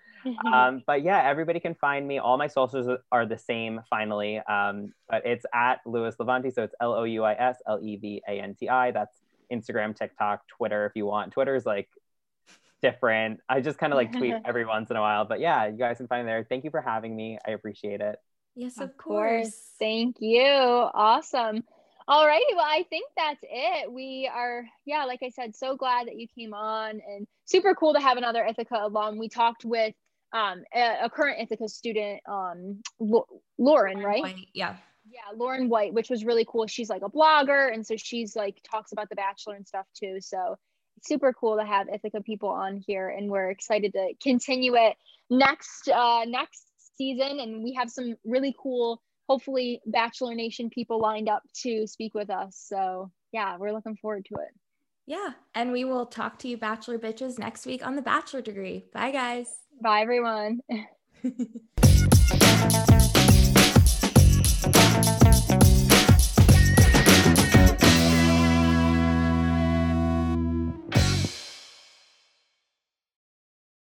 Um, 0.54 0.84
but 0.86 1.02
yeah, 1.02 1.24
everybody 1.24 1.62
can 1.62 1.76
find 1.76 2.06
me. 2.06 2.20
All 2.20 2.38
my 2.38 2.48
socials 2.48 3.00
are 3.10 3.26
the 3.26 3.38
same 3.38 3.80
finally. 3.90 4.38
Um, 4.40 4.92
but 5.10 5.26
it's 5.26 5.46
at 5.54 5.80
Louis 5.86 6.14
Levanti. 6.20 6.54
So 6.54 6.64
it's 6.64 6.76
L 6.82 6.94
O 6.94 7.06
U 7.06 7.24
I 7.24 7.36
S 7.36 7.62
L 7.66 7.80
E 7.82 7.96
V 7.96 8.22
A 8.28 8.32
N 8.34 8.54
T 8.54 8.68
I. 8.68 8.92
That's 8.92 9.16
Instagram, 9.50 9.96
TikTok, 9.96 10.46
Twitter 10.50 10.86
if 10.86 10.92
you 10.96 11.06
want. 11.06 11.32
Twitter's 11.32 11.66
like 11.66 11.88
different. 12.82 13.40
I 13.48 13.62
just 13.62 13.78
kind 13.78 13.94
of 13.94 13.98
like 13.98 14.12
tweet 14.12 14.36
every 14.46 14.66
once 14.66 14.90
in 14.90 14.98
a 14.98 15.02
while. 15.02 15.24
But 15.24 15.40
yeah, 15.40 15.68
you 15.68 15.78
guys 15.78 15.98
can 15.98 16.08
find 16.08 16.26
me 16.26 16.32
there. 16.32 16.46
Thank 16.48 16.66
you 16.66 16.70
for 16.70 16.82
having 16.82 17.16
me. 17.16 17.40
I 17.48 17.52
appreciate 17.52 18.02
it. 18.02 18.20
Yes, 18.56 18.78
of, 18.78 18.90
Of 18.90 18.98
course. 18.98 19.44
course. 19.44 19.62
Thank 19.80 20.18
you. 20.20 20.44
Awesome. 20.44 21.64
All 22.08 22.26
righty. 22.26 22.56
Well, 22.56 22.66
I 22.66 22.84
think 22.90 23.06
that's 23.16 23.40
it. 23.44 23.92
We 23.92 24.30
are, 24.34 24.66
yeah, 24.86 25.06
like 25.06 25.20
I 25.24 25.30
said, 25.30 25.56
so 25.56 25.76
glad 25.78 26.08
that 26.08 26.18
you 26.18 26.28
came 26.28 26.54
on 26.54 27.02
and 27.08 27.28
super 27.46 27.76
cool 27.76 27.94
to 27.94 28.00
have 28.00 28.18
another 28.18 28.44
Ithaca 28.44 28.80
alum. 28.82 29.20
We 29.20 29.30
talked 29.30 29.64
with 29.64 29.94
um, 30.34 30.64
a, 30.74 31.06
a 31.06 31.10
current 31.10 31.40
Ithaca 31.42 31.68
student, 31.70 32.22
um, 32.28 32.82
Lauren, 33.58 34.00
right? 34.00 34.22
White, 34.22 34.48
Yeah. 34.54 34.76
Yeah, 35.12 35.36
Lauren 35.38 35.70
White, 35.70 35.94
which 35.94 36.10
was 36.10 36.24
really 36.24 36.46
cool. 36.48 36.68
She's 36.68 36.90
like 36.90 37.02
a 37.04 37.10
blogger, 37.10 37.74
and 37.74 37.86
so 37.86 37.96
she's 37.98 38.36
like 38.36 38.58
talks 38.70 38.92
about 38.92 39.10
the 39.10 39.16
Bachelor 39.16 39.56
and 39.56 39.68
stuff 39.68 39.88
too. 39.96 40.18
So 40.22 40.56
super 41.04 41.34
cool 41.34 41.58
to 41.58 41.66
have 41.66 41.88
Ithaca 41.90 42.22
people 42.22 42.50
on 42.50 42.78
here, 42.86 43.10
and 43.10 43.30
we're 43.30 43.50
excited 43.50 43.94
to 43.94 44.14
continue 44.22 44.76
it 44.76 44.96
next 45.30 45.90
uh, 45.90 46.26
next 46.28 46.69
season. 47.00 47.40
And 47.40 47.64
we 47.64 47.74
have 47.74 47.90
some 47.90 48.16
really 48.24 48.56
cool, 48.62 49.02
hopefully, 49.28 49.82
Bachelor 49.88 50.36
Nation 50.36 50.70
people 50.70 51.00
lined 51.00 51.30
up 51.30 51.42
to 51.64 51.88
speak 51.88 52.14
with 52.14 52.30
us. 52.30 52.64
So 52.68 53.12
yeah, 53.32 53.58
we're 53.58 53.72
looking 53.72 53.96
forward 53.96 54.26
to 54.26 54.36
it. 54.36 54.50
Yeah. 55.08 55.30
And 55.56 55.72
we 55.72 55.86
will 55.86 56.06
talk 56.06 56.38
to 56.40 56.48
you, 56.48 56.58
Bachelor 56.58 57.00
bitches, 57.00 57.40
next 57.40 57.66
week 57.66 57.86
on 57.86 57.96
the 57.96 58.02
Bachelor 58.02 58.42
degree. 58.42 58.86
Bye, 58.94 59.12
guys. 59.12 59.48
Bye, 59.82 60.02
everyone. 60.02 60.60